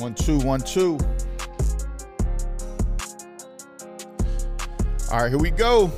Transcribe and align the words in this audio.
One 0.00 0.14
two 0.14 0.38
one 0.38 0.60
two. 0.60 0.98
All 5.12 5.20
right, 5.20 5.28
here 5.28 5.38
we 5.38 5.50
go. 5.50 5.88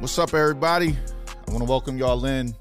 What's 0.00 0.18
up, 0.18 0.34
everybody? 0.34 0.94
I 1.46 1.50
want 1.50 1.64
to 1.64 1.64
welcome 1.64 1.96
y'all 1.96 2.26
in. 2.26 2.54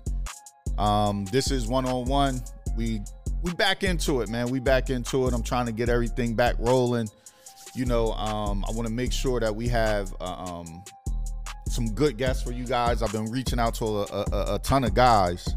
Um, 0.78 1.26
this 1.26 1.52
is 1.52 1.68
one 1.68 1.86
on 1.86 2.06
one. 2.06 2.42
We 2.78 3.02
we 3.42 3.52
back 3.52 3.84
into 3.84 4.22
it, 4.22 4.30
man. 4.30 4.48
We 4.48 4.62
back 4.62 4.90
into 4.90 5.28
it. 5.28 5.34
I'm 5.34 5.44
trying 5.44 5.66
to 5.66 5.74
get 5.74 5.90
everything 5.90 6.36
back 6.36 6.56
rolling. 6.58 7.10
You 7.76 7.84
know, 7.84 8.14
um, 8.14 8.64
I 8.66 8.72
want 8.72 8.88
to 8.88 8.94
make 8.94 9.12
sure 9.12 9.42
that 9.42 9.54
we 9.54 9.68
have 9.68 10.16
uh, 10.22 10.24
um, 10.24 10.86
some 11.68 11.90
good 11.96 12.18
guests 12.18 12.42
for 12.42 12.54
you 12.54 12.64
guys. 12.64 13.04
I've 13.04 13.12
been 13.12 13.30
reaching 13.30 13.60
out 13.60 13.76
to 13.76 13.86
a, 13.86 14.04
a, 14.04 14.56
a 14.56 14.60
ton 14.60 14.86
of 14.86 14.94
guys 14.94 15.54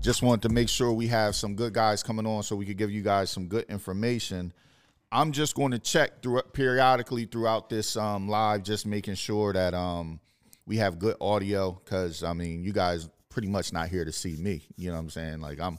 just 0.00 0.22
wanted 0.22 0.40
to 0.42 0.48
make 0.48 0.68
sure 0.68 0.92
we 0.92 1.06
have 1.08 1.34
some 1.34 1.54
good 1.54 1.74
guys 1.74 2.02
coming 2.02 2.26
on 2.26 2.42
so 2.42 2.56
we 2.56 2.64
could 2.64 2.78
give 2.78 2.90
you 2.90 3.02
guys 3.02 3.30
some 3.30 3.46
good 3.46 3.66
information. 3.68 4.52
I'm 5.12 5.30
just 5.30 5.54
going 5.54 5.72
to 5.72 5.78
check 5.78 6.22
through 6.22 6.40
periodically 6.54 7.26
throughout 7.26 7.68
this 7.68 7.96
um, 7.96 8.26
live, 8.26 8.62
just 8.62 8.86
making 8.86 9.16
sure 9.16 9.52
that 9.52 9.74
um, 9.74 10.18
we 10.66 10.78
have 10.78 10.98
good 10.98 11.16
audio. 11.20 11.72
Because 11.84 12.22
I 12.22 12.32
mean, 12.32 12.64
you 12.64 12.72
guys 12.72 13.10
pretty 13.28 13.48
much 13.48 13.74
not 13.74 13.88
here 13.88 14.04
to 14.04 14.12
see 14.12 14.36
me. 14.36 14.62
You 14.76 14.88
know 14.88 14.94
what 14.94 15.02
I'm 15.02 15.10
saying? 15.10 15.40
Like 15.40 15.60
I'm, 15.60 15.78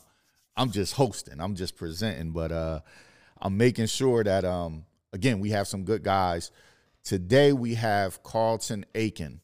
I'm 0.55 0.69
just 0.69 0.93
hosting. 0.93 1.39
I'm 1.39 1.55
just 1.55 1.75
presenting, 1.75 2.31
but 2.31 2.51
uh, 2.51 2.81
I'm 3.41 3.57
making 3.57 3.87
sure 3.87 4.23
that 4.23 4.45
um, 4.45 4.85
again 5.13 5.39
we 5.39 5.49
have 5.49 5.67
some 5.67 5.83
good 5.83 6.03
guys. 6.03 6.51
Today 7.03 7.53
we 7.53 7.73
have 7.73 8.21
Carlton 8.21 8.85
Aiken, 8.93 9.41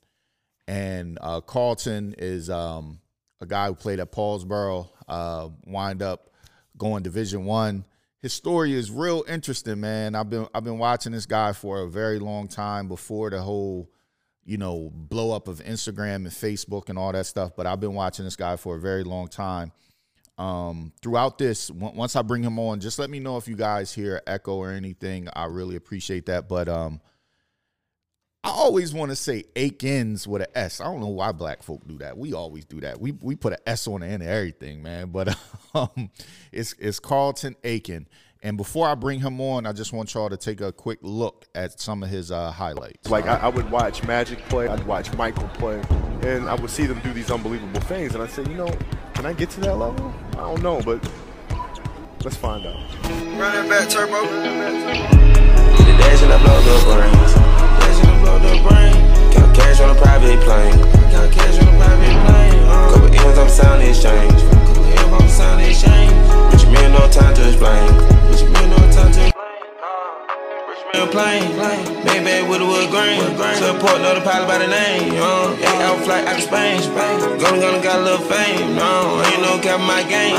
and 0.67 1.17
uh, 1.19 1.41
Carlton 1.41 2.13
is 2.19 2.51
um, 2.51 2.99
a 3.39 3.45
guy 3.45 3.67
who 3.67 3.75
played 3.75 3.99
at 3.99 4.11
Paulsboro, 4.11 4.89
uh, 5.07 5.49
wind 5.65 6.01
up 6.01 6.29
going 6.77 7.03
Division 7.03 7.45
One. 7.45 7.85
His 8.21 8.33
story 8.33 8.73
is 8.73 8.89
real 8.89 9.23
interesting, 9.27 9.79
man. 9.79 10.15
I've 10.15 10.29
been 10.29 10.47
I've 10.53 10.63
been 10.63 10.79
watching 10.79 11.11
this 11.11 11.25
guy 11.25 11.53
for 11.53 11.81
a 11.81 11.87
very 11.87 12.19
long 12.19 12.47
time 12.47 12.87
before 12.87 13.29
the 13.29 13.41
whole, 13.41 13.91
you 14.43 14.57
know, 14.57 14.91
blow 14.93 15.31
up 15.35 15.47
of 15.47 15.59
Instagram 15.59 16.15
and 16.15 16.27
Facebook 16.27 16.89
and 16.89 16.97
all 16.97 17.11
that 17.11 17.25
stuff. 17.25 17.51
But 17.55 17.67
I've 17.67 17.79
been 17.79 17.93
watching 17.93 18.25
this 18.25 18.35
guy 18.35 18.55
for 18.55 18.75
a 18.75 18.79
very 18.79 19.03
long 19.03 19.27
time. 19.27 19.71
Um, 20.37 20.93
throughout 21.01 21.39
this, 21.39 21.71
once 21.71 22.15
I 22.15 22.21
bring 22.21 22.43
him 22.43 22.59
on, 22.59 22.79
just 22.79 22.99
let 22.99 23.09
me 23.09 23.19
know 23.19 23.37
if 23.37 23.47
you 23.47 23.55
guys 23.55 23.93
hear 23.93 24.21
echo 24.27 24.55
or 24.55 24.71
anything. 24.71 25.27
I 25.33 25.45
really 25.45 25.75
appreciate 25.75 26.27
that. 26.27 26.47
But 26.47 26.69
um, 26.69 27.01
I 28.47 28.51
always 28.51 28.93
want 28.93 29.11
to 29.11 29.15
say 29.17 29.43
Aikens 29.57 30.25
with 30.25 30.41
an 30.41 30.47
S. 30.55 30.79
I 30.79 30.85
don't 30.85 31.01
know 31.01 31.07
why 31.07 31.33
black 31.33 31.61
folk 31.63 31.85
do 31.85 31.97
that. 31.97 32.17
We 32.17 32.31
always 32.31 32.63
do 32.63 32.79
that. 32.79 33.01
We 33.01 33.11
we 33.11 33.35
put 33.35 33.51
an 33.51 33.59
S 33.67 33.89
on 33.89 33.99
the 33.99 34.07
end 34.07 34.23
of 34.23 34.29
everything, 34.29 34.81
man. 34.81 35.09
But 35.09 35.37
um, 35.75 36.09
it's 36.53 36.73
it's 36.79 36.97
Carlton 36.97 37.57
Aiken. 37.65 38.07
And 38.41 38.55
before 38.55 38.87
I 38.87 38.95
bring 38.95 39.19
him 39.19 39.41
on, 39.41 39.65
I 39.65 39.73
just 39.73 39.91
want 39.91 40.13
y'all 40.13 40.29
to 40.29 40.37
take 40.37 40.61
a 40.61 40.71
quick 40.71 40.99
look 41.01 41.45
at 41.55 41.81
some 41.81 42.03
of 42.03 42.09
his 42.09 42.31
uh, 42.31 42.49
highlights. 42.51 43.09
Like 43.09 43.25
I, 43.25 43.35
I, 43.35 43.47
would 43.49 43.69
watch 43.69 44.01
Magic 44.07 44.39
play, 44.47 44.69
I'd 44.69 44.85
watch 44.85 45.11
Michael 45.15 45.49
play, 45.49 45.81
and 46.21 46.47
I 46.47 46.53
would 46.53 46.69
see 46.69 46.85
them 46.85 47.01
do 47.03 47.11
these 47.11 47.29
unbelievable 47.29 47.81
things, 47.81 48.13
and 48.13 48.23
I 48.23 48.27
say, 48.27 48.43
you 48.43 48.55
know, 48.55 48.71
can 49.15 49.25
I 49.25 49.33
get 49.33 49.49
to 49.51 49.59
that 49.61 49.75
level? 49.75 50.13
I 50.33 50.35
don't 50.35 50.61
know, 50.61 50.81
but 50.83 51.03
let's 52.23 52.37
find 52.37 52.65
out. 52.65 52.79
Running 53.37 53.69
back 53.69 53.89
turbo. 53.89 54.21
The 54.21 55.97
dash 55.97 56.21
and 56.21 56.31
I 56.31 56.43
blow 56.45 56.61
the 56.61 56.95
brains 56.95 57.46
blow 58.27 58.39
the 58.43 58.59
brain. 58.67 58.95
Count 59.31 59.55
cash 59.55 59.79
on 59.79 59.95
a 59.95 59.99
private 59.99 60.39
plane. 60.43 60.75
Count 61.11 61.31
cash 61.31 61.55
on 61.63 61.67
a 61.71 61.75
private 61.79 62.17
plane. 62.27 62.59
Uh. 62.67 62.91
Couple 62.91 63.07
M's 63.07 63.37
on 63.39 63.49
sound 63.49 63.81
exchange. 63.83 64.39
Couple 64.67 64.83
M's 64.83 65.13
on 65.15 65.29
sound 65.29 65.61
exchange. 65.63 66.11
Rich 66.51 66.65
man, 66.73 66.91
no 66.91 67.07
time 67.07 67.33
to 67.35 67.43
explain. 67.47 67.87
Rich 68.27 68.43
man, 68.51 68.69
no 68.69 68.79
time 68.91 69.11
to 69.15 69.21
explain. 69.27 69.35
Plane, 71.11 71.53
plane, 71.55 72.03
bang 72.03 72.49
with 72.49 72.61
a 72.61 72.65
wood 72.65 72.89
grain. 72.89 73.21
Support, 73.55 74.01
know 74.01 74.13
the 74.15 74.21
pilot 74.21 74.47
by 74.47 74.57
the 74.57 74.67
name. 74.67 75.13
Uh, 75.13 75.55
yeah, 75.59 75.87
out 75.87 76.03
flight 76.03 76.27
out 76.27 76.37
of 76.37 76.43
Spain. 76.43 76.81
Gonna, 77.39 77.61
gonna 77.61 77.81
got 77.81 77.99
a 77.99 78.03
little 78.03 78.25
fame. 78.27 78.75
No, 78.75 79.23
ain't 79.23 79.41
no 79.41 79.57
cap 79.61 79.79
my 79.79 80.03
game. 80.03 80.35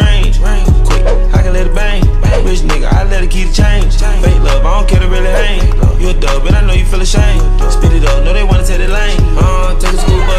Range, 0.00 0.38
range, 0.38 0.68
quick, 0.86 1.04
I 1.34 1.42
can 1.42 1.52
let 1.52 1.66
it 1.66 1.74
bang. 1.74 1.95
Rich 2.44 2.60
nigga, 2.60 2.92
I 2.92 3.04
let 3.04 3.28
keep 3.30 3.48
the 3.48 3.54
change. 3.54 3.96
Fake 3.96 4.40
love, 4.42 4.64
I 4.64 4.78
don't 4.78 4.88
care 4.88 5.00
to 5.00 5.08
really 5.08 5.26
hang. 5.26 6.00
You 6.00 6.10
a 6.10 6.14
dub, 6.14 6.46
I 6.46 6.60
know 6.66 6.72
you 6.72 6.84
feel 6.84 7.00
ashamed. 7.00 7.42
Spit 7.70 7.92
it 7.92 8.04
up, 8.04 8.24
they 8.24 8.44
wanna 8.44 8.64
take 8.64 8.78
the 8.78 8.88
lane. 8.88 9.18
Uh, 9.36 9.78
take 9.78 9.92
a 9.92 9.98
school 9.98 10.18
bus. 10.26 10.36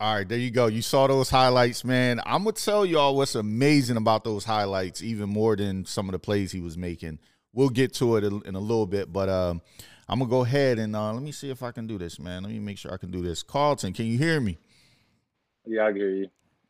All 0.00 0.16
right, 0.16 0.28
there 0.28 0.36
you 0.36 0.50
go. 0.50 0.66
You 0.66 0.82
saw 0.82 1.06
those 1.06 1.30
highlights, 1.30 1.82
man. 1.82 2.20
I'm 2.26 2.44
gonna 2.44 2.52
tell 2.52 2.84
y'all 2.84 3.16
what's 3.16 3.36
amazing 3.36 3.96
about 3.96 4.22
those 4.22 4.44
highlights, 4.44 5.02
even 5.02 5.30
more 5.30 5.56
than 5.56 5.86
some 5.86 6.08
of 6.08 6.12
the 6.12 6.18
plays 6.18 6.52
he 6.52 6.60
was 6.60 6.76
making 6.76 7.18
we'll 7.54 7.70
get 7.70 7.94
to 7.94 8.16
it 8.16 8.24
in 8.24 8.54
a 8.54 8.60
little 8.60 8.86
bit, 8.86 9.12
but 9.12 9.28
um, 9.28 9.62
I'm 10.08 10.18
gonna 10.18 10.30
go 10.30 10.42
ahead 10.42 10.78
and 10.78 10.94
uh, 10.94 11.12
let 11.12 11.22
me 11.22 11.32
see 11.32 11.50
if 11.50 11.62
I 11.62 11.70
can 11.70 11.86
do 11.86 11.96
this, 11.96 12.18
man. 12.18 12.42
Let 12.42 12.52
me 12.52 12.58
make 12.58 12.76
sure 12.76 12.92
I 12.92 12.98
can 12.98 13.10
do 13.10 13.22
this. 13.22 13.42
Carlton, 13.42 13.92
can 13.92 14.06
you 14.06 14.18
hear 14.18 14.40
me? 14.40 14.58
Yeah, 15.64 15.84
I 15.86 15.88
can 15.88 15.96
hear 15.96 16.10
you. 16.10 16.28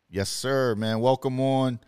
Yes, 0.09 0.29
sir, 0.29 0.75
man. 0.77 1.01
Welcome 1.01 1.41
on. 1.41 1.81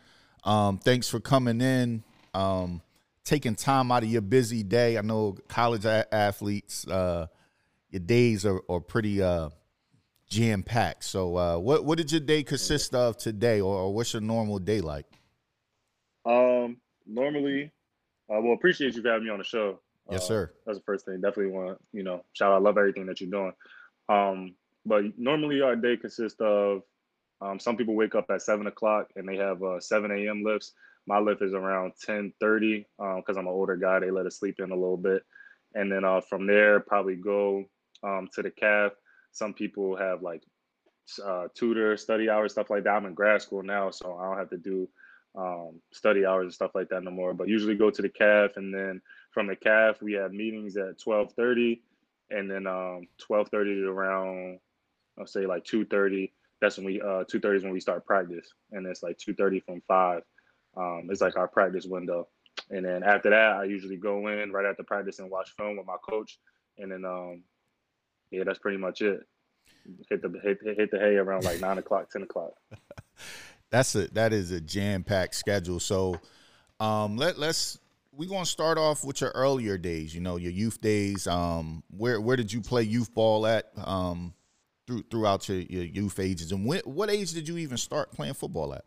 Um, 0.43 0.79
thanks 0.79 1.09
for 1.09 1.21
coming 1.21 1.61
in. 1.61 2.03
Um, 2.35 2.83
taking 3.25 3.55
time 3.55 3.93
out 3.93 4.03
of 4.03 4.09
your 4.09 4.23
busy 4.23 4.63
day. 4.63 4.99
I 4.99 5.03
know 5.03 5.37
college 5.49 5.85
a- 5.85 6.13
athletes, 6.13 6.87
uh, 6.89 7.27
your 7.91 8.01
days 8.01 8.45
are, 8.45 8.61
are 8.69 8.81
pretty 8.81 9.23
uh, 9.23 9.51
jam 10.29 10.63
packed. 10.63 11.05
So, 11.05 11.37
uh, 11.37 11.59
what 11.59 11.85
what 11.85 11.99
did 11.99 12.11
your 12.11 12.21
day 12.21 12.43
consist 12.43 12.95
of 12.95 13.17
today, 13.17 13.61
or, 13.61 13.77
or 13.77 13.95
what's 13.95 14.13
your 14.13 14.23
normal 14.23 14.59
day 14.59 14.81
like? 14.81 15.07
Um, 16.25 16.79
normally 17.07 17.71
uh, 18.31 18.41
well, 18.41 18.55
appreciate 18.55 18.95
you 18.95 19.03
for 19.03 19.09
having 19.09 19.25
me 19.25 19.31
on 19.31 19.39
the 19.39 19.45
show. 19.45 19.81
Yes, 20.11 20.25
uh, 20.25 20.27
sir. 20.27 20.53
That's 20.65 20.79
the 20.79 20.85
first 20.85 21.05
thing. 21.05 21.21
Definitely 21.21 21.53
want 21.53 21.79
you 21.93 22.03
know, 22.03 22.25
shout 22.33 22.53
out. 22.53 22.57
I 22.57 22.59
love 22.59 22.79
everything 22.79 23.07
that 23.07 23.21
you're 23.21 23.31
doing. 23.31 23.53
Um, 24.09 24.55
but 24.85 25.19
normally 25.19 25.63
our 25.63 25.77
day 25.77 25.97
consists 25.97 26.41
of 26.41 26.83
um, 27.41 27.59
some 27.59 27.77
people 27.77 27.95
wake 27.95 28.15
up 28.15 28.27
at 28.31 28.43
seven 28.43 28.67
o'clock 28.67 29.09
and 29.17 29.29
they 29.29 29.37
have 29.37 29.63
uh, 29.63 29.81
7 29.81 30.11
a.m. 30.11 30.43
lifts. 30.45 30.73
My 31.07 31.19
lift 31.19 31.43
is 31.43 31.55
around 31.55 31.93
10:30 32.07 32.85
because 32.99 33.37
um, 33.37 33.39
I'm 33.39 33.47
an 33.47 33.53
older 33.53 33.77
guy. 33.77 34.01
They 34.01 34.11
let 34.11 34.27
us 34.27 34.39
sleep 34.39 34.59
in 34.59 34.71
a 34.71 34.75
little 34.75 34.97
bit, 34.97 35.23
and 35.75 35.91
then 35.91 36.05
uh, 36.05 36.21
from 36.21 36.47
there 36.47 36.81
probably 36.81 37.17
go 37.17 37.65
um, 38.03 38.29
to 38.35 38.43
the 38.43 38.51
caf. 38.51 38.93
Some 39.33 39.55
people 39.55 39.97
have 39.97 40.23
like 40.23 40.43
uh, 41.25 41.47
tutor 41.55 41.97
study 41.97 42.29
hours, 42.29 42.53
stuff 42.53 42.71
like 42.71 42.85
that. 42.85 42.95
I'm 42.95 43.07
in 43.07 43.15
grad 43.15 43.43
school 43.43 43.63
now, 43.63 43.91
so 43.91 44.17
I 44.17 44.29
don't 44.29 44.39
have 44.39 44.51
to 44.51 44.57
do 44.57 44.89
um, 45.37 45.81
study 45.93 46.25
hours 46.25 46.45
and 46.45 46.55
stuff 46.55 46.73
like 46.75 46.89
that 46.89 47.03
no 47.03 47.11
more. 47.11 47.35
But 47.35 47.49
usually 47.49 47.75
go 47.75 47.91
to 47.91 48.03
the 48.03 48.09
caf, 48.09 48.57
and 48.57 48.75
then 48.75 49.01
from 49.33 49.47
the 49.47 49.57
caf 49.57 50.01
we 50.03 50.15
have 50.15 50.33
meetings 50.33 50.77
at 50.77 50.99
twelve 50.99 51.33
thirty, 51.33 51.83
and 52.31 52.51
then 52.51 52.67
um, 52.67 53.09
twelve 53.19 53.49
thirty 53.49 53.75
to 53.75 53.89
around 53.89 54.59
I'll 55.19 55.27
say 55.27 55.47
like 55.47 55.65
two 55.65 55.85
thirty. 55.85 56.33
That's 56.61 56.77
when 56.77 56.87
we 56.87 57.01
uh, 57.01 57.25
two 57.29 57.41
thirty 57.41 57.59
is 57.59 57.65
when 57.65 57.73
we 57.73 57.81
start 57.81 58.07
practice, 58.07 58.49
and 58.73 58.87
it's 58.87 59.03
like 59.03 59.19
two 59.19 59.35
thirty 59.35 59.61
from 59.61 59.83
five. 59.87 60.23
Um, 60.77 61.09
it's 61.11 61.21
like 61.21 61.37
our 61.37 61.49
practice 61.49 61.87
window, 61.87 62.29
and 62.71 62.85
then 62.85 63.03
after 63.03 63.31
that 63.31 63.53
I 63.53 63.65
usually 63.65 63.97
go 63.97 64.29
in 64.29 64.53
right 64.53 64.67
after 64.67 64.83
practice 64.83 65.19
and 65.19 65.31
watch 65.31 65.55
film 65.57 65.77
with 65.77 65.87
my 65.87 65.97
coach, 66.09 66.39
and 66.79 66.91
then 66.91 67.05
um, 67.05 67.43
yeah, 68.31 68.45
that's 68.45 68.59
pretty 68.59 68.79
much 68.79 69.03
it. 69.03 69.21
Hit 70.09 70.23
the 70.23 70.29
hit, 70.43 70.59
hit 70.63 70.91
the 70.91 70.99
hay 70.99 71.17
around 71.17 71.45
like 71.45 71.61
nine 71.61 71.79
o'clock, 71.79 72.11
ten 72.11 72.23
o'clock. 72.23 72.53
that's 73.71 73.95
a 73.95 74.09
that 74.09 74.33
is 74.33 74.51
a 74.51 74.61
jam 74.61 75.03
packed 75.03 75.35
schedule. 75.35 75.81
So 75.81 76.21
um, 76.81 77.17
let 77.17 77.39
let's 77.39 77.79
we're 78.13 78.29
gonna 78.29 78.47
start 78.47 78.79
off 78.79 79.05
with 79.05 79.21
your 79.21 79.31
earlier 79.31 79.77
days. 79.79 80.15
You 80.15 80.21
know, 80.21 80.37
your 80.37 80.53
youth 80.53 80.81
days. 80.81 81.27
Um, 81.27 81.83
where 81.91 82.21
where 82.21 82.37
did 82.37 82.53
you 82.53 82.61
play 82.61 82.83
youth 82.83 83.15
ball 83.15 83.47
at? 83.47 83.71
Um, 83.77 84.35
through 84.87 85.05
throughout 85.11 85.49
your, 85.49 85.59
your 85.59 85.85
youth 85.85 86.21
ages, 86.21 86.53
and 86.53 86.65
when, 86.65 86.81
what 86.85 87.11
age 87.11 87.33
did 87.33 87.49
you 87.49 87.59
even 87.59 87.77
start 87.77 88.13
playing 88.13 88.35
football 88.35 88.73
at? 88.73 88.85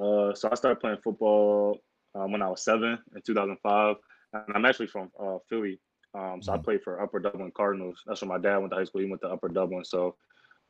Uh, 0.00 0.32
so 0.34 0.48
I 0.50 0.54
started 0.54 0.80
playing 0.80 0.98
football 1.02 1.78
um, 2.14 2.30
when 2.30 2.42
I 2.42 2.48
was 2.48 2.62
seven 2.62 2.98
in 3.14 3.22
2005, 3.22 3.96
and 4.32 4.44
I'm 4.54 4.64
actually 4.64 4.86
from 4.86 5.10
uh, 5.18 5.38
Philly. 5.48 5.80
Um, 6.14 6.40
so 6.40 6.52
mm-hmm. 6.52 6.60
I 6.60 6.62
played 6.62 6.82
for 6.82 7.02
Upper 7.02 7.18
Dublin 7.18 7.52
Cardinals. 7.56 8.02
That's 8.06 8.22
where 8.22 8.28
my 8.28 8.38
dad 8.38 8.58
went 8.58 8.70
to 8.70 8.76
high 8.76 8.84
school. 8.84 9.00
He 9.00 9.08
went 9.08 9.22
to 9.22 9.28
Upper 9.28 9.48
Dublin. 9.48 9.84
So 9.84 10.16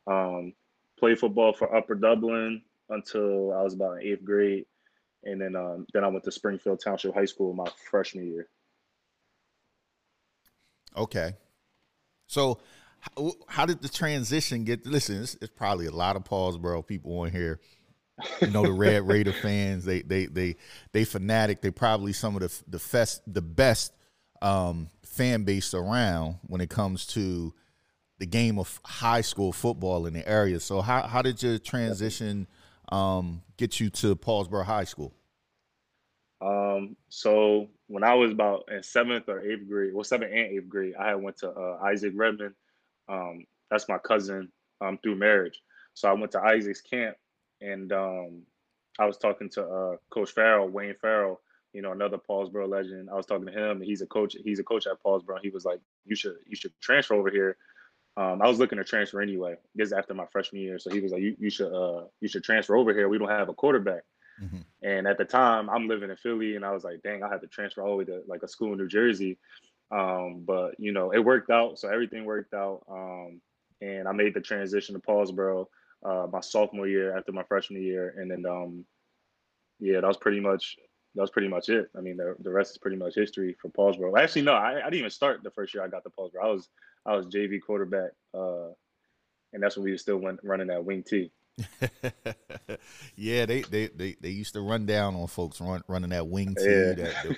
um, 0.07 0.53
played 0.99 1.19
football 1.19 1.53
for 1.53 1.75
Upper 1.75 1.95
Dublin 1.95 2.61
until 2.91 3.53
I 3.53 3.61
was 3.61 3.73
about 3.73 4.01
in 4.01 4.07
eighth 4.07 4.23
grade, 4.23 4.65
and 5.23 5.41
then 5.41 5.55
um, 5.55 5.87
then 5.93 6.03
I 6.03 6.07
went 6.07 6.23
to 6.25 6.31
Springfield 6.31 6.81
Township 6.83 7.13
High 7.13 7.25
School 7.25 7.53
my 7.53 7.67
freshman 7.89 8.27
year. 8.27 8.47
Okay, 10.95 11.33
so 12.27 12.59
how, 12.99 13.33
how 13.47 13.65
did 13.65 13.81
the 13.81 13.89
transition 13.89 14.63
get? 14.63 14.85
Listen, 14.85 15.21
it's, 15.21 15.35
it's, 15.41 15.51
probably 15.55 15.87
a 15.87 15.91
lot 15.91 16.15
of 16.15 16.23
Paulsboro 16.23 16.85
people 16.85 17.19
on 17.19 17.31
here. 17.31 17.59
You 18.41 18.47
know 18.47 18.63
the 18.63 18.71
Red 18.71 19.07
Raider 19.07 19.33
fans. 19.33 19.85
They 19.85 20.01
they 20.01 20.25
they 20.27 20.57
they 20.91 21.05
fanatic. 21.05 21.61
They 21.61 21.71
probably 21.71 22.13
some 22.13 22.35
of 22.35 22.41
the 22.41 22.77
the 22.77 22.83
best 22.91 23.21
the 23.25 23.41
best 23.41 23.93
um, 24.41 24.89
fan 25.03 25.43
base 25.43 25.73
around 25.73 26.35
when 26.47 26.61
it 26.61 26.69
comes 26.69 27.05
to 27.07 27.53
the 28.19 28.25
game 28.25 28.59
of 28.59 28.79
high 28.85 29.21
school 29.21 29.51
football 29.51 30.05
in 30.05 30.13
the 30.13 30.27
area. 30.27 30.59
So 30.59 30.81
how 30.81 31.07
how 31.07 31.21
did 31.21 31.41
your 31.41 31.57
transition 31.57 32.47
um, 32.91 33.41
get 33.57 33.79
you 33.79 33.89
to 33.89 34.15
Paulsboro 34.15 34.65
High 34.65 34.83
School? 34.83 35.13
Um, 36.41 36.95
so 37.09 37.67
when 37.87 38.03
I 38.03 38.15
was 38.15 38.31
about 38.31 38.67
in 38.71 38.81
seventh 38.81 39.29
or 39.29 39.41
eighth 39.41 39.67
grade, 39.67 39.93
well, 39.93 40.03
seventh 40.03 40.31
and 40.31 40.47
eighth 40.51 40.67
grade, 40.67 40.95
I 40.99 41.09
had 41.09 41.21
went 41.21 41.37
to 41.37 41.51
uh, 41.51 41.79
Isaac 41.83 42.13
Redman. 42.15 42.55
Um, 43.07 43.45
that's 43.69 43.87
my 43.87 43.97
cousin 43.99 44.51
um, 44.81 44.97
through 45.03 45.15
marriage. 45.15 45.61
So 45.93 46.09
I 46.09 46.13
went 46.13 46.31
to 46.31 46.41
Isaac's 46.41 46.81
camp, 46.81 47.15
and 47.61 47.91
um, 47.93 48.41
I 48.99 49.05
was 49.05 49.17
talking 49.17 49.49
to 49.49 49.63
uh, 49.63 49.95
Coach 50.09 50.31
Farrell, 50.31 50.67
Wayne 50.67 50.95
Farrell, 50.99 51.41
you 51.73 51.81
know, 51.81 51.91
another 51.91 52.17
Paulsboro 52.17 52.67
legend. 52.67 53.09
I 53.09 53.15
was 53.15 53.25
talking 53.25 53.45
to 53.45 53.51
him, 53.51 53.77
and 53.77 53.85
he's 53.85 54.01
a 54.01 54.07
coach. 54.07 54.35
He's 54.43 54.59
a 54.59 54.63
coach 54.63 54.87
at 54.87 55.01
Paulsboro. 55.05 55.39
He 55.41 55.49
was 55.49 55.65
like, 55.65 55.79
"You 56.05 56.15
should, 56.15 56.35
you 56.47 56.55
should 56.55 56.73
transfer 56.81 57.15
over 57.15 57.29
here." 57.29 57.57
Um, 58.21 58.41
I 58.41 58.47
was 58.47 58.59
looking 58.59 58.77
to 58.77 58.83
transfer 58.83 59.21
anyway. 59.21 59.55
This 59.73 59.91
after 59.91 60.13
my 60.13 60.25
freshman 60.31 60.61
year, 60.61 60.77
so 60.79 60.91
he 60.91 60.99
was 60.99 61.11
like, 61.11 61.21
"You, 61.21 61.35
you 61.39 61.49
should, 61.49 61.73
uh, 61.73 62.05
you 62.19 62.27
should 62.27 62.43
transfer 62.43 62.75
over 62.75 62.93
here. 62.93 63.09
We 63.09 63.17
don't 63.17 63.29
have 63.29 63.49
a 63.49 63.53
quarterback." 63.53 64.03
Mm-hmm. 64.41 64.57
And 64.83 65.07
at 65.07 65.17
the 65.17 65.25
time, 65.25 65.69
I'm 65.69 65.87
living 65.87 66.09
in 66.09 66.15
Philly, 66.17 66.55
and 66.55 66.65
I 66.65 66.71
was 66.71 66.83
like, 66.83 67.01
"Dang, 67.01 67.23
I 67.23 67.29
had 67.29 67.41
to 67.41 67.47
transfer 67.47 67.81
all 67.81 67.91
the 67.91 67.97
way 67.97 68.05
to 68.05 68.21
like 68.27 68.43
a 68.43 68.47
school 68.47 68.73
in 68.73 68.77
New 68.77 68.87
Jersey." 68.87 69.37
Um, 69.91 70.43
but 70.45 70.79
you 70.79 70.91
know, 70.91 71.11
it 71.11 71.19
worked 71.19 71.49
out, 71.49 71.79
so 71.79 71.89
everything 71.89 72.25
worked 72.25 72.53
out. 72.53 72.83
Um, 72.89 73.41
and 73.81 74.07
I 74.07 74.11
made 74.11 74.33
the 74.33 74.41
transition 74.41 74.93
to 74.95 75.01
Paulsboro 75.01 75.65
uh, 76.05 76.27
my 76.31 76.41
sophomore 76.41 76.87
year 76.87 77.17
after 77.17 77.31
my 77.31 77.43
freshman 77.43 77.81
year, 77.81 78.13
and 78.17 78.29
then 78.29 78.45
um, 78.45 78.85
yeah, 79.79 79.99
that 79.99 80.07
was 80.07 80.17
pretty 80.17 80.39
much 80.39 80.77
that 81.15 81.21
was 81.21 81.31
pretty 81.31 81.47
much 81.47 81.69
it. 81.69 81.89
I 81.97 82.01
mean, 82.01 82.17
the, 82.17 82.35
the 82.39 82.51
rest 82.51 82.71
is 82.71 82.77
pretty 82.77 82.97
much 82.97 83.15
history 83.15 83.55
for 83.61 83.69
Paulsboro. 83.69 84.17
Actually, 84.17 84.43
no, 84.43 84.53
I, 84.53 84.79
I 84.79 84.83
didn't 84.85 84.99
even 84.99 85.09
start 85.09 85.43
the 85.43 85.51
first 85.51 85.73
year 85.73 85.83
I 85.83 85.87
got 85.87 86.03
to 86.03 86.09
Paulsboro. 86.09 86.43
I 86.43 86.47
was 86.47 86.69
I 87.05 87.15
was 87.15 87.27
JV 87.27 87.59
quarterback, 87.65 88.11
uh, 88.33 88.69
and 89.53 89.61
that's 89.61 89.75
when 89.75 89.85
we 89.85 89.91
were 89.91 89.97
still 89.97 90.17
went, 90.17 90.39
running 90.43 90.67
that 90.67 90.85
wing 90.85 91.03
T. 91.03 91.31
yeah, 93.15 93.45
they, 93.45 93.61
they 93.61 93.87
they 93.87 94.15
they 94.19 94.29
used 94.29 94.53
to 94.53 94.61
run 94.61 94.85
down 94.85 95.15
on 95.15 95.27
folks 95.27 95.59
run, 95.59 95.83
running 95.87 96.09
that 96.11 96.27
wing 96.27 96.55
T. 96.55 96.63
Yeah. 96.63 96.93
That, 96.93 97.37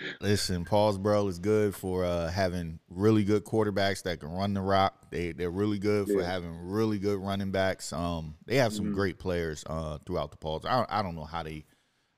listen, 0.20 0.64
Paulsboro 0.64 1.28
is 1.28 1.38
good 1.38 1.74
for 1.74 2.04
uh, 2.04 2.28
having 2.28 2.78
really 2.88 3.24
good 3.24 3.44
quarterbacks 3.44 4.02
that 4.04 4.20
can 4.20 4.30
run 4.30 4.54
the 4.54 4.60
rock. 4.60 5.10
They 5.10 5.32
they're 5.32 5.50
really 5.50 5.78
good 5.78 6.06
for 6.06 6.20
yeah. 6.20 6.26
having 6.26 6.68
really 6.68 6.98
good 6.98 7.18
running 7.18 7.50
backs. 7.50 7.92
Um, 7.92 8.36
they 8.46 8.56
have 8.56 8.72
some 8.72 8.86
mm-hmm. 8.86 8.94
great 8.94 9.18
players 9.18 9.64
uh, 9.66 9.98
throughout 10.06 10.30
the 10.30 10.38
Pauls. 10.38 10.64
I 10.64 10.86
I 10.88 11.02
don't 11.02 11.14
know 11.14 11.24
how 11.24 11.42
they 11.42 11.64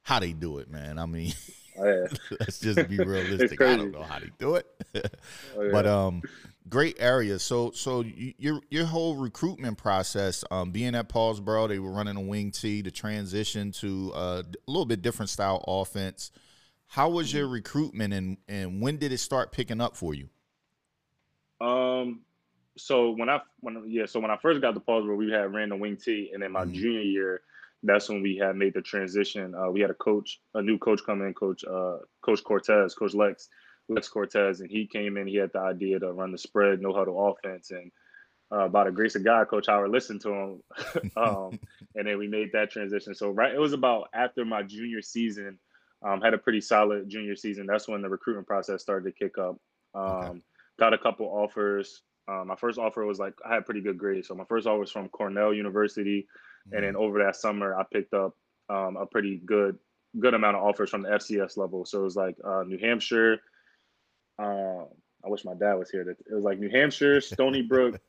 how 0.03 0.21
they 0.21 0.33
do 0.33 0.59
it, 0.59 0.71
man. 0.71 0.99
I 0.99 1.07
mean, 1.07 1.33
oh, 1.79 1.85
yeah. 1.85 2.07
let's 2.41 2.61
just 2.61 2.89
be 2.89 2.99
realistic. 2.99 3.61
I 3.61 3.77
don't 3.77 3.93
know 3.93 4.03
how 4.03 4.21
they 4.21 4.31
do 4.39 4.57
it, 4.57 4.67
oh, 5.57 5.71
but 5.73 5.87
um, 5.87 6.23
great 6.69 6.97
area. 6.99 7.39
So 7.39 7.71
so 7.73 8.05
your 8.39 8.61
your 8.71 8.85
whole 8.87 9.17
recruitment 9.17 9.79
process, 9.79 10.45
um, 10.51 10.71
being 10.71 10.95
at 10.95 11.09
Paulsboro, 11.09 11.69
they 11.69 11.79
were 11.79 11.91
running 11.91 12.17
a 12.17 12.21
wing 12.21 12.51
T, 12.51 12.83
the 12.83 12.91
transition 12.91 13.73
to 13.73 14.13
uh, 14.15 14.43
a 14.47 14.71
little 14.71 14.87
bit 14.87 15.03
different 15.03 15.31
style 15.31 15.65
offense. 15.67 16.31
How 16.87 17.09
was 17.09 17.33
your 17.33 17.49
recruitment, 17.49 18.15
and 18.15 18.37
and 18.49 18.81
when 18.81 18.99
did 18.99 19.13
it 19.13 19.19
start 19.19 19.53
picking 19.53 19.81
up 19.81 19.97
for 19.97 20.15
you? 20.15 20.29
Um, 21.61 22.21
so 22.77 23.11
when 23.11 23.29
I 23.29 23.41
when 23.61 23.85
yeah, 23.87 24.07
so 24.07 24.21
when 24.21 24.31
I 24.31 24.37
first 24.37 24.61
got 24.61 24.75
to 24.75 24.81
Paulsboro, 24.81 25.17
we 25.17 25.31
had 25.31 25.53
ran 25.53 25.71
the 25.71 25.77
wing 25.77 25.97
T, 25.97 26.31
and 26.33 26.43
then 26.43 26.53
my 26.53 26.63
mm-hmm. 26.63 26.75
junior 26.75 27.01
year 27.01 27.41
that's 27.85 28.09
when 28.09 28.23
we 28.23 28.37
had 28.37 28.57
made 28.57 28.75
the 28.75 28.81
transition. 28.81 29.55
Uh, 29.55 29.71
we 29.71 29.81
had 29.81 29.91
a 29.91 29.95
coach, 29.95 30.41
a 30.55 30.63
new 30.63 30.79
coach 30.79 31.01
come 31.05 31.23
in, 31.23 31.35
coach 31.35 31.65
uh, 31.65 31.99
Coach 32.23 32.43
Cortez, 32.43 32.95
Coach 32.95 33.15
Lex, 33.15 33.49
Lex 33.89 34.09
Cortez, 34.09 34.61
and 34.61 34.71
he 34.71 34.87
came 34.87 35.17
in. 35.17 35.27
He 35.27 35.37
had 35.37 35.53
the 35.53 35.61
idea 35.61 35.99
to 35.99 36.13
run 36.13 36.33
the 36.33 36.39
spread, 36.39 36.81
no 36.81 36.93
huddle 36.93 37.29
offense, 37.29 37.71
and 37.71 37.91
uh, 38.51 38.69
by 38.69 38.85
the 38.85 38.93
grace 38.93 39.15
of 39.15 39.25
God, 39.25 39.49
Coach 39.49 39.67
Howard 39.67 39.91
listened 39.91 40.21
to 40.23 40.33
him, 40.33 40.63
um, 41.17 41.59
and 41.95 42.07
then 42.07 42.19
we 42.19 42.29
made 42.29 42.53
that 42.53 42.71
transition. 42.71 43.15
So 43.15 43.31
right, 43.31 43.55
it 43.55 43.61
was 43.61 43.73
about 43.73 44.09
after 44.15 44.45
my 44.45 44.63
junior 44.63 45.03
season. 45.03 45.59
Um, 46.07 46.21
had 46.21 46.35
a 46.35 46.39
pretty 46.39 46.61
solid 46.61 47.09
junior 47.09 47.35
season. 47.35 47.65
That's 47.67 47.89
when 47.89 48.03
the 48.03 48.11
recruitment 48.11 48.47
process 48.47 48.83
started 48.83 49.07
to 49.07 49.25
kick 49.25 49.39
up. 49.39 49.57
Um, 49.95 50.05
okay. 50.05 50.41
Got 50.79 50.93
a 50.93 50.99
couple 50.99 51.27
offers. 51.27 52.03
Um, 52.29 52.49
my 52.49 52.57
first 52.57 52.79
offer 52.79 53.07
was 53.07 53.19
like 53.19 53.33
I 53.43 53.55
had 53.55 53.65
pretty 53.65 53.81
good 53.81 53.97
grades. 53.97 54.29
So 54.29 54.35
my 54.35 54.45
first 54.45 54.67
offer 54.67 54.81
was 54.81 54.91
from 54.91 55.09
Cornell 55.09 55.55
University. 55.55 56.27
And 56.73 56.85
then 56.85 56.97
over 56.97 57.23
that 57.23 57.37
summer, 57.37 57.75
I 57.75 57.85
picked 57.91 58.15
up 58.15 58.35
um, 58.69 58.97
a 58.97 59.07
pretty 59.07 59.41
good 59.45 59.79
good 60.21 60.35
amount 60.35 60.57
of 60.57 60.63
offers 60.63 60.91
from 60.91 61.03
the 61.03 61.11
FCS 61.11 61.57
level. 61.57 61.85
So 61.85 62.01
it 62.01 62.05
was 62.05 62.17
like 62.17 62.37
uh, 62.45 62.63
New 62.67 62.79
Hampshire. 62.79 63.39
Uh, 64.39 64.85
I 65.25 65.29
wish 65.29 65.45
my 65.45 65.55
dad 65.55 65.75
was 65.75 65.91
here. 65.91 66.05
That 66.05 66.17
It 66.31 66.35
was 66.35 66.45
like 66.45 66.59
New 66.59 66.71
Hampshire, 66.71 67.21
Stony 67.21 67.63
Brook, 67.63 68.01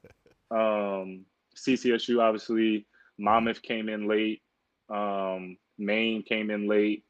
um, 0.51 1.25
CCSU, 1.55 2.22
obviously. 2.22 2.86
Monmouth 3.17 3.62
came 3.62 3.88
in 3.89 4.08
late. 4.08 4.41
Um, 4.89 5.58
Maine 5.77 6.24
came 6.24 6.51
in 6.51 6.67
late, 6.67 7.03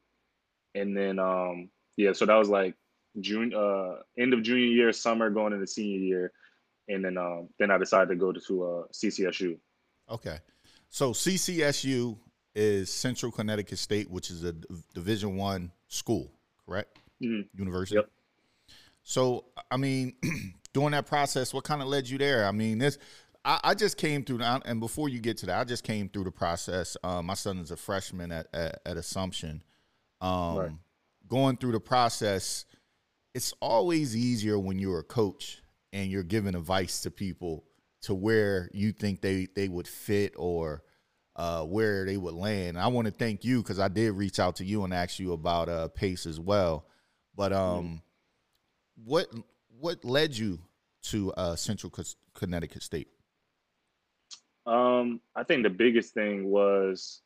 and 0.74 0.96
then 0.96 1.18
um, 1.18 1.68
yeah, 1.96 2.12
so 2.12 2.26
that 2.26 2.36
was 2.36 2.48
like 2.48 2.74
June, 3.20 3.52
uh, 3.54 3.96
end 4.18 4.34
of 4.34 4.42
junior 4.42 4.66
year, 4.66 4.92
summer, 4.92 5.30
going 5.30 5.52
into 5.52 5.66
senior 5.66 5.98
year, 5.98 6.32
and 6.88 7.04
then 7.04 7.18
um, 7.18 7.48
then 7.58 7.70
I 7.70 7.78
decided 7.78 8.08
to 8.10 8.16
go 8.16 8.32
to 8.32 8.62
uh, 8.62 8.82
CCSU. 8.92 9.58
Okay. 10.10 10.38
So 10.88 11.12
CCSU 11.12 12.16
is 12.54 12.90
Central 12.90 13.32
Connecticut 13.32 13.78
State, 13.78 14.10
which 14.10 14.30
is 14.30 14.44
a 14.44 14.54
Division 14.94 15.36
One 15.36 15.72
school, 15.88 16.32
correct? 16.64 16.98
Mm-hmm. 17.22 17.58
University. 17.58 17.96
Yep. 17.96 18.10
So, 19.08 19.44
I 19.70 19.76
mean, 19.76 20.14
during 20.72 20.90
that 20.90 21.06
process, 21.06 21.54
what 21.54 21.62
kind 21.62 21.80
of 21.80 21.86
led 21.86 22.08
you 22.08 22.18
there? 22.18 22.44
I 22.44 22.50
mean, 22.50 22.78
this. 22.78 22.98
I, 23.44 23.60
I 23.62 23.74
just 23.74 23.98
came 23.98 24.24
through, 24.24 24.42
and 24.42 24.80
before 24.80 25.08
you 25.08 25.20
get 25.20 25.36
to 25.38 25.46
that, 25.46 25.60
I 25.60 25.62
just 25.62 25.84
came 25.84 26.08
through 26.08 26.24
the 26.24 26.32
process. 26.32 26.96
Um, 27.04 27.26
my 27.26 27.34
son 27.34 27.58
is 27.58 27.70
a 27.70 27.76
freshman 27.76 28.32
at 28.32 28.48
at, 28.52 28.80
at 28.84 28.96
Assumption. 28.96 29.62
Um, 30.20 30.56
right. 30.56 30.72
Going 31.28 31.56
through 31.56 31.72
the 31.72 31.80
process, 31.80 32.64
it's 33.32 33.54
always 33.60 34.16
easier 34.16 34.58
when 34.58 34.80
you're 34.80 34.98
a 34.98 35.04
coach 35.04 35.62
and 35.92 36.10
you're 36.10 36.24
giving 36.24 36.56
advice 36.56 37.02
to 37.02 37.10
people 37.12 37.64
to 38.02 38.14
where 38.14 38.68
you 38.74 38.90
think 38.90 39.20
they 39.20 39.46
they 39.54 39.68
would 39.68 39.86
fit 39.86 40.34
or 40.36 40.82
uh, 41.36 41.62
where 41.62 42.06
they 42.06 42.16
would 42.16 42.34
land. 42.34 42.76
I 42.76 42.88
want 42.88 43.06
to 43.06 43.12
thank 43.12 43.44
you 43.44 43.62
because 43.62 43.78
I 43.78 43.86
did 43.86 44.14
reach 44.14 44.40
out 44.40 44.56
to 44.56 44.64
you 44.64 44.82
and 44.82 44.92
ask 44.92 45.20
you 45.20 45.32
about 45.32 45.68
uh, 45.68 45.86
Pace 45.88 46.26
as 46.26 46.40
well. 46.40 46.86
But 47.36 47.52
um, 47.52 48.02
what 49.04 49.28
what 49.78 50.04
led 50.04 50.36
you 50.36 50.58
to 51.04 51.32
uh, 51.32 51.56
Central 51.56 51.92
Connecticut 52.34 52.82
State? 52.82 53.08
Um, 54.66 55.20
I 55.36 55.44
think 55.44 55.62
the 55.62 55.70
biggest 55.70 56.14
thing 56.14 56.48
was 56.48 57.20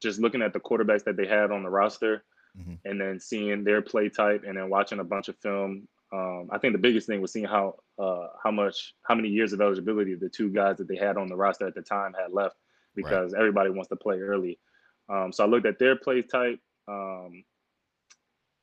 just 0.00 0.20
looking 0.20 0.42
at 0.42 0.52
the 0.52 0.60
quarterbacks 0.60 1.04
that 1.04 1.16
they 1.16 1.26
had 1.26 1.50
on 1.50 1.62
the 1.62 1.70
roster, 1.70 2.24
mm-hmm. 2.58 2.74
and 2.84 3.00
then 3.00 3.18
seeing 3.18 3.64
their 3.64 3.82
play 3.82 4.08
type, 4.08 4.44
and 4.46 4.56
then 4.56 4.70
watching 4.70 5.00
a 5.00 5.04
bunch 5.04 5.28
of 5.28 5.36
film. 5.38 5.88
Um, 6.12 6.48
I 6.52 6.58
think 6.58 6.74
the 6.74 6.78
biggest 6.78 7.08
thing 7.08 7.20
was 7.20 7.32
seeing 7.32 7.46
how 7.46 7.76
uh, 7.98 8.28
how 8.42 8.50
much 8.50 8.94
how 9.02 9.14
many 9.14 9.28
years 9.28 9.52
of 9.52 9.60
eligibility 9.60 10.14
the 10.14 10.28
two 10.28 10.50
guys 10.50 10.76
that 10.76 10.88
they 10.88 10.96
had 10.96 11.16
on 11.16 11.28
the 11.28 11.36
roster 11.36 11.66
at 11.66 11.74
the 11.74 11.82
time 11.82 12.14
had 12.20 12.32
left 12.32 12.56
because 12.94 13.32
right. 13.32 13.40
everybody 13.40 13.70
wants 13.70 13.88
to 13.88 13.96
play 13.96 14.20
early. 14.20 14.58
Um, 15.08 15.32
so 15.32 15.44
I 15.44 15.46
looked 15.46 15.66
at 15.66 15.78
their 15.78 15.96
play 15.96 16.22
type, 16.22 16.60
um, 16.88 17.44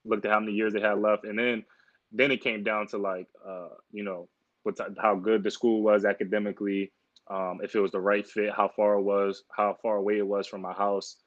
looked 0.06 0.25
at 0.25 0.32
how 0.32 0.39
many 0.39 0.53
years 0.53 0.74
they 0.74 0.82
had 0.82 1.00
left, 1.00 1.25
and 1.25 1.38
then 1.38 1.65
then 2.12 2.32
it 2.32 2.41
came 2.41 2.63
down 2.63 2.88
to 2.88 2.98
like 2.98 3.27
uh, 3.48 3.70
you 3.91 4.03
know 4.03 4.27
what 4.63 4.80
how 5.00 5.15
good 5.15 5.44
the 5.44 5.51
school 5.51 5.82
was 5.82 6.06
academically, 6.06 6.91
um, 7.30 7.60
if 7.63 7.75
it 7.75 7.80
was 7.80 7.91
the 7.91 8.00
right 8.00 8.27
fit, 8.27 8.53
how 8.56 8.68
far 8.68 8.96
it 8.96 9.01
was, 9.01 9.44
how 9.56 9.77
far 9.82 9.98
away 9.98 10.18
it 10.18 10.27
was 10.27 10.48
from 10.48 10.62
my 10.62 10.74
house, 10.74 11.18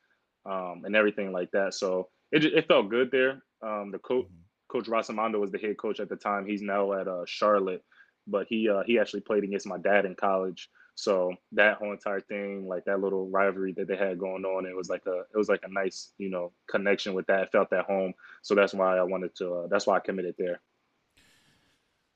um, 0.46 0.82
and 0.84 0.94
everything 0.94 1.32
like 1.32 1.50
that. 1.52 1.74
So 1.74 2.08
it 2.32 2.44
it 2.44 2.68
felt 2.68 2.90
good 2.90 3.10
there. 3.10 3.42
Um, 3.62 3.90
the 3.90 3.98
coach. 3.98 4.26
Mm-hmm. 4.26 4.38
Coach 4.66 4.86
Rossomando 4.86 5.38
was 5.38 5.52
the 5.52 5.58
head 5.58 5.76
coach 5.76 6.00
at 6.00 6.08
the 6.08 6.16
time. 6.16 6.46
He's 6.46 6.62
now 6.62 6.94
at 6.94 7.06
uh, 7.06 7.22
Charlotte, 7.26 7.84
but 8.26 8.46
he 8.48 8.68
uh, 8.68 8.82
he 8.84 8.98
actually 8.98 9.20
played 9.20 9.44
against 9.44 9.68
my 9.68 9.78
dad 9.78 10.04
in 10.04 10.16
college. 10.16 10.68
So 10.96 11.34
that 11.52 11.78
whole 11.78 11.92
entire 11.92 12.20
thing, 12.20 12.68
like 12.68 12.84
that 12.84 13.00
little 13.00 13.28
rivalry 13.28 13.72
that 13.76 13.88
they 13.88 13.96
had 13.96 14.18
going 14.18 14.44
on, 14.44 14.66
it 14.66 14.76
was 14.76 14.88
like 14.88 15.02
a 15.06 15.20
it 15.32 15.36
was 15.36 15.48
like 15.48 15.62
a 15.64 15.72
nice 15.72 16.12
you 16.18 16.30
know 16.30 16.52
connection 16.68 17.14
with 17.14 17.26
that. 17.26 17.40
I 17.40 17.46
felt 17.46 17.72
at 17.72 17.84
home, 17.84 18.14
so 18.42 18.54
that's 18.54 18.74
why 18.74 18.96
I 18.96 19.02
wanted 19.02 19.34
to. 19.36 19.54
Uh, 19.54 19.66
that's 19.68 19.86
why 19.86 19.96
I 19.96 20.00
committed 20.00 20.34
there. 20.38 20.60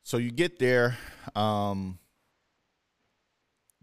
So 0.08 0.16
you 0.16 0.30
get 0.30 0.58
there. 0.58 0.96
Um, 1.36 1.98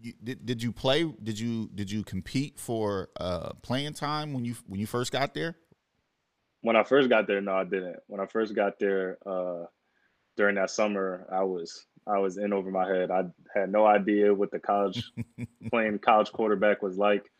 you, 0.00 0.12
did 0.24 0.44
did 0.44 0.60
you 0.60 0.72
play? 0.72 1.04
Did 1.04 1.38
you 1.38 1.70
did 1.72 1.88
you 1.88 2.02
compete 2.02 2.58
for 2.58 3.10
uh, 3.20 3.50
playing 3.62 3.92
time 3.92 4.32
when 4.32 4.44
you 4.44 4.56
when 4.66 4.80
you 4.80 4.88
first 4.88 5.12
got 5.12 5.34
there? 5.34 5.54
When 6.62 6.74
I 6.74 6.82
first 6.82 7.08
got 7.08 7.28
there, 7.28 7.40
no, 7.40 7.54
I 7.54 7.62
didn't. 7.62 7.98
When 8.08 8.20
I 8.20 8.26
first 8.26 8.56
got 8.56 8.80
there, 8.80 9.18
uh, 9.24 9.66
during 10.36 10.56
that 10.56 10.70
summer, 10.70 11.28
I 11.30 11.44
was 11.44 11.86
I 12.08 12.18
was 12.18 12.38
in 12.38 12.52
over 12.52 12.72
my 12.72 12.88
head. 12.88 13.12
I 13.12 13.26
had 13.54 13.70
no 13.70 13.86
idea 13.86 14.34
what 14.34 14.50
the 14.50 14.58
college 14.58 15.04
playing 15.70 16.00
college 16.00 16.32
quarterback 16.32 16.82
was 16.82 16.98
like. 16.98 17.30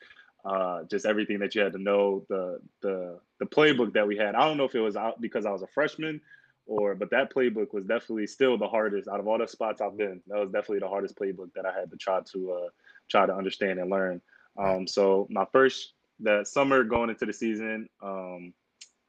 uh, 0.47 0.85
just 0.89 1.07
everything 1.07 1.41
that 1.41 1.55
you 1.57 1.61
had 1.61 1.73
to 1.73 1.83
know, 1.83 2.25
the 2.29 2.61
the 2.83 3.19
the 3.41 3.47
playbook 3.47 3.95
that 3.95 4.07
we 4.07 4.17
had. 4.17 4.37
I 4.37 4.45
don't 4.45 4.57
know 4.57 4.65
if 4.65 4.77
it 4.77 4.81
was 4.81 4.95
out 4.95 5.21
because 5.21 5.45
I 5.45 5.51
was 5.51 5.63
a 5.63 5.67
freshman 5.75 6.21
or 6.67 6.95
but 6.95 7.11
that 7.11 7.33
playbook 7.33 7.73
was 7.73 7.85
definitely 7.85 8.27
still 8.27 8.59
the 8.59 8.69
hardest 8.69 9.09
out 9.09 9.21
of 9.21 9.29
all 9.29 9.39
the 9.39 9.47
spots 9.47 9.81
I've 9.81 9.97
been. 9.97 10.21
That 10.27 10.41
was 10.41 10.51
definitely 10.51 10.81
the 10.81 10.89
hardest 10.89 11.17
playbook 11.17 11.53
that 11.55 11.67
I 11.67 11.73
had 11.79 11.91
to 11.91 11.97
try 11.97 12.21
to 12.33 12.53
uh, 12.53 12.69
try 13.11 13.27
to 13.27 13.35
understand 13.35 13.79
and 13.79 13.91
learn. 13.91 14.21
Um, 14.59 14.87
so 14.87 15.27
my 15.31 15.47
first 15.53 15.93
the 16.21 16.45
summer 16.45 16.83
going 16.83 17.11
into 17.11 17.27
the 17.27 17.33
season, 17.33 17.89
um, 18.03 18.53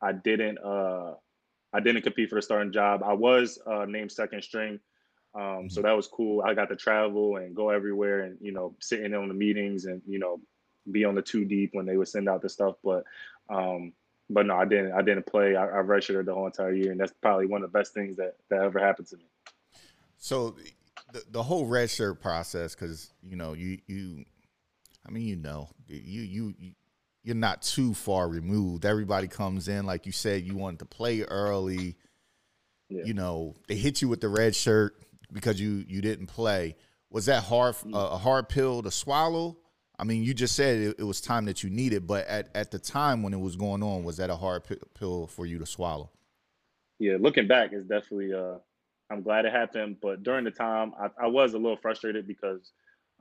I 0.01 0.11
didn't 0.11 0.59
uh, 0.59 1.13
I 1.73 1.79
didn't 1.79 2.03
compete 2.03 2.29
for 2.29 2.35
the 2.35 2.41
starting 2.41 2.71
job. 2.71 3.01
I 3.03 3.13
was 3.13 3.59
uh, 3.65 3.85
named 3.85 4.11
second 4.11 4.43
string. 4.43 4.79
Um, 5.35 5.69
so 5.69 5.79
mm-hmm. 5.79 5.87
that 5.87 5.95
was 5.95 6.07
cool. 6.07 6.41
I 6.41 6.53
got 6.53 6.69
to 6.69 6.75
travel 6.75 7.37
and 7.37 7.55
go 7.55 7.69
everywhere 7.69 8.21
and, 8.21 8.37
you 8.41 8.51
know, 8.51 8.75
sitting 8.81 9.05
in 9.05 9.13
on 9.13 9.27
the 9.27 9.33
meetings 9.33 9.85
and, 9.85 10.01
you 10.07 10.17
know, 10.17 10.39
be 10.91 11.05
on 11.05 11.15
the 11.15 11.21
two 11.21 11.45
deep 11.45 11.71
when 11.73 11.85
they 11.85 11.97
would 11.97 12.07
send 12.07 12.27
out 12.27 12.41
the 12.41 12.49
stuff. 12.49 12.75
But, 12.83 13.03
um, 13.49 13.93
but 14.29 14.45
no, 14.45 14.55
I 14.57 14.65
didn't, 14.65 14.91
I 14.93 15.01
didn't 15.01 15.25
play. 15.25 15.55
I, 15.55 15.65
I 15.65 15.81
redshirted 15.81 16.25
the 16.25 16.33
whole 16.33 16.45
entire 16.45 16.73
year. 16.73 16.91
And 16.91 16.99
that's 16.99 17.13
probably 17.21 17.45
one 17.45 17.63
of 17.63 17.71
the 17.71 17.77
best 17.77 17.93
things 17.93 18.17
that, 18.17 18.35
that 18.49 18.61
ever 18.61 18.79
happened 18.79 19.07
to 19.07 19.17
me. 19.17 19.23
So 20.17 20.55
the, 21.13 21.23
the 21.31 21.43
whole 21.43 21.65
red 21.65 21.89
shirt 21.89 22.21
process, 22.21 22.75
cause 22.75 23.13
you 23.21 23.35
know, 23.35 23.53
you, 23.53 23.79
you, 23.87 24.25
I 25.07 25.11
mean, 25.11 25.23
you 25.23 25.35
know, 25.37 25.69
you, 25.87 26.21
you, 26.21 26.53
you 26.59 26.71
you're 27.27 27.35
not 27.35 27.61
too 27.61 27.93
far 27.93 28.29
removed. 28.29 28.85
Everybody 28.85 29.27
comes 29.27 29.67
in, 29.67 29.85
like 29.85 30.05
you 30.05 30.13
said, 30.13 30.43
you 30.43 30.55
wanted 30.55 30.79
to 30.79 30.85
play 30.85 31.23
early. 31.23 31.97
Yeah. 32.87 33.03
You 33.03 33.13
know, 33.13 33.53
they 33.67 33.75
hit 33.75 34.01
you 34.01 34.07
with 34.07 34.21
the 34.21 34.29
red 34.29 34.55
shirt 34.55 34.95
because 35.33 35.59
you 35.59 35.83
you 35.89 35.99
didn't 35.99 36.27
play. 36.27 36.77
Was 37.09 37.25
that 37.25 37.43
hard 37.43 37.75
mm. 37.75 37.93
a 37.93 38.17
hard 38.17 38.47
pill 38.47 38.81
to 38.81 38.91
swallow? 38.91 39.57
I 39.99 40.03
mean, 40.03 40.23
you 40.23 40.33
just 40.33 40.55
said 40.55 40.77
it, 40.77 40.95
it, 40.99 41.03
was 41.03 41.21
time 41.21 41.45
that 41.45 41.63
you 41.63 41.69
needed, 41.69 42.05
but 42.05 42.27
at, 42.27 42.49
at 42.53 42.71
the 42.71 42.77
time 42.77 43.23
when 43.23 43.33
it 43.33 43.39
was 43.39 43.55
going 43.55 43.81
on, 43.81 44.03
was 44.03 44.17
that 44.17 44.29
a 44.29 44.35
hard 44.35 44.63
p- 44.63 44.77
pill 44.93 45.25
for 45.27 45.45
you 45.45 45.57
to 45.57 45.65
swallow? 45.65 46.11
Yeah, 46.99 47.17
looking 47.19 47.47
back, 47.47 47.71
it's 47.73 47.87
definitely. 47.87 48.33
Uh, 48.33 48.57
I'm 49.09 49.21
glad 49.21 49.45
it 49.45 49.53
happened, 49.53 49.97
but 50.01 50.23
during 50.23 50.43
the 50.43 50.51
time, 50.51 50.93
I, 50.99 51.09
I 51.23 51.27
was 51.27 51.53
a 51.53 51.57
little 51.57 51.77
frustrated 51.77 52.27
because, 52.27 52.71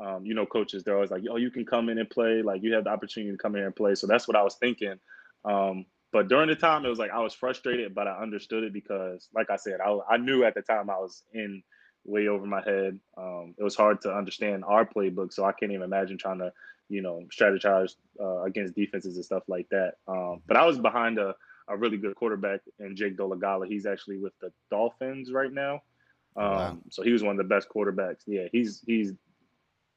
um, 0.00 0.26
you 0.26 0.34
know, 0.34 0.44
coaches 0.44 0.82
they're 0.82 0.96
always 0.96 1.10
like, 1.10 1.22
"Oh, 1.30 1.36
you 1.36 1.50
can 1.50 1.64
come 1.64 1.88
in 1.88 1.98
and 1.98 2.10
play. 2.10 2.42
Like 2.42 2.62
you 2.62 2.74
have 2.74 2.84
the 2.84 2.90
opportunity 2.90 3.32
to 3.32 3.38
come 3.38 3.54
in 3.56 3.62
and 3.62 3.76
play." 3.76 3.94
So 3.94 4.06
that's 4.06 4.26
what 4.26 4.36
I 4.36 4.42
was 4.42 4.56
thinking. 4.56 4.98
Um, 5.44 5.86
but 6.12 6.28
during 6.28 6.48
the 6.48 6.56
time, 6.56 6.84
it 6.84 6.88
was 6.88 6.98
like 6.98 7.10
I 7.10 7.20
was 7.20 7.34
frustrated, 7.34 7.94
but 7.94 8.08
I 8.08 8.20
understood 8.20 8.64
it 8.64 8.72
because, 8.72 9.28
like 9.34 9.50
I 9.50 9.56
said, 9.56 9.80
I, 9.80 9.98
I 10.10 10.16
knew 10.16 10.44
at 10.44 10.54
the 10.54 10.62
time 10.62 10.90
I 10.90 10.98
was 10.98 11.22
in 11.32 11.62
way 12.06 12.28
over 12.28 12.46
my 12.46 12.62
head. 12.62 12.98
Um, 13.16 13.54
it 13.58 13.62
was 13.62 13.74
hard 13.74 14.00
to 14.02 14.14
understand 14.14 14.64
our 14.64 14.86
playbook, 14.86 15.32
so 15.32 15.44
I 15.44 15.52
can't 15.52 15.72
even 15.72 15.82
imagine 15.82 16.18
trying 16.18 16.38
to, 16.38 16.52
you 16.88 17.02
know, 17.02 17.22
strategize 17.36 17.96
uh, 18.20 18.42
against 18.42 18.74
defenses 18.74 19.16
and 19.16 19.24
stuff 19.24 19.42
like 19.48 19.68
that. 19.70 19.94
Um, 20.08 20.42
but 20.46 20.56
I 20.56 20.64
was 20.64 20.78
behind 20.78 21.18
a, 21.18 21.34
a 21.68 21.76
really 21.76 21.96
good 21.96 22.14
quarterback 22.14 22.60
in 22.78 22.96
Jake 22.96 23.16
Dolegala. 23.16 23.66
He's 23.66 23.86
actually 23.86 24.18
with 24.18 24.32
the 24.40 24.52
Dolphins 24.70 25.32
right 25.32 25.52
now. 25.52 25.82
Um, 26.36 26.44
wow. 26.44 26.78
So 26.90 27.02
he 27.02 27.12
was 27.12 27.22
one 27.22 27.32
of 27.32 27.38
the 27.38 27.54
best 27.54 27.68
quarterbacks. 27.68 28.20
Yeah, 28.26 28.46
he's 28.52 28.82
he's. 28.86 29.12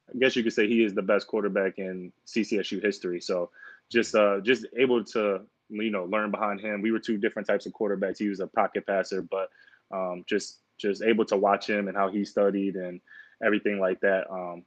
I 0.10 0.18
guess 0.18 0.36
you 0.36 0.42
could 0.42 0.54
say 0.54 0.68
he 0.68 0.84
is 0.84 0.96
the 0.96 1.04
best 1.04 1.28
quarterback 1.28 1.78
in 1.78 2.12
CCSU 2.26 2.84
history. 2.84 3.22
So 3.22 3.52
just 3.92 4.16
uh, 4.16 4.40
just 4.42 4.66
able 4.76 5.04
to 5.04 5.42
you 5.70 5.92
know 5.92 6.06
learn 6.06 6.32
behind 6.32 6.62
him. 6.62 6.82
We 6.82 6.92
were 6.92 7.00
two 7.00 7.18
different 7.18 7.48
types 7.48 7.66
of 7.66 7.74
quarterbacks. 7.74 8.18
He 8.18 8.30
was 8.30 8.40
a 8.40 8.48
pocket 8.48 8.88
passer, 8.88 9.22
but 9.22 9.50
um, 9.92 10.24
just 10.28 10.60
just 10.80 11.04
able 11.04 11.26
to 11.26 11.38
watch 11.38 11.70
him 11.70 11.88
and 11.88 11.96
how 11.96 12.10
he 12.10 12.26
studied 12.26 12.76
and 12.76 13.02
everything 13.44 13.80
like 13.80 14.00
that. 14.02 14.30
Um, 14.32 14.64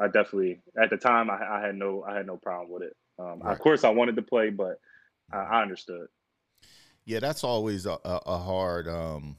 I 0.00 0.06
definitely 0.06 0.60
at 0.80 0.90
the 0.90 0.96
time 0.96 1.30
I, 1.30 1.58
I, 1.58 1.60
had 1.60 1.76
no 1.76 2.04
I 2.06 2.16
had 2.16 2.26
no 2.26 2.36
problem 2.36 2.70
with 2.72 2.82
it. 2.82 2.96
Um, 3.18 3.40
right. 3.40 3.52
Of 3.52 3.60
course, 3.60 3.84
I 3.84 3.90
wanted 3.90 4.16
to 4.16 4.22
play, 4.22 4.50
but 4.50 4.80
I, 5.32 5.38
I 5.38 5.62
understood. 5.62 6.08
Yeah, 7.04 7.20
that's 7.20 7.44
always 7.44 7.86
a, 7.86 7.98
a, 8.04 8.20
a 8.26 8.38
hard 8.38 8.88
um, 8.88 9.36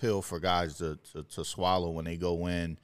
pill 0.00 0.22
for 0.22 0.40
guys 0.40 0.76
to, 0.78 0.98
to, 1.12 1.22
to 1.22 1.44
swallow 1.44 1.90
when 1.90 2.04
they 2.04 2.16
go 2.16 2.46
in. 2.46 2.78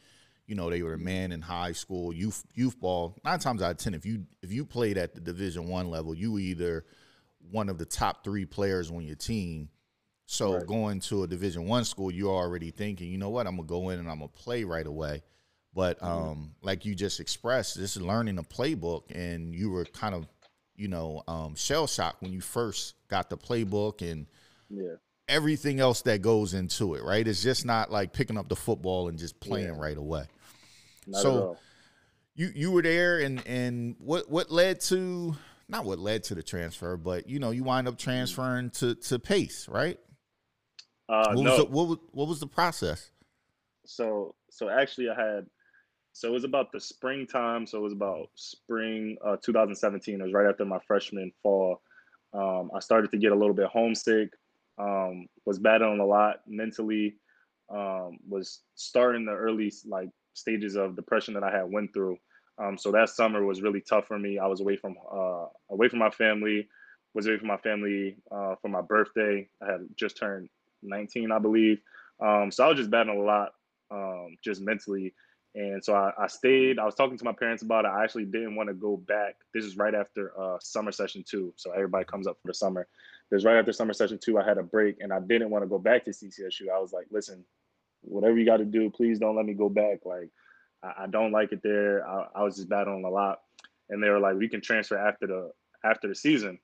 You 0.46 0.54
know, 0.54 0.70
they 0.70 0.82
were 0.82 0.94
a 0.94 0.98
man 0.98 1.32
in 1.32 1.42
high 1.42 1.72
school, 1.72 2.12
youth 2.12 2.44
youth 2.54 2.78
ball. 2.78 3.16
Nine 3.24 3.40
times 3.40 3.62
out 3.62 3.72
of 3.72 3.76
ten, 3.78 3.94
if 3.94 4.06
you 4.06 4.24
if 4.42 4.52
you 4.52 4.64
played 4.64 4.96
at 4.96 5.14
the 5.14 5.20
Division 5.20 5.68
One 5.68 5.90
level, 5.90 6.14
you 6.14 6.32
were 6.32 6.38
either 6.38 6.84
one 7.50 7.68
of 7.68 7.78
the 7.78 7.84
top 7.84 8.22
three 8.22 8.44
players 8.44 8.90
on 8.90 9.02
your 9.02 9.16
team 9.16 9.68
so 10.26 10.54
right. 10.54 10.66
going 10.66 11.00
to 11.00 11.22
a 11.22 11.26
Division 11.26 11.66
One 11.66 11.84
school, 11.84 12.10
you're 12.10 12.34
already 12.34 12.72
thinking, 12.72 13.10
you 13.10 13.16
know 13.16 13.30
what, 13.30 13.46
I'm 13.46 13.56
gonna 13.56 13.68
go 13.68 13.90
in 13.90 14.00
and 14.00 14.10
I'm 14.10 14.18
gonna 14.18 14.28
play 14.28 14.64
right 14.64 14.86
away. 14.86 15.22
But 15.72 16.00
mm-hmm. 16.00 16.06
um, 16.06 16.54
like 16.62 16.84
you 16.84 16.94
just 16.94 17.20
expressed, 17.20 17.78
this 17.78 17.96
is 17.96 18.02
learning 18.02 18.38
a 18.38 18.42
playbook, 18.42 19.10
and 19.14 19.54
you 19.54 19.70
were 19.70 19.84
kind 19.84 20.14
of, 20.14 20.26
you 20.74 20.88
know, 20.88 21.22
um, 21.28 21.54
shell 21.54 21.86
shocked 21.86 22.22
when 22.22 22.32
you 22.32 22.40
first 22.40 22.94
got 23.08 23.30
the 23.30 23.36
playbook 23.36 24.02
and 24.02 24.26
yeah. 24.68 24.94
everything 25.28 25.78
else 25.78 26.02
that 26.02 26.22
goes 26.22 26.54
into 26.54 26.94
it. 26.94 27.04
Right? 27.04 27.26
It's 27.26 27.42
just 27.42 27.64
not 27.64 27.92
like 27.92 28.12
picking 28.12 28.36
up 28.36 28.48
the 28.48 28.56
football 28.56 29.08
and 29.08 29.18
just 29.18 29.38
playing 29.38 29.74
yeah. 29.74 29.80
right 29.80 29.96
away. 29.96 30.24
Not 31.06 31.22
so 31.22 31.58
you 32.34 32.50
you 32.52 32.72
were 32.72 32.82
there, 32.82 33.20
and 33.20 33.46
and 33.46 33.94
what 33.98 34.28
what 34.28 34.50
led 34.50 34.80
to 34.82 35.36
not 35.68 35.84
what 35.84 35.98
led 35.98 36.24
to 36.24 36.34
the 36.34 36.42
transfer, 36.42 36.96
but 36.96 37.28
you 37.28 37.38
know 37.38 37.50
you 37.50 37.62
wind 37.62 37.86
up 37.86 37.94
mm-hmm. 37.94 38.10
transferring 38.10 38.70
to 38.70 38.94
to 38.94 39.18
Pace, 39.18 39.68
right? 39.68 40.00
Uh, 41.08 41.32
what, 41.32 41.44
no. 41.44 41.50
was 41.50 41.58
the, 41.58 41.64
what 41.66 41.88
was 41.88 41.98
what 42.12 42.28
was 42.28 42.40
the 42.40 42.46
process? 42.46 43.10
So 43.84 44.34
so 44.50 44.68
actually, 44.68 45.08
I 45.10 45.14
had 45.14 45.46
so 46.12 46.28
it 46.28 46.32
was 46.32 46.44
about 46.44 46.72
the 46.72 46.80
springtime. 46.80 47.66
So 47.66 47.78
it 47.78 47.82
was 47.82 47.92
about 47.92 48.30
spring 48.34 49.18
uh, 49.22 49.36
2017. 49.42 50.18
It 50.18 50.24
was 50.24 50.32
right 50.32 50.48
after 50.48 50.64
my 50.64 50.78
freshman 50.86 51.30
fall. 51.42 51.82
Um, 52.32 52.70
I 52.74 52.80
started 52.80 53.10
to 53.10 53.18
get 53.18 53.32
a 53.32 53.34
little 53.34 53.54
bit 53.54 53.66
homesick. 53.66 54.30
Um, 54.78 55.26
was 55.44 55.58
battling 55.58 56.00
a 56.00 56.06
lot 56.06 56.40
mentally. 56.46 57.16
Um, 57.68 58.18
was 58.28 58.60
starting 58.76 59.24
the 59.24 59.32
early 59.32 59.72
like 59.86 60.08
stages 60.32 60.76
of 60.76 60.96
depression 60.96 61.34
that 61.34 61.44
I 61.44 61.50
had 61.50 61.70
went 61.70 61.92
through. 61.92 62.16
Um, 62.58 62.78
so 62.78 62.90
that 62.92 63.10
summer 63.10 63.44
was 63.44 63.60
really 63.60 63.82
tough 63.82 64.06
for 64.06 64.18
me. 64.18 64.38
I 64.38 64.46
was 64.46 64.60
away 64.60 64.76
from 64.76 64.96
uh, 65.12 65.46
away 65.70 65.88
from 65.88 65.98
my 65.98 66.10
family. 66.10 66.66
Was 67.14 67.26
away 67.26 67.38
from 67.38 67.48
my 67.48 67.58
family 67.58 68.16
uh, 68.30 68.54
for 68.60 68.68
my 68.68 68.80
birthday. 68.80 69.48
I 69.62 69.72
had 69.72 69.86
just 69.96 70.16
turned 70.16 70.48
19, 70.82 71.32
I 71.32 71.38
believe. 71.38 71.80
Um, 72.20 72.50
so 72.50 72.64
I 72.64 72.68
was 72.68 72.78
just 72.78 72.90
battling 72.90 73.20
a 73.20 73.24
lot, 73.24 73.52
um, 73.90 74.36
just 74.42 74.60
mentally. 74.60 75.14
And 75.54 75.82
so 75.82 75.94
I, 75.94 76.12
I, 76.18 76.26
stayed. 76.26 76.78
I 76.78 76.84
was 76.84 76.94
talking 76.94 77.16
to 77.16 77.24
my 77.24 77.32
parents 77.32 77.62
about 77.62 77.86
it. 77.86 77.88
I 77.88 78.04
actually 78.04 78.26
didn't 78.26 78.56
want 78.56 78.68
to 78.68 78.74
go 78.74 78.98
back. 78.98 79.36
This 79.54 79.64
is 79.64 79.78
right 79.78 79.94
after 79.94 80.38
uh, 80.38 80.58
summer 80.60 80.92
session 80.92 81.24
two. 81.26 81.54
So 81.56 81.70
everybody 81.70 82.04
comes 82.04 82.26
up 82.26 82.36
for 82.42 82.48
the 82.48 82.54
summer. 82.54 82.86
This 83.30 83.42
right 83.42 83.56
after 83.56 83.72
summer 83.72 83.94
session 83.94 84.18
two. 84.22 84.38
I 84.38 84.44
had 84.44 84.58
a 84.58 84.62
break, 84.62 84.96
and 85.00 85.14
I 85.14 85.20
didn't 85.20 85.48
want 85.48 85.64
to 85.64 85.68
go 85.68 85.78
back 85.78 86.04
to 86.04 86.10
CCSU. 86.10 86.68
I 86.70 86.78
was 86.78 86.92
like, 86.92 87.06
listen, 87.10 87.42
whatever 88.02 88.36
you 88.36 88.44
got 88.44 88.58
to 88.58 88.66
do, 88.66 88.90
please 88.90 89.18
don't 89.18 89.34
let 89.34 89.46
me 89.46 89.54
go 89.54 89.70
back. 89.70 90.04
Like, 90.04 90.28
I, 90.82 91.04
I 91.04 91.06
don't 91.06 91.32
like 91.32 91.52
it 91.52 91.62
there. 91.62 92.06
I, 92.06 92.26
I, 92.36 92.42
was 92.42 92.56
just 92.56 92.68
battling 92.68 93.04
a 93.04 93.10
lot, 93.10 93.40
and 93.88 94.02
they 94.02 94.10
were 94.10 94.20
like, 94.20 94.36
we 94.36 94.50
can 94.50 94.60
transfer 94.60 94.98
after 94.98 95.26
the 95.26 95.52
after 95.82 96.06
the 96.06 96.14
season. 96.14 96.58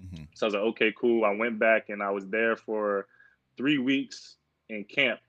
Mm-hmm. 0.00 0.24
So 0.36 0.46
I 0.46 0.48
was 0.48 0.54
like, 0.54 0.62
okay, 0.62 0.94
cool. 0.96 1.24
I 1.24 1.34
went 1.34 1.58
back, 1.58 1.88
and 1.88 2.00
I 2.00 2.10
was 2.10 2.28
there 2.28 2.54
for 2.54 3.08
three 3.56 3.78
weeks 3.78 4.36
in 4.68 4.84
camp, 4.84 5.20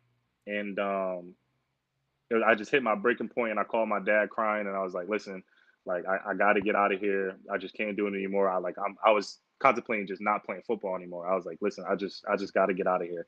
and 0.45 0.77
um, 0.79 1.33
I 2.45 2.55
just 2.55 2.71
hit 2.71 2.83
my 2.83 2.95
breaking 2.95 3.29
point, 3.29 3.51
and 3.51 3.59
I 3.59 3.63
called 3.63 3.89
my 3.89 3.99
dad 3.99 4.29
crying, 4.29 4.67
and 4.67 4.75
I 4.75 4.83
was 4.83 4.93
like, 4.93 5.09
"Listen, 5.09 5.43
like 5.85 6.03
I, 6.07 6.31
I 6.31 6.33
got 6.33 6.53
to 6.53 6.61
get 6.61 6.75
out 6.75 6.91
of 6.91 6.99
here. 6.99 7.37
I 7.51 7.57
just 7.57 7.75
can't 7.75 7.95
do 7.95 8.07
it 8.07 8.13
anymore. 8.13 8.49
I 8.49 8.57
like 8.57 8.75
I'm 8.77 8.95
I 9.03 9.11
was 9.11 9.39
contemplating 9.59 10.05
just 10.05 10.21
not 10.21 10.45
playing 10.45 10.61
football 10.67 10.95
anymore. 10.95 11.27
I 11.27 11.35
was 11.35 11.45
like, 11.45 11.57
listen, 11.61 11.85
I 11.89 11.95
just 11.95 12.23
I 12.29 12.35
just 12.35 12.53
got 12.53 12.67
to 12.67 12.73
get 12.73 12.87
out 12.87 13.01
of 13.01 13.07
here. 13.07 13.25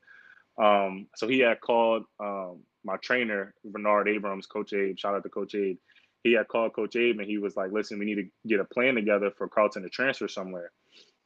Um, 0.62 1.06
so 1.16 1.26
he 1.26 1.40
had 1.40 1.60
called 1.60 2.04
um, 2.20 2.60
my 2.84 2.96
trainer 2.98 3.54
Bernard 3.64 4.08
Abrams, 4.08 4.46
Coach 4.46 4.72
Abe. 4.72 4.98
Shout 4.98 5.14
out 5.14 5.22
to 5.22 5.28
Coach 5.28 5.54
Abe. 5.54 5.78
He 6.22 6.34
had 6.34 6.48
called 6.48 6.74
Coach 6.74 6.96
Abe 6.96 7.18
and 7.18 7.28
he 7.28 7.38
was 7.38 7.56
like, 7.56 7.72
listen, 7.72 7.98
we 7.98 8.04
need 8.04 8.16
to 8.16 8.28
get 8.46 8.60
a 8.60 8.64
plan 8.64 8.94
together 8.94 9.30
for 9.30 9.48
Carlton 9.48 9.82
to 9.82 9.88
transfer 9.88 10.28
somewhere. 10.28 10.70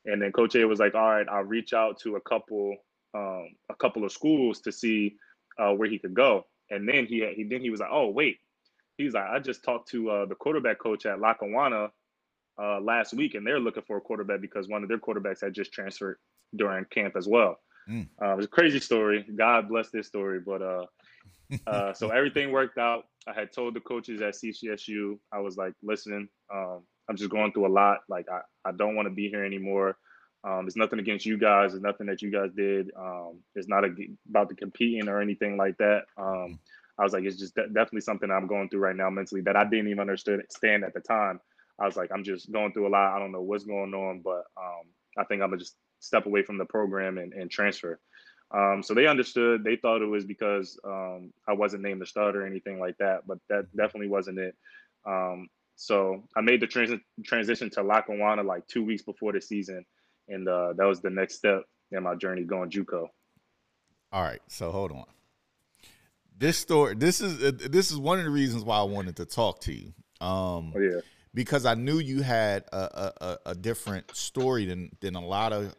And 0.04 0.22
then 0.22 0.30
Coach 0.30 0.54
Abe 0.54 0.68
was 0.68 0.78
like, 0.78 0.94
all 0.94 1.10
right, 1.10 1.26
I'll 1.28 1.42
reach 1.42 1.72
out 1.72 1.98
to 2.00 2.14
a 2.14 2.20
couple 2.20 2.76
um, 3.14 3.48
a 3.70 3.74
couple 3.74 4.04
of 4.04 4.12
schools 4.12 4.60
to 4.60 4.72
see 4.72 5.16
uh, 5.58 5.72
where 5.72 5.88
he 5.88 5.98
could 5.98 6.14
go. 6.14 6.46
And 6.70 6.88
then 6.88 7.06
he, 7.06 7.20
had, 7.20 7.34
he 7.34 7.44
then 7.44 7.60
he 7.60 7.70
was 7.70 7.80
like, 7.80 7.90
oh 7.92 8.08
wait, 8.08 8.38
he's 8.96 9.14
like, 9.14 9.24
I 9.24 9.38
just 9.38 9.62
talked 9.62 9.88
to 9.90 10.10
uh, 10.10 10.26
the 10.26 10.34
quarterback 10.34 10.78
coach 10.78 11.06
at 11.06 11.20
Lackawanna 11.20 11.90
uh, 12.60 12.80
last 12.80 13.14
week, 13.14 13.34
and 13.34 13.46
they're 13.46 13.60
looking 13.60 13.82
for 13.86 13.96
a 13.96 14.00
quarterback 14.00 14.40
because 14.40 14.68
one 14.68 14.82
of 14.82 14.88
their 14.88 14.98
quarterbacks 14.98 15.42
had 15.42 15.54
just 15.54 15.72
transferred 15.72 16.18
during 16.56 16.84
camp 16.86 17.16
as 17.16 17.26
well. 17.26 17.58
Mm. 17.88 18.08
Uh, 18.22 18.32
it 18.32 18.36
was 18.36 18.46
a 18.46 18.48
crazy 18.48 18.80
story. 18.80 19.24
God 19.36 19.68
bless 19.68 19.90
this 19.90 20.06
story, 20.06 20.40
but 20.40 20.62
uh, 20.62 20.86
uh, 21.66 21.92
so 21.92 22.10
everything 22.10 22.50
worked 22.50 22.78
out. 22.78 23.04
I 23.26 23.32
had 23.32 23.52
told 23.52 23.74
the 23.74 23.80
coaches 23.80 24.20
at 24.20 24.34
CCSU, 24.34 25.18
I 25.32 25.40
was 25.40 25.56
like, 25.56 25.72
listen, 25.82 26.28
um, 26.52 26.82
I'm 27.08 27.16
just 27.16 27.30
going 27.30 27.52
through 27.52 27.66
a 27.66 27.68
lot. 27.68 27.98
Like, 28.08 28.26
I, 28.30 28.40
I 28.68 28.72
don't 28.72 28.94
want 28.94 29.06
to 29.06 29.14
be 29.14 29.28
here 29.28 29.44
anymore. 29.44 29.96
Um, 30.44 30.66
it's 30.66 30.76
nothing 30.76 30.98
against 30.98 31.24
you 31.24 31.38
guys. 31.38 31.74
It's 31.74 31.82
nothing 31.82 32.06
that 32.06 32.20
you 32.20 32.30
guys 32.30 32.50
did. 32.54 32.90
Um, 32.96 33.40
it's 33.54 33.68
not 33.68 33.84
a, 33.84 33.94
about 34.28 34.48
the 34.50 34.54
competing 34.54 35.08
or 35.08 35.20
anything 35.20 35.56
like 35.56 35.78
that. 35.78 36.02
Um, 36.18 36.26
mm-hmm. 36.26 36.54
I 36.98 37.02
was 37.02 37.12
like, 37.12 37.24
it's 37.24 37.38
just 37.38 37.54
de- 37.54 37.68
definitely 37.68 38.02
something 38.02 38.30
I'm 38.30 38.46
going 38.46 38.68
through 38.68 38.80
right 38.80 38.94
now 38.94 39.10
mentally 39.10 39.40
that 39.42 39.56
I 39.56 39.64
didn't 39.64 39.88
even 39.88 40.00
understand 40.00 40.84
at 40.84 40.94
the 40.94 41.00
time. 41.00 41.40
I 41.78 41.86
was 41.86 41.96
like, 41.96 42.10
I'm 42.12 42.22
just 42.22 42.52
going 42.52 42.72
through 42.72 42.86
a 42.86 42.90
lot. 42.90 43.16
I 43.16 43.18
don't 43.18 43.32
know 43.32 43.42
what's 43.42 43.64
going 43.64 43.94
on, 43.94 44.20
but 44.20 44.44
um, 44.56 44.84
I 45.18 45.24
think 45.24 45.42
I'm 45.42 45.48
gonna 45.48 45.58
just 45.58 45.76
step 45.98 46.26
away 46.26 46.42
from 46.42 46.58
the 46.58 46.64
program 46.64 47.18
and, 47.18 47.32
and 47.32 47.50
transfer. 47.50 47.98
Um, 48.52 48.82
so 48.82 48.94
they 48.94 49.06
understood. 49.06 49.64
They 49.64 49.76
thought 49.76 50.02
it 50.02 50.06
was 50.06 50.24
because 50.24 50.78
um, 50.84 51.32
I 51.48 51.54
wasn't 51.54 51.82
named 51.82 52.00
the 52.00 52.06
starter 52.06 52.42
or 52.42 52.46
anything 52.46 52.78
like 52.78 52.96
that, 52.98 53.26
but 53.26 53.38
that 53.48 53.74
definitely 53.76 54.08
wasn't 54.08 54.38
it. 54.38 54.54
Um, 55.04 55.48
so 55.76 56.22
I 56.36 56.40
made 56.40 56.60
the 56.60 56.68
trans- 56.68 57.00
transition 57.24 57.70
to 57.70 57.82
Lackawanna 57.82 58.44
like 58.44 58.66
two 58.68 58.84
weeks 58.84 59.02
before 59.02 59.32
the 59.32 59.40
season, 59.40 59.84
and 60.28 60.48
uh, 60.48 60.72
that 60.76 60.86
was 60.86 61.00
the 61.00 61.10
next 61.10 61.36
step 61.36 61.62
in 61.92 62.02
my 62.02 62.14
journey 62.14 62.42
going 62.44 62.70
JUCO. 62.70 63.08
All 64.12 64.22
right, 64.22 64.40
so 64.48 64.70
hold 64.70 64.92
on. 64.92 65.04
This 66.36 66.58
story, 66.58 66.94
this 66.94 67.20
is 67.20 67.42
uh, 67.42 67.52
this 67.70 67.90
is 67.90 67.98
one 67.98 68.18
of 68.18 68.24
the 68.24 68.30
reasons 68.30 68.64
why 68.64 68.78
I 68.78 68.82
wanted 68.82 69.16
to 69.16 69.24
talk 69.24 69.60
to 69.62 69.72
you. 69.72 69.92
Um, 70.20 70.72
oh, 70.74 70.80
yeah, 70.80 71.00
because 71.32 71.66
I 71.66 71.74
knew 71.74 71.98
you 71.98 72.22
had 72.22 72.64
a, 72.72 73.12
a, 73.20 73.38
a 73.46 73.54
different 73.54 74.16
story 74.16 74.66
than 74.66 74.90
than 75.00 75.16
a 75.16 75.24
lot 75.24 75.52
of 75.52 75.74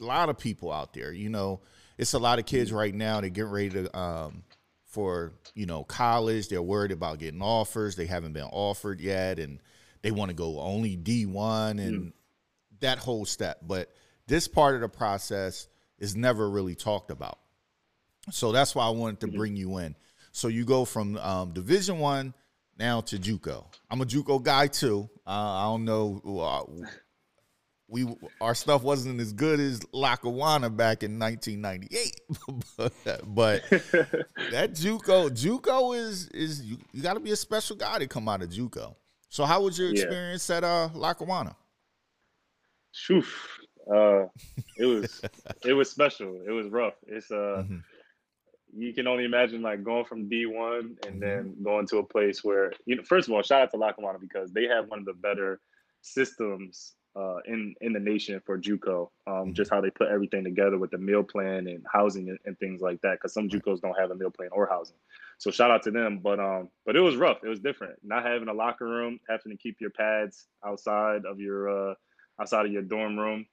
a 0.00 0.04
lot 0.04 0.28
of 0.28 0.38
people 0.38 0.72
out 0.72 0.92
there. 0.92 1.12
You 1.12 1.30
know, 1.30 1.60
it's 1.98 2.14
a 2.14 2.18
lot 2.18 2.38
of 2.38 2.46
kids 2.46 2.72
right 2.72 2.94
now. 2.94 3.20
They 3.20 3.30
get 3.30 3.46
ready 3.46 3.70
to 3.70 3.98
um, 3.98 4.44
for 4.86 5.32
you 5.54 5.66
know 5.66 5.84
college. 5.84 6.48
They're 6.48 6.62
worried 6.62 6.92
about 6.92 7.18
getting 7.18 7.42
offers. 7.42 7.96
They 7.96 8.06
haven't 8.06 8.32
been 8.32 8.48
offered 8.50 9.00
yet, 9.00 9.38
and 9.38 9.60
they 10.02 10.10
want 10.10 10.30
to 10.30 10.34
go 10.34 10.60
only 10.60 10.96
D 10.96 11.26
one 11.26 11.78
and 11.78 12.02
mm. 12.02 12.12
That 12.82 12.98
whole 12.98 13.24
step. 13.24 13.58
But 13.62 13.90
this 14.26 14.46
part 14.46 14.74
of 14.74 14.82
the 14.82 14.88
process 14.88 15.68
is 15.98 16.14
never 16.14 16.48
really 16.48 16.74
talked 16.74 17.10
about. 17.10 17.38
So 18.30 18.52
that's 18.52 18.74
why 18.74 18.86
I 18.86 18.90
wanted 18.90 19.20
to 19.20 19.26
mm-hmm. 19.26 19.36
bring 19.36 19.56
you 19.56 19.78
in. 19.78 19.96
So 20.32 20.48
you 20.48 20.64
go 20.64 20.84
from 20.84 21.16
um, 21.18 21.52
Division 21.52 21.98
One 21.98 22.34
now 22.78 23.00
to 23.02 23.18
JUCO. 23.18 23.64
I'm 23.90 24.00
a 24.00 24.04
JUCO 24.04 24.42
guy 24.42 24.66
too. 24.66 25.08
Uh, 25.26 25.30
I 25.30 25.64
don't 25.64 25.84
know. 25.84 26.20
Uh, 26.24 26.86
we 27.88 28.06
our 28.40 28.54
stuff 28.54 28.82
wasn't 28.82 29.20
as 29.20 29.34
good 29.34 29.60
as 29.60 29.82
Lackawanna 29.92 30.70
back 30.70 31.02
in 31.02 31.18
1998, 31.18 32.20
but, 32.76 33.20
but 33.34 33.62
that 34.50 34.72
JUCO 34.72 35.30
JUCO 35.30 35.96
is 35.96 36.28
is 36.28 36.62
you, 36.62 36.78
you 36.92 37.02
got 37.02 37.14
to 37.14 37.20
be 37.20 37.32
a 37.32 37.36
special 37.36 37.76
guy 37.76 37.98
to 37.98 38.06
come 38.06 38.28
out 38.28 38.42
of 38.42 38.48
JUCO. 38.48 38.94
So 39.28 39.44
how 39.44 39.62
was 39.62 39.78
your 39.78 39.90
experience 39.90 40.48
yeah. 40.48 40.56
at 40.56 40.64
uh, 40.64 40.88
Lackawanna? 40.94 41.54
Shoof. 42.94 43.26
Uh, 43.92 44.28
it 44.76 44.86
was 44.86 45.20
it 45.64 45.72
was 45.72 45.90
special. 45.90 46.40
It 46.46 46.52
was 46.52 46.68
rough. 46.68 46.94
It's 47.06 47.30
uh. 47.30 47.64
Mm-hmm 47.64 47.78
you 48.74 48.94
can 48.94 49.06
only 49.06 49.24
imagine 49.24 49.62
like 49.62 49.84
going 49.84 50.04
from 50.04 50.28
D1 50.28 50.78
and 50.78 50.96
mm-hmm. 50.96 51.20
then 51.20 51.54
going 51.62 51.86
to 51.88 51.98
a 51.98 52.02
place 52.02 52.42
where 52.42 52.72
you 52.86 52.96
know 52.96 53.02
first 53.02 53.28
of 53.28 53.34
all 53.34 53.42
shout 53.42 53.62
out 53.62 53.70
to 53.70 53.76
Lackawanna 53.76 54.18
because 54.18 54.52
they 54.52 54.64
have 54.64 54.88
one 54.88 54.98
of 54.98 55.04
the 55.04 55.12
better 55.12 55.60
systems 56.00 56.94
uh, 57.14 57.36
in 57.46 57.74
in 57.82 57.92
the 57.92 58.00
nation 58.00 58.40
for 58.44 58.58
JUCO. 58.58 59.10
Um, 59.26 59.34
mm-hmm. 59.34 59.52
Just 59.52 59.70
how 59.70 59.80
they 59.80 59.90
put 59.90 60.08
everything 60.08 60.44
together 60.44 60.78
with 60.78 60.90
the 60.90 60.98
meal 60.98 61.22
plan 61.22 61.66
and 61.66 61.84
housing 61.92 62.30
and, 62.30 62.38
and 62.46 62.58
things 62.58 62.80
like 62.80 63.00
that. 63.02 63.14
Because 63.14 63.34
some 63.34 63.48
JUCOs 63.48 63.80
don't 63.80 63.98
have 63.98 64.10
a 64.10 64.14
meal 64.14 64.30
plan 64.30 64.48
or 64.52 64.66
housing. 64.66 64.96
So 65.38 65.50
shout 65.50 65.70
out 65.70 65.82
to 65.82 65.90
them. 65.90 66.20
But 66.22 66.40
um, 66.40 66.70
but 66.86 66.96
it 66.96 67.00
was 67.00 67.16
rough. 67.16 67.38
It 67.44 67.48
was 67.48 67.60
different. 67.60 67.96
Not 68.02 68.24
having 68.24 68.48
a 68.48 68.54
locker 68.54 68.86
room, 68.86 69.20
having 69.28 69.52
to 69.52 69.58
keep 69.58 69.76
your 69.80 69.90
pads 69.90 70.46
outside 70.64 71.26
of 71.26 71.38
your 71.38 71.90
uh, 71.90 71.94
outside 72.42 72.66
of 72.66 72.72
your 72.72 72.82
dorm 72.82 73.18
room. 73.18 73.46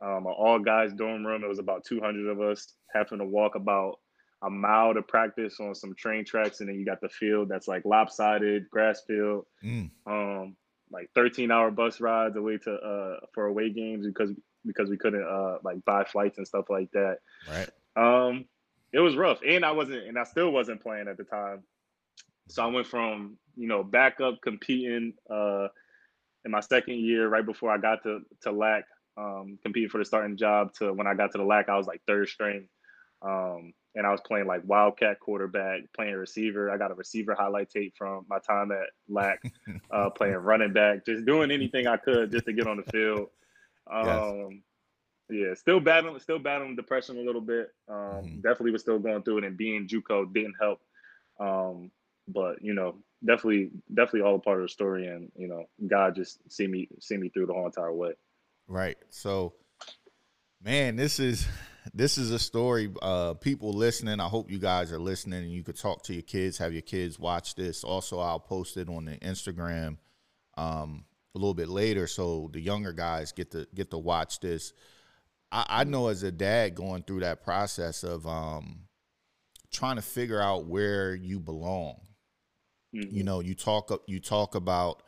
Um, 0.00 0.26
an 0.26 0.34
all 0.36 0.58
guys 0.58 0.92
dorm 0.92 1.24
room. 1.24 1.44
It 1.44 1.48
was 1.48 1.60
about 1.60 1.84
200 1.84 2.28
of 2.28 2.40
us 2.40 2.74
having 2.92 3.18
to 3.18 3.24
walk 3.24 3.54
about 3.54 4.00
a 4.42 4.50
mile 4.50 4.92
to 4.92 5.02
practice 5.02 5.58
on 5.60 5.74
some 5.74 5.94
train 5.94 6.24
tracks, 6.24 6.60
and 6.60 6.68
then 6.68 6.76
you 6.76 6.84
got 6.84 7.00
the 7.00 7.08
field 7.08 7.48
that's 7.48 7.68
like 7.68 7.84
lopsided 7.84 8.68
grass 8.68 9.02
field. 9.06 9.46
Mm. 9.64 9.90
Um, 10.06 10.56
like 10.92 11.10
13 11.14 11.50
hour 11.50 11.70
bus 11.70 12.00
rides 12.00 12.36
away 12.36 12.58
to 12.58 12.74
uh 12.74 13.16
for 13.32 13.46
away 13.46 13.70
games 13.70 14.06
because 14.06 14.30
because 14.64 14.90
we 14.90 14.98
couldn't 14.98 15.24
uh 15.24 15.58
like 15.64 15.84
buy 15.84 16.04
flights 16.04 16.38
and 16.38 16.46
stuff 16.46 16.66
like 16.68 16.90
that. 16.92 17.18
Right. 17.48 17.70
Um 17.96 18.44
it 18.92 19.00
was 19.00 19.16
rough. 19.16 19.40
And 19.46 19.64
I 19.64 19.72
wasn't 19.72 20.06
and 20.06 20.18
I 20.18 20.24
still 20.24 20.50
wasn't 20.50 20.82
playing 20.82 21.08
at 21.08 21.16
the 21.16 21.24
time. 21.24 21.62
So 22.48 22.62
I 22.62 22.66
went 22.66 22.86
from, 22.86 23.38
you 23.56 23.66
know, 23.66 23.82
backup 23.82 24.42
competing 24.42 25.14
uh 25.30 25.68
in 26.44 26.50
my 26.50 26.60
second 26.60 26.96
year 26.98 27.28
right 27.28 27.44
before 27.44 27.70
I 27.70 27.78
got 27.78 28.02
to 28.04 28.20
to 28.42 28.52
LAC, 28.52 28.84
um 29.16 29.58
competing 29.62 29.88
for 29.88 29.98
the 29.98 30.04
starting 30.04 30.36
job 30.36 30.72
to 30.74 30.92
when 30.92 31.06
I 31.06 31.14
got 31.14 31.32
to 31.32 31.38
the 31.38 31.44
LAC 31.44 31.68
I 31.68 31.76
was 31.76 31.86
like 31.86 32.02
third 32.06 32.28
string. 32.28 32.68
Um 33.22 33.72
and 33.94 34.06
I 34.06 34.10
was 34.10 34.20
playing 34.22 34.46
like 34.46 34.62
wildcat 34.64 35.20
quarterback, 35.20 35.80
playing 35.94 36.14
receiver. 36.14 36.70
I 36.70 36.78
got 36.78 36.90
a 36.90 36.94
receiver 36.94 37.34
highlight 37.34 37.68
tape 37.68 37.94
from 37.96 38.24
my 38.28 38.38
time 38.38 38.72
at 38.72 38.88
LAC, 39.08 39.42
uh, 39.90 40.10
playing 40.10 40.36
running 40.36 40.72
back, 40.72 41.04
just 41.04 41.26
doing 41.26 41.50
anything 41.50 41.86
I 41.86 41.98
could 41.98 42.32
just 42.32 42.46
to 42.46 42.52
get 42.52 42.66
on 42.66 42.78
the 42.78 42.90
field. 42.90 43.28
Um, 43.90 44.62
yes. 45.28 45.48
Yeah, 45.48 45.54
still 45.54 45.80
battling, 45.80 46.18
still 46.20 46.38
battling 46.38 46.76
depression 46.76 47.16
a 47.16 47.22
little 47.22 47.40
bit. 47.40 47.68
Um, 47.88 47.96
mm-hmm. 47.96 48.36
Definitely 48.36 48.72
was 48.72 48.82
still 48.82 48.98
going 48.98 49.22
through 49.22 49.38
it, 49.38 49.44
and 49.44 49.56
being 49.56 49.88
JUCO 49.88 50.32
didn't 50.32 50.54
help. 50.60 50.80
Um, 51.40 51.90
but 52.28 52.62
you 52.62 52.74
know, 52.74 52.96
definitely, 53.24 53.70
definitely 53.92 54.22
all 54.22 54.34
a 54.34 54.38
part 54.38 54.58
of 54.58 54.64
the 54.64 54.68
story, 54.68 55.06
and 55.06 55.30
you 55.36 55.48
know, 55.48 55.64
God 55.86 56.14
just 56.14 56.38
see 56.50 56.66
me, 56.66 56.88
see 57.00 57.16
me 57.16 57.28
through 57.28 57.46
the 57.46 57.54
whole 57.54 57.66
entire 57.66 57.92
way. 57.92 58.12
Right. 58.68 58.96
So, 59.10 59.54
man, 60.62 60.96
this 60.96 61.18
is 61.18 61.46
this 61.94 62.18
is 62.18 62.30
a 62.30 62.38
story. 62.38 62.90
Uh, 63.00 63.34
people 63.34 63.72
listening, 63.72 64.20
I 64.20 64.28
hope 64.28 64.50
you 64.50 64.58
guys 64.58 64.92
are 64.92 64.98
listening, 64.98 65.42
and 65.42 65.52
you 65.52 65.62
could 65.62 65.78
talk 65.78 66.02
to 66.04 66.12
your 66.12 66.22
kids, 66.22 66.58
have 66.58 66.72
your 66.72 66.82
kids 66.82 67.18
watch 67.18 67.54
this. 67.54 67.84
Also, 67.84 68.18
I'll 68.18 68.40
post 68.40 68.76
it 68.76 68.88
on 68.88 69.04
the 69.04 69.16
Instagram 69.18 69.98
um, 70.56 71.04
a 71.34 71.38
little 71.38 71.54
bit 71.54 71.68
later, 71.68 72.06
so 72.06 72.50
the 72.52 72.60
younger 72.60 72.92
guys 72.92 73.32
get 73.32 73.50
to 73.52 73.66
get 73.74 73.90
to 73.90 73.98
watch 73.98 74.40
this. 74.40 74.72
I, 75.50 75.64
I 75.68 75.84
know 75.84 76.08
as 76.08 76.22
a 76.22 76.32
dad 76.32 76.74
going 76.74 77.02
through 77.02 77.20
that 77.20 77.42
process 77.42 78.04
of 78.04 78.26
um, 78.26 78.82
trying 79.72 79.96
to 79.96 80.02
figure 80.02 80.40
out 80.40 80.66
where 80.66 81.14
you 81.14 81.40
belong. 81.40 82.00
Mm-hmm. 82.94 83.14
You 83.14 83.24
know, 83.24 83.40
you 83.40 83.54
talk 83.54 83.90
you 84.06 84.20
talk 84.20 84.54
about 84.54 85.02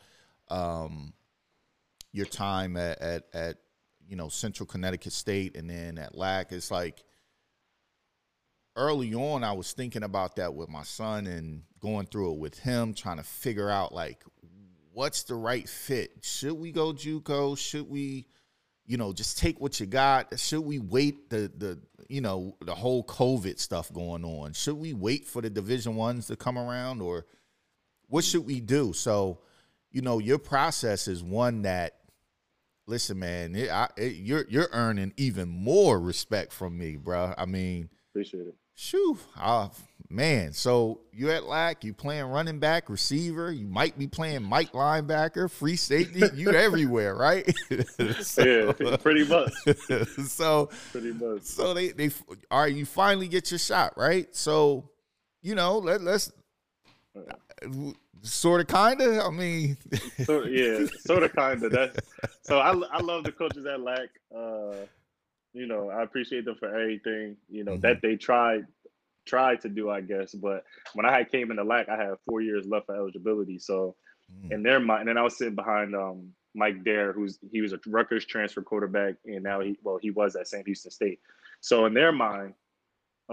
um, 0.49 1.12
your 2.12 2.27
time 2.27 2.77
at, 2.77 3.01
at, 3.01 3.25
at 3.33 3.57
you 4.07 4.16
know, 4.16 4.29
Central 4.29 4.66
Connecticut 4.66 5.12
State 5.12 5.57
and 5.57 5.68
then 5.68 5.99
at 5.99 6.16
LAC. 6.16 6.53
It's 6.53 6.70
like 6.70 7.03
early 8.77 9.14
on, 9.14 9.44
I 9.44 9.53
was 9.53 9.73
thinking 9.73 10.03
about 10.03 10.37
that 10.37 10.55
with 10.55 10.68
my 10.68 10.83
son 10.83 11.27
and 11.27 11.62
going 11.81 12.07
through 12.07 12.33
it 12.33 12.38
with 12.38 12.59
him, 12.59 12.94
trying 12.94 13.18
to 13.18 13.23
figure 13.23 13.70
out 13.70 13.92
like 13.92 14.25
what's 14.92 15.25
the 15.25 15.35
right 15.35 15.68
fit. 15.68 16.11
Should 16.23 16.55
we 16.55 16.73
go 16.73 16.92
JUCO? 16.92 17.59
Should 17.59 17.88
we, 17.88 18.27
you 18.87 18.97
know, 18.97 19.12
just 19.12 19.38
take 19.38 19.61
what 19.61 19.79
you 19.81 19.87
got? 19.87 20.38
Should 20.38 20.62
we 20.62 20.79
wait 20.79 21.31
the 21.31 21.51
the 21.57 21.81
you 22.09 22.20
know 22.20 22.57
the 22.64 22.75
whole 22.75 23.05
COVID 23.05 23.59
stuff 23.59 23.92
going 23.92 24.25
on? 24.25 24.53
Should 24.53 24.77
we 24.77 24.94
wait 24.94 25.27
for 25.27 25.42
the 25.42 25.51
Division 25.51 25.97
ones 25.97 26.29
to 26.29 26.37
come 26.37 26.59
around, 26.59 27.03
or 27.03 27.27
what 28.08 28.24
should 28.24 28.46
we 28.46 28.60
do? 28.60 28.92
So, 28.92 29.38
you 29.90 30.02
know, 30.02 30.18
your 30.18 30.38
process 30.38 31.08
is 31.08 31.22
one 31.22 31.62
that 31.62 31.94
listen, 32.86 33.18
man, 33.18 33.54
it, 33.54 33.70
I, 33.70 33.88
it, 33.96 34.16
you're 34.16 34.44
you're 34.48 34.68
earning 34.72 35.12
even 35.16 35.48
more 35.48 36.00
respect 36.00 36.52
from 36.52 36.76
me, 36.76 36.96
bro. 36.96 37.34
I 37.36 37.46
mean, 37.46 37.88
appreciate 38.10 38.46
it. 38.46 38.54
Shoo, 38.76 39.16
uh, 39.38 39.68
man. 40.10 40.52
So 40.52 41.00
you 41.12 41.30
at 41.30 41.44
LAC, 41.44 41.84
you 41.84 41.94
playing 41.94 42.24
running 42.24 42.58
back, 42.58 42.90
receiver. 42.90 43.52
You 43.52 43.68
might 43.68 43.96
be 43.96 44.08
playing 44.08 44.42
Mike 44.42 44.72
linebacker, 44.72 45.48
free 45.48 45.76
safety. 45.76 46.22
you 46.34 46.50
everywhere, 46.52 47.14
right? 47.14 47.54
so, 48.20 48.42
yeah, 48.42 48.96
pretty 48.96 49.24
much. 49.24 49.52
so 50.26 50.70
pretty 50.90 51.12
much. 51.12 51.42
So 51.42 51.72
they 51.72 51.90
they 51.90 52.10
all 52.50 52.62
right. 52.62 52.74
You 52.74 52.84
finally 52.84 53.28
get 53.28 53.50
your 53.52 53.58
shot, 53.58 53.96
right? 53.96 54.34
So 54.34 54.90
you 55.40 55.54
know, 55.54 55.78
let 55.78 56.00
let's 56.00 56.32
sort 58.22 58.61
of, 58.61 58.66
kind 58.66 59.00
of. 59.00 59.18
I 59.27 59.31
mean, 59.31 59.77
so, 60.24 60.44
yeah, 60.44 60.87
sort 61.00 61.22
of, 61.22 61.35
kind 61.35 61.62
of. 61.62 61.72
That. 61.72 62.05
So 62.42 62.59
I, 62.59 62.72
I 62.92 63.00
love 63.00 63.24
the 63.24 63.33
coaches 63.33 63.66
at 63.66 63.81
Lack. 63.81 64.09
Uh, 64.35 64.87
you 65.53 65.66
know, 65.66 65.90
I 65.90 66.03
appreciate 66.03 66.44
them 66.44 66.57
for 66.57 66.68
everything. 66.68 67.37
You 67.48 67.64
know 67.64 67.72
mm-hmm. 67.72 67.81
that 67.83 68.03
they 68.03 68.16
tried 68.16 68.66
tried 69.27 69.61
to 69.62 69.68
do, 69.68 69.90
I 69.90 70.00
guess. 70.00 70.35
But 70.35 70.64
when 70.94 71.07
I 71.07 71.24
came 71.24 71.50
into 71.50 71.64
Lack, 71.64 71.88
I 71.88 71.96
had 71.96 72.14
four 72.29 72.40
years 72.40 72.66
left 72.66 72.87
for 72.87 72.96
eligibility. 72.96 73.59
So 73.59 73.96
mm-hmm. 74.33 74.53
in 74.53 74.62
their 74.62 74.81
mind, 74.81 75.00
and 75.00 75.09
then 75.09 75.18
I 75.18 75.22
was 75.22 75.38
sitting 75.38 75.55
behind 75.55 75.94
um, 75.94 76.33
Mike 76.55 76.85
Dare, 76.85 77.12
who's 77.12 77.38
he 77.50 77.61
was 77.61 77.72
a 77.72 77.81
Rutgers 77.87 78.24
transfer 78.24 78.62
quarterback, 78.62 79.14
and 79.24 79.42
now 79.42 79.61
he 79.61 79.79
well 79.83 79.98
he 80.00 80.11
was 80.11 80.37
at 80.37 80.48
Sam 80.48 80.62
Houston 80.66 80.90
State. 80.90 81.20
So 81.61 81.87
in 81.87 81.94
their 81.94 82.12
mind, 82.12 82.55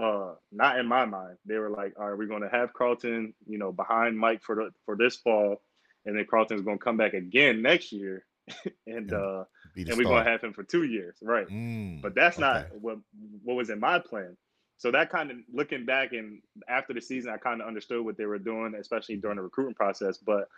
uh, 0.00 0.34
not 0.50 0.78
in 0.78 0.86
my 0.86 1.04
mind. 1.04 1.36
They 1.44 1.58
were 1.58 1.70
like, 1.70 1.94
all 1.98 2.08
right, 2.08 2.18
we're 2.18 2.28
going 2.28 2.42
to 2.42 2.48
have 2.48 2.72
Carlton, 2.72 3.34
you 3.46 3.58
know, 3.58 3.72
behind 3.72 4.18
Mike 4.18 4.42
for 4.42 4.54
the 4.54 4.70
for 4.84 4.96
this 4.96 5.16
fall, 5.16 5.62
and 6.06 6.16
then 6.16 6.26
Carlton's 6.28 6.62
going 6.62 6.78
to 6.78 6.84
come 6.84 6.96
back 6.96 7.14
again 7.14 7.62
next 7.62 7.92
year, 7.92 8.24
and 8.86 9.12
uh, 9.12 9.44
and 9.76 9.96
we're 9.96 10.04
going 10.04 10.24
to 10.24 10.30
have 10.30 10.42
him 10.42 10.52
for 10.52 10.64
two 10.64 10.84
years, 10.84 11.16
right? 11.22 11.46
Mm, 11.48 12.00
but 12.00 12.14
that's 12.14 12.38
okay. 12.38 12.42
not 12.42 12.66
what 12.80 12.98
what 13.44 13.56
was 13.56 13.70
in 13.70 13.80
my 13.80 13.98
plan. 13.98 14.36
So 14.78 14.90
that 14.90 15.10
kind 15.10 15.30
of 15.30 15.36
looking 15.52 15.84
back 15.84 16.12
and 16.12 16.40
after 16.68 16.92
the 16.92 17.00
season, 17.00 17.30
I 17.32 17.36
kind 17.36 17.60
of 17.60 17.68
understood 17.68 18.04
what 18.04 18.16
they 18.16 18.24
were 18.24 18.38
doing, 18.38 18.74
especially 18.74 19.16
during 19.16 19.36
the 19.36 19.42
recruiting 19.42 19.74
process. 19.74 20.18
But 20.18 20.48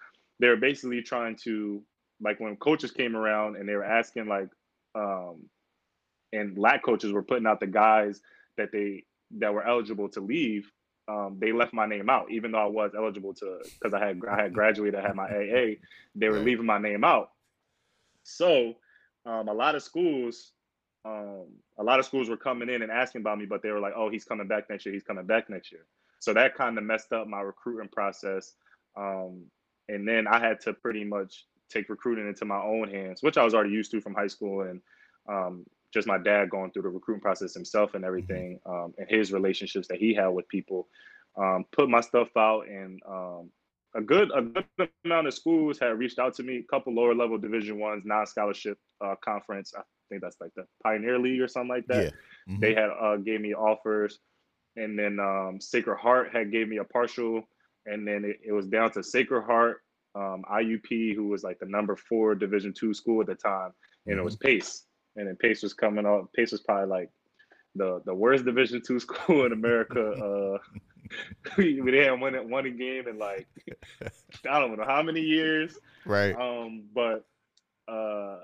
they 0.41 0.49
were 0.49 0.57
basically 0.57 1.03
trying 1.03 1.37
to 1.45 1.83
like 2.23 2.41
when 2.41 2.57
coaches 2.57 2.91
came 2.91 3.17
around 3.17 3.57
and 3.57 3.69
they 3.69 3.75
were 3.75 3.85
asking 3.85 4.27
like, 4.27 4.49
um, 4.95 5.43
and 6.33 6.57
LAC 6.57 6.83
coaches 6.83 7.13
were 7.13 7.23
putting 7.23 7.47
out 7.47 7.61
the 7.61 7.67
guys 7.67 8.21
that 8.57 8.71
they 8.73 9.05
that 9.39 9.53
were 9.53 9.67
eligible 9.67 10.09
to 10.11 10.21
leave. 10.21 10.71
Um, 11.07 11.37
they 11.39 11.53
left 11.53 11.75
my 11.75 11.87
name 11.87 12.09
out, 12.09 12.31
even 12.31 12.53
though 12.53 12.59
I 12.59 12.67
was 12.67 12.93
eligible 12.97 13.35
to 13.35 13.59
because 13.65 13.93
I 13.93 14.05
had 14.05 14.21
I 14.29 14.43
had 14.43 14.55
graduated, 14.55 14.99
I 14.99 15.07
had 15.07 15.17
my 15.17 15.27
AA. 15.27 15.75
They 16.15 16.29
were 16.29 16.39
leaving 16.39 16.67
my 16.67 16.79
name 16.79 17.05
out. 17.05 17.31
So 18.23 18.75
um, 19.27 19.49
a 19.49 19.53
lot 19.53 19.75
of 19.75 19.83
schools, 19.83 20.53
um, 21.05 21.47
a 21.79 21.85
lot 21.85 21.99
of 21.99 22.07
schools 22.07 22.31
were 22.31 22.39
coming 22.39 22.71
in 22.71 22.83
and 22.83 22.91
asking 22.91 23.21
about 23.21 23.39
me, 23.39 23.45
but 23.45 23.63
they 23.63 23.71
were 23.71 23.81
like, 23.81 23.93
"Oh, 23.95 24.09
he's 24.09 24.25
coming 24.25 24.49
back 24.49 24.71
next 24.71 24.87
year. 24.87 24.95
He's 24.95 25.03
coming 25.03 25.27
back 25.27 25.51
next 25.51 25.71
year." 25.73 25.85
So 26.21 26.33
that 26.33 26.55
kind 26.55 26.79
of 26.79 26.85
messed 26.85 27.13
up 27.13 27.27
my 27.27 27.41
recruiting 27.41 27.91
process. 27.91 28.55
Um, 28.97 29.43
and 29.89 30.09
then 30.09 30.27
I 30.27 30.39
had 30.39 30.61
to 30.63 30.73
pretty 30.73 31.05
much 31.05 31.45
take 31.69 31.91
recruiting 31.91 32.27
into 32.29 32.47
my 32.47 32.63
own 32.63 32.89
hands, 32.89 33.23
which 33.23 33.37
I 33.37 33.45
was 33.45 33.53
already 33.53 33.73
used 33.73 33.91
to 33.91 34.01
from 34.01 34.15
high 34.15 34.29
school 34.29 34.63
and 34.63 34.81
um, 35.29 35.67
just 35.95 36.07
my 36.07 36.19
dad 36.19 36.51
going 36.51 36.71
through 36.71 36.83
the 36.83 36.89
recruiting 36.89 37.23
process 37.23 37.55
himself 37.55 37.95
and 37.95 38.05
everything, 38.05 38.61
um, 38.67 38.93
and 38.99 39.09
his 39.09 39.33
relationships 39.33 39.89
that 39.89 39.99
he 39.99 40.15
had 40.15 40.29
with 40.29 40.49
people. 40.49 40.89
Um, 41.37 41.65
put 41.73 41.89
my 41.89 42.01
stuff 42.01 42.29
out, 42.37 42.69
and 42.69 43.01
um, 43.09 43.51
a 43.97 44.03
good 44.03 44.31
a 44.35 44.43
good 44.43 44.91
amount 45.05 45.27
of 45.27 45.35
schools 45.35 45.79
had 45.79 45.99
reached 45.99 46.19
out 46.19 46.35
to 46.35 46.43
me. 46.43 46.59
A 46.59 46.63
couple 46.71 46.95
lower 46.95 47.15
level 47.15 47.39
Division 47.39 47.79
ones, 47.79 48.03
non 48.05 48.27
scholarship 48.27 48.79
uh, 49.05 49.15
conference. 49.25 49.73
I 49.77 49.81
think 50.11 50.23
that's 50.23 50.37
like 50.41 50.53
the 50.55 50.67
Pioneer 50.83 51.19
League 51.19 51.41
or 51.41 51.49
something 51.49 51.71
like 51.71 51.87
that. 51.87 52.05
Yeah. 52.05 52.11
Mm-hmm. 52.53 52.61
They 52.61 52.75
had 52.75 52.91
uh, 53.01 53.17
gave 53.17 53.41
me 53.41 53.55
offers 53.55 54.19
and 54.77 54.99
then 54.99 55.19
um, 55.21 55.59
Sacred 55.61 55.99
Heart 55.99 56.31
had 56.33 56.51
gave 56.51 56.69
me 56.69 56.79
a 56.79 56.85
partial, 56.85 57.43
and 57.87 58.07
then 58.07 58.25
it, 58.25 58.41
it 58.45 58.53
was 58.53 58.67
down 58.67 58.91
to 58.93 59.03
Sacred 59.03 59.43
Heart, 59.43 59.83
um, 60.15 60.43
IUP, 60.51 61.15
who 61.15 61.29
was 61.29 61.43
like 61.43 61.59
the 61.59 61.67
number 61.67 61.97
four 61.97 62.35
Division 62.35 62.73
two 62.73 62.95
school 62.95 63.21
at 63.21 63.27
the 63.27 63.35
time, 63.35 63.73
and 64.07 64.13
mm-hmm. 64.13 64.21
it 64.21 64.25
was 64.25 64.37
mm-hmm. 64.37 64.47
Pace, 64.47 64.85
and 65.17 65.29
then 65.29 65.37
Pace 65.37 65.63
was 65.63 65.75
coming 65.75 66.07
up. 66.07 66.33
Pace 66.33 66.53
was 66.53 66.61
probably 66.61 66.89
like 66.89 67.11
the 67.75 68.03
the 68.05 68.15
worst 68.15 68.45
Division 68.45 68.83
two 68.87 68.99
school 69.01 69.47
in 69.47 69.53
America. 69.53 70.11
uh, 70.11 70.59
we, 71.59 71.81
we 71.81 71.91
didn't 71.91 72.21
win 72.21 72.35
it 72.35 72.49
won 72.49 72.67
a 72.67 72.71
game 72.71 73.07
in 73.09 73.19
like 73.19 73.47
I 74.51 74.59
don't 74.59 74.77
know 74.77 74.85
how 74.85 75.03
many 75.03 75.21
years. 75.21 75.79
Right. 76.05 76.35
Um, 76.35 76.85
but 76.95 77.27
uh, 77.89 78.39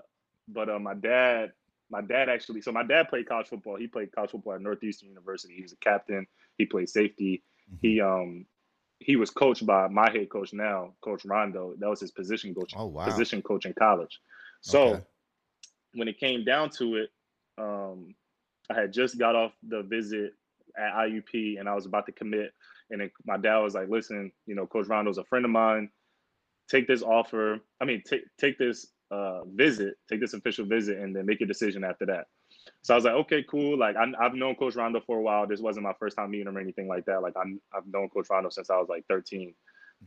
but 0.48 0.68
uh, 0.68 0.78
my 0.78 0.94
dad 0.94 1.52
my 1.90 2.00
dad 2.00 2.28
actually 2.28 2.60
so 2.60 2.72
my 2.72 2.84
dad 2.84 3.08
played 3.08 3.28
college 3.28 3.48
football 3.48 3.76
he 3.76 3.86
played 3.86 4.12
college 4.12 4.30
football 4.30 4.54
at 4.54 4.60
northeastern 4.60 5.08
university 5.08 5.54
he 5.54 5.62
was 5.62 5.72
a 5.72 5.76
captain 5.76 6.26
he 6.56 6.64
played 6.64 6.88
safety 6.88 7.42
mm-hmm. 7.68 7.76
he 7.82 8.00
um 8.00 8.46
he 9.00 9.16
was 9.16 9.30
coached 9.30 9.66
by 9.66 9.88
my 9.88 10.08
head 10.10 10.28
coach 10.30 10.52
now 10.52 10.92
coach 11.00 11.24
Rondeau 11.24 11.74
that 11.78 11.88
was 11.88 12.00
his 12.00 12.12
position 12.12 12.54
coach 12.54 12.72
oh, 12.76 12.86
wow. 12.86 13.06
position 13.06 13.42
coach 13.42 13.66
in 13.66 13.74
college 13.74 14.20
so 14.60 14.94
okay. 14.94 15.02
When 15.94 16.08
it 16.08 16.18
came 16.18 16.44
down 16.44 16.70
to 16.78 16.96
it 16.96 17.10
um 17.58 18.14
i 18.70 18.74
had 18.74 18.92
just 18.92 19.18
got 19.18 19.34
off 19.34 19.52
the 19.68 19.82
visit 19.82 20.32
at 20.78 20.94
iup 20.94 21.58
and 21.58 21.68
i 21.68 21.74
was 21.74 21.84
about 21.84 22.06
to 22.06 22.12
commit 22.12 22.52
and 22.90 23.02
it, 23.02 23.12
my 23.26 23.36
dad 23.36 23.58
was 23.58 23.74
like 23.74 23.88
listen 23.88 24.30
you 24.46 24.54
know 24.54 24.66
coach 24.66 24.86
Rondeau's 24.86 25.18
a 25.18 25.24
friend 25.24 25.44
of 25.44 25.50
mine 25.50 25.90
take 26.70 26.86
this 26.86 27.02
offer 27.02 27.58
i 27.80 27.84
mean 27.84 28.02
take 28.06 28.22
take 28.38 28.56
this 28.56 28.86
uh, 29.10 29.44
visit, 29.54 29.94
take 30.08 30.20
this 30.20 30.34
official 30.34 30.64
visit, 30.64 30.98
and 30.98 31.14
then 31.14 31.26
make 31.26 31.40
a 31.40 31.46
decision 31.46 31.84
after 31.84 32.06
that. 32.06 32.26
So 32.82 32.94
I 32.94 32.96
was 32.96 33.04
like, 33.04 33.14
okay, 33.14 33.44
cool. 33.48 33.78
Like 33.78 33.96
I, 33.96 34.06
have 34.22 34.34
known 34.34 34.54
Coach 34.54 34.74
Rondeau 34.74 35.00
for 35.04 35.18
a 35.18 35.22
while. 35.22 35.46
This 35.46 35.60
wasn't 35.60 35.84
my 35.84 35.92
first 35.98 36.16
time 36.16 36.30
meeting 36.30 36.46
him 36.46 36.56
or 36.56 36.60
anything 36.60 36.88
like 36.88 37.04
that. 37.06 37.22
Like 37.22 37.34
I'm, 37.40 37.60
I've 37.74 37.86
known 37.86 38.08
Coach 38.08 38.28
Rondeau 38.30 38.50
since 38.50 38.70
I 38.70 38.76
was 38.76 38.88
like 38.88 39.04
13. 39.08 39.54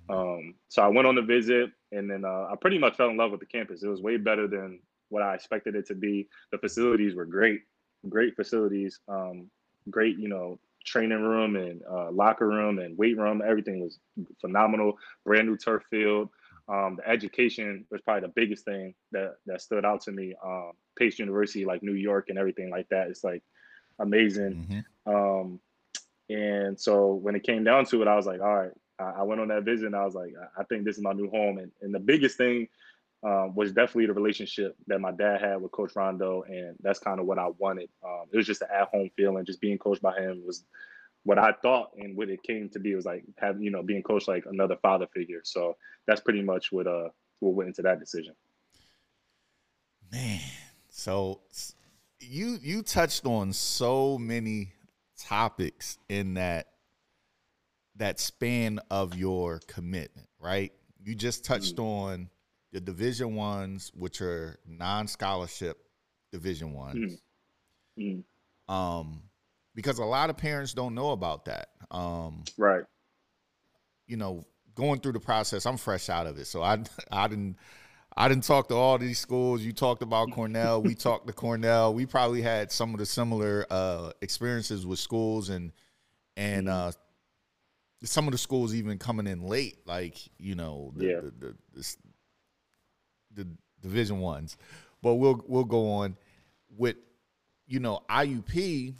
Mm-hmm. 0.09 0.13
Um, 0.13 0.55
so 0.69 0.81
I 0.81 0.87
went 0.87 1.07
on 1.07 1.15
the 1.15 1.21
visit, 1.21 1.69
and 1.91 2.09
then 2.09 2.25
uh, 2.25 2.47
I 2.51 2.55
pretty 2.59 2.79
much 2.79 2.95
fell 2.95 3.09
in 3.09 3.17
love 3.17 3.31
with 3.31 3.39
the 3.39 3.45
campus. 3.45 3.83
It 3.83 3.89
was 3.89 4.01
way 4.01 4.17
better 4.17 4.47
than 4.47 4.79
what 5.13 5.23
I 5.23 5.35
expected 5.35 5.75
it 5.75 5.85
to 5.87 5.95
be. 5.95 6.27
The 6.51 6.57
facilities 6.57 7.15
were 7.15 7.25
great, 7.25 7.61
great 8.09 8.35
facilities. 8.35 8.99
Um, 9.07 9.49
great, 9.89 10.17
you 10.17 10.29
know, 10.29 10.59
training 10.85 11.21
room 11.21 11.55
and 11.55 11.81
uh, 11.89 12.11
locker 12.11 12.47
room 12.47 12.79
and 12.79 12.97
weight 12.97 13.17
room. 13.17 13.41
Everything 13.45 13.81
was 13.81 13.99
phenomenal. 14.41 14.97
Brand 15.25 15.47
new 15.47 15.57
turf 15.57 15.83
field. 15.89 16.29
Um, 16.67 16.97
the 16.97 17.09
education 17.09 17.85
was 17.91 18.01
probably 18.01 18.21
the 18.27 18.33
biggest 18.33 18.63
thing 18.65 18.93
that 19.11 19.35
that 19.45 19.61
stood 19.61 19.85
out 19.85 20.01
to 20.01 20.11
me. 20.11 20.33
Um, 20.43 20.71
Pace 20.97 21.19
University, 21.19 21.65
like 21.65 21.83
New 21.83 21.93
York 21.93 22.29
and 22.29 22.37
everything 22.37 22.69
like 22.69 22.87
that, 22.89 23.09
it's 23.09 23.23
like 23.23 23.43
amazing. 23.99 24.83
Mm-hmm. 25.07 25.13
Um, 25.13 25.59
and 26.29 26.79
so 26.79 27.13
when 27.15 27.35
it 27.35 27.43
came 27.43 27.63
down 27.63 27.85
to 27.87 28.01
it, 28.01 28.07
I 28.07 28.15
was 28.15 28.25
like, 28.25 28.41
all 28.41 28.55
right. 28.55 28.71
I, 28.99 29.19
I 29.19 29.23
went 29.23 29.41
on 29.41 29.49
that 29.49 29.63
visit, 29.63 29.87
and 29.87 29.95
I 29.95 30.05
was 30.05 30.15
like, 30.15 30.33
I 30.57 30.63
think 30.63 30.85
this 30.85 30.97
is 30.97 31.03
my 31.03 31.13
new 31.13 31.29
home. 31.29 31.57
And 31.57 31.71
and 31.81 31.93
the 31.93 31.99
biggest 31.99 32.37
thing 32.37 32.67
um, 33.23 33.55
was 33.55 33.71
definitely 33.71 34.07
the 34.07 34.13
relationship 34.13 34.75
that 34.87 34.99
my 34.99 35.11
dad 35.11 35.41
had 35.41 35.61
with 35.61 35.71
Coach 35.71 35.95
Rondeau, 35.95 36.43
and 36.47 36.75
that's 36.81 36.99
kind 36.99 37.19
of 37.19 37.25
what 37.25 37.39
I 37.39 37.47
wanted. 37.57 37.89
Um, 38.03 38.25
it 38.31 38.37
was 38.37 38.45
just 38.45 38.61
an 38.61 38.67
at-home 38.73 39.09
feeling, 39.15 39.45
just 39.45 39.61
being 39.61 39.77
coached 39.77 40.01
by 40.01 40.17
him 40.19 40.43
was 40.45 40.65
what 41.23 41.39
I 41.39 41.53
thought 41.61 41.91
and 41.97 42.17
what 42.17 42.29
it 42.29 42.43
came 42.43 42.69
to 42.69 42.79
be 42.79 42.95
was 42.95 43.05
like 43.05 43.23
having 43.37 43.63
you 43.63 43.71
know 43.71 43.81
being 43.81 44.03
coached 44.03 44.27
like 44.27 44.45
another 44.45 44.75
father 44.81 45.07
figure. 45.13 45.41
So 45.43 45.77
that's 46.05 46.21
pretty 46.21 46.41
much 46.41 46.71
what 46.71 46.85
uh 46.85 47.09
what 47.39 47.53
went 47.53 47.69
into 47.69 47.81
that 47.83 47.99
decision. 47.99 48.35
Man, 50.11 50.41
so 50.89 51.41
you 52.19 52.57
you 52.61 52.83
touched 52.83 53.25
on 53.25 53.53
so 53.53 54.17
many 54.17 54.73
topics 55.17 55.97
in 56.09 56.33
that 56.33 56.67
that 57.95 58.19
span 58.19 58.79
of 58.91 59.15
your 59.15 59.61
commitment, 59.67 60.27
right? 60.39 60.73
You 61.01 61.15
just 61.15 61.45
touched 61.45 61.75
mm-hmm. 61.75 61.83
on 61.85 62.29
the 62.73 62.81
division 62.81 63.35
ones, 63.35 63.91
which 63.95 64.21
are 64.21 64.59
non-scholarship 64.67 65.77
division 66.31 66.73
ones. 66.73 67.21
Mm-hmm. 67.97 68.73
Um 68.73 69.21
because 69.75 69.99
a 69.99 70.05
lot 70.05 70.29
of 70.29 70.37
parents 70.37 70.73
don't 70.73 70.95
know 70.95 71.11
about 71.11 71.45
that. 71.45 71.69
Um, 71.89 72.43
right. 72.57 72.83
You 74.07 74.17
know, 74.17 74.45
going 74.75 74.99
through 74.99 75.13
the 75.13 75.19
process, 75.19 75.65
I'm 75.65 75.77
fresh 75.77 76.09
out 76.09 76.27
of 76.27 76.37
it, 76.37 76.45
so 76.45 76.61
I 76.61 76.79
I 77.11 77.27
didn't. 77.27 77.57
I 78.15 78.27
didn't 78.27 78.43
talk 78.43 78.67
to 78.67 78.75
all 78.75 78.99
these 78.99 79.17
schools. 79.17 79.63
You 79.63 79.73
talked 79.73 80.03
about 80.03 80.29
Cornell. 80.29 80.83
we 80.83 80.93
talked 80.93 81.25
to 81.25 81.33
Cornell. 81.33 81.95
We 81.95 82.05
probably 82.05 82.43
had 82.43 82.71
some 82.71 82.93
of 82.93 82.99
the 82.99 83.07
similar 83.07 83.65
uh, 83.71 84.11
experiences 84.21 84.85
with 84.85 84.99
schools 84.99 85.49
and 85.49 85.71
and 86.37 86.67
mm-hmm. 86.67 86.89
uh, 86.89 86.91
some 88.03 88.27
of 88.27 88.31
the 88.31 88.37
schools 88.37 88.75
even 88.75 88.99
coming 88.99 89.25
in 89.25 89.41
late, 89.41 89.79
like 89.87 90.19
you 90.37 90.53
know 90.53 90.93
the, 90.95 91.05
yeah. 91.05 91.21
the, 91.21 91.55
the, 91.73 91.95
the, 93.35 93.47
Division 93.81 94.19
ones. 94.19 94.55
But 95.01 95.15
we'll 95.15 95.43
we'll 95.45 95.65
go 95.65 95.91
on 95.91 96.15
with 96.69 96.95
you 97.67 97.81
know 97.81 97.99
IUP 98.09 98.95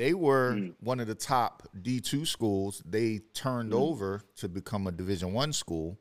they 0.00 0.14
were 0.14 0.54
mm. 0.54 0.72
one 0.80 0.98
of 0.98 1.08
the 1.08 1.14
top 1.14 1.68
D2 1.78 2.26
schools. 2.26 2.82
They 2.86 3.20
turned 3.34 3.72
mm. 3.72 3.78
over 3.78 4.22
to 4.36 4.48
become 4.48 4.86
a 4.86 4.92
Division 4.92 5.34
1 5.34 5.52
school. 5.52 5.98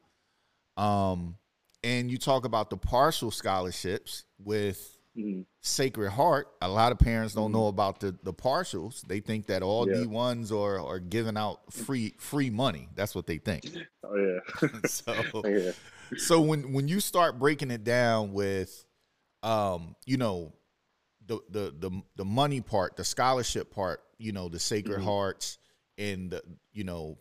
Um, 0.77 1.35
and 1.83 2.09
you 2.09 2.17
talk 2.17 2.45
about 2.45 2.69
the 2.69 2.77
partial 2.77 3.29
scholarships 3.29 4.23
with 4.41 4.97
mm. 5.17 5.45
Sacred 5.59 6.11
Heart. 6.11 6.47
A 6.61 6.69
lot 6.69 6.93
of 6.93 6.99
parents 6.99 7.33
don't 7.33 7.51
know 7.51 7.63
mm-hmm. 7.63 7.75
about 7.75 7.99
the 7.99 8.15
the 8.23 8.33
partials. 8.33 9.01
They 9.01 9.19
think 9.19 9.47
that 9.47 9.63
all 9.63 9.85
yeah. 9.89 9.95
D1s 9.95 10.51
are 10.51 10.79
are 10.79 10.99
giving 10.99 11.35
out 11.35 11.73
free 11.73 12.15
free 12.17 12.49
money. 12.49 12.87
That's 12.95 13.15
what 13.15 13.27
they 13.27 13.37
think. 13.37 13.65
Oh 14.03 14.15
yeah. 14.15 14.69
so 14.85 15.13
yeah. 15.45 15.71
So 16.17 16.41
when 16.41 16.73
when 16.73 16.87
you 16.87 16.99
start 16.99 17.39
breaking 17.39 17.71
it 17.71 17.83
down 17.83 18.33
with 18.33 18.85
um, 19.43 19.95
you 20.05 20.17
know, 20.17 20.53
the 21.25 21.39
the 21.49 21.73
the 21.77 22.01
the 22.17 22.25
money 22.25 22.61
part, 22.61 22.95
the 22.95 23.03
scholarship 23.03 23.73
part, 23.73 24.01
you 24.17 24.31
know, 24.31 24.49
the 24.49 24.59
Sacred 24.59 24.97
mm-hmm. 24.97 25.05
Hearts 25.05 25.57
and 25.97 26.31
the, 26.31 26.41
you 26.73 26.83
know, 26.83 27.17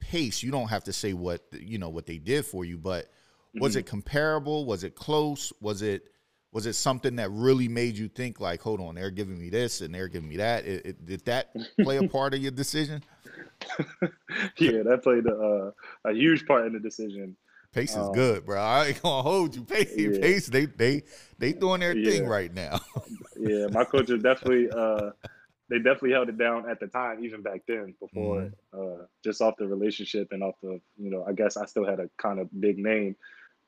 pace. 0.00 0.42
You 0.42 0.50
don't 0.50 0.68
have 0.68 0.84
to 0.84 0.92
say 0.92 1.12
what 1.12 1.42
you 1.52 1.78
know 1.78 1.88
what 1.88 2.06
they 2.06 2.18
did 2.18 2.46
for 2.46 2.64
you, 2.64 2.78
but 2.78 3.08
was 3.54 3.72
mm-hmm. 3.72 3.80
it 3.80 3.86
comparable? 3.86 4.64
Was 4.64 4.84
it 4.84 4.94
close? 4.94 5.52
Was 5.60 5.82
it 5.82 6.04
was 6.52 6.66
it 6.66 6.72
something 6.72 7.16
that 7.16 7.30
really 7.30 7.68
made 7.68 7.96
you 7.96 8.08
think 8.08 8.40
like, 8.40 8.60
hold 8.60 8.80
on, 8.80 8.96
they're 8.96 9.10
giving 9.10 9.38
me 9.38 9.50
this 9.50 9.82
and 9.82 9.94
they're 9.94 10.08
giving 10.08 10.28
me 10.28 10.38
that? 10.38 10.64
It, 10.64 10.86
it, 10.86 11.06
did 11.06 11.24
that 11.26 11.54
play 11.80 11.98
a 11.98 12.08
part 12.08 12.34
of 12.34 12.40
your 12.40 12.50
decision? 12.50 13.04
yeah, 14.58 14.82
that 14.82 15.00
played 15.04 15.26
a, 15.26 15.72
a 16.04 16.12
huge 16.12 16.46
part 16.46 16.66
in 16.66 16.72
the 16.72 16.80
decision. 16.80 17.36
Pace 17.72 17.90
is 17.90 17.98
um, 17.98 18.12
good, 18.12 18.44
bro. 18.44 18.60
I 18.60 18.86
ain't 18.86 19.02
gonna 19.02 19.22
hold 19.22 19.54
you. 19.54 19.62
Pace, 19.62 19.92
yeah. 19.96 20.18
Pace, 20.20 20.48
they 20.48 20.66
they 20.66 21.02
they 21.38 21.52
doing 21.52 21.80
their 21.80 21.96
yeah. 21.96 22.10
thing 22.10 22.26
right 22.26 22.52
now. 22.52 22.80
yeah, 23.38 23.66
my 23.70 23.84
coach 23.84 24.10
is 24.10 24.22
definitely 24.22 24.70
uh 24.70 25.10
they 25.68 25.76
definitely 25.76 26.10
held 26.10 26.28
it 26.28 26.36
down 26.36 26.68
at 26.68 26.80
the 26.80 26.88
time, 26.88 27.24
even 27.24 27.42
back 27.42 27.62
then, 27.68 27.94
before 28.00 28.50
mm-hmm. 28.74 29.02
uh 29.02 29.04
just 29.24 29.40
off 29.40 29.54
the 29.56 29.68
relationship 29.68 30.28
and 30.32 30.42
off 30.42 30.56
the, 30.62 30.80
you 30.96 31.10
know, 31.10 31.24
I 31.28 31.32
guess 31.32 31.56
I 31.56 31.64
still 31.66 31.86
had 31.86 32.00
a 32.00 32.10
kind 32.18 32.40
of 32.40 32.48
big 32.60 32.78
name. 32.78 33.14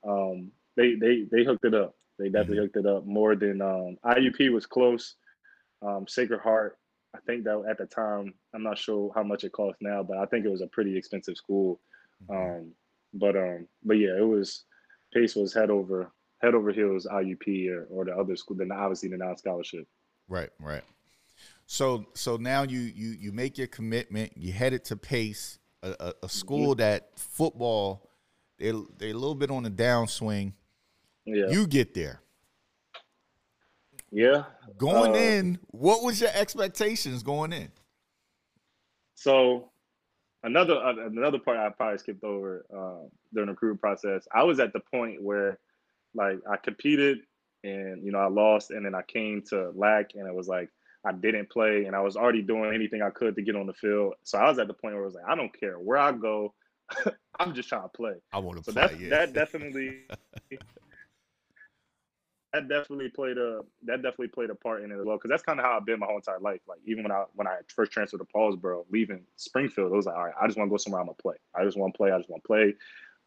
Um 0.03 0.51
they 0.77 0.97
they 0.97 1.27
they 1.31 1.45
hooked 1.45 1.65
it 1.65 1.75
up. 1.75 1.95
They 2.19 2.27
definitely 2.29 2.57
mm-hmm. 2.57 2.63
hooked 2.65 2.77
it 2.77 2.87
up 2.87 3.07
more 3.07 3.37
than 3.37 3.61
um 3.61 3.99
IUP 4.05 4.53
was 4.53 4.67
close. 4.67 5.15
Um 5.81 6.07
Sacred 6.09 6.41
Heart, 6.41 6.77
I 7.15 7.19
think 7.21 7.45
that 7.45 7.65
at 7.69 7.79
the 7.79 7.87
time, 7.87 8.35
I'm 8.53 8.65
not 8.65 8.79
sure 8.79 9.13
how 9.15 9.23
much 9.23 9.45
it 9.45 9.53
costs 9.53 9.81
now, 9.81 10.03
but 10.03 10.19
I 10.19 10.27
think 10.27 10.45
it 10.45 10.51
was 10.51 10.61
a 10.61 10.67
pretty 10.67 10.97
expensive 10.97 11.37
school. 11.37 11.79
Mm-hmm. 12.29 12.71
Um 13.15 13.19
but 13.19 13.37
um, 13.37 13.67
but 13.85 13.95
yeah, 13.95 14.17
it 14.17 14.27
was 14.27 14.65
Pace 15.13 15.37
was 15.37 15.53
head 15.55 15.71
over 15.71 16.13
head 16.41 16.55
over 16.55 16.73
heels 16.73 17.07
IUP 17.11 17.71
or, 17.71 17.87
or 17.91 18.05
the 18.05 18.13
other 18.13 18.37
school, 18.37 18.57
then 18.57 18.73
obviously 18.73 19.09
the 19.09 19.17
non 19.17 19.37
scholarship. 19.37 19.87
Right, 20.29 20.51
right. 20.61 20.83
So 21.67 22.07
so 22.15 22.37
now 22.37 22.63
you 22.63 22.81
you 22.81 23.11
you 23.11 23.33
make 23.33 23.59
your 23.59 23.67
commitment. 23.67 24.33
You 24.37 24.53
headed 24.53 24.85
to 24.87 24.97
Pace, 24.97 25.59
a, 25.83 25.95
a, 26.01 26.13
a 26.25 26.29
school 26.29 26.75
that 26.77 27.19
football 27.19 28.11
they 28.59 28.73
they 28.99 29.11
a 29.11 29.15
little 29.15 29.35
bit 29.35 29.51
on 29.51 29.63
the 29.63 29.71
downswing. 29.71 30.53
Yeah. 31.25 31.51
You 31.51 31.67
get 31.67 31.95
there. 31.95 32.21
Yeah. 34.11 34.45
Going 34.77 35.13
uh, 35.13 35.15
in, 35.15 35.59
what 35.69 36.05
was 36.05 36.21
your 36.21 36.31
expectations 36.35 37.23
going 37.23 37.53
in? 37.53 37.71
So 39.15 39.72
another 40.43 40.75
uh, 40.75 41.07
another 41.07 41.39
part 41.39 41.59
I 41.59 41.69
probably 41.71 41.99
skipped 41.99 42.25
over 42.25 42.65
uh, 42.73 43.07
during 43.33 43.47
the 43.47 43.53
recruiting 43.53 43.79
process. 43.79 44.27
I 44.35 44.43
was 44.43 44.61
at 44.61 44.73
the 44.73 44.81
point 44.81 45.23
where, 45.23 45.59
like, 46.15 46.39
I 46.51 46.57
competed 46.57 47.21
and 47.65 48.05
you 48.05 48.13
know 48.13 48.19
I 48.19 48.29
lost, 48.29 48.71
and 48.71 48.85
then 48.85 48.95
I 48.95 49.03
came 49.03 49.43
to 49.51 49.71
LAC, 49.75 50.11
and 50.15 50.27
it 50.27 50.35
was 50.35 50.49
like 50.49 50.69
I 51.07 51.13
didn't 51.13 51.51
play, 51.51 51.85
and 51.85 51.95
I 51.95 52.01
was 52.01 52.17
already 52.17 52.43
doing 52.43 52.73
anything 52.75 53.03
I 53.03 53.11
could 53.11 53.37
to 53.37 53.43
get 53.43 53.57
on 53.57 53.67
the 53.67 53.75
field. 53.75 54.15
So 54.23 54.39
I 54.39 54.49
was 54.49 54.59
at 54.59 54.69
the 54.69 54.75
point 54.75 54.95
where 54.95 55.03
I 55.03 55.07
was 55.07 55.15
like, 55.15 55.25
I 55.29 55.35
don't 55.35 55.59
care 55.59 55.79
where 55.79 55.99
I 55.99 56.13
go, 56.13 56.55
I'm 57.39 57.55
just 57.55 57.69
trying 57.69 57.83
to 57.83 57.89
play. 57.89 58.15
I 58.33 58.39
want 58.39 58.65
to 58.65 58.65
so 58.65 58.73
play. 58.73 58.97
yeah. 59.01 59.09
That 59.11 59.33
definitely. 59.33 60.01
that 62.53 62.69
definitely 62.69 63.09
played 63.09 63.39
a 63.39 63.61
that 63.85 64.03
definitely 64.03 64.29
played 64.29 64.51
a 64.51 64.55
part 64.55 64.83
in 64.83 64.91
it 64.91 64.99
as 64.99 65.05
well 65.05 65.17
because 65.17 65.31
that's 65.31 65.43
kind 65.43 65.59
of 65.59 65.65
how 65.65 65.77
I've 65.77 65.87
been 65.87 65.99
my 65.99 66.07
whole 66.07 66.17
entire 66.17 66.41
life. 66.41 66.61
Like 66.69 66.81
even 66.87 67.05
when 67.05 67.13
I 67.13 67.25
when 67.35 67.47
I 67.47 67.59
first 67.69 67.93
transferred 67.93 68.19
to 68.19 68.27
Paulsboro, 68.35 68.85
leaving 68.91 69.23
Springfield, 69.37 69.93
it 69.93 69.97
was 69.97 70.07
like 70.07 70.17
all 70.17 70.25
right, 70.25 70.35
I 70.41 70.47
just 70.47 70.59
want 70.59 70.69
to 70.69 70.73
go 70.73 70.77
somewhere 70.77 71.01
I'm 71.01 71.07
gonna 71.07 71.17
play. 71.17 71.37
I 71.55 71.65
just 71.65 71.79
want 71.79 71.95
to 71.95 71.97
play. 71.97 72.13
I 72.13 72.19
just 72.19 72.31
want 72.31 72.43
to 72.43 72.47
play. 72.47 72.75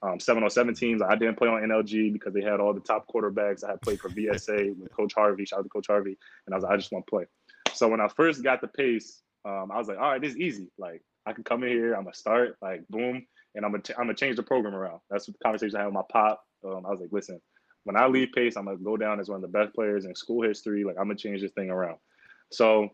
Um, 0.02 0.20
707 0.20 0.76
teams. 0.76 1.02
I 1.02 1.16
didn't 1.16 1.38
play 1.38 1.48
on 1.48 1.62
NLG 1.62 2.14
because 2.14 2.34
they 2.34 2.42
had 2.42 2.60
all 2.60 2.74
the 2.74 2.82
top 2.82 3.08
quarterbacks. 3.08 3.64
I 3.64 3.72
had 3.72 3.82
played 3.82 4.00
for 4.00 4.10
VSA 4.10 4.76
with 4.80 4.92
Coach 4.92 5.14
Harvey. 5.16 5.46
Shout 5.46 5.60
out 5.60 5.64
to 5.64 5.70
Coach 5.70 5.88
Harvey. 5.88 6.18
And 6.46 6.54
I 6.54 6.58
was 6.58 6.64
like, 6.64 6.74
I 6.74 6.78
just 6.78 6.92
want 6.92 7.08
to 7.08 7.10
play. 7.10 7.26
So 7.74 7.88
when 7.88 8.02
I 8.02 8.08
first 8.10 8.44
got 8.44 8.62
the 8.62 8.68
pace, 8.68 9.24
um, 9.46 9.72
I 9.72 9.78
was 9.78 9.88
like, 9.88 9.98
all 9.98 10.12
right, 10.12 10.22
this 10.22 10.32
is 10.32 10.38
easy. 10.38 10.68
Like 10.78 11.02
I 11.26 11.34
can 11.34 11.44
come 11.44 11.64
in 11.64 11.70
here, 11.70 11.94
I'm 11.94 12.04
gonna 12.04 12.14
start, 12.14 12.58
like 12.62 12.88
boom, 12.90 13.26
and 13.56 13.66
I'm 13.66 13.72
gonna 13.72 13.84
I'm 13.98 14.06
gonna 14.06 14.14
change 14.14 14.36
the 14.36 14.44
program 14.44 14.76
around. 14.76 15.00
That's 15.10 15.28
what 15.28 15.38
the 15.40 15.44
conversation 15.44 15.78
I 15.78 15.80
had 15.80 15.88
with 15.88 15.96
my 15.96 16.04
pop. 16.12 16.44
Um, 16.64 16.86
I 16.86 16.90
was 16.90 17.00
like, 17.00 17.12
listen, 17.12 17.40
when 17.86 17.96
I 17.96 18.08
leave 18.08 18.32
Pace, 18.34 18.58
I'm 18.58 18.66
gonna 18.66 18.78
go 18.78 18.98
down 18.98 19.20
as 19.20 19.30
one 19.30 19.38
of 19.38 19.42
the 19.42 19.48
best 19.48 19.74
players 19.74 20.06
in 20.06 20.14
school 20.16 20.42
history. 20.42 20.84
Like 20.84 20.98
I'm 21.00 21.06
gonna 21.06 21.16
change 21.16 21.42
this 21.42 21.52
thing 21.52 21.70
around. 21.70 21.98
So 22.52 22.90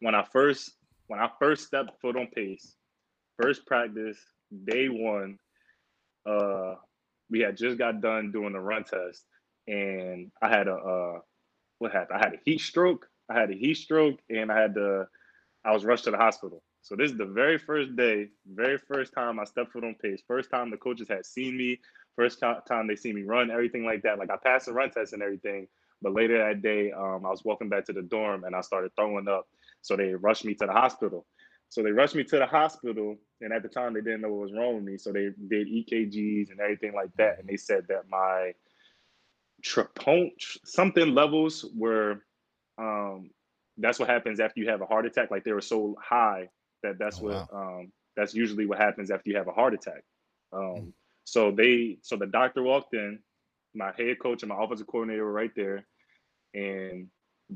when 0.00 0.14
I 0.14 0.22
first 0.22 0.72
when 1.08 1.20
I 1.20 1.28
first 1.38 1.66
stepped 1.66 2.00
foot 2.00 2.16
on 2.16 2.28
Pace, 2.28 2.76
first 3.40 3.66
practice, 3.66 4.18
day 4.64 4.88
one, 4.88 5.38
uh, 6.24 6.76
we 7.28 7.40
had 7.40 7.56
just 7.56 7.76
got 7.76 8.00
done 8.00 8.30
doing 8.30 8.52
the 8.52 8.60
run 8.60 8.84
test, 8.84 9.24
and 9.66 10.30
I 10.40 10.48
had 10.48 10.68
a 10.68 10.74
uh, 10.74 11.18
what 11.78 11.92
happened? 11.92 12.20
I 12.20 12.24
had 12.24 12.34
a 12.34 12.40
heat 12.44 12.60
stroke. 12.60 13.08
I 13.28 13.38
had 13.38 13.50
a 13.50 13.54
heat 13.54 13.76
stroke, 13.76 14.20
and 14.30 14.50
I 14.50 14.60
had 14.60 14.74
to. 14.74 15.08
I 15.64 15.72
was 15.72 15.84
rushed 15.84 16.04
to 16.04 16.12
the 16.12 16.16
hospital. 16.16 16.62
So 16.82 16.94
this 16.94 17.10
is 17.10 17.18
the 17.18 17.26
very 17.26 17.58
first 17.58 17.96
day, 17.96 18.28
very 18.46 18.78
first 18.78 19.12
time 19.12 19.40
I 19.40 19.44
stepped 19.44 19.72
foot 19.72 19.84
on 19.84 19.96
pace. 20.00 20.22
First 20.26 20.50
time 20.50 20.70
the 20.70 20.76
coaches 20.76 21.08
had 21.08 21.26
seen 21.26 21.56
me. 21.56 21.80
First 22.18 22.40
time 22.40 22.88
they 22.88 22.96
see 22.96 23.12
me 23.12 23.22
run, 23.22 23.48
everything 23.48 23.84
like 23.84 24.02
that. 24.02 24.18
Like 24.18 24.28
I 24.28 24.36
passed 24.36 24.66
the 24.66 24.72
run 24.72 24.90
test 24.90 25.12
and 25.12 25.22
everything. 25.22 25.68
But 26.02 26.14
later 26.14 26.38
that 26.38 26.62
day, 26.62 26.90
um, 26.90 27.22
I 27.24 27.30
was 27.30 27.44
walking 27.44 27.68
back 27.68 27.84
to 27.86 27.92
the 27.92 28.02
dorm 28.02 28.42
and 28.42 28.56
I 28.56 28.60
started 28.60 28.90
throwing 28.96 29.28
up. 29.28 29.46
So 29.82 29.96
they 29.96 30.14
rushed 30.14 30.44
me 30.44 30.54
to 30.54 30.66
the 30.66 30.72
hospital. 30.72 31.26
So 31.68 31.80
they 31.80 31.92
rushed 31.92 32.16
me 32.16 32.24
to 32.24 32.38
the 32.38 32.46
hospital, 32.46 33.16
and 33.40 33.52
at 33.52 33.62
the 33.62 33.68
time 33.68 33.94
they 33.94 34.00
didn't 34.00 34.22
know 34.22 34.30
what 34.30 34.50
was 34.50 34.52
wrong 34.52 34.76
with 34.76 34.84
me. 34.84 34.96
So 34.96 35.12
they 35.12 35.28
did 35.48 35.68
EKGs 35.68 36.50
and 36.50 36.58
everything 36.60 36.92
like 36.92 37.10
that, 37.18 37.38
and 37.38 37.48
they 37.48 37.56
said 37.56 37.84
that 37.88 38.08
my 38.10 38.52
troponin 39.62 40.30
something 40.64 41.14
levels 41.14 41.66
were 41.76 42.22
um, 42.78 43.30
that's 43.76 43.98
what 43.98 44.08
happens 44.08 44.40
after 44.40 44.60
you 44.60 44.68
have 44.68 44.80
a 44.80 44.86
heart 44.86 45.06
attack. 45.06 45.30
Like 45.30 45.44
they 45.44 45.52
were 45.52 45.60
so 45.60 45.94
high 46.02 46.48
that 46.82 46.98
that's 46.98 47.20
oh, 47.20 47.24
what 47.24 47.52
wow. 47.52 47.78
um, 47.78 47.92
that's 48.16 48.34
usually 48.34 48.66
what 48.66 48.78
happens 48.78 49.10
after 49.10 49.30
you 49.30 49.36
have 49.36 49.48
a 49.48 49.52
heart 49.52 49.74
attack. 49.74 50.02
Um, 50.52 50.60
mm. 50.60 50.92
So 51.28 51.50
they 51.50 51.98
so 52.00 52.16
the 52.16 52.26
doctor 52.26 52.62
walked 52.62 52.94
in, 52.94 53.18
my 53.74 53.92
head 53.96 54.18
coach 54.18 54.42
and 54.42 54.48
my 54.48 54.56
offensive 54.58 54.86
coordinator 54.86 55.24
were 55.24 55.32
right 55.32 55.50
there, 55.54 55.86
and 56.54 57.08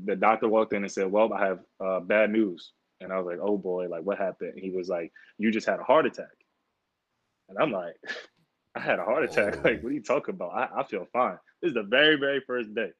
the 0.05 0.15
doctor 0.15 0.47
walked 0.47 0.73
in 0.73 0.83
and 0.83 0.91
said, 0.91 1.11
"Well, 1.11 1.33
I 1.33 1.47
have 1.47 1.59
uh, 1.83 1.99
bad 2.01 2.29
news." 2.29 2.71
And 3.01 3.11
I 3.11 3.17
was 3.17 3.25
like, 3.25 3.39
"Oh 3.41 3.57
boy, 3.57 3.87
like 3.87 4.03
what 4.03 4.19
happened?" 4.19 4.53
And 4.53 4.63
he 4.63 4.69
was 4.69 4.89
like, 4.89 5.11
"You 5.39 5.49
just 5.49 5.67
had 5.67 5.79
a 5.79 5.83
heart 5.83 6.05
attack." 6.05 6.35
And 7.49 7.57
I'm 7.57 7.71
like, 7.71 7.95
"I 8.75 8.79
had 8.79 8.99
a 8.99 9.03
heart 9.03 9.23
attack. 9.23 9.55
Oh. 9.57 9.61
Like, 9.63 9.81
what 9.81 9.89
are 9.89 9.95
you 9.95 10.03
talking 10.03 10.35
about? 10.35 10.51
I, 10.51 10.81
I 10.81 10.83
feel 10.83 11.07
fine. 11.11 11.39
This 11.61 11.69
is 11.69 11.75
the 11.75 11.83
very, 11.83 12.15
very 12.15 12.41
first 12.45 12.75
day." 12.75 12.91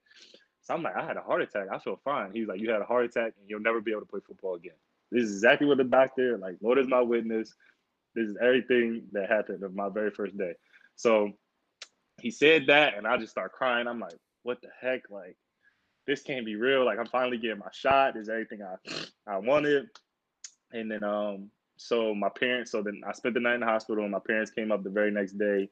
So 0.64 0.74
I'm 0.74 0.82
like, 0.82 0.96
"I 0.96 1.06
had 1.06 1.18
a 1.18 1.22
heart 1.22 1.44
attack. 1.44 1.68
I 1.72 1.78
feel 1.78 2.00
fine." 2.04 2.32
He's 2.34 2.48
like, 2.48 2.60
"You 2.60 2.72
had 2.72 2.82
a 2.82 2.86
heart 2.86 3.06
attack, 3.06 3.34
and 3.40 3.48
you'll 3.48 3.60
never 3.60 3.80
be 3.80 3.92
able 3.92 4.02
to 4.02 4.08
play 4.08 4.22
football 4.26 4.56
again." 4.56 4.78
This 5.12 5.26
is 5.26 5.36
exactly 5.36 5.68
what 5.68 5.78
the 5.78 5.84
doctor, 5.84 6.40
like, 6.40 6.56
Lord 6.62 6.80
is 6.80 6.88
my 6.88 7.02
witness. 7.02 7.54
This 8.16 8.30
is 8.30 8.38
everything 8.42 9.04
that 9.12 9.30
happened 9.30 9.64
of 9.64 9.76
my 9.76 9.90
very 9.90 10.12
first 10.12 10.38
day. 10.38 10.54
So 10.96 11.32
he 12.22 12.32
said 12.32 12.68
that, 12.68 12.98
and 12.98 13.08
I 13.08 13.18
just 13.18 13.32
start 13.32 13.54
crying. 13.54 13.88
I'm 13.88 14.00
like, 14.00 14.18
what 14.44 14.62
the 14.62 14.70
heck? 14.80 15.10
Like, 15.10 15.36
this 16.06 16.22
can't 16.22 16.46
be 16.46 16.56
real. 16.56 16.86
Like, 16.86 17.00
I'm 17.00 17.08
finally 17.08 17.38
getting 17.38 17.60
my 17.60 17.72
shot. 17.72 18.14
This 18.14 18.24
is 18.24 18.30
everything 18.30 18.60
I 18.62 18.76
I 19.28 19.38
wanted. 19.38 19.88
And 20.72 20.92
then 20.92 21.04
um, 21.04 21.50
so 21.78 22.14
my 22.14 22.30
parents, 22.30 22.72
so 22.72 22.82
then 22.82 23.02
I 23.08 23.14
spent 23.14 23.36
the 23.36 23.40
night 23.42 23.56
in 23.56 23.60
the 23.62 23.66
hospital, 23.66 24.04
and 24.04 24.12
my 24.12 24.20
parents 24.26 24.52
came 24.52 24.72
up 24.72 24.84
the 24.84 24.90
very 24.90 25.12
next 25.12 25.38
day. 25.38 25.70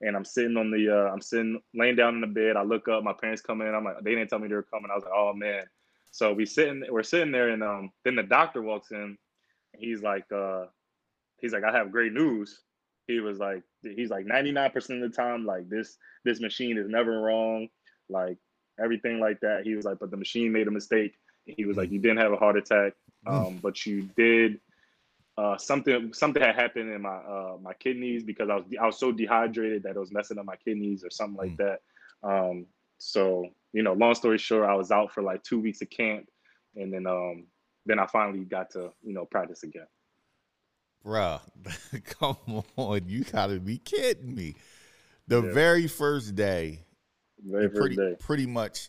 And 0.00 0.16
I'm 0.16 0.24
sitting 0.24 0.56
on 0.56 0.70
the, 0.70 0.90
uh, 0.90 1.12
I'm 1.12 1.22
sitting 1.22 1.60
laying 1.72 1.96
down 1.96 2.16
in 2.16 2.20
the 2.20 2.26
bed. 2.26 2.56
I 2.56 2.62
look 2.62 2.88
up, 2.88 3.04
my 3.04 3.12
parents 3.12 3.40
come 3.40 3.62
in. 3.62 3.74
I'm 3.74 3.84
like, 3.84 4.00
they 4.02 4.14
didn't 4.14 4.28
tell 4.28 4.38
me 4.38 4.48
they 4.48 4.54
were 4.54 4.62
coming. 4.62 4.90
I 4.90 4.94
was 4.94 5.04
like, 5.04 5.12
oh 5.14 5.32
man. 5.32 5.64
So 6.10 6.32
we 6.32 6.46
sitting, 6.46 6.84
we're 6.90 7.02
sitting 7.02 7.32
there, 7.32 7.48
and 7.50 7.62
um, 7.62 7.90
then 8.04 8.16
the 8.16 8.22
doctor 8.22 8.62
walks 8.62 8.90
in. 8.90 9.16
he's 9.78 10.02
like, 10.02 10.24
uh, 10.32 10.66
he's 11.44 11.52
like, 11.52 11.62
I 11.62 11.76
have 11.76 11.92
great 11.92 12.14
news. 12.14 12.62
He 13.06 13.20
was 13.20 13.38
like, 13.38 13.62
he's 13.82 14.08
like 14.08 14.24
99% 14.24 14.74
of 14.76 15.00
the 15.10 15.14
time, 15.14 15.44
like 15.44 15.68
this, 15.68 15.98
this 16.24 16.40
machine 16.40 16.78
is 16.78 16.88
never 16.88 17.20
wrong, 17.20 17.68
like 18.08 18.38
everything 18.82 19.20
like 19.20 19.40
that. 19.40 19.60
He 19.64 19.74
was 19.74 19.84
like, 19.84 19.98
but 19.98 20.10
the 20.10 20.16
machine 20.16 20.52
made 20.52 20.68
a 20.68 20.70
mistake. 20.70 21.12
He 21.44 21.66
was 21.66 21.76
like, 21.76 21.90
you 21.90 21.98
didn't 21.98 22.16
have 22.16 22.32
a 22.32 22.36
heart 22.36 22.56
attack, 22.56 22.94
um, 23.26 23.58
but 23.62 23.84
you 23.84 24.08
did. 24.16 24.58
Uh, 25.36 25.58
something 25.58 26.14
something 26.14 26.40
had 26.40 26.54
happened 26.54 26.90
in 26.90 27.02
my 27.02 27.16
uh, 27.16 27.56
my 27.60 27.74
kidneys 27.74 28.22
because 28.22 28.48
I 28.48 28.54
was 28.54 28.64
I 28.80 28.86
was 28.86 28.98
so 28.98 29.10
dehydrated 29.12 29.82
that 29.82 29.96
it 29.96 29.98
was 29.98 30.12
messing 30.12 30.38
up 30.38 30.46
my 30.46 30.56
kidneys 30.56 31.04
or 31.04 31.10
something 31.10 31.36
like 31.36 31.56
that. 31.58 31.80
Um, 32.22 32.66
so 32.98 33.48
you 33.72 33.82
know, 33.82 33.92
long 33.92 34.14
story 34.14 34.38
short, 34.38 34.70
I 34.70 34.74
was 34.74 34.92
out 34.92 35.12
for 35.12 35.22
like 35.22 35.42
two 35.42 35.60
weeks 35.60 35.82
of 35.82 35.90
camp, 35.90 36.26
and 36.76 36.90
then 36.90 37.06
um, 37.06 37.48
then 37.84 37.98
I 37.98 38.06
finally 38.06 38.44
got 38.44 38.70
to 38.70 38.92
you 39.02 39.12
know 39.12 39.26
practice 39.26 39.64
again. 39.64 39.88
Bruh, 41.04 41.40
come 42.20 42.64
on, 42.76 43.02
you 43.06 43.24
gotta 43.24 43.60
be 43.60 43.78
kidding 43.78 44.34
me. 44.34 44.54
The 45.28 45.42
yeah. 45.42 45.52
very 45.52 45.86
first 45.86 46.34
day, 46.34 46.80
very 47.42 47.68
pretty, 47.68 47.96
day. 47.96 48.16
pretty 48.18 48.46
much 48.46 48.88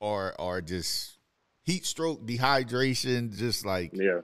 are 0.00 0.34
are 0.38 0.60
just 0.60 1.18
heat 1.62 1.84
stroke, 1.84 2.24
dehydration, 2.26 3.36
just 3.36 3.66
like 3.66 3.92
yeah, 3.94 4.20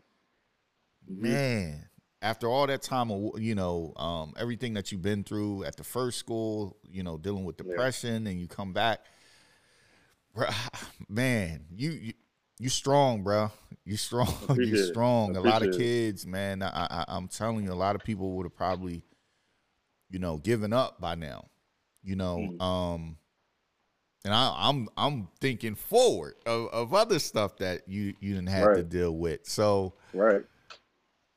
mm-hmm. 1.11 1.23
man. 1.23 1.87
After 2.23 2.49
all 2.49 2.67
that 2.67 2.83
time 2.83 3.11
of 3.11 3.41
you 3.41 3.55
know 3.55 3.95
um, 3.97 4.35
everything 4.39 4.75
that 4.75 4.93
you've 4.93 5.03
been 5.03 5.25
through 5.25 5.65
at 5.65 5.77
the 5.77 5.85
first 5.85 6.19
school, 6.19 6.77
you 6.85 7.03
know 7.03 7.19
dealing 7.19 7.45
with 7.45 7.57
depression, 7.57 8.25
yeah. 8.25 8.31
and 8.31 8.41
you 8.41 8.47
come 8.47 8.73
back, 8.73 9.01
bruh, 10.37 10.55
man, 11.09 11.65
you, 11.75 11.91
you 11.91 12.13
you 12.61 12.69
strong, 12.69 13.23
bro. 13.23 13.51
You 13.87 13.97
strong. 13.97 14.29
You 14.59 14.77
strong. 14.85 15.35
A 15.35 15.41
lot 15.41 15.63
of 15.63 15.75
kids, 15.77 16.27
man. 16.27 16.63
I, 16.63 17.05
I, 17.09 17.17
am 17.17 17.27
telling 17.27 17.65
you, 17.65 17.73
a 17.73 17.75
lot 17.75 17.97
of 17.97 18.05
people 18.05 18.33
would 18.33 18.45
have 18.45 18.55
probably, 18.55 19.03
you 20.11 20.19
know, 20.19 20.37
given 20.37 20.75
up 20.75 21.01
by 21.01 21.15
now. 21.15 21.47
You 22.03 22.17
know, 22.17 22.37
mm. 22.37 22.63
um, 22.63 23.17
and 24.25 24.35
I, 24.35 24.69
am 24.69 24.89
I'm, 24.97 25.15
I'm 25.15 25.29
thinking 25.41 25.75
forward 25.75 26.35
of, 26.45 26.69
of 26.69 26.95
other 26.95 27.19
stuff 27.19 27.57
that 27.59 27.89
you 27.89 28.15
you 28.21 28.35
didn't 28.35 28.51
have 28.51 28.67
right. 28.67 28.77
to 28.77 28.83
deal 28.83 29.17
with. 29.17 29.47
So, 29.47 29.95
right. 30.13 30.43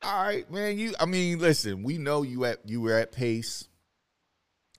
All 0.02 0.24
right, 0.24 0.50
man. 0.50 0.78
You, 0.78 0.94
I 1.00 1.06
mean, 1.06 1.38
listen. 1.38 1.82
We 1.82 1.96
know 1.96 2.22
you 2.22 2.44
at 2.44 2.68
you 2.68 2.82
were 2.82 2.98
at 2.98 3.12
pace. 3.12 3.66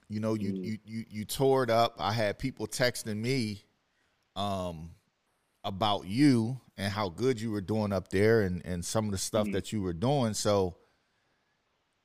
You 0.08 0.20
know, 0.20 0.34
you 0.34 0.52
mm. 0.52 0.64
you 0.64 0.78
you 0.84 1.04
you 1.10 1.24
tore 1.24 1.64
it 1.64 1.70
up. 1.70 1.96
I 1.98 2.12
had 2.12 2.38
people 2.38 2.68
texting 2.68 3.16
me, 3.16 3.64
um, 4.36 4.90
about 5.66 6.06
you 6.06 6.60
and 6.78 6.92
how 6.92 7.08
good 7.08 7.40
you 7.40 7.50
were 7.50 7.60
doing 7.60 7.92
up 7.92 8.08
there 8.08 8.42
and, 8.42 8.64
and 8.64 8.84
some 8.84 9.06
of 9.06 9.10
the 9.10 9.18
stuff 9.18 9.44
mm-hmm. 9.44 9.54
that 9.54 9.72
you 9.72 9.82
were 9.82 9.92
doing. 9.92 10.32
So, 10.32 10.76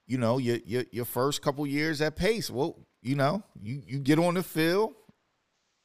you 0.07 0.17
know, 0.17 0.39
your, 0.39 0.57
your 0.65 0.83
your 0.91 1.05
first 1.05 1.41
couple 1.41 1.65
years 1.67 2.01
at 2.01 2.15
Pace, 2.15 2.49
well, 2.49 2.77
you 3.01 3.15
know, 3.15 3.43
you 3.61 3.81
you 3.85 3.99
get 3.99 4.19
on 4.19 4.33
the 4.33 4.43
field. 4.43 4.95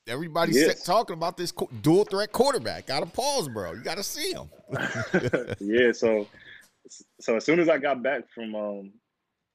Everybody's 0.09 0.57
yes. 0.57 0.85
talking 0.85 1.15
about 1.15 1.37
this 1.37 1.53
dual 1.83 2.05
threat 2.05 2.33
quarterback 2.33 2.91
out 2.91 3.03
of 3.03 3.13
Paulsboro. 3.13 3.77
You 3.77 3.83
got 3.83 3.97
to 3.97 4.05
see 4.05 4.33
him. 4.33 4.49
yeah. 5.61 5.91
So, 5.91 6.29
so 7.21 7.37
as 7.37 7.45
soon 7.45 7.59
as 7.59 7.69
I 7.69 7.79
got 7.79 8.05
back 8.05 8.23
from, 8.33 8.55
um, 8.55 8.93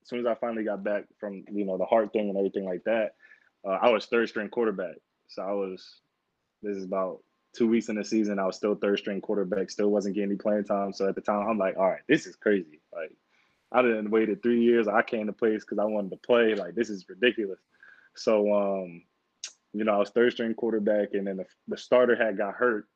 as 0.01 0.09
soon 0.09 0.19
as 0.19 0.25
I 0.25 0.35
finally 0.35 0.65
got 0.65 0.83
back 0.83 1.05
from, 1.21 1.45
you 1.49 1.63
know, 1.63 1.77
the 1.77 1.85
heart 1.85 2.11
thing 2.11 2.27
and 2.27 2.37
everything 2.37 2.65
like 2.65 2.83
that, 2.83 3.11
uh, 3.65 3.77
I 3.81 3.91
was 3.91 4.07
third 4.07 4.27
string 4.27 4.49
quarterback. 4.49 4.95
So 5.27 5.41
I 5.41 5.53
was. 5.53 6.01
This 6.63 6.77
is 6.77 6.83
about 6.83 7.21
two 7.55 7.67
weeks 7.67 7.89
in 7.89 7.95
the 7.95 8.03
season. 8.03 8.39
I 8.39 8.45
was 8.45 8.55
still 8.55 8.75
third 8.75 8.99
string 8.99 9.21
quarterback. 9.21 9.69
Still 9.69 9.89
wasn't 9.89 10.15
getting 10.15 10.31
any 10.31 10.37
playing 10.37 10.65
time. 10.65 10.93
So 10.93 11.07
at 11.07 11.15
the 11.15 11.21
time, 11.21 11.47
I'm 11.47 11.57
like, 11.57 11.77
all 11.77 11.89
right, 11.89 12.01
this 12.07 12.25
is 12.25 12.35
crazy. 12.35 12.81
Like 12.93 13.11
I 13.71 13.81
didn't 13.81 14.11
waited 14.11 14.41
three 14.41 14.63
years. 14.63 14.87
I 14.87 15.01
came 15.01 15.27
to 15.27 15.33
place 15.33 15.63
because 15.63 15.79
I 15.79 15.85
wanted 15.85 16.11
to 16.11 16.17
play. 16.17 16.55
Like 16.55 16.75
this 16.75 16.89
is 16.89 17.05
ridiculous. 17.09 17.59
So 18.15 18.53
um, 18.53 19.03
you 19.73 19.83
know, 19.83 19.93
I 19.93 19.97
was 19.97 20.09
third 20.09 20.33
string 20.33 20.53
quarterback, 20.53 21.13
and 21.13 21.25
then 21.25 21.37
the, 21.37 21.45
the 21.67 21.77
starter 21.77 22.15
had 22.15 22.37
got 22.37 22.55
hurt, 22.55 22.87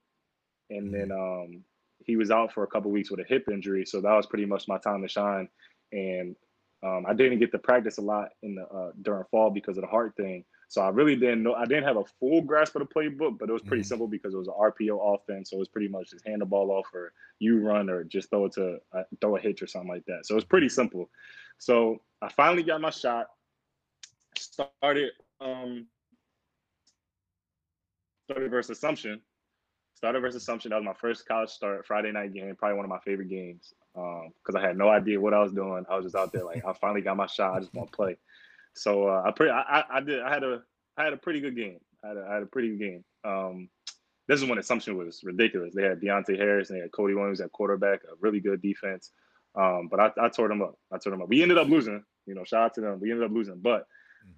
and 0.70 0.94
then 0.94 1.10
mm-hmm. 1.10 1.54
um, 1.56 1.64
he 2.00 2.16
was 2.18 2.32
out 2.32 2.54
for 2.54 2.64
a 2.64 2.68
couple 2.68 2.92
weeks 2.92 3.10
with 3.10 3.20
a 3.20 3.24
hip 3.24 3.46
injury. 3.52 3.86
So 3.86 4.02
that 4.02 4.14
was 4.14 4.26
pretty 4.26 4.46
much 4.46 4.68
my 4.68 4.78
time 4.78 5.02
to 5.02 5.08
shine. 5.08 5.48
And 5.92 6.36
um, 6.84 7.06
I 7.08 7.14
didn't 7.14 7.40
get 7.40 7.52
to 7.52 7.60
practice 7.60 7.98
a 7.98 8.02
lot 8.02 8.30
in 8.44 8.56
the 8.56 8.64
uh, 8.64 8.92
during 9.02 9.24
fall 9.32 9.50
because 9.50 9.78
of 9.78 9.82
the 9.82 9.90
heart 9.90 10.14
thing. 10.18 10.44
So 10.68 10.82
I 10.82 10.90
really 10.90 11.16
didn't 11.16 11.44
know. 11.44 11.54
I 11.54 11.66
didn't 11.66 11.84
have 11.84 11.98
a 11.98 12.06
full 12.20 12.42
grasp 12.42 12.76
of 12.76 12.88
the 12.88 12.94
playbook, 12.94 13.38
but 13.40 13.50
it 13.50 13.54
was 13.54 13.62
pretty 13.62 13.82
mm-hmm. 13.82 13.88
simple 13.88 14.08
because 14.08 14.34
it 14.34 14.38
was 14.38 14.48
an 14.48 14.54
RPO 14.60 15.16
offense. 15.16 15.50
So 15.50 15.58
it 15.58 15.60
was 15.60 15.68
pretty 15.68 15.88
much 15.88 16.12
just 16.12 16.28
hand 16.28 16.42
the 16.42 16.46
ball 16.46 16.72
off, 16.72 16.86
or 16.94 17.14
you 17.40 17.60
run, 17.60 17.90
or 17.90 18.04
just 18.04 18.30
throw 18.30 18.46
it 18.46 18.54
to 18.54 18.78
uh, 18.94 19.04
throw 19.22 19.38
a 19.38 19.40
hitch 19.40 19.62
or 19.62 19.68
something 19.68 19.90
like 19.90 20.06
that. 20.06 20.26
So 20.26 20.34
it 20.34 20.36
was 20.36 20.46
pretty 20.46 20.70
simple. 20.70 21.10
So 21.58 22.02
I 22.22 22.30
finally 22.30 22.64
got 22.64 22.82
my 22.82 22.90
shot. 22.90 23.28
Started 24.38 25.12
um, 25.40 25.88
started 28.26 28.52
versus 28.52 28.78
Assumption. 28.78 29.22
Started 29.96 30.20
versus 30.20 30.42
Assumption. 30.42 30.72
That 30.72 30.78
was 30.78 30.86
my 30.86 30.94
first 30.94 31.28
college 31.28 31.50
start, 31.50 31.86
Friday 31.86 32.12
night 32.12 32.34
game, 32.34 32.56
probably 32.56 32.76
one 32.76 32.86
of 32.86 32.90
my 32.90 33.00
favorite 33.00 33.30
games. 33.30 33.74
because 33.94 34.56
um, 34.56 34.58
I 34.58 34.62
had 34.62 34.78
no 34.78 34.90
idea 34.90 35.20
what 35.20 35.34
I 35.34 35.42
was 35.42 35.54
doing. 35.54 35.86
I 35.90 35.96
was 35.96 36.06
just 36.06 36.16
out 36.16 36.34
there 36.34 36.44
like 36.44 36.66
I 36.66 36.74
finally 36.74 37.02
got 37.02 37.18
my 37.18 37.28
shot. 37.28 37.56
I 37.56 37.60
just 37.60 37.74
want 37.74 37.92
to 37.92 37.96
play. 37.96 38.18
So 38.76 39.08
uh, 39.08 39.24
I 39.26 39.32
pretty 39.32 39.52
I, 39.52 39.84
I 39.90 40.02
did 40.02 40.22
I 40.22 40.34
had 40.34 40.44
a 40.44 40.62
I 40.98 41.04
had 41.04 41.14
a 41.14 41.18
pretty 41.18 41.42
good 41.42 41.56
game. 41.56 41.80
I 42.04 42.10
had 42.10 42.18
a, 42.18 42.28
I 42.30 42.34
had 42.36 42.44
a 42.44 42.48
pretty 42.48 42.70
good 42.70 42.80
game. 42.80 43.04
Um, 43.24 43.70
this 44.28 44.42
is 44.42 44.48
when 44.48 44.58
Assumption 44.58 44.98
was 44.98 45.22
ridiculous. 45.24 45.74
They 45.74 45.84
had 45.84 46.00
Deonte 46.00 46.38
Harris 46.38 46.70
and 46.70 46.78
they 46.78 46.82
had 46.82 46.92
Cody 46.92 47.14
Williams 47.14 47.42
at 47.42 47.52
quarterback, 47.52 48.04
a 48.04 48.16
really 48.20 48.40
good 48.40 48.62
defense. 48.62 49.12
Um, 49.56 49.88
but 49.90 50.00
I, 50.00 50.12
I 50.20 50.30
tore 50.30 50.48
them 50.48 50.62
up. 50.62 50.78
I 50.92 50.98
tore 50.98 51.12
them 51.12 51.22
up. 51.22 51.30
We 51.30 51.42
ended 51.42 51.58
up 51.58 51.68
losing. 51.68 52.04
You 52.26 52.36
know, 52.36 52.44
shout 52.44 52.64
out 52.64 52.74
to 52.76 52.82
them. 52.82 53.00
We 53.00 53.12
ended 53.12 53.26
up 53.26 53.32
losing, 53.32 53.60
but 53.60 53.88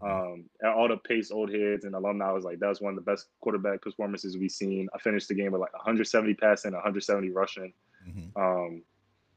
Mm-hmm. 0.01 0.07
Um, 0.07 0.73
all 0.75 0.87
the 0.87 0.97
pace 0.97 1.31
old 1.31 1.53
heads 1.53 1.85
and 1.85 1.95
alumni 1.95 2.31
was 2.31 2.43
like 2.43 2.59
that 2.59 2.69
was 2.69 2.81
one 2.81 2.97
of 2.97 3.03
the 3.03 3.09
best 3.09 3.27
quarterback 3.41 3.81
performances 3.81 4.37
we've 4.37 4.51
seen. 4.51 4.87
I 4.93 4.99
finished 4.99 5.27
the 5.27 5.33
game 5.33 5.51
with 5.51 5.61
like 5.61 5.73
170 5.73 6.33
passing, 6.35 6.73
170 6.73 7.29
rushing. 7.31 7.73
Mm-hmm. 8.07 8.41
Um, 8.41 8.83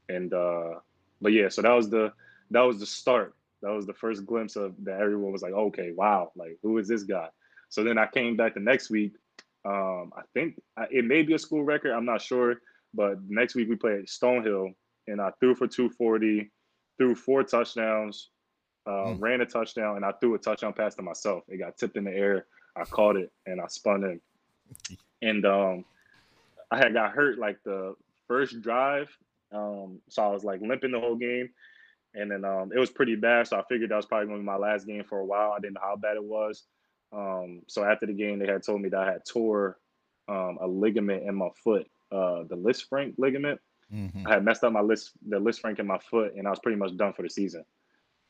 and 0.09 0.33
uh, 0.33 0.79
but 1.21 1.31
yeah, 1.31 1.49
so 1.49 1.61
that 1.61 1.73
was 1.73 1.89
the 1.89 2.13
that 2.51 2.61
was 2.61 2.79
the 2.79 2.85
start. 2.85 3.35
That 3.61 3.71
was 3.71 3.85
the 3.85 3.93
first 3.93 4.25
glimpse 4.25 4.55
of 4.55 4.73
that 4.83 4.99
everyone 4.99 5.31
was 5.31 5.41
like, 5.41 5.53
okay, 5.53 5.91
wow, 5.95 6.31
like 6.35 6.57
who 6.63 6.77
is 6.77 6.87
this 6.87 7.03
guy? 7.03 7.27
So 7.69 7.83
then 7.83 7.97
I 7.97 8.07
came 8.07 8.35
back 8.35 8.55
the 8.55 8.59
next 8.59 8.89
week. 8.89 9.13
Um, 9.63 10.11
I 10.17 10.23
think 10.33 10.59
it 10.89 11.05
may 11.05 11.21
be 11.21 11.33
a 11.33 11.39
school 11.39 11.63
record. 11.63 11.91
I'm 11.91 12.05
not 12.05 12.21
sure, 12.21 12.55
but 12.93 13.17
next 13.27 13.55
week 13.55 13.69
we 13.69 13.75
played 13.75 14.07
Stonehill, 14.07 14.73
and 15.07 15.21
I 15.21 15.31
threw 15.39 15.55
for 15.55 15.67
240, 15.67 16.51
threw 16.97 17.15
four 17.15 17.43
touchdowns, 17.43 18.29
uh, 18.87 18.89
mm. 18.89 19.21
ran 19.21 19.41
a 19.41 19.45
touchdown, 19.45 19.97
and 19.97 20.05
I 20.05 20.11
threw 20.19 20.33
a 20.35 20.39
touchdown 20.39 20.73
pass 20.73 20.95
to 20.95 21.01
myself. 21.01 21.43
It 21.47 21.57
got 21.57 21.77
tipped 21.77 21.97
in 21.97 22.05
the 22.05 22.11
air. 22.11 22.47
I 22.75 22.83
caught 22.85 23.17
it 23.17 23.31
and 23.45 23.59
I 23.61 23.67
spun 23.67 24.03
in. 24.03 24.97
And 25.21 25.45
um, 25.45 25.85
I 26.71 26.77
had 26.77 26.93
got 26.93 27.11
hurt 27.11 27.37
like 27.37 27.57
the 27.63 27.95
first 28.27 28.61
drive, 28.61 29.09
um, 29.51 29.99
so 30.09 30.23
I 30.23 30.27
was 30.27 30.43
like 30.43 30.61
limping 30.61 30.91
the 30.91 30.99
whole 30.99 31.15
game. 31.17 31.49
And 32.13 32.29
then 32.29 32.43
um, 32.43 32.71
it 32.75 32.79
was 32.79 32.89
pretty 32.89 33.15
bad, 33.15 33.47
so 33.47 33.57
I 33.57 33.63
figured 33.69 33.91
that 33.91 33.95
was 33.95 34.05
probably 34.05 34.27
going 34.27 34.39
to 34.39 34.43
be 34.43 34.45
my 34.45 34.57
last 34.57 34.85
game 34.85 35.03
for 35.03 35.19
a 35.19 35.25
while. 35.25 35.53
I 35.53 35.59
didn't 35.59 35.75
know 35.75 35.81
how 35.81 35.95
bad 35.95 36.17
it 36.17 36.23
was. 36.23 36.63
Um, 37.13 37.61
so 37.67 37.83
after 37.83 38.05
the 38.05 38.13
game, 38.13 38.39
they 38.39 38.47
had 38.47 38.63
told 38.63 38.81
me 38.81 38.89
that 38.89 38.99
I 38.99 39.11
had 39.11 39.25
tore 39.25 39.77
um, 40.27 40.57
a 40.61 40.67
ligament 40.67 41.23
in 41.23 41.35
my 41.35 41.49
foot, 41.63 41.87
uh, 42.11 42.43
the 42.49 42.57
Lisfranc 42.57 43.15
ligament. 43.17 43.59
Mm-hmm. 43.93 44.27
I 44.27 44.33
had 44.35 44.45
messed 44.45 44.63
up 44.63 44.71
my 44.73 44.81
list, 44.81 45.11
the 45.27 45.39
Lisfranc 45.39 45.79
in 45.79 45.87
my 45.87 45.97
foot, 45.97 46.33
and 46.35 46.47
I 46.47 46.49
was 46.49 46.59
pretty 46.59 46.77
much 46.77 46.95
done 46.95 47.13
for 47.13 47.23
the 47.23 47.29
season. 47.29 47.65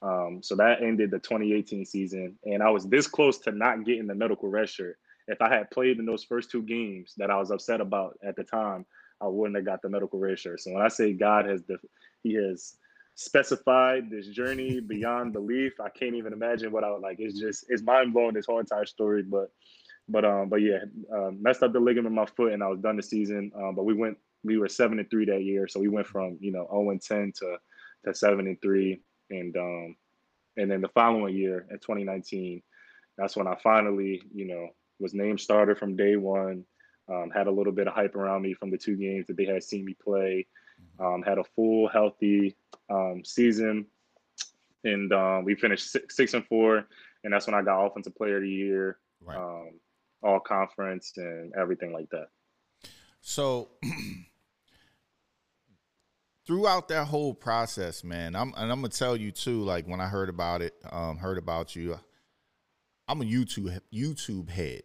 Um, 0.02 0.39
so 0.41 0.56
that 0.56 0.82
ended 0.82 1.12
the 1.12 1.20
2018 1.20 1.86
season, 1.86 2.38
and 2.46 2.63
I 2.63 2.70
was 2.72 2.86
this 2.86 3.08
close 3.08 3.38
to 3.39 3.52
not 3.52 3.86
getting 3.86 4.08
the 4.08 4.15
medical 4.15 4.50
red 4.50 4.70
shirt. 4.70 4.98
If 5.28 5.41
I 5.41 5.54
had 5.54 5.70
played 5.70 6.00
in 6.00 6.06
those 6.06 6.24
first 6.24 6.50
two 6.50 6.63
games 6.63 7.13
that 7.17 7.30
I 7.30 7.38
was 7.38 7.52
upset 7.52 7.82
about 7.82 8.17
at 8.24 8.36
the 8.36 8.44
time, 8.44 8.86
I 9.22 9.28
wouldn't 9.28 9.56
have 9.56 9.65
got 9.65 9.84
the 9.84 9.89
medical 9.89 10.20
red 10.20 10.39
shirt. 10.39 10.62
So 10.62 10.72
when 10.72 10.82
I 10.82 10.88
say 10.88 11.13
God 11.13 11.46
has, 11.46 11.62
def- 11.62 11.86
He 12.24 12.34
has 12.34 12.76
specified 13.23 14.10
this 14.10 14.27
journey 14.27 14.79
beyond 14.79 15.34
belief, 15.34 15.79
I 15.79 15.89
can't 15.89 16.15
even 16.15 16.34
imagine 16.34 16.71
what 16.71 16.84
I 16.84 16.91
would 16.91 17.01
like. 17.01 17.17
It's 17.19 17.39
just 17.39 17.65
it's 17.69 17.84
mind 17.84 18.13
blowing 18.13 18.34
this 18.34 18.45
whole 18.45 18.60
entire 18.60 18.86
story, 18.86 19.23
but 19.23 19.51
but 20.10 20.25
um 20.25 20.49
but 20.49 20.62
yeah, 20.62 20.79
uh, 21.15 21.31
messed 21.31 21.63
up 21.63 21.73
the 21.73 21.79
ligament 21.79 22.07
in 22.07 22.15
my 22.15 22.25
foot, 22.25 22.53
and 22.53 22.63
I 22.63 22.67
was 22.67 22.79
done 22.79 22.97
the 22.97 23.03
season. 23.03 23.51
Um, 23.55 23.75
but 23.75 23.84
we 23.84 23.93
went 23.93 24.17
we 24.43 24.57
were 24.57 24.67
seven 24.67 24.99
and 24.99 25.10
three 25.10 25.25
that 25.25 25.43
year, 25.43 25.67
so 25.67 25.79
we 25.79 25.88
went 25.88 26.07
from 26.07 26.38
you 26.39 26.51
know 26.51 26.67
0 26.71 26.89
and 26.91 27.01
10 27.01 27.34
to 27.38 27.57
to 28.05 28.15
seven 28.15 28.47
and 28.47 28.62
three 28.62 29.01
and 29.31 29.55
um, 29.57 29.95
and 30.57 30.69
then 30.69 30.81
the 30.81 30.89
following 30.89 31.36
year 31.36 31.65
in 31.71 31.77
2019, 31.79 32.62
that's 33.17 33.36
when 33.38 33.47
I 33.47 33.55
finally, 33.63 34.21
you 34.34 34.45
know, 34.45 34.67
was 34.99 35.13
named 35.13 35.39
starter 35.39 35.75
from 35.75 35.95
day 35.95 36.15
one. 36.17 36.65
Um, 37.10 37.31
had 37.34 37.47
a 37.47 37.51
little 37.51 37.73
bit 37.73 37.88
of 37.88 37.93
hype 37.93 38.15
around 38.15 38.41
me 38.41 38.53
from 38.53 38.69
the 38.69 38.77
two 38.77 38.95
games 38.95 39.27
that 39.27 39.36
they 39.36 39.45
had 39.45 39.63
seen 39.63 39.86
me 39.86 39.95
play. 40.01 40.47
Um, 41.02 41.24
had 41.24 41.38
a 41.38 41.44
full, 41.56 41.88
healthy 41.88 42.56
um, 42.89 43.24
season, 43.26 43.86
and 44.84 45.12
um, 45.12 45.45
we 45.45 45.56
finished 45.56 45.91
six, 45.91 46.16
six, 46.16 46.34
and 46.34 46.45
four. 46.45 46.86
And 47.24 47.34
that's 47.34 47.47
when 47.47 47.56
I 47.56 47.62
got 47.62 47.86
Offensive 47.86 48.16
Player 48.16 48.38
of 48.38 48.43
the 48.43 48.49
Year, 48.49 48.97
right. 49.24 49.38
Um, 49.38 49.80
all 50.24 50.39
conference, 50.39 51.14
and 51.18 51.54
everything 51.56 51.93
like 51.93 52.10
that. 52.12 52.28
So 53.22 53.70
throughout 56.47 56.88
that 56.89 57.06
whole 57.06 57.34
process, 57.34 58.04
man, 58.04 58.36
I'm 58.36 58.54
and 58.58 58.72
I'm 58.72 58.82
gonna 58.82 58.89
tell 58.89 59.16
you 59.16 59.32
too. 59.32 59.62
Like 59.62 59.88
when 59.88 60.02
I 60.02 60.08
heard 60.08 60.30
about 60.30 60.62
it, 60.62 60.74
um, 60.91 61.18
heard 61.18 61.38
about 61.38 61.76
you, 61.76 61.99
I'm 63.08 63.22
a 63.22 63.26
YouTube 63.26 63.80
YouTube 63.93 64.49
head. 64.49 64.84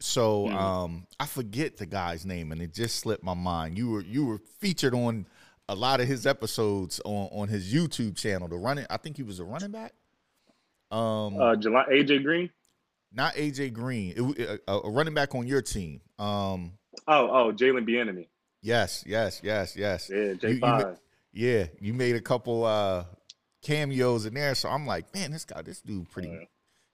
So 0.00 0.46
mm-hmm. 0.46 0.56
um, 0.56 1.06
I 1.20 1.26
forget 1.26 1.76
the 1.76 1.86
guy's 1.86 2.26
name, 2.26 2.52
and 2.52 2.60
it 2.60 2.74
just 2.74 2.96
slipped 2.96 3.22
my 3.22 3.34
mind. 3.34 3.78
You 3.78 3.90
were 3.90 4.02
you 4.02 4.26
were 4.26 4.38
featured 4.60 4.94
on 4.94 5.26
a 5.68 5.74
lot 5.74 6.00
of 6.00 6.08
his 6.08 6.26
episodes 6.26 7.00
on 7.04 7.28
on 7.32 7.48
his 7.48 7.72
YouTube 7.72 8.16
channel. 8.16 8.48
The 8.48 8.56
running, 8.56 8.86
I 8.90 8.96
think 8.96 9.16
he 9.16 9.22
was 9.22 9.40
a 9.40 9.44
running 9.44 9.70
back. 9.70 9.92
Um, 10.90 11.40
uh, 11.40 11.56
July, 11.56 11.84
AJ 11.90 12.22
Green. 12.22 12.50
Not 13.12 13.34
AJ 13.34 13.72
Green. 13.72 14.14
It, 14.16 14.60
a, 14.66 14.72
a 14.72 14.90
running 14.90 15.14
back 15.14 15.34
on 15.34 15.46
your 15.46 15.62
team. 15.62 16.00
Um, 16.18 16.72
oh, 17.06 17.30
oh, 17.48 17.52
Jalen 17.52 17.88
Bieniemy. 17.88 18.26
Yes, 18.60 19.04
yes, 19.06 19.40
yes, 19.42 19.76
yes. 19.76 20.10
Yeah, 20.12 20.34
J 20.34 20.58
five. 20.58 20.98
Yeah, 21.32 21.66
you 21.80 21.92
made 21.94 22.16
a 22.16 22.20
couple 22.20 22.64
uh 22.64 23.04
cameos 23.62 24.26
in 24.26 24.34
there, 24.34 24.54
so 24.54 24.68
I'm 24.68 24.86
like, 24.86 25.12
man, 25.14 25.32
this 25.32 25.44
guy, 25.44 25.62
this 25.62 25.80
dude, 25.80 26.10
pretty 26.10 26.28
yeah. 26.28 26.44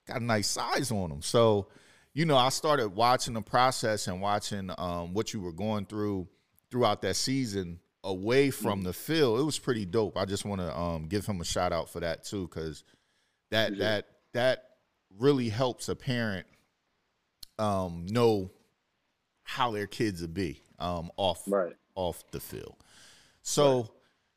got 0.06 0.20
a 0.20 0.24
nice 0.24 0.48
size 0.48 0.90
on 0.90 1.10
him. 1.10 1.22
So, 1.22 1.68
you 2.14 2.24
know, 2.24 2.36
I 2.36 2.48
started 2.48 2.90
watching 2.90 3.34
the 3.34 3.42
process 3.42 4.06
and 4.06 4.20
watching 4.20 4.70
um 4.78 5.14
what 5.14 5.32
you 5.34 5.40
were 5.40 5.52
going 5.52 5.86
through 5.86 6.28
throughout 6.70 7.02
that 7.02 7.16
season 7.16 7.80
away 8.02 8.50
from 8.50 8.80
mm 8.80 8.84
the 8.84 8.92
field. 8.92 9.40
It 9.40 9.44
was 9.44 9.58
pretty 9.58 9.84
dope. 9.84 10.16
I 10.16 10.24
just 10.24 10.44
want 10.44 10.60
to 10.60 10.78
um 10.78 11.06
give 11.06 11.26
him 11.26 11.40
a 11.40 11.44
shout 11.44 11.72
out 11.72 11.90
for 11.90 12.00
that 12.00 12.24
too, 12.24 12.48
because 12.48 12.84
that 13.50 13.72
yeah. 13.72 13.78
that 13.78 14.06
that 14.32 14.64
really 15.18 15.48
helps 15.48 15.88
a 15.88 15.96
parent 15.96 16.46
um 17.58 18.06
know 18.08 18.50
how 19.50 19.72
their 19.72 19.86
kids 19.86 20.20
will 20.20 20.28
be 20.28 20.62
um, 20.78 21.10
off 21.16 21.42
right. 21.46 21.74
off 21.94 22.24
the 22.30 22.40
field. 22.40 22.76
So, 23.42 23.80
right. 23.80 23.90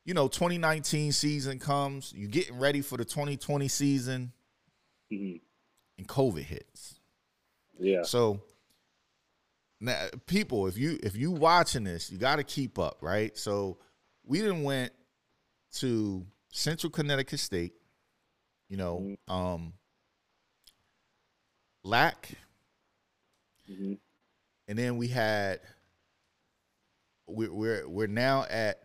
you 0.04 0.14
know, 0.14 0.28
2019 0.28 1.12
season 1.12 1.58
comes, 1.58 2.12
you're 2.16 2.28
getting 2.28 2.58
ready 2.58 2.80
for 2.80 2.96
the 2.96 3.04
2020 3.04 3.68
season, 3.68 4.32
mm-hmm. 5.12 5.36
and 5.98 6.08
COVID 6.08 6.42
hits. 6.42 7.00
Yeah. 7.78 8.02
So 8.02 8.40
now, 9.84 10.06
people, 10.26 10.66
if 10.66 10.78
you 10.78 10.98
if 11.02 11.14
you 11.14 11.30
watching 11.30 11.84
this, 11.84 12.10
you 12.10 12.16
got 12.16 12.36
to 12.36 12.44
keep 12.44 12.78
up, 12.78 12.98
right? 13.02 13.36
So 13.36 13.76
we 14.24 14.40
then 14.40 14.62
went 14.62 14.92
to 15.74 16.24
Central 16.52 16.90
Connecticut 16.90 17.38
State, 17.38 17.74
you 18.70 18.78
know, 18.78 19.00
mm-hmm. 19.00 19.32
um, 19.32 19.74
LAC, 21.82 22.30
mm-hmm. 23.70 23.94
and 24.68 24.78
then 24.78 24.96
we 24.96 25.08
had 25.08 25.60
we're 27.26 27.52
we're, 27.52 27.86
we're 27.86 28.06
now 28.06 28.46
at 28.48 28.80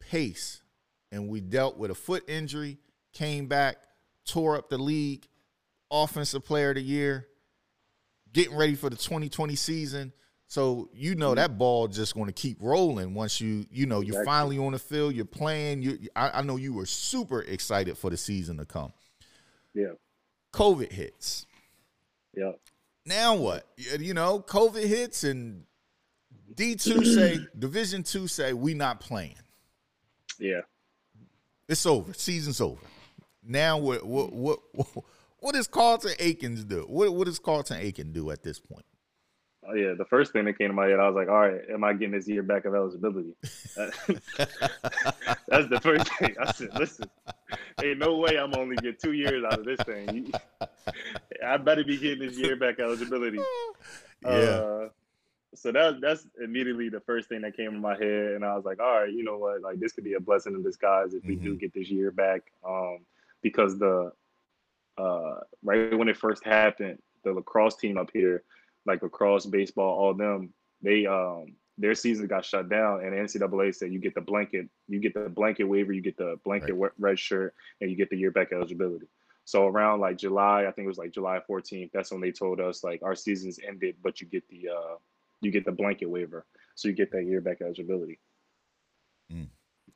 pace, 0.00 0.60
and 1.10 1.28
we 1.28 1.40
dealt 1.40 1.78
with 1.78 1.90
a 1.90 1.94
foot 1.94 2.28
injury, 2.28 2.78
came 3.14 3.46
back, 3.46 3.78
tore 4.26 4.58
up 4.58 4.68
the 4.68 4.76
league, 4.76 5.26
offensive 5.90 6.44
player 6.44 6.70
of 6.70 6.74
the 6.74 6.82
year, 6.82 7.27
getting 8.32 8.56
ready 8.56 8.74
for 8.74 8.90
the 8.90 8.96
2020 8.96 9.54
season. 9.56 10.12
So 10.46 10.88
you 10.94 11.14
know 11.14 11.34
that 11.34 11.58
ball 11.58 11.88
just 11.88 12.14
going 12.14 12.26
to 12.26 12.32
keep 12.32 12.56
rolling 12.62 13.12
once 13.12 13.38
you 13.38 13.66
you 13.70 13.84
know 13.84 14.00
you're 14.00 14.24
finally 14.24 14.58
on 14.58 14.72
the 14.72 14.78
field, 14.78 15.14
you're 15.14 15.26
playing. 15.26 15.82
You 15.82 15.98
I, 16.16 16.38
I 16.38 16.42
know 16.42 16.56
you 16.56 16.72
were 16.72 16.86
super 16.86 17.42
excited 17.42 17.98
for 17.98 18.08
the 18.08 18.16
season 18.16 18.56
to 18.56 18.64
come. 18.64 18.92
Yeah. 19.74 19.92
COVID 20.54 20.90
hits. 20.90 21.46
Yeah. 22.34 22.52
Now 23.04 23.36
what? 23.36 23.66
You 23.76 24.14
know, 24.14 24.40
COVID 24.40 24.86
hits 24.86 25.22
and 25.24 25.64
D 26.54 26.76
two 26.76 27.04
say 27.04 27.38
Division 27.58 28.02
two 28.02 28.26
say 28.26 28.54
we 28.54 28.72
not 28.72 29.00
playing. 29.00 29.36
Yeah. 30.38 30.62
It's 31.68 31.84
over. 31.84 32.14
Season's 32.14 32.62
over. 32.62 32.80
Now 33.42 33.76
what? 33.76 34.06
What? 34.06 34.32
What? 34.32 34.60
What 35.40 35.54
does 35.54 35.68
Carlton 35.68 36.14
Aikens 36.18 36.64
do? 36.64 36.84
What? 36.88 37.14
What 37.14 37.26
does 37.26 37.38
Carlton 37.38 37.78
Aiken 37.78 38.12
do 38.12 38.30
at 38.30 38.42
this 38.42 38.58
point? 38.58 38.84
Oh 39.68 39.74
yeah, 39.74 39.92
the 39.96 40.04
first 40.04 40.32
thing 40.32 40.46
that 40.46 40.56
came 40.56 40.68
to 40.68 40.74
my 40.74 40.86
head, 40.86 40.98
I 40.98 41.08
was 41.08 41.14
like, 41.14 41.28
all 41.28 41.40
right, 41.40 41.60
am 41.70 41.84
I 41.84 41.92
getting 41.92 42.12
this 42.12 42.26
year 42.26 42.42
back 42.42 42.64
of 42.64 42.74
eligibility? 42.74 43.34
That's 43.76 45.68
the 45.68 45.80
first 45.82 46.10
thing. 46.14 46.34
I 46.40 46.52
said, 46.52 46.70
listen, 46.78 47.10
ain't 47.82 47.98
no 47.98 48.16
way 48.16 48.38
I'm 48.38 48.54
only 48.54 48.76
get 48.76 48.98
two 48.98 49.12
years 49.12 49.44
out 49.44 49.58
of 49.58 49.64
this 49.66 49.80
thing. 49.80 50.32
I 51.44 51.56
better 51.58 51.84
be 51.84 51.98
getting 51.98 52.26
this 52.26 52.38
year 52.38 52.56
back 52.56 52.78
eligibility. 52.80 53.38
Yeah. 54.24 54.30
Uh, 54.30 54.88
so 55.54 55.70
that 55.70 56.00
that's 56.00 56.26
immediately 56.42 56.88
the 56.88 56.98
first 56.98 57.28
thing 57.28 57.42
that 57.42 57.56
came 57.56 57.70
to 57.70 57.78
my 57.78 57.94
head, 57.94 58.32
and 58.32 58.44
I 58.44 58.56
was 58.56 58.64
like, 58.64 58.80
all 58.80 59.02
right, 59.02 59.12
you 59.12 59.22
know 59.22 59.38
what, 59.38 59.62
like 59.62 59.78
this 59.78 59.92
could 59.92 60.02
be 60.02 60.14
a 60.14 60.20
blessing 60.20 60.54
in 60.54 60.64
disguise 60.64 61.14
if 61.14 61.24
we 61.24 61.36
mm-hmm. 61.36 61.44
do 61.44 61.56
get 61.56 61.72
this 61.72 61.88
year 61.88 62.10
back, 62.10 62.50
um, 62.66 62.98
because 63.42 63.78
the 63.78 64.10
uh, 64.98 65.40
right 65.62 65.96
when 65.96 66.08
it 66.08 66.16
first 66.16 66.44
happened, 66.44 66.98
the 67.24 67.32
lacrosse 67.32 67.76
team 67.76 67.96
up 67.98 68.10
here 68.12 68.44
like 68.88 69.02
lacrosse, 69.02 69.46
baseball, 69.46 69.98
all 69.98 70.14
them, 70.14 70.52
they 70.82 71.06
um 71.06 71.54
their 71.76 71.94
season 71.94 72.26
got 72.26 72.44
shut 72.44 72.68
down, 72.68 73.04
and 73.04 73.12
NCAA 73.12 73.72
said 73.72 73.92
you 73.92 74.00
get 74.00 74.14
the 74.14 74.20
blanket, 74.20 74.68
you 74.88 74.98
get 74.98 75.14
the 75.14 75.28
blanket 75.28 75.64
waiver, 75.64 75.92
you 75.92 76.00
get 76.00 76.16
the 76.16 76.40
blanket 76.44 76.72
right. 76.72 76.90
red 76.98 77.18
shirt, 77.18 77.54
and 77.80 77.88
you 77.88 77.96
get 77.96 78.10
the 78.10 78.16
year 78.16 78.32
back 78.32 78.52
eligibility. 78.52 79.06
So 79.44 79.66
around 79.66 80.00
like 80.00 80.18
July, 80.18 80.66
I 80.66 80.72
think 80.72 80.86
it 80.86 80.88
was 80.88 80.98
like 80.98 81.12
July 81.12 81.40
14th. 81.48 81.90
That's 81.92 82.10
when 82.10 82.20
they 82.20 82.32
told 82.32 82.60
us 82.60 82.82
like 82.82 83.02
our 83.02 83.14
season's 83.14 83.60
ended, 83.66 83.96
but 84.02 84.20
you 84.20 84.26
get 84.26 84.48
the 84.48 84.68
uh 84.70 84.96
you 85.40 85.52
get 85.52 85.64
the 85.64 85.72
blanket 85.72 86.06
waiver, 86.06 86.46
so 86.74 86.88
you 86.88 86.94
get 86.94 87.12
that 87.12 87.24
year 87.24 87.40
back 87.40 87.60
eligibility. 87.60 88.18
Mm. 89.32 89.48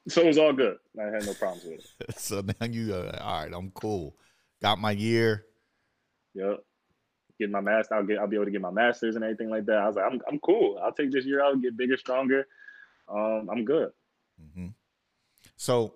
So 0.09 0.21
it 0.21 0.27
was 0.27 0.39
all 0.39 0.53
good. 0.53 0.79
I 1.01 1.05
had 1.05 1.27
no 1.27 1.35
problems 1.35 1.65
with 1.65 1.81
it. 2.01 2.15
so 2.19 2.43
now 2.61 2.67
you 2.67 2.95
uh, 2.95 3.19
all 3.21 3.43
right? 3.43 3.53
I'm 3.53 3.71
cool. 3.71 4.17
Got 4.63 4.79
my 4.79 4.93
year. 4.93 5.45
Yep 6.35 6.65
get 7.43 7.51
my 7.51 7.61
master. 7.61 7.95
I'll 7.95 8.05
get. 8.05 8.19
I'll 8.19 8.27
be 8.27 8.37
able 8.37 8.47
to 8.47 8.51
get 8.51 8.61
my 8.61 8.71
masters 8.71 9.17
and 9.17 9.25
everything 9.25 9.51
like 9.51 9.67
that. 9.67 9.77
I 9.77 9.87
was 9.87 9.97
like, 9.97 10.05
I'm, 10.11 10.21
I'm 10.29 10.39
cool. 10.41 10.79
I'll 10.83 10.93
take 10.93 11.11
this 11.11 11.25
year 11.25 11.43
out, 11.43 11.61
get 11.61 11.77
bigger, 11.77 11.97
stronger. 11.97 12.47
Um, 13.09 13.49
I'm 13.51 13.65
good. 13.65 13.91
Mm-hmm. 14.41 14.69
So, 15.57 15.95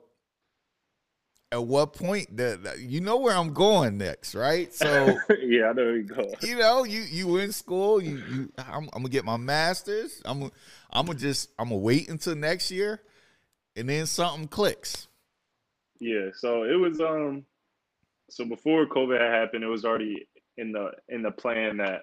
at 1.52 1.64
what 1.64 1.92
point 1.92 2.36
that 2.36 2.78
you 2.80 3.00
know 3.00 3.18
where 3.18 3.36
I'm 3.36 3.52
going 3.52 3.98
next, 3.98 4.34
right? 4.34 4.72
So, 4.74 4.86
yeah, 5.40 5.70
I 5.70 5.72
know 5.72 5.84
where 5.84 5.96
you 5.96 6.02
go. 6.02 6.32
You 6.42 6.58
know, 6.58 6.84
you 6.84 7.00
you 7.00 7.36
in 7.38 7.52
school. 7.52 8.02
You 8.02 8.22
you. 8.30 8.52
I'm, 8.58 8.88
I'm 8.92 9.02
gonna 9.02 9.08
get 9.08 9.24
my 9.24 9.36
masters. 9.36 10.20
I'm 10.24 10.50
I'm 10.90 11.06
gonna 11.06 11.18
just 11.18 11.50
I'm 11.58 11.68
gonna 11.68 11.80
wait 11.80 12.08
until 12.08 12.34
next 12.34 12.70
year, 12.70 13.00
and 13.76 13.88
then 13.88 14.06
something 14.06 14.48
clicks. 14.48 15.06
Yeah. 16.00 16.30
So 16.34 16.64
it 16.64 16.78
was 16.78 17.00
um. 17.00 17.44
So 18.30 18.44
before 18.44 18.86
COVID 18.86 19.20
had 19.20 19.32
happened, 19.32 19.64
it 19.64 19.68
was 19.68 19.84
already 19.84 20.26
in 20.56 20.72
the 20.72 20.90
in 21.08 21.22
the 21.22 21.30
plan 21.30 21.76
that 21.78 22.02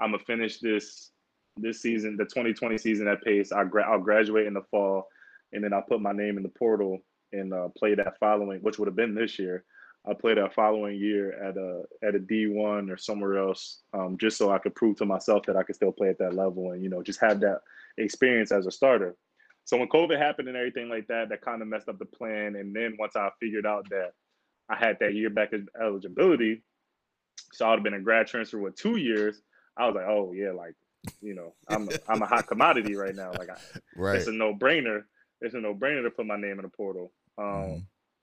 I'm 0.00 0.12
gonna 0.12 0.22
finish 0.24 0.58
this 0.58 1.10
this 1.56 1.82
season, 1.82 2.16
the 2.16 2.24
2020 2.24 2.78
season 2.78 3.08
at 3.08 3.22
pace. 3.22 3.52
I 3.52 3.64
gra- 3.64 3.90
I'll 3.90 4.00
graduate 4.00 4.46
in 4.46 4.54
the 4.54 4.62
fall, 4.70 5.08
and 5.52 5.62
then 5.62 5.72
I'll 5.72 5.82
put 5.82 6.00
my 6.00 6.12
name 6.12 6.36
in 6.36 6.42
the 6.42 6.48
portal 6.48 6.98
and 7.32 7.52
uh, 7.52 7.68
play 7.76 7.94
that 7.94 8.18
following, 8.18 8.60
which 8.60 8.78
would 8.78 8.88
have 8.88 8.96
been 8.96 9.14
this 9.14 9.38
year. 9.38 9.64
I 10.08 10.14
play 10.14 10.34
that 10.34 10.54
following 10.54 10.98
year 10.98 11.32
at 11.42 11.56
a 11.56 11.82
at 12.02 12.16
a 12.16 12.18
D1 12.18 12.90
or 12.90 12.96
somewhere 12.96 13.38
else, 13.38 13.82
um, 13.94 14.16
just 14.18 14.36
so 14.36 14.50
I 14.50 14.58
could 14.58 14.74
prove 14.74 14.96
to 14.96 15.06
myself 15.06 15.44
that 15.46 15.56
I 15.56 15.62
could 15.62 15.76
still 15.76 15.92
play 15.92 16.08
at 16.08 16.18
that 16.18 16.34
level 16.34 16.72
and 16.72 16.82
you 16.82 16.88
know 16.88 17.02
just 17.02 17.20
have 17.20 17.40
that 17.40 17.60
experience 17.98 18.50
as 18.50 18.66
a 18.66 18.70
starter. 18.70 19.16
So 19.64 19.76
when 19.76 19.88
COVID 19.88 20.18
happened 20.18 20.48
and 20.48 20.56
everything 20.56 20.88
like 20.88 21.06
that, 21.06 21.28
that 21.28 21.42
kind 21.42 21.62
of 21.62 21.68
messed 21.68 21.88
up 21.88 21.98
the 21.98 22.04
plan. 22.04 22.56
And 22.56 22.74
then 22.74 22.96
once 22.98 23.14
I 23.14 23.30
figured 23.40 23.64
out 23.64 23.88
that 23.90 24.12
I 24.68 24.76
had 24.76 24.98
that 25.00 25.14
year 25.14 25.30
back 25.30 25.52
eligibility, 25.80 26.62
so 27.52 27.68
I'd 27.68 27.74
have 27.74 27.82
been 27.82 27.94
a 27.94 28.00
grad 28.00 28.26
transfer 28.26 28.58
with 28.58 28.76
two 28.76 28.96
years. 28.96 29.40
I 29.76 29.86
was 29.86 29.94
like, 29.94 30.06
oh 30.06 30.32
yeah, 30.32 30.52
like 30.52 30.74
you 31.20 31.34
know, 31.34 31.54
I'm 31.68 31.88
a, 31.88 31.92
I'm 32.08 32.22
a 32.22 32.26
hot 32.26 32.46
commodity 32.46 32.94
right 32.94 33.14
now. 33.14 33.32
Like, 33.32 33.50
I, 33.50 33.56
right. 33.96 34.16
it's 34.16 34.28
a 34.28 34.32
no 34.32 34.54
brainer. 34.54 35.04
It's 35.40 35.54
a 35.54 35.60
no 35.60 35.74
brainer 35.74 36.02
to 36.04 36.10
put 36.10 36.26
my 36.26 36.36
name 36.36 36.58
in 36.58 36.62
the 36.62 36.68
portal. 36.68 37.12
Um, 37.38 37.46
mm-hmm. 37.46 37.78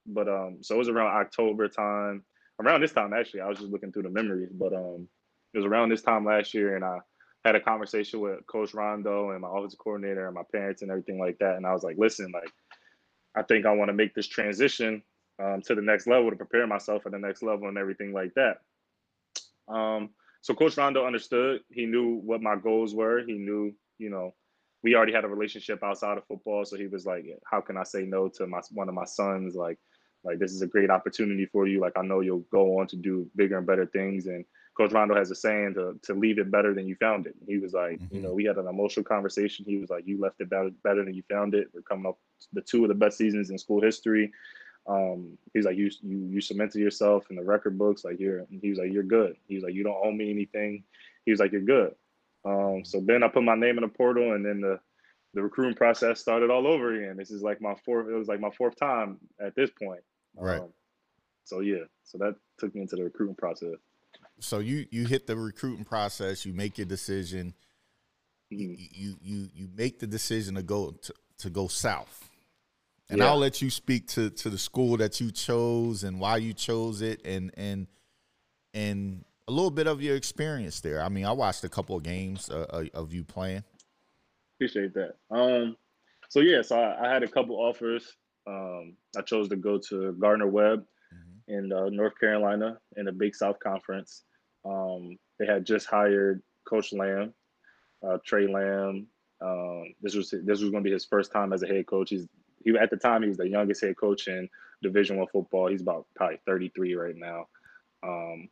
but 0.08 0.28
um, 0.30 0.58
so 0.62 0.76
it 0.76 0.80
was 0.80 0.90
around 0.90 1.08
October 1.08 1.68
time. 1.68 2.24
Around 2.62 2.82
this 2.82 2.92
time, 2.92 3.14
actually, 3.14 3.42
I 3.42 3.48
was 3.48 3.58
just 3.58 3.72
looking 3.72 3.92
through 3.92 4.04
the 4.04 4.10
memories. 4.10 4.50
But 4.52 4.74
um, 4.74 5.08
it 5.54 5.58
was 5.58 5.66
around 5.66 5.90
this 5.90 6.02
time 6.02 6.26
last 6.26 6.54
year, 6.54 6.76
and 6.76 6.86
I 6.86 7.00
had 7.46 7.56
a 7.56 7.62
conversation 7.62 8.20
with 8.20 8.46
Coach 8.48 8.74
Rondeau 8.74 9.32
and 9.32 9.42
my 9.42 9.50
offensive 9.50 9.80
coordinator 9.80 10.26
and 10.26 10.36
my 10.36 10.44
parents 10.52 10.82
and 10.82 10.92
everything 10.92 11.20
like 11.20 11.38
that. 11.40 11.56
And 11.56 11.66
I 11.66 11.74
was 11.74 11.84
like, 11.84 11.96
listen, 11.98 12.32
like, 12.34 12.52
I 13.36 13.44
think 13.44 13.66
I 13.66 13.74
want 13.74 13.90
to 13.90 13.94
make 13.94 14.14
this 14.14 14.28
transition 14.28 15.04
um, 15.40 15.62
to 15.62 15.76
the 15.76 15.82
next 15.82 16.08
level 16.08 16.30
to 16.30 16.36
prepare 16.36 16.68
myself 16.68 17.04
for 17.04 17.10
the 17.10 17.20
next 17.20 17.42
level 17.42 17.68
and 17.68 17.78
everything 17.78 18.14
like 18.14 18.34
that. 18.36 18.58
Um, 19.68 20.10
so 20.42 20.54
Coach 20.54 20.76
Rondeau 20.76 21.06
understood. 21.06 21.62
He 21.70 21.86
knew 21.86 22.16
what 22.16 22.42
my 22.42 22.56
goals 22.56 22.96
were. 22.96 23.24
He 23.26 23.34
knew, 23.34 23.74
you 23.98 24.10
know, 24.10 24.34
we 24.84 24.96
already 24.96 25.14
had 25.14 25.26
a 25.26 25.30
relationship 25.30 25.84
outside 25.84 26.18
of 26.18 26.26
football. 26.26 26.66
So 26.66 26.78
he 26.78 26.88
was 26.88 27.06
like, 27.06 27.26
"How 27.46 27.62
can 27.62 27.78
I 27.78 27.84
say 27.84 28.04
no 28.04 28.30
to 28.30 28.48
my 28.48 28.62
one 28.72 28.88
of 28.88 28.96
my 28.96 29.06
sons? 29.06 29.56
Like, 29.56 29.78
like 30.24 30.40
this 30.40 30.52
is 30.52 30.62
a 30.62 30.68
great 30.68 30.90
opportunity 30.90 31.46
for 31.46 31.68
you. 31.68 31.80
Like 31.80 31.94
I 31.98 32.02
know 32.02 32.22
you'll 32.22 32.46
go 32.52 32.80
on 32.80 32.88
to 32.88 32.96
do 32.96 33.30
bigger 33.36 33.58
and 33.58 33.68
better 33.68 33.86
things." 33.86 34.28
And 34.28 34.46
Coach 34.78 34.92
Rondeau 34.92 35.16
has 35.16 35.32
a 35.32 35.36
saying 35.36 35.74
to 35.74 36.00
to 36.04 36.14
leave 36.14 36.40
it 36.40 36.50
better 36.50 36.74
than 36.74 36.88
you 36.88 36.96
found 36.96 37.28
it. 37.28 37.36
He 37.46 37.58
was 37.58 37.74
like, 37.74 38.00
mm-hmm. 38.00 38.16
you 38.16 38.22
know, 38.22 38.34
we 38.34 38.46
had 38.46 38.58
an 38.58 38.68
emotional 38.68 39.04
conversation. 39.04 39.66
He 39.66 39.78
was 39.78 39.90
like, 39.90 40.08
"You 40.08 40.20
left 40.22 40.40
it 40.40 40.50
better 40.50 40.72
better 40.84 41.04
than 41.04 41.14
you 41.14 41.24
found 41.30 41.54
it. 41.54 41.68
We're 41.74 41.82
coming 41.82 42.06
up 42.06 42.18
the 42.54 42.62
two 42.62 42.84
of 42.84 42.88
the 42.88 42.96
best 42.96 43.18
seasons 43.18 43.50
in 43.50 43.58
school 43.58 43.82
history." 43.82 44.32
Um, 44.88 45.38
he's 45.54 45.66
like, 45.66 45.78
you 45.78 45.90
you 46.02 46.18
you 46.26 46.42
cemented 46.42 46.80
yourself 46.80 47.30
in 47.30 47.36
the 47.36 47.44
record 47.44 47.78
books. 47.78 48.04
Like 48.04 48.20
you're, 48.20 48.46
he 48.50 48.70
was 48.70 48.80
like, 48.80 48.92
you're 48.92 49.04
good. 49.04 49.36
He 49.48 49.56
was 49.56 49.64
like, 49.64 49.74
you 49.74 49.84
don't 49.84 50.00
owe 50.04 50.12
me 50.12 50.32
anything. 50.32 50.84
He 51.26 51.32
was 51.32 51.40
like, 51.40 51.52
you're 51.52 51.62
good. 51.62 51.94
Um, 52.46 52.84
so 52.86 53.02
then 53.02 53.24
I 53.24 53.28
put 53.28 53.44
my 53.44 53.56
name 53.56 53.78
in 53.78 53.84
the 53.84 53.90
portal, 53.90 54.34
and 54.34 54.46
then 54.46 54.62
the 54.62 54.80
the 55.34 55.44
recruiting 55.44 55.76
process 55.76 56.20
started 56.20 56.50
all 56.50 56.66
over 56.66 56.96
again. 56.96 57.18
This 57.18 57.30
is 57.30 57.44
like 57.44 57.62
my 57.62 57.76
fourth. 57.86 58.08
It 58.08 58.14
was 58.14 58.28
like 58.28 58.40
my 58.40 58.50
fourth 58.52 58.78
time 58.78 59.18
at 59.40 59.56
this 59.56 59.70
point. 59.72 60.02
Right. 60.36 60.60
Um, 60.60 60.70
so 61.44 61.60
yeah, 61.60 61.84
so 62.04 62.18
that 62.20 62.36
took 62.58 62.74
me 62.74 62.82
into 62.82 62.96
the 62.96 63.04
recruiting 63.04 63.36
process. 63.36 63.76
So 64.40 64.60
you 64.60 64.86
you 64.92 65.06
hit 65.06 65.28
the 65.28 65.36
recruiting 65.36 65.86
process. 65.86 66.46
You 66.46 66.54
make 66.54 66.78
your 66.78 66.86
decision. 66.86 67.54
Mm-hmm. 68.52 68.60
You, 68.60 68.78
you 68.92 69.16
you 69.22 69.50
you 69.54 69.70
make 69.76 70.00
the 70.00 70.08
decision 70.08 70.56
to 70.56 70.64
go 70.64 70.92
to, 70.92 71.14
to 71.40 71.50
go 71.50 71.68
south 71.68 72.29
and 73.10 73.20
yeah. 73.20 73.28
I'll 73.28 73.38
let 73.38 73.62
you 73.62 73.70
speak 73.70 74.08
to 74.10 74.30
to 74.30 74.50
the 74.50 74.58
school 74.58 74.98
that 74.98 75.20
you 75.20 75.32
chose 75.32 76.04
and 76.04 76.20
why 76.20 76.38
you 76.38 76.54
chose 76.54 77.02
it, 77.02 77.26
and 77.26 77.52
and 77.58 77.88
and 78.74 79.26
a 79.48 79.52
little 79.52 79.72
bit 79.72 79.88
of 79.88 80.02
your 80.02 80.16
experience 80.16 80.80
there. 80.82 81.02
I 81.02 81.10
mean, 81.10 81.26
I 81.26 81.32
watched 81.32 81.64
a 81.64 81.70
couple 81.70 81.96
of 81.96 82.04
games 82.04 82.50
uh, 82.50 82.66
uh 82.70 82.86
of 82.94 83.14
you 83.14 83.24
playing. 83.24 83.64
Appreciate 84.58 84.94
that. 84.94 85.16
Um, 85.32 85.76
so 86.30 86.42
yeah, 86.42 86.62
so 86.62 86.80
I, 86.80 87.08
I 87.08 87.14
had 87.14 87.24
a 87.24 87.28
couple 87.28 87.56
offers. 87.56 88.16
Um, 88.48 88.96
I 89.18 89.22
chose 89.22 89.50
to 89.50 89.56
go 89.56 89.80
to 89.90 90.14
Gardner 90.14 90.48
Webb 90.48 90.86
mm-hmm. 91.14 91.54
in 91.54 91.72
uh, 91.72 91.90
North 91.90 92.14
Carolina 92.20 92.78
in 92.98 93.06
the 93.06 93.12
Big 93.12 93.36
South 93.36 93.60
Conference. 93.60 94.24
Um, 94.66 95.18
they 95.40 95.46
had 95.46 95.66
just 95.66 95.88
hired 95.88 96.42
Coach 96.68 96.94
Lamb, 96.94 97.34
uh, 98.06 98.18
Trey 98.26 98.48
Lamb. 98.48 99.08
Um, 99.42 99.94
this 100.02 100.16
was 100.16 100.32
this 100.32 100.62
was 100.62 100.70
going 100.70 100.84
to 100.84 100.88
be 100.88 100.94
his 100.94 101.06
first 101.06 101.32
time 101.32 101.54
as 101.54 101.64
a 101.64 101.68
head 101.68 101.88
coach. 101.88 102.10
He's 102.10 102.28
he 102.64 102.78
at 102.78 102.90
the 102.90 102.98
time 102.98 103.24
he 103.24 103.30
was 103.30 103.38
the 103.38 103.48
youngest 103.48 103.82
head 103.82 103.98
coach 103.98 104.28
in 104.28 104.50
Division 104.82 105.18
One 105.18 105.28
football. 105.28 105.68
He's 105.68 105.82
about 105.82 106.06
probably 106.16 106.40
33 106.46 106.96
right 106.96 107.16
now. 107.16 107.48
Um, 108.04 108.50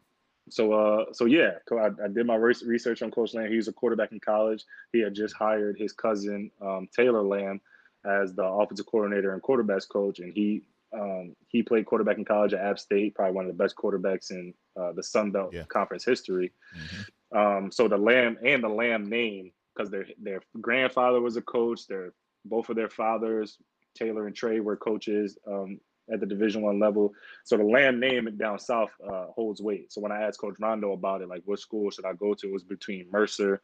so 0.49 0.73
uh, 0.73 1.05
so 1.13 1.25
yeah, 1.25 1.51
I, 1.71 1.89
I, 2.03 2.07
did 2.07 2.25
my 2.25 2.35
research 2.35 3.01
on 3.01 3.11
Coach 3.11 3.33
Lamb. 3.33 3.49
He 3.49 3.57
was 3.57 3.67
a 3.67 3.73
quarterback 3.73 4.11
in 4.11 4.19
college. 4.19 4.63
He 4.93 4.99
had 4.99 5.13
just 5.13 5.35
hired 5.35 5.77
his 5.77 5.91
cousin 5.91 6.51
um, 6.61 6.87
Taylor 6.95 7.23
Lamb 7.23 7.59
as 8.05 8.33
the 8.33 8.43
offensive 8.43 8.85
coordinator 8.85 9.33
and 9.33 9.41
quarterbacks 9.41 9.87
coach, 9.87 10.19
and 10.19 10.33
he 10.33 10.63
um, 10.93 11.35
he 11.49 11.63
played 11.63 11.85
quarterback 11.85 12.17
in 12.17 12.25
college 12.25 12.53
at 12.53 12.63
App 12.63 12.79
State, 12.79 13.15
probably 13.15 13.35
one 13.35 13.45
of 13.45 13.55
the 13.55 13.61
best 13.61 13.75
quarterbacks 13.75 14.31
in 14.31 14.53
uh, 14.79 14.93
the 14.93 15.03
Sun 15.03 15.31
Belt 15.31 15.53
yeah. 15.53 15.63
Conference 15.63 16.05
history. 16.05 16.51
Mm-hmm. 16.77 17.37
Um, 17.37 17.71
so 17.71 17.89
the 17.89 17.97
Lamb 17.97 18.37
and 18.45 18.63
the 18.63 18.69
Lamb 18.69 19.09
name, 19.09 19.51
because 19.75 19.91
their 19.91 20.05
their 20.21 20.41
grandfather 20.61 21.19
was 21.19 21.35
a 21.35 21.41
coach, 21.41 21.87
their 21.87 22.13
both 22.45 22.69
of 22.69 22.77
their 22.77 22.89
fathers 22.89 23.57
Taylor 23.97 24.27
and 24.27 24.35
Trey 24.35 24.59
were 24.59 24.77
coaches 24.77 25.37
um, 25.47 25.79
at 26.11 26.19
the 26.19 26.25
Division 26.25 26.61
One 26.61 26.79
level. 26.79 27.13
So 27.43 27.57
the 27.57 27.63
Lamb 27.63 27.99
name 27.99 28.29
down 28.37 28.59
south 28.59 28.91
uh, 29.05 29.27
holds 29.35 29.61
weight. 29.61 29.91
So 29.91 30.01
when 30.01 30.11
I 30.11 30.21
asked 30.21 30.39
Coach 30.39 30.55
Rondeau 30.59 30.93
about 30.93 31.21
it, 31.21 31.29
like 31.29 31.43
what 31.45 31.59
school 31.59 31.89
should 31.89 32.05
I 32.05 32.13
go 32.13 32.33
to, 32.33 32.47
it 32.47 32.53
was 32.53 32.63
between 32.63 33.07
Mercer 33.11 33.61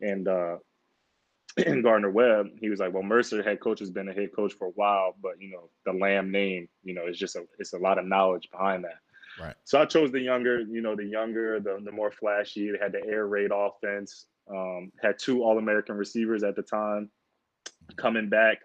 and 0.00 0.28
uh, 0.28 0.56
and 1.56 1.82
Gardner 1.82 2.10
Webb. 2.10 2.48
He 2.60 2.68
was 2.68 2.80
like, 2.80 2.92
"Well, 2.92 3.02
Mercer 3.02 3.42
head 3.42 3.60
coach 3.60 3.80
has 3.80 3.90
been 3.90 4.08
a 4.08 4.12
head 4.12 4.30
coach 4.34 4.52
for 4.52 4.68
a 4.68 4.72
while, 4.72 5.14
but 5.22 5.40
you 5.40 5.50
know 5.50 5.70
the 5.86 5.92
Lamb 5.92 6.30
name, 6.30 6.68
you 6.84 6.94
know, 6.94 7.06
it's 7.06 7.18
just 7.18 7.36
a 7.36 7.44
it's 7.58 7.72
a 7.72 7.78
lot 7.78 7.98
of 7.98 8.06
knowledge 8.06 8.48
behind 8.50 8.84
that." 8.84 8.98
Right. 9.40 9.54
So 9.64 9.80
I 9.80 9.84
chose 9.84 10.10
the 10.10 10.20
younger, 10.20 10.60
you 10.60 10.80
know, 10.80 10.96
the 10.96 11.04
younger, 11.04 11.60
the, 11.60 11.78
the 11.84 11.92
more 11.92 12.10
flashy. 12.10 12.72
They 12.72 12.78
had 12.78 12.92
the 12.92 13.04
air 13.06 13.26
raid 13.26 13.50
offense. 13.54 14.26
Um, 14.50 14.90
had 15.00 15.18
two 15.18 15.42
All 15.42 15.58
American 15.58 15.96
receivers 15.96 16.42
at 16.42 16.56
the 16.56 16.62
time 16.62 17.10
coming 17.96 18.28
back. 18.28 18.58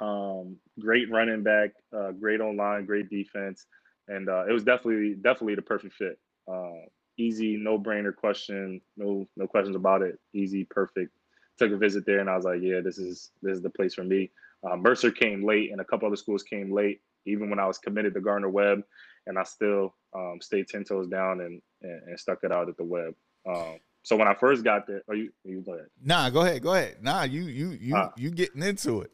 Um, 0.00 0.56
great 0.80 1.10
running 1.10 1.42
back, 1.42 1.70
uh, 1.96 2.10
great 2.12 2.40
O-line, 2.40 2.84
great 2.84 3.08
defense, 3.10 3.66
and 4.08 4.28
uh, 4.28 4.44
it 4.48 4.52
was 4.52 4.64
definitely 4.64 5.14
definitely 5.14 5.54
the 5.54 5.62
perfect 5.62 5.94
fit. 5.94 6.18
Uh, 6.50 6.86
easy, 7.16 7.56
no 7.56 7.78
brainer 7.78 8.14
question, 8.14 8.80
no 8.96 9.26
no 9.36 9.46
questions 9.46 9.76
about 9.76 10.02
it. 10.02 10.18
Easy, 10.32 10.64
perfect. 10.64 11.12
Took 11.58 11.70
a 11.70 11.76
visit 11.76 12.04
there, 12.06 12.18
and 12.18 12.28
I 12.28 12.36
was 12.36 12.44
like, 12.44 12.60
yeah, 12.60 12.80
this 12.80 12.98
is 12.98 13.30
this 13.40 13.56
is 13.56 13.62
the 13.62 13.70
place 13.70 13.94
for 13.94 14.02
me. 14.04 14.30
Uh, 14.68 14.76
Mercer 14.76 15.10
came 15.10 15.44
late, 15.44 15.70
and 15.70 15.80
a 15.80 15.84
couple 15.84 16.08
other 16.08 16.16
schools 16.16 16.42
came 16.42 16.72
late, 16.72 17.00
even 17.26 17.48
when 17.48 17.60
I 17.60 17.66
was 17.66 17.78
committed 17.78 18.14
to 18.14 18.20
Gardner 18.20 18.48
Webb, 18.48 18.82
and 19.26 19.38
I 19.38 19.44
still 19.44 19.94
um, 20.14 20.38
stayed 20.40 20.68
ten 20.68 20.82
toes 20.82 21.06
down 21.06 21.40
and, 21.40 21.62
and, 21.82 22.02
and 22.08 22.18
stuck 22.18 22.38
it 22.42 22.50
out 22.50 22.68
at 22.68 22.76
the 22.76 22.84
Webb. 22.84 23.14
Um, 23.46 23.78
so 24.02 24.16
when 24.16 24.26
I 24.26 24.34
first 24.34 24.64
got 24.64 24.86
there, 24.86 25.02
are 25.08 25.14
you 25.14 25.30
you 25.44 25.60
go 25.60 25.74
ahead? 25.74 25.86
Nah, 26.02 26.30
go 26.30 26.40
ahead, 26.40 26.62
go 26.62 26.74
ahead. 26.74 26.96
Nah, 27.00 27.22
you 27.22 27.42
you 27.42 27.70
you 27.80 27.96
uh, 27.96 28.10
you 28.16 28.30
getting 28.30 28.62
into 28.62 29.02
it. 29.02 29.10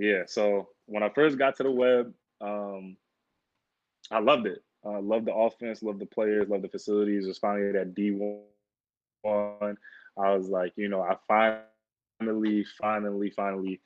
Yeah. 0.00 0.22
So 0.26 0.68
when 0.86 1.02
I 1.02 1.10
first 1.10 1.36
got 1.36 1.56
to 1.56 1.62
the 1.62 1.70
Webb, 1.70 2.14
um, 2.40 2.96
I 4.10 4.18
loved 4.18 4.46
it. 4.46 4.64
I 4.84 4.94
uh, 4.94 5.00
loved 5.02 5.26
the 5.26 5.34
offense, 5.34 5.82
loved 5.82 6.00
the 6.00 6.06
players, 6.06 6.48
loved 6.48 6.64
the 6.64 6.68
facilities. 6.68 7.26
It 7.26 7.28
was 7.28 7.38
finally 7.38 7.70
that 7.72 7.94
D 7.94 8.12
one. 8.12 9.76
I 10.16 10.34
was 10.34 10.48
like, 10.48 10.72
you 10.76 10.88
know, 10.88 11.02
I 11.02 11.16
finally, 11.28 12.64
finally, 12.80 13.30
finally, 13.30 13.80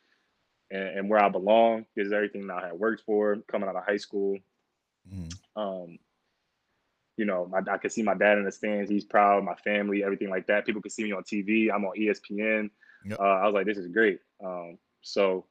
and, 0.71 0.99
and 0.99 1.11
where 1.11 1.23
I 1.23 1.29
belong 1.29 1.85
is 1.97 2.13
everything 2.13 2.47
that 2.47 2.63
I 2.63 2.67
had 2.69 2.79
worked 2.79 3.03
for 3.05 3.37
coming 3.51 3.69
out 3.69 3.75
of 3.75 3.85
high 3.85 3.97
school. 3.97 4.39
Mm-hmm. 5.13 5.61
Um, 5.61 5.99
you 7.17 7.25
know, 7.25 7.47
my, 7.47 7.61
I 7.73 7.79
could 7.79 7.91
see 7.91 8.05
my 8.05 8.15
dad 8.15 8.39
in 8.39 8.45
the 8.45 8.53
stands. 8.53 8.89
He's 8.89 9.05
proud, 9.05 9.43
my 9.43 9.57
family, 9.57 10.05
everything 10.05 10.31
like 10.31 10.47
that. 10.47 10.65
People 10.65 10.81
could 10.81 10.93
see 10.93 11.03
me 11.03 11.13
on 11.13 11.25
TV. 11.25 11.75
I'm 11.75 11.85
on 11.85 11.99
ESPN. 11.99 12.71
Yep. 13.05 13.19
Uh, 13.19 13.23
I 13.23 13.47
was 13.47 13.55
like, 13.55 13.67
this 13.67 13.79
is 13.79 13.89
great. 13.89 14.21
Um, 14.45 14.79
so 15.03 15.45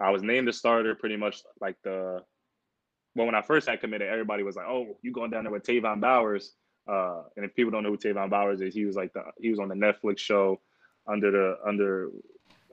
I 0.00 0.10
was 0.10 0.22
named 0.22 0.48
the 0.48 0.52
starter 0.52 0.94
pretty 0.94 1.16
much 1.16 1.42
like 1.60 1.76
the 1.82 2.22
well, 3.14 3.26
when 3.26 3.34
I 3.34 3.42
first 3.42 3.68
had 3.68 3.80
committed, 3.80 4.08
everybody 4.08 4.42
was 4.42 4.56
like, 4.56 4.66
"Oh, 4.66 4.98
you 5.02 5.12
going 5.12 5.30
down 5.30 5.44
there 5.44 5.52
with 5.52 5.64
Tayvon 5.64 6.00
Bowers?" 6.00 6.54
Uh, 6.86 7.22
and 7.36 7.44
if 7.44 7.54
people 7.54 7.70
don't 7.70 7.82
know 7.82 7.90
who 7.90 7.96
Tayvon 7.96 8.28
Bowers 8.28 8.60
is, 8.60 8.74
he 8.74 8.84
was 8.84 8.96
like 8.96 9.12
the 9.12 9.22
he 9.40 9.50
was 9.50 9.58
on 9.58 9.68
the 9.68 9.74
Netflix 9.74 10.18
show 10.18 10.60
under 11.06 11.30
the 11.30 11.58
under 11.66 12.10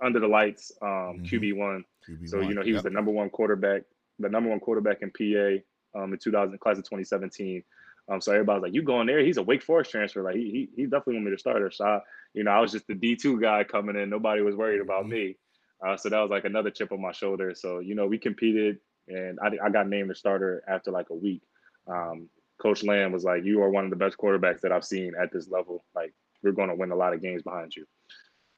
under 0.01 0.19
the 0.19 0.27
lights, 0.27 0.71
um, 0.81 0.89
mm-hmm. 0.89 1.23
QB 1.25 1.55
one. 1.55 1.85
So 2.25 2.41
you 2.41 2.55
know 2.55 2.63
he 2.63 2.69
yep. 2.69 2.77
was 2.77 2.83
the 2.83 2.89
number 2.89 3.11
one 3.11 3.29
quarterback, 3.29 3.83
the 4.19 4.29
number 4.29 4.49
one 4.49 4.59
quarterback 4.59 5.01
in 5.01 5.11
PA 5.11 6.01
um, 6.01 6.13
in 6.13 6.19
2000 6.19 6.59
class 6.59 6.77
of 6.77 6.83
2017. 6.83 7.63
Um, 8.09 8.19
so 8.19 8.31
everybody's 8.31 8.63
like, 8.63 8.73
"You 8.73 8.81
going 8.81 9.05
there?" 9.05 9.23
He's 9.23 9.37
a 9.37 9.43
Wake 9.43 9.61
Forest 9.61 9.91
transfer. 9.91 10.23
Like 10.23 10.35
he 10.35 10.49
he, 10.51 10.69
he 10.75 10.83
definitely 10.83 11.15
want 11.15 11.25
me 11.25 11.31
to 11.31 11.37
starter. 11.37 11.69
So 11.69 11.85
I, 11.85 11.99
you 12.33 12.43
know, 12.43 12.51
I 12.51 12.59
was 12.59 12.71
just 12.71 12.87
the 12.87 12.95
D 12.95 13.15
two 13.15 13.39
guy 13.39 13.63
coming 13.63 13.95
in. 13.95 14.09
Nobody 14.09 14.41
was 14.41 14.55
worried 14.55 14.81
about 14.81 15.03
mm-hmm. 15.03 15.11
me. 15.11 15.37
Uh, 15.85 15.97
so 15.97 16.09
that 16.09 16.19
was 16.19 16.29
like 16.29 16.45
another 16.45 16.69
chip 16.69 16.91
on 16.91 17.01
my 17.01 17.11
shoulder. 17.11 17.53
So 17.55 17.79
you 17.79 17.95
know, 17.95 18.07
we 18.07 18.17
competed, 18.17 18.77
and 19.07 19.39
I, 19.41 19.65
I 19.65 19.69
got 19.69 19.87
named 19.87 20.09
the 20.09 20.15
starter 20.15 20.63
after 20.67 20.91
like 20.91 21.09
a 21.09 21.15
week. 21.15 21.41
Um, 21.87 22.29
Coach 22.61 22.83
Lamb 22.83 23.11
was 23.11 23.23
like, 23.23 23.43
"You 23.43 23.61
are 23.63 23.69
one 23.69 23.85
of 23.85 23.89
the 23.89 23.95
best 23.95 24.17
quarterbacks 24.17 24.61
that 24.61 24.71
I've 24.71 24.85
seen 24.85 25.13
at 25.19 25.31
this 25.31 25.49
level. 25.49 25.83
Like, 25.95 26.13
we're 26.43 26.51
going 26.51 26.69
to 26.69 26.75
win 26.75 26.91
a 26.91 26.95
lot 26.95 27.13
of 27.13 27.21
games 27.21 27.41
behind 27.41 27.75
you." 27.75 27.85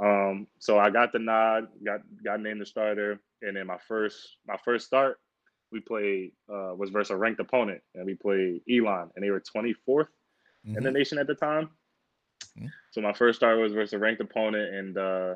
Um, 0.04 0.48
so 0.60 0.78
I 0.78 0.90
got 0.90 1.12
the 1.12 1.20
nod, 1.20 1.68
got 1.86 2.02
got 2.24 2.42
named 2.42 2.62
the 2.62 2.66
starter, 2.66 3.20
and 3.42 3.56
then 3.56 3.68
my 3.68 3.78
first 3.88 4.38
my 4.46 4.58
first 4.66 4.86
start, 4.86 5.20
we 5.72 5.80
played 5.80 6.32
uh, 6.50 6.74
was 6.76 6.90
versus 6.90 7.12
a 7.12 7.16
ranked 7.16 7.40
opponent, 7.40 7.82
and 7.96 8.06
we 8.06 8.16
played 8.16 8.62
Elon, 8.70 9.10
and 9.16 9.24
they 9.24 9.30
were 9.30 9.42
24th 9.56 9.76
mm-hmm. 9.88 10.06
in 10.68 10.74
the 10.74 10.80
mm-hmm. 10.82 10.94
nation 10.94 11.18
at 11.18 11.28
the 11.28 11.36
time. 11.36 11.70
Mm-hmm. 12.58 12.68
So 12.92 13.02
my 13.02 13.14
first 13.14 13.40
start 13.40 13.60
was 13.60 13.74
versus 13.74 13.94
a 13.94 14.00
ranked 14.00 14.22
opponent, 14.22 14.74
and 14.74 14.98
uh, 14.98 15.36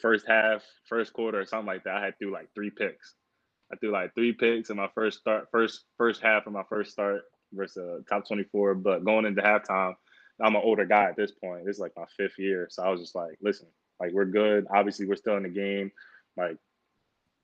first 0.00 0.26
half, 0.26 0.62
first 0.88 1.12
quarter, 1.12 1.40
or 1.40 1.46
something 1.46 1.66
like 1.66 1.84
that, 1.84 1.96
I 1.96 2.04
had 2.04 2.18
threw 2.18 2.32
like 2.32 2.48
three 2.54 2.70
picks. 2.70 3.14
I 3.72 3.76
threw 3.76 3.90
like 3.90 4.14
three 4.14 4.32
picks 4.32 4.70
in 4.70 4.76
my 4.76 4.88
first 4.94 5.20
start, 5.20 5.48
first 5.50 5.84
first 5.96 6.20
half 6.22 6.46
of 6.46 6.52
my 6.52 6.64
first 6.68 6.92
start 6.92 7.22
versus 7.52 7.76
a 7.76 8.10
top 8.10 8.26
24. 8.26 8.74
But 8.76 9.04
going 9.04 9.24
into 9.24 9.42
halftime, 9.42 9.94
I'm 10.40 10.56
an 10.56 10.62
older 10.64 10.84
guy 10.84 11.04
at 11.04 11.16
this 11.16 11.32
point. 11.32 11.64
This 11.64 11.76
is 11.76 11.80
like 11.80 11.92
my 11.96 12.04
fifth 12.16 12.38
year. 12.38 12.68
So 12.70 12.82
I 12.82 12.90
was 12.90 13.00
just 13.00 13.14
like, 13.14 13.38
listen, 13.40 13.68
like 14.00 14.12
we're 14.12 14.24
good. 14.24 14.66
Obviously, 14.74 15.06
we're 15.06 15.16
still 15.16 15.36
in 15.36 15.44
the 15.44 15.48
game. 15.48 15.90
Like 16.36 16.56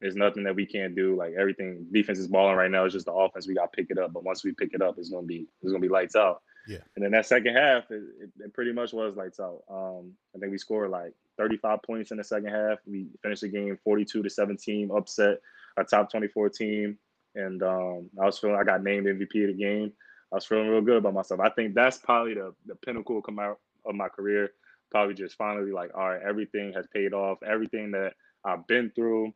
there's 0.00 0.16
nothing 0.16 0.44
that 0.44 0.54
we 0.54 0.66
can't 0.66 0.94
do. 0.94 1.16
Like 1.16 1.34
everything, 1.38 1.86
defense 1.92 2.18
is 2.18 2.28
balling 2.28 2.56
right 2.56 2.70
now. 2.70 2.84
It's 2.84 2.94
just 2.94 3.06
the 3.06 3.12
offense. 3.12 3.46
We 3.46 3.54
got 3.54 3.72
to 3.72 3.76
pick 3.76 3.90
it 3.90 3.98
up. 3.98 4.12
But 4.12 4.24
once 4.24 4.44
we 4.44 4.52
pick 4.52 4.74
it 4.74 4.82
up, 4.82 4.96
it's 4.98 5.10
gonna 5.10 5.26
be 5.26 5.46
it's 5.62 5.72
gonna 5.72 5.82
be 5.82 5.88
lights 5.88 6.16
out. 6.16 6.42
Yeah. 6.66 6.78
And 6.96 7.04
then 7.04 7.12
that 7.12 7.26
second 7.26 7.54
half, 7.54 7.90
it, 7.90 8.02
it, 8.20 8.30
it 8.38 8.52
pretty 8.52 8.72
much 8.72 8.92
was 8.92 9.16
lights 9.16 9.40
out. 9.40 9.62
Um, 9.70 10.12
I 10.36 10.38
think 10.38 10.52
we 10.52 10.58
scored 10.58 10.90
like 10.90 11.14
35 11.38 11.82
points 11.82 12.10
in 12.10 12.18
the 12.18 12.24
second 12.24 12.50
half. 12.50 12.78
We 12.86 13.06
finished 13.22 13.42
the 13.42 13.48
game 13.48 13.78
42 13.82 14.22
to 14.22 14.30
17, 14.30 14.90
upset 14.94 15.38
a 15.76 15.84
top 15.84 16.10
24 16.10 16.50
team. 16.50 16.98
And 17.34 17.62
um, 17.62 18.10
I 18.20 18.26
was 18.26 18.38
feeling 18.38 18.56
I 18.56 18.64
got 18.64 18.82
named 18.82 19.06
MVP 19.06 19.48
of 19.48 19.56
the 19.56 19.62
game. 19.62 19.92
I 20.32 20.36
was 20.36 20.44
feeling 20.44 20.68
real 20.68 20.82
good 20.82 20.98
about 20.98 21.14
myself. 21.14 21.40
I 21.40 21.50
think 21.50 21.74
that's 21.74 21.98
probably 21.98 22.34
the, 22.34 22.54
the 22.66 22.74
pinnacle 22.74 23.22
come 23.22 23.38
out 23.38 23.58
of 23.86 23.94
my 23.94 24.08
career. 24.08 24.50
Probably 24.90 25.14
just 25.14 25.36
finally 25.36 25.72
like, 25.72 25.90
all 25.94 26.08
right, 26.08 26.22
everything 26.22 26.72
has 26.74 26.86
paid 26.92 27.12
off. 27.12 27.38
Everything 27.46 27.92
that 27.92 28.14
I've 28.44 28.66
been 28.66 28.90
through, 28.94 29.32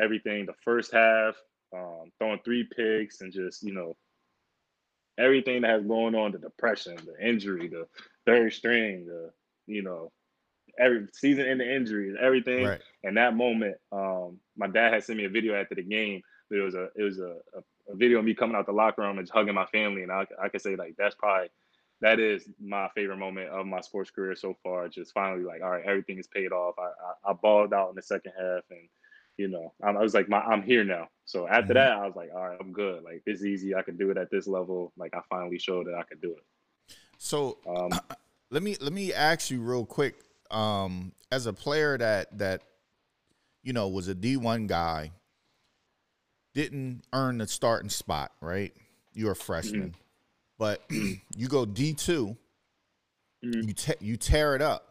everything, 0.00 0.46
the 0.46 0.54
first 0.64 0.92
half, 0.92 1.34
um, 1.74 2.10
throwing 2.18 2.40
three 2.44 2.64
picks 2.64 3.20
and 3.20 3.32
just, 3.32 3.62
you 3.62 3.72
know, 3.72 3.96
everything 5.18 5.62
that 5.62 5.70
has 5.70 5.84
going 5.84 6.14
on, 6.14 6.32
the 6.32 6.38
depression, 6.38 6.96
the 7.04 7.26
injury, 7.26 7.68
the 7.68 7.86
third 8.26 8.52
string, 8.52 9.06
the, 9.06 9.30
you 9.66 9.82
know, 9.82 10.10
every 10.78 11.06
season 11.12 11.46
in 11.46 11.58
the 11.58 11.74
injuries, 11.74 12.16
everything. 12.20 12.64
Right. 12.64 12.80
And 13.04 13.16
that 13.16 13.36
moment, 13.36 13.76
um, 13.92 14.38
my 14.56 14.66
dad 14.66 14.94
had 14.94 15.04
sent 15.04 15.18
me 15.18 15.24
a 15.24 15.30
video 15.30 15.54
after 15.54 15.74
the 15.74 15.82
game. 15.82 16.22
It 16.50 16.62
was 16.62 16.74
a 16.74 16.88
it 16.96 17.02
was 17.02 17.18
a, 17.18 17.36
a, 17.54 17.92
a, 17.92 17.96
video 17.96 18.20
of 18.20 18.24
me 18.24 18.34
coming 18.34 18.56
out 18.56 18.64
the 18.64 18.72
locker 18.72 19.02
room 19.02 19.18
and 19.18 19.26
just 19.26 19.34
hugging 19.34 19.54
my 19.54 19.66
family, 19.66 20.02
and 20.02 20.10
I 20.10 20.24
I 20.42 20.48
could 20.48 20.62
say 20.62 20.76
like 20.76 20.94
that's 20.96 21.14
probably 21.14 21.48
that 22.00 22.20
is 22.20 22.48
my 22.62 22.88
favorite 22.94 23.18
moment 23.18 23.50
of 23.50 23.66
my 23.66 23.80
sports 23.80 24.10
career 24.10 24.34
so 24.34 24.56
far. 24.62 24.88
Just 24.88 25.12
finally 25.12 25.44
like 25.44 25.62
all 25.62 25.70
right, 25.70 25.84
everything 25.84 26.18
is 26.18 26.26
paid 26.26 26.52
off. 26.52 26.76
I 26.78 26.84
I, 27.28 27.32
I 27.32 27.34
balled 27.34 27.74
out 27.74 27.90
in 27.90 27.96
the 27.96 28.02
second 28.02 28.32
half, 28.38 28.62
and 28.70 28.88
you 29.36 29.48
know 29.48 29.74
I, 29.82 29.90
I 29.90 30.02
was 30.02 30.14
like 30.14 30.30
my 30.30 30.40
I'm 30.40 30.62
here 30.62 30.84
now. 30.84 31.08
So 31.26 31.46
after 31.46 31.64
mm-hmm. 31.64 31.72
that, 31.74 31.92
I 31.92 32.06
was 32.06 32.16
like 32.16 32.30
all 32.34 32.48
right, 32.48 32.58
I'm 32.58 32.72
good. 32.72 33.02
Like 33.02 33.22
it's 33.26 33.44
easy. 33.44 33.74
I 33.74 33.82
can 33.82 33.98
do 33.98 34.10
it 34.10 34.16
at 34.16 34.30
this 34.30 34.46
level. 34.46 34.92
Like 34.96 35.14
I 35.14 35.20
finally 35.28 35.58
showed 35.58 35.86
that 35.86 35.96
I 35.96 36.02
could 36.04 36.22
do 36.22 36.30
it. 36.30 36.96
So 37.18 37.58
um, 37.66 37.90
let 38.50 38.62
me 38.62 38.76
let 38.80 38.94
me 38.94 39.12
ask 39.12 39.50
you 39.50 39.60
real 39.60 39.84
quick 39.84 40.22
um, 40.50 41.12
as 41.30 41.46
a 41.46 41.52
player 41.52 41.98
that 41.98 42.38
that 42.38 42.62
you 43.62 43.72
know 43.72 43.88
was 43.88 44.08
a 44.08 44.14
D 44.14 44.36
one 44.36 44.66
guy, 44.66 45.12
didn't 46.54 47.02
earn 47.12 47.38
the 47.38 47.46
starting 47.46 47.90
spot, 47.90 48.32
right? 48.40 48.72
You're 49.12 49.32
a 49.32 49.36
freshman, 49.36 49.90
mm-hmm. 49.90 50.00
but 50.58 50.82
you 51.36 51.48
go 51.48 51.64
D 51.64 51.92
2 51.94 52.36
mm-hmm. 53.44 53.68
you 53.68 53.72
te- 53.74 53.94
you 54.00 54.16
tear 54.16 54.54
it 54.54 54.62
up. 54.62 54.84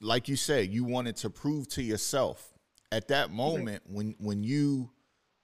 Like 0.00 0.28
you 0.28 0.36
said, 0.36 0.70
you 0.70 0.84
wanted 0.84 1.16
to 1.16 1.30
prove 1.30 1.68
to 1.70 1.82
yourself 1.82 2.52
at 2.90 3.08
that 3.08 3.30
moment 3.30 3.84
mm-hmm. 3.84 3.96
when 3.96 4.14
when 4.18 4.42
you 4.42 4.90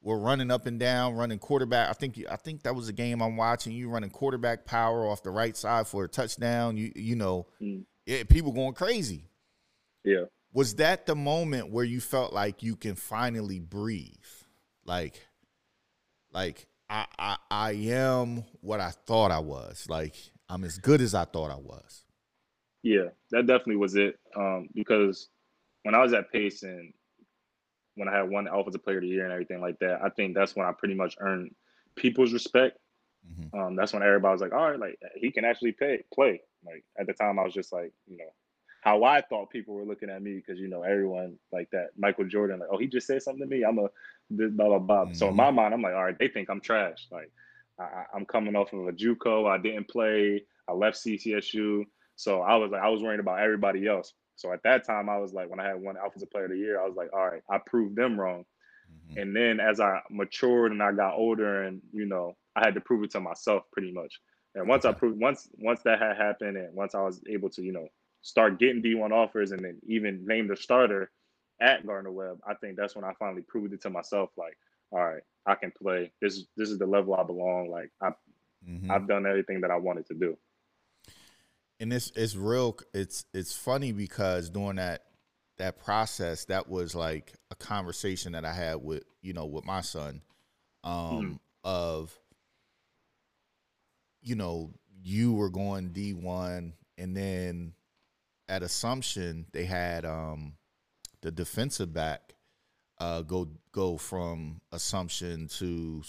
were 0.02 0.18
running 0.18 0.50
up 0.50 0.66
and 0.66 0.80
down, 0.80 1.14
running 1.14 1.38
quarterback. 1.38 1.88
I 1.88 1.92
think 1.92 2.20
I 2.28 2.36
think 2.36 2.62
that 2.62 2.74
was 2.74 2.88
a 2.88 2.92
game 2.92 3.20
I'm 3.20 3.36
watching. 3.36 3.72
You 3.72 3.90
running 3.90 4.10
quarterback 4.10 4.64
power 4.64 5.06
off 5.06 5.22
the 5.22 5.30
right 5.30 5.56
side 5.56 5.86
for 5.86 6.04
a 6.04 6.08
touchdown. 6.08 6.76
You 6.76 6.92
you 6.96 7.16
know, 7.16 7.46
mm 7.60 7.84
it, 8.06 8.28
people 8.28 8.52
going 8.52 8.74
crazy. 8.74 9.24
Yeah. 10.04 10.24
Was 10.52 10.74
that 10.76 11.06
the 11.06 11.14
moment 11.14 11.70
where 11.70 11.84
you 11.84 12.00
felt 12.00 12.32
like 12.32 12.62
you 12.62 12.76
can 12.76 12.96
finally 12.96 13.60
breathe? 13.60 14.14
Like, 14.84 15.20
like 16.32 16.66
I, 16.88 17.06
I, 17.18 17.36
I 17.50 17.70
am 17.72 18.44
what 18.60 18.80
I 18.80 18.90
thought 18.90 19.30
I 19.30 19.38
was. 19.38 19.86
Like 19.88 20.16
I'm 20.48 20.64
as 20.64 20.78
good 20.78 21.00
as 21.00 21.14
I 21.14 21.24
thought 21.24 21.50
I 21.50 21.56
was. 21.56 22.04
Yeah, 22.82 23.08
that 23.30 23.46
definitely 23.46 23.76
was 23.76 23.94
it. 23.94 24.18
Um, 24.34 24.68
because 24.74 25.28
when 25.82 25.94
I 25.94 26.02
was 26.02 26.12
at 26.12 26.32
Pace 26.32 26.62
and 26.62 26.92
when 27.94 28.08
I 28.08 28.16
had 28.16 28.30
one 28.30 28.48
offensive 28.48 28.82
player 28.82 28.96
of 28.96 29.02
the 29.02 29.08
year 29.08 29.24
and 29.24 29.32
everything 29.32 29.60
like 29.60 29.78
that, 29.80 30.00
I 30.02 30.08
think 30.10 30.34
that's 30.34 30.56
when 30.56 30.66
I 30.66 30.72
pretty 30.72 30.94
much 30.94 31.16
earned 31.20 31.54
people's 31.96 32.32
respect. 32.32 32.78
Mm-hmm. 33.28 33.58
Um, 33.58 33.76
that's 33.76 33.92
when 33.92 34.02
everybody 34.02 34.32
was 34.32 34.40
like, 34.40 34.54
all 34.54 34.70
right, 34.70 34.80
like 34.80 34.98
he 35.14 35.30
can 35.30 35.44
actually 35.44 35.72
pay, 35.72 36.02
play. 36.12 36.40
Like 36.64 36.84
at 36.98 37.06
the 37.06 37.12
time, 37.12 37.38
I 37.38 37.44
was 37.44 37.54
just 37.54 37.72
like, 37.72 37.92
you 38.06 38.18
know, 38.18 38.32
how 38.82 39.04
I 39.04 39.20
thought 39.20 39.50
people 39.50 39.74
were 39.74 39.84
looking 39.84 40.10
at 40.10 40.22
me 40.22 40.34
because 40.36 40.58
you 40.58 40.68
know 40.68 40.82
everyone 40.82 41.36
like 41.52 41.68
that 41.70 41.88
Michael 41.98 42.26
Jordan, 42.26 42.60
like, 42.60 42.68
oh, 42.72 42.78
he 42.78 42.86
just 42.86 43.06
said 43.06 43.22
something 43.22 43.42
to 43.42 43.46
me. 43.46 43.62
I'm 43.62 43.78
a 43.78 43.88
this 44.30 44.50
blah 44.50 44.66
blah 44.66 44.78
blah. 44.78 45.04
Mm-hmm. 45.04 45.14
So 45.14 45.28
in 45.28 45.36
my 45.36 45.46
mm-hmm. 45.46 45.56
mind, 45.56 45.74
I'm 45.74 45.82
like, 45.82 45.94
all 45.94 46.04
right, 46.04 46.18
they 46.18 46.28
think 46.28 46.48
I'm 46.48 46.60
trash. 46.60 47.06
Like 47.10 47.30
I, 47.78 48.04
am 48.14 48.24
coming 48.24 48.56
off 48.56 48.72
of 48.72 48.86
a 48.86 48.92
JUCO. 48.92 49.48
I 49.48 49.58
didn't 49.58 49.88
play. 49.88 50.42
I 50.68 50.72
left 50.72 50.98
CCSU. 50.98 51.84
So 52.16 52.42
I 52.42 52.56
was 52.56 52.70
like, 52.70 52.82
I 52.82 52.88
was 52.88 53.02
worrying 53.02 53.20
about 53.20 53.40
everybody 53.40 53.86
else. 53.86 54.12
So 54.36 54.52
at 54.52 54.62
that 54.64 54.86
time, 54.86 55.08
I 55.08 55.18
was 55.18 55.32
like, 55.32 55.50
when 55.50 55.60
I 55.60 55.66
had 55.66 55.80
one 55.80 55.96
offensive 55.96 56.30
player 56.30 56.44
of 56.44 56.50
the 56.50 56.58
year, 56.58 56.80
I 56.80 56.86
was 56.86 56.96
like, 56.96 57.10
all 57.12 57.26
right, 57.26 57.42
I 57.50 57.58
proved 57.58 57.96
them 57.96 58.18
wrong. 58.18 58.44
Mm-hmm. 58.90 59.18
And 59.20 59.36
then 59.36 59.60
as 59.60 59.80
I 59.80 60.00
matured 60.10 60.72
and 60.72 60.82
I 60.82 60.92
got 60.92 61.14
older, 61.14 61.64
and 61.64 61.80
you 61.92 62.06
know, 62.06 62.36
I 62.56 62.64
had 62.64 62.74
to 62.74 62.80
prove 62.80 63.04
it 63.04 63.10
to 63.12 63.20
myself 63.20 63.64
pretty 63.72 63.92
much. 63.92 64.20
And 64.54 64.68
once 64.68 64.84
I 64.84 64.92
proved 64.92 65.20
once 65.20 65.48
once 65.58 65.80
that 65.82 66.00
had 66.00 66.16
happened, 66.16 66.56
and 66.56 66.74
once 66.74 66.94
I 66.94 67.02
was 67.02 67.20
able 67.28 67.50
to 67.50 67.62
you 67.62 67.72
know 67.72 67.88
start 68.22 68.58
getting 68.58 68.82
D1 68.82 69.12
offers, 69.12 69.52
and 69.52 69.64
then 69.64 69.78
even 69.86 70.26
name 70.26 70.48
the 70.48 70.56
starter 70.56 71.10
at 71.60 71.86
Gardner 71.86 72.10
Webb, 72.10 72.40
I 72.46 72.54
think 72.54 72.76
that's 72.76 72.96
when 72.96 73.04
I 73.04 73.12
finally 73.18 73.42
proved 73.42 73.72
it 73.72 73.82
to 73.82 73.90
myself. 73.90 74.30
Like, 74.36 74.56
all 74.90 75.04
right, 75.04 75.22
I 75.46 75.54
can 75.54 75.70
play. 75.70 76.12
This 76.20 76.36
is 76.36 76.46
this 76.56 76.70
is 76.70 76.78
the 76.78 76.86
level 76.86 77.14
I 77.14 77.22
belong. 77.22 77.70
Like 77.70 77.90
I 78.02 78.10
mm-hmm. 78.68 78.90
I've 78.90 79.06
done 79.06 79.26
everything 79.26 79.60
that 79.60 79.70
I 79.70 79.76
wanted 79.76 80.06
to 80.06 80.14
do. 80.14 80.36
And 81.78 81.92
it's 81.92 82.12
it's 82.16 82.36
real. 82.36 82.78
It's 82.92 83.24
it's 83.32 83.54
funny 83.54 83.92
because 83.92 84.50
during 84.50 84.76
that 84.76 85.04
that 85.58 85.78
process, 85.78 86.46
that 86.46 86.68
was 86.68 86.94
like 86.94 87.34
a 87.50 87.54
conversation 87.54 88.32
that 88.32 88.44
I 88.44 88.52
had 88.52 88.82
with 88.82 89.04
you 89.22 89.32
know 89.32 89.46
with 89.46 89.64
my 89.64 89.80
son, 89.80 90.22
um, 90.82 90.92
mm-hmm. 90.94 91.32
of 91.64 92.18
you 94.22 94.34
know 94.34 94.72
you 95.02 95.32
were 95.32 95.50
going 95.50 95.88
D 95.88 96.12
one, 96.12 96.74
and 96.98 97.16
then 97.16 97.72
at 98.48 98.62
Assumption 98.62 99.46
they 99.52 99.64
had 99.64 100.04
um 100.04 100.54
the 101.22 101.30
defensive 101.30 101.92
back 101.92 102.34
uh, 103.00 103.22
go 103.22 103.48
go 103.72 103.96
from 103.96 104.60
Assumption 104.72 105.48
to 105.48 106.02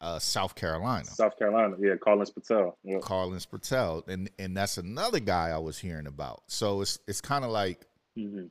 uh, 0.00 0.18
South 0.18 0.54
Carolina. 0.54 1.04
South 1.04 1.38
Carolina, 1.38 1.76
yeah, 1.78 1.94
Carlins 2.02 2.30
Platel. 2.30 2.74
Yeah. 2.82 2.98
Carlins 3.00 3.46
Platel, 3.46 4.06
and 4.08 4.28
and 4.38 4.56
that's 4.56 4.76
another 4.76 5.20
guy 5.20 5.50
I 5.50 5.58
was 5.58 5.78
hearing 5.78 6.06
about. 6.06 6.42
So 6.48 6.80
it's 6.80 6.98
it's 7.06 7.20
kind 7.20 7.44
of 7.44 7.50
like, 7.50 7.86
mm-hmm. 8.18 8.46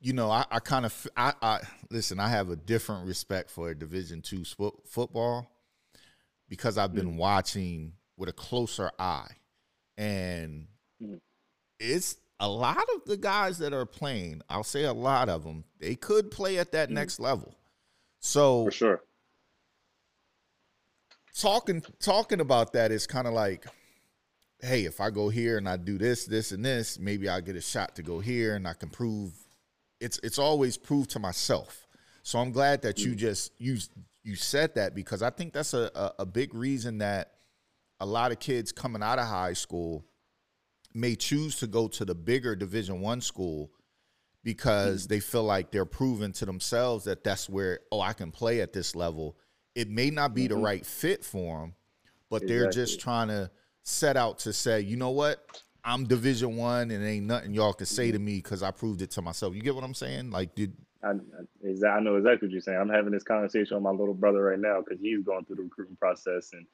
you 0.00 0.12
know, 0.12 0.30
I, 0.30 0.44
I 0.50 0.58
kind 0.58 0.84
of 0.84 1.06
I, 1.16 1.32
I 1.40 1.60
listen. 1.90 2.18
I 2.18 2.28
have 2.28 2.50
a 2.50 2.56
different 2.56 3.06
respect 3.06 3.50
for 3.50 3.72
Division 3.72 4.20
two 4.22 4.44
sp- 4.44 4.82
football 4.84 5.51
because 6.52 6.76
I've 6.76 6.92
been 6.92 7.06
mm-hmm. 7.06 7.16
watching 7.16 7.92
with 8.18 8.28
a 8.28 8.32
closer 8.34 8.90
eye, 8.98 9.30
and 9.96 10.66
mm-hmm. 11.02 11.14
it's 11.80 12.16
a 12.40 12.46
lot 12.46 12.84
of 12.94 13.06
the 13.06 13.16
guys 13.16 13.56
that 13.56 13.72
are 13.72 13.86
playing, 13.86 14.42
I'll 14.50 14.62
say 14.62 14.84
a 14.84 14.92
lot 14.92 15.30
of 15.30 15.44
them, 15.44 15.64
they 15.80 15.94
could 15.94 16.30
play 16.30 16.58
at 16.58 16.72
that 16.72 16.90
mm. 16.90 16.92
next 16.92 17.20
level. 17.20 17.56
So 18.20 18.66
for 18.66 18.70
sure. 18.70 19.00
Talking 21.40 21.82
talking 21.98 22.40
about 22.40 22.74
that 22.74 22.92
is 22.92 23.06
kind 23.06 23.26
of 23.26 23.32
like, 23.32 23.64
hey, 24.60 24.84
if 24.84 25.00
I 25.00 25.08
go 25.08 25.30
here 25.30 25.56
and 25.56 25.66
I 25.66 25.78
do 25.78 25.96
this, 25.96 26.26
this, 26.26 26.52
and 26.52 26.62
this, 26.62 26.98
maybe 26.98 27.30
I'll 27.30 27.40
get 27.40 27.56
a 27.56 27.62
shot 27.62 27.96
to 27.96 28.02
go 28.02 28.20
here 28.20 28.56
and 28.56 28.68
I 28.68 28.74
can 28.74 28.90
prove 28.90 29.32
it's 30.02 30.20
it's 30.22 30.38
always 30.38 30.76
proved 30.76 31.08
to 31.12 31.18
myself. 31.18 31.86
So 32.22 32.38
I'm 32.38 32.52
glad 32.52 32.82
that 32.82 32.98
you 32.98 33.14
just 33.14 33.52
you 33.56 33.78
you 34.24 34.36
said 34.36 34.74
that 34.76 34.94
because 34.94 35.22
I 35.22 35.30
think 35.30 35.52
that's 35.52 35.74
a, 35.74 35.90
a, 35.94 36.12
a 36.20 36.26
big 36.26 36.54
reason 36.54 36.98
that 36.98 37.32
a 38.00 38.06
lot 38.06 38.32
of 38.32 38.38
kids 38.38 38.72
coming 38.72 39.02
out 39.02 39.18
of 39.18 39.26
high 39.26 39.52
school 39.52 40.04
may 40.94 41.14
choose 41.14 41.56
to 41.56 41.66
go 41.66 41.88
to 41.88 42.04
the 42.04 42.14
bigger 42.14 42.54
division 42.54 43.00
one 43.00 43.20
school 43.20 43.70
because 44.44 45.06
they 45.06 45.20
feel 45.20 45.44
like 45.44 45.70
they're 45.70 45.84
proving 45.84 46.32
to 46.32 46.44
themselves 46.44 47.04
that 47.04 47.22
that's 47.22 47.48
where 47.48 47.80
oh 47.92 48.00
i 48.00 48.12
can 48.12 48.30
play 48.30 48.60
at 48.60 48.72
this 48.72 48.94
level. 48.94 49.36
It 49.74 49.88
may 49.88 50.10
not 50.10 50.34
be 50.34 50.42
mm-hmm. 50.42 50.54
the 50.54 50.60
right 50.60 50.84
fit 50.84 51.24
for 51.24 51.60
them 51.60 51.74
but 52.28 52.42
exactly. 52.42 52.58
they're 52.58 52.70
just 52.70 53.00
trying 53.00 53.28
to 53.28 53.50
set 53.82 54.16
out 54.16 54.40
to 54.40 54.52
say 54.52 54.80
you 54.80 54.96
know 54.96 55.10
what? 55.10 55.62
I'm 55.84 56.04
division 56.04 56.56
one 56.56 56.90
and 56.90 57.04
ain't 57.04 57.26
nothing 57.26 57.54
y'all 57.54 57.72
can 57.72 57.86
say 57.86 58.12
to 58.12 58.18
me 58.18 58.36
because 58.36 58.62
i 58.62 58.70
proved 58.70 59.02
it 59.02 59.10
to 59.12 59.22
myself. 59.22 59.54
You 59.54 59.62
get 59.62 59.74
what 59.74 59.84
i'm 59.84 59.94
saying? 59.94 60.30
Like 60.30 60.54
did 60.54 60.74
I, 61.04 61.10
I 61.10 62.00
know 62.00 62.16
exactly 62.16 62.48
what 62.48 62.52
you're 62.52 62.60
saying. 62.60 62.78
I'm 62.78 62.88
having 62.88 63.12
this 63.12 63.24
conversation 63.24 63.76
with 63.76 63.82
my 63.82 63.90
little 63.90 64.14
brother 64.14 64.42
right 64.42 64.58
now 64.58 64.80
because 64.80 65.00
he's 65.00 65.24
going 65.24 65.44
through 65.44 65.56
the 65.56 65.62
recruiting 65.62 65.96
process, 65.96 66.52
and 66.52 66.66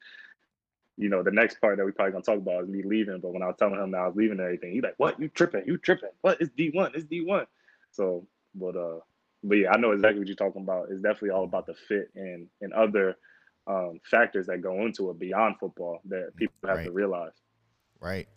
you 0.97 1.09
know, 1.09 1.23
the 1.23 1.31
next 1.31 1.61
part 1.61 1.79
that 1.79 1.85
we 1.85 1.93
probably 1.93 2.13
gonna 2.13 2.25
talk 2.25 2.39
about 2.39 2.65
is 2.65 2.69
me 2.69 2.83
leaving. 2.83 3.21
But 3.21 3.33
when 3.33 3.43
I 3.43 3.47
was 3.47 3.57
telling 3.59 3.81
him 3.81 3.93
that 3.93 4.01
I 4.01 4.07
was 4.07 4.17
leaving 4.17 4.39
and 4.39 4.41
everything, 4.41 4.73
he's 4.73 4.83
like, 4.83 4.99
"What? 4.99 5.19
You 5.19 5.29
tripping? 5.29 5.65
You 5.67 5.79
tripping? 5.79 6.11
What? 6.21 6.41
It's 6.41 6.51
D 6.57 6.71
one. 6.75 6.93
It's 6.95 7.05
D 7.05 7.25
one." 7.25 7.47
So, 7.93 8.27
but 8.55 8.77
uh, 8.77 8.99
but 9.45 9.57
yeah, 9.57 9.71
I 9.71 9.79
know 9.79 9.93
exactly 9.93 10.19
what 10.19 10.29
you're 10.29 10.37
talking 10.37 10.63
about. 10.63 10.89
It's 10.91 11.01
definitely 11.01 11.31
all 11.31 11.45
about 11.45 11.67
the 11.67 11.75
fit 11.75 12.11
and 12.15 12.49
and 12.61 12.73
other 12.73 13.17
um, 13.67 14.01
factors 14.05 14.47
that 14.47 14.63
go 14.63 14.85
into 14.85 15.11
it 15.11 15.19
beyond 15.19 15.57
football 15.59 16.01
that 16.07 16.35
people 16.37 16.55
have 16.67 16.79
right. 16.79 16.85
to 16.87 16.93
realize. 16.93 17.33
Right. 18.01 18.29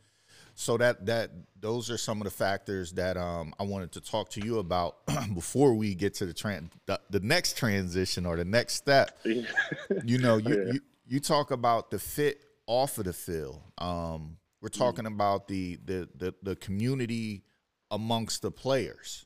So 0.55 0.77
that 0.77 1.05
that 1.05 1.31
those 1.59 1.89
are 1.89 1.97
some 1.97 2.19
of 2.19 2.25
the 2.25 2.31
factors 2.31 2.91
that 2.93 3.17
um, 3.17 3.53
I 3.59 3.63
wanted 3.63 3.91
to 3.93 4.01
talk 4.01 4.29
to 4.31 4.41
you 4.41 4.59
about 4.59 4.97
before 5.33 5.73
we 5.73 5.95
get 5.95 6.15
to 6.15 6.25
the, 6.25 6.33
tran- 6.33 6.71
the, 6.87 6.99
the 7.09 7.19
next 7.19 7.57
transition 7.57 8.25
or 8.25 8.35
the 8.35 8.45
next 8.45 8.73
step. 8.75 9.19
you 9.25 10.17
know, 10.17 10.37
you, 10.37 10.49
yeah. 10.49 10.73
you 10.73 10.79
you 11.07 11.19
talk 11.19 11.51
about 11.51 11.91
the 11.91 11.99
fit 11.99 12.41
off 12.67 12.97
of 12.97 13.05
the 13.05 13.13
field. 13.13 13.61
Um, 13.77 14.37
we're 14.61 14.69
mm. 14.69 14.77
talking 14.77 15.05
mm. 15.05 15.13
about 15.13 15.47
the, 15.47 15.77
the, 15.85 16.09
the 16.15 16.33
the 16.41 16.55
community 16.55 17.43
amongst 17.89 18.41
the 18.41 18.51
players, 18.51 19.25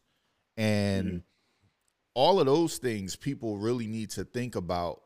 and 0.58 1.08
mm. 1.08 1.24
all 2.14 2.40
of 2.40 2.46
those 2.46 2.78
things 2.78 3.16
people 3.16 3.58
really 3.58 3.88
need 3.88 4.10
to 4.12 4.24
think 4.24 4.56
about 4.56 5.02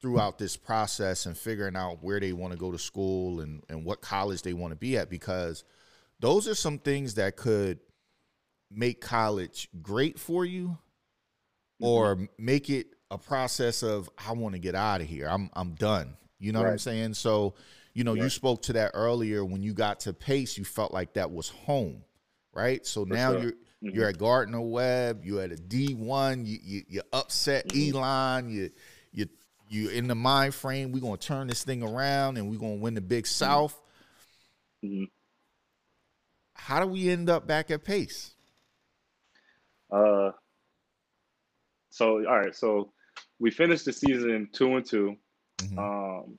throughout 0.00 0.38
this 0.38 0.56
process 0.56 1.26
and 1.26 1.36
figuring 1.36 1.76
out 1.76 2.02
where 2.02 2.20
they 2.20 2.32
want 2.32 2.52
to 2.52 2.58
go 2.58 2.70
to 2.70 2.78
school 2.78 3.40
and 3.40 3.62
and 3.68 3.84
what 3.84 4.00
college 4.00 4.42
they 4.42 4.52
want 4.52 4.72
to 4.72 4.76
be 4.76 4.96
at 4.96 5.10
because 5.10 5.64
those 6.20 6.48
are 6.48 6.54
some 6.54 6.78
things 6.78 7.14
that 7.14 7.36
could 7.36 7.80
make 8.70 9.00
college 9.00 9.68
great 9.82 10.18
for 10.18 10.44
you 10.44 10.68
mm-hmm. 10.68 11.84
or 11.84 12.28
make 12.38 12.70
it 12.70 12.88
a 13.10 13.18
process 13.18 13.82
of 13.82 14.10
I 14.18 14.32
want 14.32 14.54
to 14.54 14.58
get 14.58 14.74
out 14.74 15.00
of 15.00 15.06
here. 15.06 15.28
I'm 15.28 15.50
I'm 15.54 15.74
done. 15.74 16.16
You 16.38 16.52
know 16.52 16.60
right. 16.60 16.66
what 16.66 16.72
I'm 16.72 16.78
saying? 16.78 17.14
So, 17.14 17.54
you 17.94 18.04
know, 18.04 18.14
you 18.14 18.28
spoke 18.28 18.62
to 18.62 18.74
that 18.74 18.92
earlier 18.94 19.44
when 19.44 19.62
you 19.62 19.74
got 19.74 20.00
to 20.00 20.12
Pace, 20.12 20.56
you 20.56 20.64
felt 20.64 20.92
like 20.92 21.14
that 21.14 21.32
was 21.32 21.48
home, 21.48 22.04
right? 22.52 22.86
So 22.86 23.04
For 23.04 23.14
now 23.14 23.32
sure. 23.32 23.42
you're 23.42 23.52
mm-hmm. 23.52 23.88
you're 23.88 24.08
at 24.08 24.18
Gardner 24.18 24.60
Webb, 24.60 25.24
you're 25.24 25.42
at 25.42 25.52
a 25.52 25.56
D1, 25.56 26.46
you, 26.46 26.58
you 26.62 26.82
you 26.88 27.02
upset 27.12 27.68
mm-hmm. 27.68 27.96
Elon, 27.96 28.50
you 28.50 28.70
you 29.12 29.26
you 29.70 29.88
in 29.90 30.08
the 30.08 30.14
mind 30.14 30.54
frame, 30.54 30.92
we're 30.92 31.00
gonna 31.00 31.16
turn 31.16 31.46
this 31.48 31.64
thing 31.64 31.82
around 31.82 32.36
and 32.36 32.50
we're 32.50 32.58
gonna 32.58 32.74
win 32.74 32.94
the 32.94 33.00
Big 33.00 33.24
mm-hmm. 33.24 33.32
South. 33.32 33.80
Mm-hmm. 34.84 35.04
How 36.54 36.80
do 36.80 36.86
we 36.86 37.08
end 37.08 37.30
up 37.30 37.46
back 37.46 37.70
at 37.70 37.84
Pace? 37.84 38.34
Uh 39.90 40.32
so 41.90 42.24
all 42.26 42.38
right, 42.38 42.54
so 42.54 42.92
we 43.38 43.50
finished 43.50 43.84
the 43.84 43.92
season 43.92 44.48
two 44.52 44.76
and 44.76 44.84
2 44.86 45.16
mm-hmm. 45.58 45.78
Um, 45.78 46.38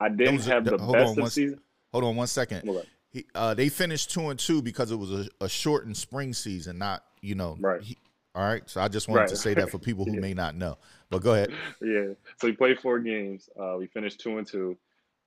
I 0.00 0.08
didn't 0.08 0.36
was, 0.36 0.46
have 0.46 0.64
the 0.64 0.76
best 0.76 1.18
of 1.18 1.32
season. 1.32 1.60
Hold 1.92 2.04
on 2.04 2.16
one 2.16 2.26
second. 2.26 2.68
He, 3.10 3.24
uh, 3.34 3.54
they 3.54 3.70
finished 3.70 4.10
two 4.10 4.28
and 4.28 4.38
two 4.38 4.60
because 4.60 4.90
it 4.90 4.96
was 4.96 5.10
a, 5.10 5.28
a 5.40 5.48
shortened 5.48 5.96
spring 5.96 6.34
season, 6.34 6.76
not 6.78 7.02
you 7.22 7.34
know. 7.34 7.56
Right. 7.58 7.82
He, 7.82 7.96
all 8.36 8.42
right. 8.42 8.62
So 8.68 8.82
I 8.82 8.88
just 8.88 9.08
wanted 9.08 9.22
right. 9.22 9.28
to 9.30 9.36
say 9.36 9.54
that 9.54 9.70
for 9.70 9.78
people 9.78 10.04
who 10.04 10.12
yeah. 10.14 10.20
may 10.20 10.34
not 10.34 10.54
know. 10.54 10.76
But 11.08 11.22
go 11.22 11.32
ahead. 11.32 11.52
Yeah. 11.80 12.12
So 12.38 12.48
we 12.48 12.52
played 12.52 12.78
four 12.78 12.98
games. 12.98 13.48
Uh, 13.58 13.76
we 13.78 13.86
finished 13.86 14.20
two 14.20 14.36
and 14.36 14.46
two. 14.46 14.76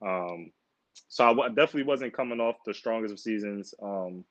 Um, 0.06 0.52
so 1.08 1.26
I 1.26 1.30
w- 1.30 1.50
definitely 1.50 1.84
wasn't 1.84 2.14
coming 2.14 2.40
off 2.40 2.58
the 2.66 2.74
strongest 2.74 3.12
of 3.12 3.20
seasons. 3.20 3.74
Um, 3.82 4.24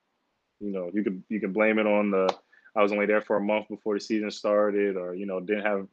you 0.61 0.71
know, 0.71 0.89
you 0.93 1.03
could 1.03 1.21
you 1.27 1.41
can 1.41 1.51
blame 1.51 1.77
it 1.77 1.87
on 1.87 2.09
the 2.09 2.33
I 2.75 2.81
was 2.81 2.93
only 2.93 3.05
there 3.05 3.21
for 3.21 3.35
a 3.35 3.41
month 3.41 3.67
before 3.67 3.95
the 3.95 3.99
season 3.99 4.31
started, 4.31 4.95
or 4.95 5.13
you 5.13 5.25
know, 5.25 5.41
didn't 5.41 5.65
have 5.65 5.87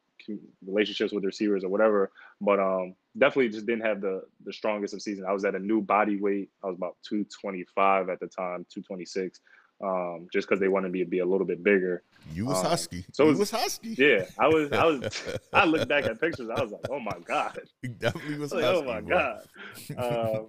relationships 0.64 1.12
with 1.12 1.24
receivers 1.24 1.64
or 1.64 1.68
whatever. 1.68 2.12
But 2.40 2.60
um, 2.60 2.94
definitely 3.18 3.48
just 3.48 3.66
didn't 3.66 3.84
have 3.84 4.00
the 4.00 4.22
the 4.44 4.52
strongest 4.52 4.94
of 4.94 5.02
season. 5.02 5.24
I 5.26 5.32
was 5.32 5.44
at 5.44 5.56
a 5.56 5.58
new 5.58 5.80
body 5.80 6.16
weight. 6.20 6.50
I 6.62 6.68
was 6.68 6.76
about 6.76 6.96
225 7.08 8.10
at 8.10 8.20
the 8.20 8.26
time, 8.26 8.66
226. 8.70 9.40
Um, 9.84 10.28
just 10.32 10.48
because 10.48 10.58
they 10.58 10.68
wanted 10.68 10.90
me 10.90 11.00
to 11.00 11.04
be 11.04 11.18
a 11.18 11.26
little 11.26 11.46
bit 11.46 11.62
bigger. 11.62 12.02
You 12.32 12.46
was 12.46 12.58
um, 12.58 12.66
husky. 12.66 13.04
So 13.12 13.24
you 13.24 13.30
was, 13.30 13.38
was 13.38 13.50
husky. 13.50 13.94
Yeah, 13.98 14.24
I 14.38 14.48
was. 14.48 14.72
I 14.72 14.84
was. 14.86 15.22
I 15.52 15.64
looked 15.66 15.88
back 15.88 16.04
at 16.04 16.18
pictures. 16.20 16.48
I 16.48 16.62
was 16.62 16.72
like, 16.72 16.86
oh 16.90 16.98
my 16.98 17.18
god. 17.24 17.60
He 17.82 17.88
definitely 17.88 18.38
was. 18.38 18.52
Like, 18.52 18.64
oh 18.64 18.82
husky, 18.82 18.88
oh 18.88 18.92
my 18.94 19.00
bro. 19.02 19.18
god. 19.18 19.98
uh, 19.98 20.42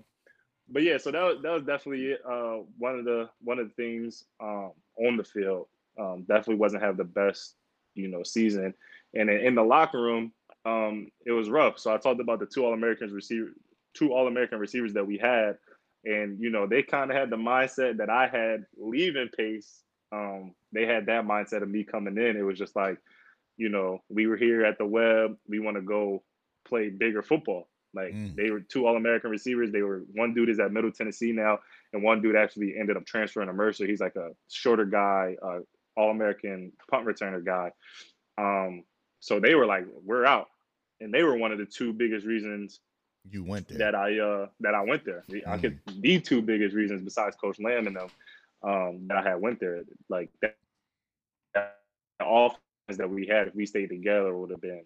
but 0.70 0.84
yeah, 0.84 0.98
so 0.98 1.12
that 1.12 1.22
was, 1.22 1.38
that 1.44 1.52
was 1.52 1.64
definitely 1.64 2.14
uh, 2.14 2.58
one 2.78 3.00
of 3.00 3.06
the 3.06 3.30
one 3.44 3.60
of 3.60 3.68
the 3.68 3.74
things 3.74 4.26
um, 4.42 4.72
on 4.98 5.18
the 5.18 5.24
field 5.24 5.68
um, 6.00 6.26
definitely 6.28 6.56
wasn't 6.56 6.84
have 6.84 6.98
the 6.98 7.04
best, 7.04 7.56
you 7.96 8.08
know, 8.08 8.24
season. 8.24 8.74
And 9.14 9.30
in, 9.30 9.40
in 9.40 9.56
the 9.56 9.64
locker 9.64 10.02
room, 10.02 10.32
um, 10.66 11.10
it 11.26 11.32
was 11.32 11.50
rough. 11.50 11.80
So 11.80 11.94
I 11.94 11.98
talked 11.98 12.20
about 12.20 12.40
the 12.40 12.46
two 12.46 12.66
All 12.66 12.74
Americans 12.74 13.14
receiver, 13.14 13.50
two 13.94 14.14
All 14.14 14.28
American 14.28 14.60
receivers 14.60 14.94
that 14.94 15.08
we 15.08 15.18
had, 15.18 15.58
and 16.06 16.40
you 16.40 16.50
know 16.50 16.68
they 16.68 16.84
kind 16.84 17.12
of 17.12 17.18
had 17.18 17.30
the 17.30 17.38
mindset 17.38 17.98
that 17.98 18.10
I 18.10 18.28
had 18.28 18.66
leaving 18.78 19.30
Pace. 19.36 19.84
Um, 20.12 20.54
they 20.72 20.86
had 20.86 21.08
that 21.08 21.26
mindset 21.26 21.64
of 21.64 21.70
me 21.70 21.84
coming 21.84 22.18
in. 22.18 22.38
It 22.38 22.44
was 22.44 22.58
just 22.58 22.76
like, 22.76 22.98
you 23.58 23.70
know, 23.70 24.00
we 24.10 24.28
were 24.28 24.38
here 24.38 24.66
at 24.66 24.78
the 24.78 24.86
Webb. 24.86 25.38
We 25.48 25.60
want 25.60 25.76
to 25.76 25.82
go 25.82 26.24
play 26.66 26.90
bigger 26.90 27.22
football. 27.22 27.68
Like 27.94 28.14
mm. 28.14 28.36
they 28.36 28.52
were 28.52 28.62
two 28.62 28.86
All 28.86 28.96
American 28.96 29.32
receivers. 29.32 29.72
They 29.72 29.82
were 29.82 30.04
one 30.14 30.34
dude 30.34 30.50
is 30.50 30.60
at 30.60 30.72
Middle 30.72 30.92
Tennessee 30.92 31.32
now, 31.32 31.60
and 31.94 32.04
one 32.04 32.22
dude 32.22 32.36
actually 32.36 32.76
ended 32.80 32.96
up 32.96 33.06
transferring 33.06 33.48
to 33.48 33.54
Mercer. 33.54 33.88
He's 33.88 34.02
like 34.02 34.16
a 34.16 34.30
shorter 34.50 34.86
guy, 34.86 35.36
uh, 35.44 35.60
all 35.96 36.12
American 36.12 36.72
punt 36.90 37.06
returner 37.08 37.44
guy. 37.44 37.72
Um, 38.38 38.84
so 39.20 39.40
they 39.40 39.56
were 39.56 39.66
like, 39.66 39.86
we're 40.04 40.26
out. 40.26 40.48
and 41.00 41.14
they 41.14 41.24
were 41.24 41.38
one 41.38 41.52
of 41.52 41.58
the 41.58 41.66
two 41.66 41.94
biggest 41.94 42.26
reasons 42.26 42.80
you 43.32 43.44
went 43.44 43.68
there 43.68 43.78
that 43.78 43.96
I 43.96 44.20
uh 44.20 44.48
that 44.60 44.76
I 44.76 44.82
went 44.82 45.06
there. 45.06 45.24
Mm. 45.30 45.48
I 45.48 45.58
could 45.58 45.80
the 46.00 46.20
two 46.20 46.42
biggest 46.42 46.76
reasons 46.76 47.02
besides 47.02 47.36
Coach 47.36 47.60
Lamb 47.60 47.88
and 47.88 47.96
them 47.96 48.10
um 48.64 49.08
that 49.08 49.18
I 49.18 49.30
had 49.30 49.42
went 49.42 49.60
there. 49.60 49.84
Like 50.10 50.30
that, 50.42 50.58
that 51.54 51.78
offense 52.22 52.98
that 52.98 53.10
we 53.10 53.28
had 53.28 53.48
if 53.48 53.56
we 53.56 53.66
stayed 53.66 53.90
together 53.90 54.36
would 54.36 54.52
have 54.52 54.62
been 54.62 54.84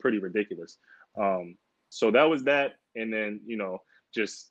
pretty 0.00 0.18
ridiculous. 0.18 0.78
Um 1.18 1.56
so 1.90 2.10
that 2.10 2.24
was 2.24 2.44
that 2.44 2.74
and 2.96 3.12
then 3.12 3.40
you 3.46 3.56
know 3.56 3.80
just 4.14 4.50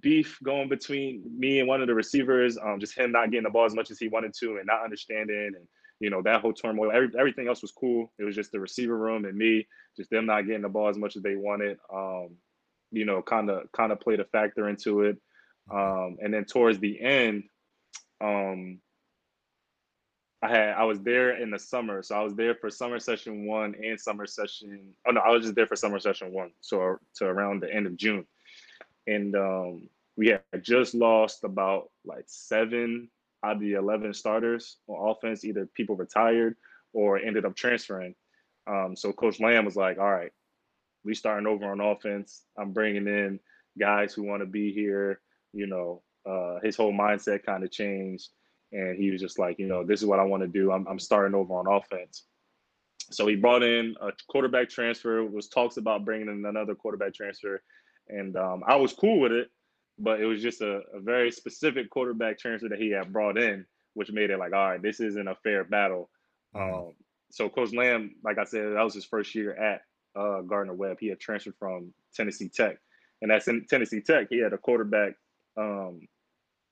beef 0.00 0.38
going 0.42 0.68
between 0.68 1.22
me 1.38 1.60
and 1.60 1.68
one 1.68 1.80
of 1.80 1.86
the 1.86 1.94
receivers 1.94 2.58
um 2.58 2.78
just 2.78 2.96
him 2.96 3.10
not 3.10 3.30
getting 3.30 3.44
the 3.44 3.50
ball 3.50 3.64
as 3.64 3.74
much 3.74 3.90
as 3.90 3.98
he 3.98 4.08
wanted 4.08 4.34
to 4.34 4.58
and 4.58 4.66
not 4.66 4.84
understanding 4.84 5.52
and 5.56 5.66
you 6.00 6.10
know 6.10 6.22
that 6.22 6.40
whole 6.40 6.52
turmoil 6.52 6.92
every, 6.92 7.08
everything 7.18 7.48
else 7.48 7.62
was 7.62 7.72
cool. 7.72 8.12
It 8.18 8.24
was 8.24 8.34
just 8.34 8.52
the 8.52 8.60
receiver 8.60 8.96
room 8.96 9.24
and 9.24 9.36
me 9.36 9.66
just 9.96 10.10
them 10.10 10.26
not 10.26 10.46
getting 10.46 10.62
the 10.62 10.68
ball 10.68 10.88
as 10.88 10.98
much 10.98 11.16
as 11.16 11.22
they 11.22 11.36
wanted 11.36 11.78
um, 11.92 12.30
you 12.90 13.04
know 13.04 13.22
kind 13.22 13.50
of 13.50 13.70
kind 13.72 13.92
of 13.92 14.00
played 14.00 14.20
a 14.20 14.24
factor 14.24 14.68
into 14.68 15.02
it. 15.02 15.18
Um, 15.70 16.16
and 16.22 16.32
then 16.32 16.46
towards 16.46 16.78
the 16.78 16.98
end 17.00 17.44
um, 18.20 18.80
I 20.42 20.48
had 20.48 20.68
I 20.70 20.84
was 20.84 21.00
there 21.00 21.42
in 21.42 21.50
the 21.50 21.58
summer, 21.58 22.02
so 22.02 22.14
I 22.14 22.22
was 22.22 22.34
there 22.34 22.54
for 22.54 22.70
summer 22.70 23.00
session 23.00 23.46
one 23.46 23.74
and 23.82 24.00
summer 24.00 24.26
session. 24.26 24.94
Oh 25.06 25.10
no, 25.10 25.20
I 25.20 25.30
was 25.30 25.42
just 25.42 25.54
there 25.56 25.66
for 25.66 25.76
summer 25.76 25.98
session 25.98 26.32
one, 26.32 26.52
so 26.60 26.98
to 27.16 27.24
around 27.24 27.60
the 27.60 27.74
end 27.74 27.86
of 27.86 27.96
June, 27.96 28.24
and 29.06 29.34
um, 29.34 29.88
we 30.16 30.28
had 30.28 30.42
just 30.62 30.94
lost 30.94 31.42
about 31.42 31.90
like 32.04 32.24
seven 32.26 33.10
out 33.44 33.56
of 33.56 33.60
the 33.60 33.74
11 33.74 34.14
starters 34.14 34.78
on 34.86 35.10
offense, 35.10 35.44
either 35.44 35.66
people 35.74 35.96
retired 35.96 36.56
or 36.92 37.18
ended 37.18 37.44
up 37.44 37.56
transferring. 37.56 38.14
Um, 38.66 38.96
so 38.96 39.12
Coach 39.12 39.40
Lamb 39.40 39.64
was 39.64 39.76
like, 39.76 39.98
all 39.98 40.10
right, 40.10 40.32
we 41.04 41.14
starting 41.14 41.46
over 41.46 41.70
on 41.70 41.80
offense. 41.80 42.42
I'm 42.58 42.72
bringing 42.72 43.06
in 43.06 43.40
guys 43.78 44.12
who 44.12 44.24
want 44.24 44.42
to 44.42 44.46
be 44.46 44.72
here. 44.72 45.20
You 45.52 45.66
know, 45.66 46.02
uh, 46.28 46.58
his 46.62 46.76
whole 46.76 46.92
mindset 46.92 47.44
kind 47.44 47.64
of 47.64 47.70
changed. 47.70 48.28
And 48.72 48.98
he 48.98 49.10
was 49.10 49.20
just 49.20 49.38
like, 49.38 49.58
you 49.58 49.66
know, 49.66 49.84
this 49.84 50.00
is 50.00 50.06
what 50.06 50.18
I 50.18 50.24
want 50.24 50.42
to 50.42 50.48
do. 50.48 50.72
I'm, 50.72 50.86
I'm 50.86 50.98
starting 50.98 51.34
over 51.34 51.54
on 51.54 51.66
offense. 51.66 52.24
So 53.10 53.26
he 53.26 53.36
brought 53.36 53.62
in 53.62 53.96
a 54.02 54.10
quarterback 54.28 54.68
transfer. 54.68 55.24
Was 55.24 55.48
talks 55.48 55.78
about 55.78 56.04
bringing 56.04 56.28
in 56.28 56.44
another 56.44 56.74
quarterback 56.74 57.14
transfer, 57.14 57.62
and 58.08 58.36
um, 58.36 58.62
I 58.66 58.76
was 58.76 58.92
cool 58.92 59.20
with 59.20 59.32
it 59.32 59.50
but 59.98 60.20
it 60.20 60.26
was 60.26 60.42
just 60.42 60.60
a, 60.60 60.82
a 60.94 61.00
very 61.00 61.30
specific 61.30 61.90
quarterback 61.90 62.38
transfer 62.38 62.68
that 62.68 62.78
he 62.78 62.90
had 62.90 63.12
brought 63.12 63.38
in, 63.38 63.64
which 63.94 64.12
made 64.12 64.30
it 64.30 64.38
like, 64.38 64.52
all 64.52 64.70
right, 64.70 64.82
this 64.82 65.00
isn't 65.00 65.28
a 65.28 65.34
fair 65.36 65.64
battle. 65.64 66.10
Mm-hmm. 66.54 66.74
Um, 66.74 66.92
so 67.30 67.48
Coach 67.48 67.74
Lamb, 67.74 68.14
like 68.24 68.38
I 68.38 68.44
said, 68.44 68.74
that 68.74 68.84
was 68.84 68.94
his 68.94 69.04
first 69.04 69.34
year 69.34 69.54
at 69.54 69.82
uh, 70.18 70.40
Gardner 70.42 70.74
Webb. 70.74 70.98
He 71.00 71.08
had 71.08 71.20
transferred 71.20 71.56
from 71.58 71.92
Tennessee 72.14 72.48
Tech, 72.48 72.78
and 73.20 73.30
that's 73.30 73.48
in 73.48 73.66
Tennessee 73.68 74.00
Tech. 74.00 74.28
He 74.30 74.38
had 74.38 74.52
a 74.52 74.58
quarterback 74.58 75.14
um, 75.56 76.08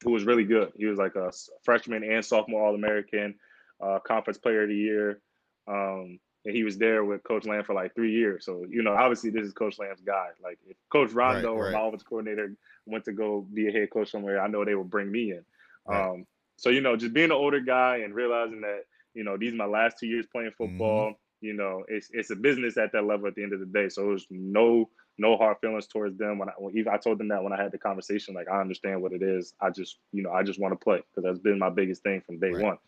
who 0.03 0.12
was 0.12 0.24
really 0.24 0.45
good. 0.45 0.72
He 0.77 0.87
was 0.87 0.99
like 0.99 1.14
a 1.16 1.33
freshman 1.62 2.05
and 2.05 2.24
sophomore 2.24 2.64
All 2.64 2.74
American, 2.74 3.35
uh, 3.83 3.99
Conference 4.07 4.39
Player 4.39 4.62
of 4.62 4.68
the 4.68 4.77
Year. 4.77 5.20
Um, 5.68 6.18
and 6.47 6.55
he 6.55 6.62
was 6.62 6.78
there 6.78 7.05
with 7.05 7.24
Coach 7.24 7.44
Lamb 7.44 7.64
for 7.64 7.74
like 7.74 7.94
three 7.94 8.12
years. 8.12 8.44
So 8.44 8.64
you 8.70 8.82
know, 8.82 8.94
obviously, 8.94 9.30
this 9.30 9.42
is 9.42 9.53
Coach 9.53 9.78
Lamb's 9.78 10.01
guy. 10.01 10.28
Like 10.42 10.59
if 10.68 10.76
Coach 10.90 11.11
Rondeau 11.11 11.55
right, 11.55 11.61
right. 11.61 11.68
or 11.68 11.70
my 11.72 11.86
offense 11.88 12.05
coordinator 12.05 12.55
went 12.86 13.05
to 13.07 13.12
go 13.12 13.44
be 13.53 13.68
a 13.68 13.72
head 13.72 13.90
coach 13.90 14.12
somewhere, 14.12 14.40
I 14.40 14.47
know 14.47 14.64
they 14.64 14.76
would 14.76 14.88
bring 14.88 15.11
me 15.11 15.32
in. 15.32 15.44
Right. 15.86 16.09
Um, 16.09 16.26
so 16.57 16.70
you 16.70 16.80
know, 16.80 16.97
just 16.97 17.12
being 17.12 17.26
an 17.26 17.32
older 17.32 17.61
guy 17.61 17.99
and 17.99 18.14
realizing 18.14 18.61
that 18.61 18.84
you 19.12 19.24
know 19.24 19.36
these 19.36 19.53
are 19.53 19.57
my 19.57 19.66
last 19.66 19.99
two 19.99 20.07
years 20.07 20.26
playing 20.30 20.53
football. 20.57 21.11
Mm-hmm. 21.11 21.47
You 21.47 21.53
know, 21.55 21.84
it's 21.88 22.09
it's 22.12 22.30
a 22.30 22.36
business 22.36 22.78
at 22.78 22.92
that 22.92 23.05
level 23.05 23.26
at 23.26 23.34
the 23.34 23.42
end 23.42 23.53
of 23.53 23.61
the 23.61 23.66
day. 23.66 23.88
So 23.88 24.07
there's 24.07 24.26
no 24.30 24.88
no 25.18 25.36
hard 25.36 25.57
feelings 25.61 25.88
towards 25.88 26.16
them. 26.16 26.38
When 26.38 26.49
I 26.49 26.53
when 26.59 26.76
even 26.76 26.92
I 26.92 26.97
told 26.97 27.18
them 27.18 27.28
that 27.28 27.42
when 27.42 27.53
I 27.53 27.61
had 27.61 27.72
the 27.72 27.78
conversation, 27.78 28.34
like 28.34 28.49
I 28.49 28.61
understand 28.61 29.03
what 29.03 29.12
it 29.12 29.22
is. 29.22 29.53
I 29.61 29.70
just 29.70 29.99
you 30.12 30.22
know 30.22 30.30
I 30.30 30.44
just 30.44 30.61
want 30.61 30.72
to 30.72 30.82
play 30.82 30.99
because 30.99 31.24
that's 31.24 31.42
been 31.42 31.59
my 31.59 31.70
biggest 31.70 32.05
thing 32.05 32.22
from 32.24 32.38
day 32.38 32.53
one. 32.53 32.78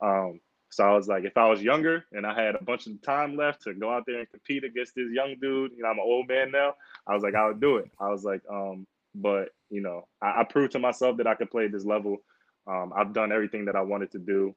Um, 0.00 0.40
so 0.70 0.84
I 0.84 0.92
was 0.94 1.08
like, 1.08 1.24
if 1.24 1.36
I 1.36 1.48
was 1.48 1.62
younger 1.62 2.04
and 2.12 2.26
I 2.26 2.40
had 2.40 2.54
a 2.54 2.62
bunch 2.62 2.86
of 2.86 3.00
time 3.02 3.36
left 3.36 3.62
to 3.62 3.74
go 3.74 3.90
out 3.90 4.04
there 4.06 4.20
and 4.20 4.30
compete 4.30 4.64
against 4.64 4.94
this 4.94 5.10
young 5.12 5.36
dude, 5.40 5.72
you 5.76 5.82
know, 5.82 5.88
I'm 5.88 5.98
an 5.98 6.04
old 6.04 6.28
man 6.28 6.50
now. 6.50 6.74
I 7.06 7.14
was 7.14 7.22
like, 7.22 7.34
I 7.34 7.46
would 7.46 7.60
do 7.60 7.76
it. 7.76 7.90
I 8.00 8.08
was 8.10 8.24
like, 8.24 8.42
um, 8.50 8.86
but 9.14 9.50
you 9.70 9.80
know, 9.80 10.06
I, 10.22 10.40
I 10.40 10.44
proved 10.44 10.72
to 10.72 10.78
myself 10.78 11.16
that 11.16 11.26
I 11.26 11.34
could 11.34 11.50
play 11.50 11.64
at 11.64 11.72
this 11.72 11.84
level. 11.84 12.18
Um, 12.66 12.92
I've 12.94 13.14
done 13.14 13.32
everything 13.32 13.64
that 13.64 13.76
I 13.76 13.80
wanted 13.80 14.10
to 14.12 14.18
do. 14.18 14.54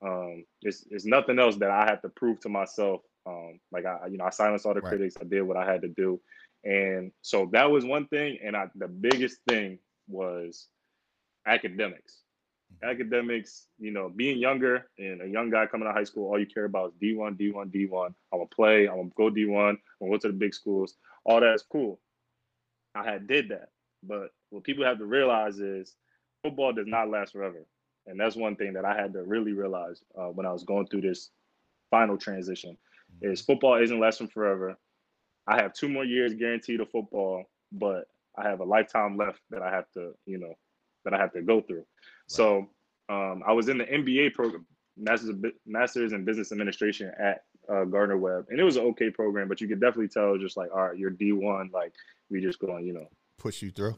Um, 0.00 0.44
it's, 0.62 0.86
it's 0.90 1.04
nothing 1.04 1.40
else 1.40 1.56
that 1.56 1.70
I 1.70 1.86
have 1.86 2.02
to 2.02 2.08
prove 2.08 2.38
to 2.40 2.48
myself. 2.48 3.00
Um, 3.26 3.58
like 3.72 3.84
I, 3.84 4.06
you 4.10 4.16
know, 4.16 4.24
I 4.24 4.30
silenced 4.30 4.64
all 4.64 4.74
the 4.74 4.80
right. 4.80 4.90
critics. 4.90 5.16
I 5.20 5.24
did 5.24 5.42
what 5.42 5.56
I 5.56 5.70
had 5.70 5.82
to 5.82 5.88
do, 5.88 6.20
and 6.64 7.10
so 7.20 7.48
that 7.52 7.70
was 7.70 7.84
one 7.84 8.06
thing. 8.06 8.38
And 8.42 8.56
I, 8.56 8.68
the 8.76 8.88
biggest 8.88 9.38
thing 9.48 9.78
was 10.08 10.68
academics 11.46 12.22
academics, 12.82 13.66
you 13.78 13.90
know, 13.90 14.08
being 14.08 14.38
younger 14.38 14.88
and 14.98 15.22
a 15.22 15.28
young 15.28 15.50
guy 15.50 15.66
coming 15.66 15.86
out 15.86 15.90
of 15.90 15.96
high 15.96 16.04
school, 16.04 16.28
all 16.28 16.38
you 16.38 16.46
care 16.46 16.64
about 16.64 16.92
is 16.92 16.94
D1, 17.02 17.38
D1, 17.38 17.70
D1. 17.70 18.06
I'm 18.32 18.38
gonna 18.38 18.46
play, 18.46 18.88
I'm 18.88 18.96
gonna 18.96 19.10
go 19.16 19.30
D1, 19.30 19.70
I'm 19.70 19.78
gonna 20.00 20.12
go 20.12 20.18
to 20.18 20.28
the 20.28 20.34
big 20.34 20.54
schools. 20.54 20.94
All 21.24 21.40
that 21.40 21.54
is 21.54 21.64
cool. 21.70 22.00
I 22.94 23.04
had 23.04 23.26
did 23.26 23.48
that. 23.50 23.70
But 24.02 24.30
what 24.50 24.64
people 24.64 24.84
have 24.84 24.98
to 24.98 25.06
realize 25.06 25.58
is 25.58 25.94
football 26.42 26.72
does 26.72 26.86
not 26.86 27.10
last 27.10 27.32
forever. 27.32 27.66
And 28.06 28.18
that's 28.18 28.36
one 28.36 28.56
thing 28.56 28.72
that 28.74 28.84
I 28.84 28.94
had 28.94 29.12
to 29.12 29.22
really 29.22 29.52
realize 29.52 30.02
uh, 30.16 30.28
when 30.28 30.46
I 30.46 30.52
was 30.52 30.64
going 30.64 30.86
through 30.86 31.02
this 31.02 31.30
final 31.90 32.16
transition 32.16 32.76
is 33.20 33.40
football 33.40 33.82
isn't 33.82 34.00
lasting 34.00 34.28
forever. 34.28 34.78
I 35.46 35.60
have 35.60 35.72
two 35.72 35.88
more 35.88 36.04
years 36.04 36.34
guaranteed 36.34 36.80
of 36.80 36.90
football, 36.90 37.44
but 37.72 38.04
I 38.36 38.48
have 38.48 38.60
a 38.60 38.64
lifetime 38.64 39.16
left 39.16 39.40
that 39.50 39.62
I 39.62 39.70
have 39.70 39.90
to, 39.94 40.12
you 40.26 40.38
know, 40.38 40.54
that 41.08 41.18
I 41.18 41.22
have 41.22 41.32
to 41.32 41.42
go 41.42 41.60
through. 41.60 41.84
So 42.26 42.68
um, 43.08 43.42
I 43.46 43.52
was 43.52 43.68
in 43.68 43.78
the 43.78 43.84
MBA 43.84 44.34
program, 44.34 44.66
Masters 44.96 45.34
Masters 45.66 46.12
in 46.12 46.24
Business 46.24 46.52
Administration 46.52 47.10
at 47.18 47.42
uh, 47.68 47.84
Gardner 47.84 48.18
Webb, 48.18 48.46
and 48.50 48.60
it 48.60 48.64
was 48.64 48.76
an 48.76 48.84
okay 48.86 49.10
program, 49.10 49.48
but 49.48 49.60
you 49.60 49.68
could 49.68 49.80
definitely 49.80 50.08
tell 50.08 50.36
just 50.36 50.56
like, 50.56 50.70
all 50.74 50.88
right, 50.88 50.98
you're 50.98 51.10
D 51.10 51.32
one, 51.32 51.70
like 51.72 51.92
we 52.30 52.40
just 52.40 52.58
going, 52.58 52.86
you 52.86 52.92
know, 52.92 53.06
push 53.38 53.62
you 53.62 53.70
through, 53.70 53.94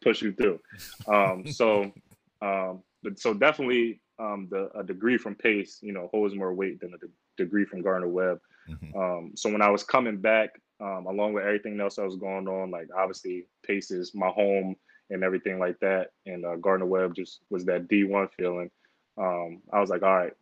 push 0.00 0.22
you 0.22 0.32
through. 0.32 0.60
Um, 1.08 1.50
so, 1.50 1.92
um, 2.42 2.82
but 3.02 3.18
so 3.18 3.34
definitely 3.34 4.00
um, 4.18 4.48
the 4.50 4.70
a 4.78 4.84
degree 4.84 5.18
from 5.18 5.34
Pace, 5.34 5.78
you 5.82 5.92
know, 5.92 6.08
holds 6.12 6.34
more 6.34 6.54
weight 6.54 6.80
than 6.80 6.94
a 6.94 6.98
de- 6.98 7.12
degree 7.36 7.64
from 7.64 7.82
Gardner 7.82 8.08
Webb. 8.08 8.38
Mm-hmm. 8.68 8.98
Um, 8.98 9.32
so 9.34 9.50
when 9.50 9.62
I 9.62 9.70
was 9.70 9.82
coming 9.82 10.18
back, 10.18 10.50
um, 10.80 11.06
along 11.06 11.32
with 11.32 11.44
everything 11.44 11.80
else 11.80 11.96
that 11.96 12.04
was 12.04 12.16
going 12.16 12.46
on, 12.46 12.70
like 12.70 12.88
obviously 12.96 13.46
Pace 13.66 13.90
is 13.90 14.14
my 14.14 14.28
home 14.28 14.76
and 15.10 15.22
everything 15.22 15.58
like 15.58 15.78
that. 15.80 16.12
And 16.26 16.44
uh, 16.44 16.56
Gardner 16.56 16.86
Webb 16.86 17.14
just 17.14 17.40
was 17.50 17.64
that 17.66 17.88
D1 17.88 18.28
feeling. 18.38 18.70
Um, 19.16 19.62
I 19.72 19.80
was 19.80 19.90
like, 19.90 20.02
all 20.02 20.14
right, 20.14 20.32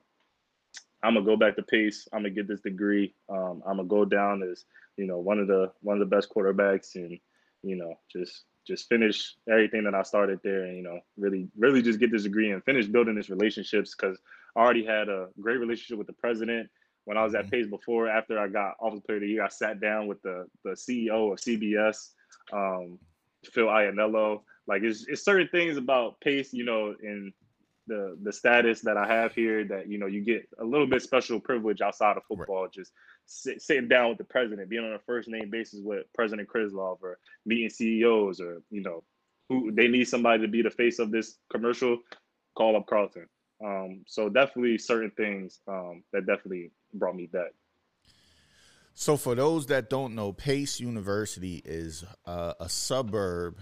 I'm 1.03 1.15
gonna 1.15 1.27
go 1.27 1.37
back 1.37 1.57
to 1.57 1.63
Pace. 1.63 2.09
I'm 2.13 2.21
gonna 2.21 2.31
get 2.31 2.49
this 2.49 2.61
degree. 2.61 3.15
Um, 3.29 3.63
I'm 3.67 3.77
gonna 3.77 3.89
go 3.89 4.05
down 4.05 4.43
as 4.43 4.65
you 4.97 5.07
know 5.07 5.19
one 5.19 5.39
of 5.39 5.47
the 5.47 5.73
one 5.81 6.01
of 6.01 6.09
the 6.09 6.15
best 6.15 6.31
quarterbacks, 6.31 6.95
and 6.95 7.19
you 7.63 7.77
know 7.77 7.95
just 8.11 8.45
just 8.67 8.89
finish 8.89 9.37
everything 9.49 9.85
that 9.85 9.95
I 9.95 10.03
started 10.03 10.41
there, 10.43 10.65
and 10.65 10.77
you 10.77 10.83
know 10.83 11.01
really 11.17 11.49
really 11.57 11.83
just 11.83 12.01
get 12.01 12.11
this 12.11 12.25
degree 12.25 12.51
and 12.51 12.65
finish 12.65 12.87
building 12.87 13.15
these 13.15 13.31
relationships 13.31 13.95
because 13.95 14.19
I 14.57 14.61
already 14.61 14.85
had 14.85 15.09
a 15.09 15.29
great 15.41 15.59
relationship 15.59 15.99
with 15.99 16.07
the 16.07 16.13
president. 16.13 16.69
When 17.05 17.17
I 17.17 17.23
was 17.23 17.37
at 17.37 17.43
mm-hmm. 17.43 17.51
Pace 17.51 17.67
before, 17.69 18.09
after 18.09 18.37
I 18.37 18.49
got 18.49 18.75
Offensive 18.81 19.07
Player 19.07 19.19
of 19.19 19.23
the 19.23 19.29
Year, 19.29 19.45
I 19.45 19.49
sat 19.49 19.81
down 19.81 20.09
with 20.09 20.21
the 20.23 20.47
the 20.65 20.71
CEO 20.71 21.33
of 21.33 21.39
CBS, 21.39 22.11
um, 22.53 22.99
Phil 23.45 23.67
Iannello. 23.67 24.41
Like 24.67 24.83
it's, 24.83 25.07
it's 25.09 25.25
certain 25.25 25.49
things 25.49 25.77
about 25.77 26.21
pace, 26.21 26.53
you 26.53 26.65
know, 26.65 26.95
in 27.03 27.33
the 27.87 28.19
the 28.23 28.33
status 28.33 28.81
that 28.81 28.97
I 28.97 29.07
have 29.07 29.35
here 29.35 29.65
that 29.65 29.89
you 29.89 29.99
know 29.99 30.07
you 30.07 30.21
get 30.21 30.49
a 30.61 30.65
little 30.65 30.87
bit 30.87 31.03
special 31.03 31.41
privilege 31.41 31.81
outside 31.81 32.17
of 32.17 32.25
football, 32.25 32.63
right. 32.63 32.73
just 32.73 32.93
sit, 33.27 33.63
sitting 33.63 33.89
down 33.89 34.11
with 34.11 34.19
the 34.19 34.25
president, 34.25 34.69
being 34.69 34.85
on 34.85 34.93
a 34.93 34.99
first 34.99 35.29
name 35.29 35.51
basis 35.51 35.81
with 35.83 36.05
President 36.15 36.49
Krislov, 36.49 36.99
or 37.03 37.19
meeting 37.45 37.71
CEOs, 37.71 38.41
or 38.41 38.63
you 38.71 38.83
know 38.83 39.05
who 39.49 39.71
they 39.73 39.89
need 39.89 40.07
somebody 40.07 40.43
to 40.43 40.49
be 40.49 40.63
the 40.63 40.71
face 40.71 40.99
of 40.99 41.11
this 41.11 41.37
commercial, 41.51 41.99
call 42.57 42.77
up 42.77 42.87
Carlton. 42.87 43.29
Um, 43.65 44.03
so 44.07 44.29
definitely 44.29 44.79
certain 44.79 45.13
things 45.13 45.61
um, 45.69 46.03
that 46.13 46.27
definitely 46.27 46.73
brought 46.93 47.17
me 47.17 47.27
back. 47.27 47.53
So 48.95 49.17
for 49.17 49.35
those 49.35 49.67
that 49.67 49.89
don't 49.89 50.15
know, 50.15 50.33
Pace 50.33 50.81
University 50.81 51.63
is 51.65 52.05
uh, 52.25 52.55
a 52.59 52.69
suburb 52.69 53.59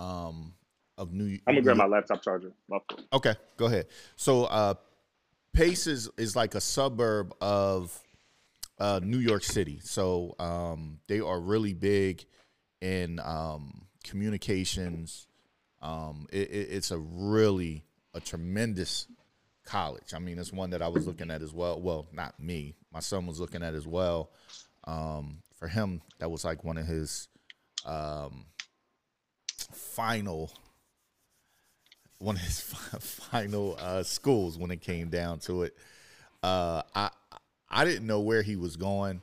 um, 0.00 0.54
of 0.98 1.12
New. 1.12 1.38
I'm 1.46 1.54
gonna 1.54 1.62
grab 1.62 1.76
my 1.76 1.86
laptop 1.86 2.22
charger. 2.22 2.52
Okay, 3.12 3.34
go 3.56 3.66
ahead. 3.66 3.86
So 4.16 4.44
uh, 4.44 4.74
Pace 5.52 5.86
is 5.86 6.10
is 6.16 6.34
like 6.34 6.54
a 6.54 6.60
suburb 6.60 7.34
of 7.40 7.98
uh, 8.78 9.00
New 9.02 9.18
York 9.18 9.44
City. 9.44 9.78
So 9.82 10.34
um, 10.38 11.00
they 11.06 11.20
are 11.20 11.40
really 11.40 11.74
big 11.74 12.24
in 12.80 13.20
um, 13.20 13.86
communications. 14.04 15.26
Um, 15.82 16.26
it, 16.32 16.50
it, 16.50 16.68
it's 16.70 16.90
a 16.90 16.98
really 16.98 17.84
a 18.14 18.20
tremendous 18.20 19.06
college. 19.64 20.14
I 20.14 20.18
mean, 20.18 20.38
it's 20.38 20.52
one 20.52 20.70
that 20.70 20.82
I 20.82 20.88
was 20.88 21.06
looking 21.06 21.30
at 21.30 21.42
as 21.42 21.52
well. 21.52 21.80
Well, 21.80 22.06
not 22.12 22.40
me. 22.40 22.74
My 22.92 23.00
son 23.00 23.26
was 23.26 23.38
looking 23.38 23.62
at 23.62 23.74
as 23.74 23.86
well 23.86 24.30
um, 24.84 25.42
for 25.58 25.68
him, 25.68 26.00
that 26.18 26.30
was 26.30 26.44
like 26.44 26.64
one 26.64 26.78
of 26.78 26.86
his 26.86 27.28
um, 27.84 28.46
final 29.72 30.50
one 32.20 32.36
of 32.36 32.42
his 32.42 32.60
final 33.00 33.76
uh, 33.80 34.02
schools 34.02 34.56
when 34.56 34.70
it 34.70 34.80
came 34.80 35.08
down 35.08 35.40
to 35.40 35.64
it. 35.64 35.76
Uh, 36.42 36.82
I 36.94 37.10
I 37.68 37.84
didn't 37.84 38.06
know 38.06 38.20
where 38.20 38.42
he 38.42 38.56
was 38.56 38.76
going, 38.76 39.20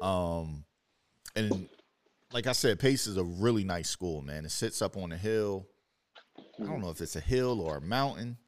um, 0.00 0.64
and 1.34 1.68
like 2.32 2.46
I 2.46 2.52
said, 2.52 2.78
Pace 2.78 3.06
is 3.06 3.16
a 3.16 3.24
really 3.24 3.64
nice 3.64 3.88
school, 3.88 4.22
man. 4.22 4.44
It 4.44 4.50
sits 4.50 4.82
up 4.82 4.96
on 4.96 5.12
a 5.12 5.16
hill. 5.16 5.66
I 6.60 6.64
don't 6.64 6.80
know 6.80 6.90
if 6.90 7.00
it's 7.00 7.16
a 7.16 7.20
hill 7.20 7.60
or 7.60 7.78
a 7.78 7.80
mountain. 7.80 8.38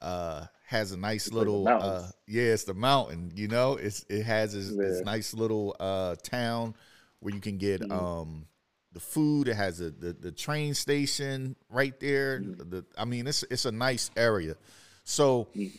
Uh, 0.00 0.46
has 0.66 0.90
a 0.90 0.96
nice 0.96 1.26
it's 1.26 1.34
little 1.34 1.62
like 1.62 1.82
uh, 1.82 2.02
yeah, 2.26 2.44
it's 2.44 2.64
the 2.64 2.74
mountain. 2.74 3.30
You 3.34 3.48
know, 3.48 3.74
it's 3.74 4.04
it 4.08 4.24
has 4.24 4.54
this, 4.54 4.70
yeah. 4.70 4.88
this 4.88 5.02
nice 5.02 5.34
little 5.34 5.76
uh, 5.78 6.16
town 6.22 6.74
where 7.20 7.34
you 7.34 7.40
can 7.40 7.58
get 7.58 7.80
mm-hmm. 7.80 7.92
um, 7.92 8.46
the 8.92 9.00
food. 9.00 9.48
It 9.48 9.54
has 9.54 9.80
a, 9.80 9.90
the 9.90 10.12
the 10.12 10.32
train 10.32 10.74
station 10.74 11.56
right 11.68 11.98
there. 12.00 12.40
Mm-hmm. 12.40 12.70
The 12.70 12.84
I 12.96 13.04
mean, 13.04 13.26
it's 13.26 13.42
it's 13.44 13.64
a 13.64 13.72
nice 13.72 14.10
area. 14.16 14.56
So, 15.04 15.48
mm-hmm. 15.56 15.76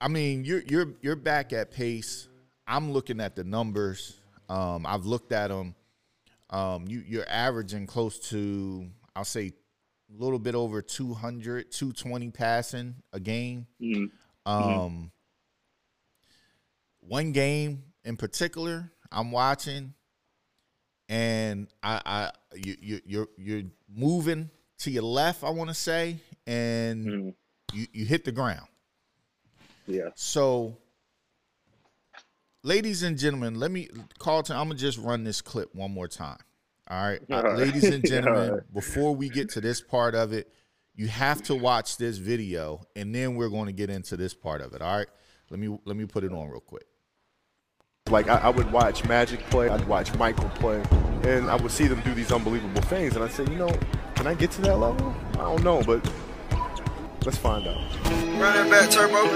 I 0.00 0.08
mean, 0.08 0.44
you're 0.44 0.62
you're 0.62 0.94
you're 1.00 1.16
back 1.16 1.52
at 1.52 1.70
pace. 1.70 2.28
I'm 2.66 2.92
looking 2.92 3.20
at 3.20 3.36
the 3.36 3.44
numbers. 3.44 4.16
Um, 4.48 4.86
I've 4.86 5.06
looked 5.06 5.32
at 5.32 5.48
them. 5.48 5.74
Um, 6.50 6.86
you 6.86 7.02
you're 7.06 7.28
averaging 7.28 7.86
close 7.86 8.18
to 8.30 8.88
I'll 9.14 9.24
say 9.24 9.52
a 10.08 10.22
little 10.22 10.38
bit 10.38 10.54
over 10.54 10.82
200, 10.82 11.70
220 11.72 12.30
passing 12.30 12.94
a 13.12 13.20
game. 13.20 13.66
Mm-hmm. 13.80 14.04
Um, 14.50 14.62
mm-hmm. 14.62 15.04
one 17.00 17.32
game 17.32 17.82
in 18.04 18.16
particular, 18.16 18.92
I'm 19.10 19.32
watching, 19.32 19.94
and 21.08 21.68
I, 21.82 22.00
I 22.04 22.30
you, 22.54 22.76
you 22.80 23.00
you're 23.04 23.28
you're 23.36 23.62
moving 23.94 24.50
to 24.78 24.90
your 24.90 25.02
left, 25.02 25.44
I 25.44 25.50
want 25.50 25.70
to 25.70 25.74
say, 25.74 26.18
and 26.46 27.06
mm-hmm. 27.06 27.28
you 27.72 27.86
you 27.92 28.04
hit 28.04 28.24
the 28.24 28.32
ground. 28.32 28.66
Yeah. 29.86 30.08
So, 30.14 30.78
ladies 32.62 33.02
and 33.02 33.18
gentlemen, 33.18 33.54
let 33.54 33.70
me 33.70 33.88
Carlton. 34.18 34.56
I'm 34.56 34.68
gonna 34.68 34.78
just 34.78 34.98
run 34.98 35.24
this 35.24 35.40
clip 35.40 35.74
one 35.74 35.92
more 35.92 36.08
time. 36.08 36.38
All 36.88 37.02
right, 37.02 37.20
All 37.30 37.42
right. 37.42 37.56
ladies 37.58 37.84
and 37.84 38.06
gentlemen, 38.06 38.52
right. 38.52 38.74
before 38.74 39.14
we 39.14 39.28
get 39.28 39.50
to 39.50 39.60
this 39.60 39.80
part 39.80 40.14
of 40.14 40.32
it, 40.32 40.52
you 40.94 41.08
have 41.08 41.42
to 41.44 41.54
watch 41.54 41.96
this 41.96 42.16
video, 42.18 42.80
and 42.94 43.14
then 43.14 43.34
we're 43.34 43.48
going 43.48 43.66
to 43.66 43.72
get 43.72 43.90
into 43.90 44.16
this 44.16 44.34
part 44.34 44.60
of 44.60 44.72
it. 44.72 44.82
All 44.82 44.96
right, 44.96 45.08
let 45.50 45.60
me 45.60 45.78
let 45.84 45.96
me 45.96 46.06
put 46.06 46.24
it 46.24 46.32
on 46.32 46.48
real 46.48 46.60
quick. 46.60 46.86
Like 48.08 48.28
I, 48.28 48.36
I, 48.36 48.50
would 48.50 48.70
watch 48.70 49.04
Magic 49.08 49.40
play, 49.50 49.68
I'd 49.68 49.84
watch 49.88 50.14
Michael 50.14 50.48
play, 50.50 50.80
and 51.24 51.50
I 51.50 51.56
would 51.56 51.72
see 51.72 51.88
them 51.88 52.00
do 52.02 52.14
these 52.14 52.30
unbelievable 52.30 52.82
things, 52.82 53.16
and 53.16 53.24
I 53.24 53.26
said, 53.26 53.48
you 53.48 53.56
know, 53.56 53.76
can 54.14 54.28
I 54.28 54.34
get 54.34 54.52
to 54.52 54.60
that 54.60 54.78
level? 54.78 55.12
I 55.32 55.38
don't 55.38 55.64
know, 55.64 55.82
but 55.82 56.08
let's 57.24 57.36
find 57.36 57.66
out. 57.66 57.76
Running 58.38 58.70
back 58.70 58.90
turbo. 58.90 59.24
Need 59.26 59.34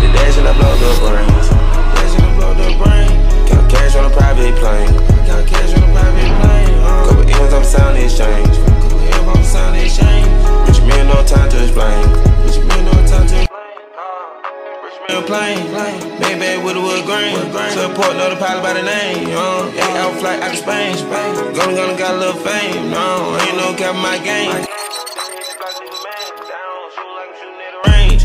a 0.00 0.12
dash 0.16 0.38
and 0.38 0.48
I 0.48 0.56
blow 0.56 0.72
the 0.80 0.96
brains. 0.96 1.48
Dash 1.92 2.14
and 2.16 2.24
I 2.24 2.36
blow 2.38 2.54
the 2.54 2.72
brain. 2.80 3.12
Got 3.52 3.70
cash 3.70 3.96
on 3.96 4.10
a 4.10 4.16
private 4.16 4.56
plane. 4.56 4.88
Got 5.26 5.46
cash 5.46 5.76
on 5.76 5.82
a 5.82 5.92
private 5.92 6.40
plane. 6.40 6.74
Uh. 6.80 7.06
Couple 7.06 7.28
M's 7.28 7.52
on 7.52 7.64
sound 7.64 7.98
exchange. 7.98 8.56
Couple 8.56 8.98
M's 8.98 9.36
on 9.36 9.44
sound 9.44 9.76
exchange. 9.76 10.26
Rich 10.66 10.80
man, 10.88 11.06
no 11.06 11.22
time 11.26 11.50
to 11.50 11.62
explain. 11.64 12.00
Rich 12.46 12.64
man, 12.64 12.84
no 12.86 12.92
time 13.06 13.26
to 13.26 13.40
explain 13.42 13.59
a 15.16 15.22
plane. 15.22 15.70
Bad 16.40 16.64
with 16.64 16.76
a 16.76 16.80
wood 16.80 17.04
grain. 17.04 17.36
Support 17.72 18.16
know 18.16 18.30
the 18.30 18.36
pilot 18.36 18.62
by 18.62 18.72
the 18.72 18.82
name. 18.82 19.28
Uh, 19.28 19.70
yeah, 19.74 20.02
out 20.02 20.16
flight 20.20 20.40
out 20.40 20.52
of 20.52 20.58
Spain. 20.58 20.96
Gonna 21.54 21.74
gonna 21.74 21.98
got 21.98 22.14
a 22.14 22.18
little 22.18 22.40
fame. 22.40 22.90
No, 22.90 23.36
ain't 23.44 23.56
no 23.56 23.74
cap 23.76 23.94
my 23.96 24.16
game. 24.24 24.50
Range, 27.84 28.22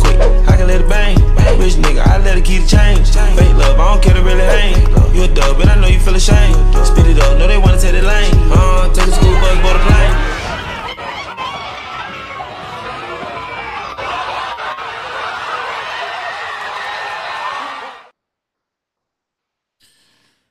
quick, 0.00 0.18
I 0.48 0.56
can 0.56 0.66
let 0.66 0.80
it 0.80 0.88
bang. 0.88 1.16
Rich 1.58 1.74
nigga, 1.74 2.06
I 2.06 2.18
let 2.18 2.38
it 2.38 2.44
keep 2.44 2.62
the 2.62 2.68
change. 2.68 3.10
Fake 3.10 3.56
love, 3.56 3.80
I 3.80 3.94
don't 3.94 4.02
care 4.02 4.14
to 4.14 4.22
really 4.22 4.44
hang. 4.44 5.14
You 5.14 5.24
a 5.24 5.28
dub, 5.28 5.60
and 5.60 5.70
I 5.70 5.80
know 5.80 5.88
you 5.88 5.98
feel 6.00 6.14
ashamed. 6.14 6.56
Spit 6.86 7.06
it 7.06 7.18
up, 7.18 7.38
know 7.38 7.46
they 7.46 7.58
wanna 7.58 7.80
take 7.80 7.92
the 7.92 8.02
lane. 8.02 8.32
Uh, 8.52 8.92
take 8.92 9.08
a 9.08 9.12
school 9.12 9.34
bus, 9.40 9.56
board 9.62 9.76
a 9.76 9.82
plane. 9.84 10.37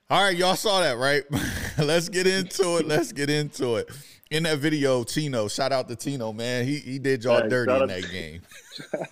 All 0.10 0.24
right, 0.24 0.38
y'all 0.38 0.56
saw 0.56 0.80
that, 0.80 0.98
right? 0.98 1.24
Let's 1.78 2.08
get 2.08 2.28
into 2.28 2.78
it. 2.78 2.88
Let's 2.88 3.12
get 3.12 3.30
into 3.30 3.76
it. 3.76 3.90
In 4.32 4.44
that 4.44 4.60
video, 4.60 5.04
Tino, 5.04 5.50
shout 5.50 5.74
out 5.74 5.90
to 5.90 5.98
Tino, 5.98 6.32
man. 6.32 6.66
He 6.66 6.78
he 6.78 6.98
did 6.98 7.26
y'all 7.26 7.48
dirty 7.48 7.74
in 7.74 7.88
that 7.88 8.10
game. 8.10 8.42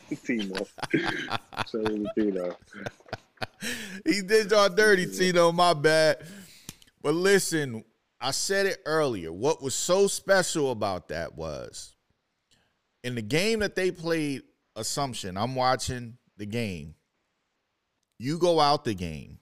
Tino. 0.26 0.66
shout 0.94 1.42
out 1.54 1.68
to 1.68 2.08
Tino. 2.16 2.58
he 4.06 4.22
did 4.22 4.52
y'all 4.52 4.70
dirty, 4.70 5.06
Tino. 5.06 5.52
My 5.52 5.74
bad. 5.74 6.26
But 7.02 7.14
listen, 7.14 7.84
I 8.22 8.32
said 8.32 8.66
it 8.66 8.82
earlier. 8.86 9.34
What 9.34 9.62
was 9.62 9.76
so 9.76 10.08
special 10.08 10.72
about 10.72 11.10
that 11.10 11.36
was 11.36 11.94
in 13.04 13.16
the 13.16 13.22
game 13.22 13.60
that 13.60 13.76
they 13.76 13.92
played, 13.92 14.44
Assumption, 14.78 15.38
I'm 15.38 15.56
watching 15.56 16.18
the 16.38 16.46
game. 16.46 16.96
You 18.18 18.38
go 18.38 18.60
out 18.60 18.84
the 18.84 18.94
game. 18.94 19.40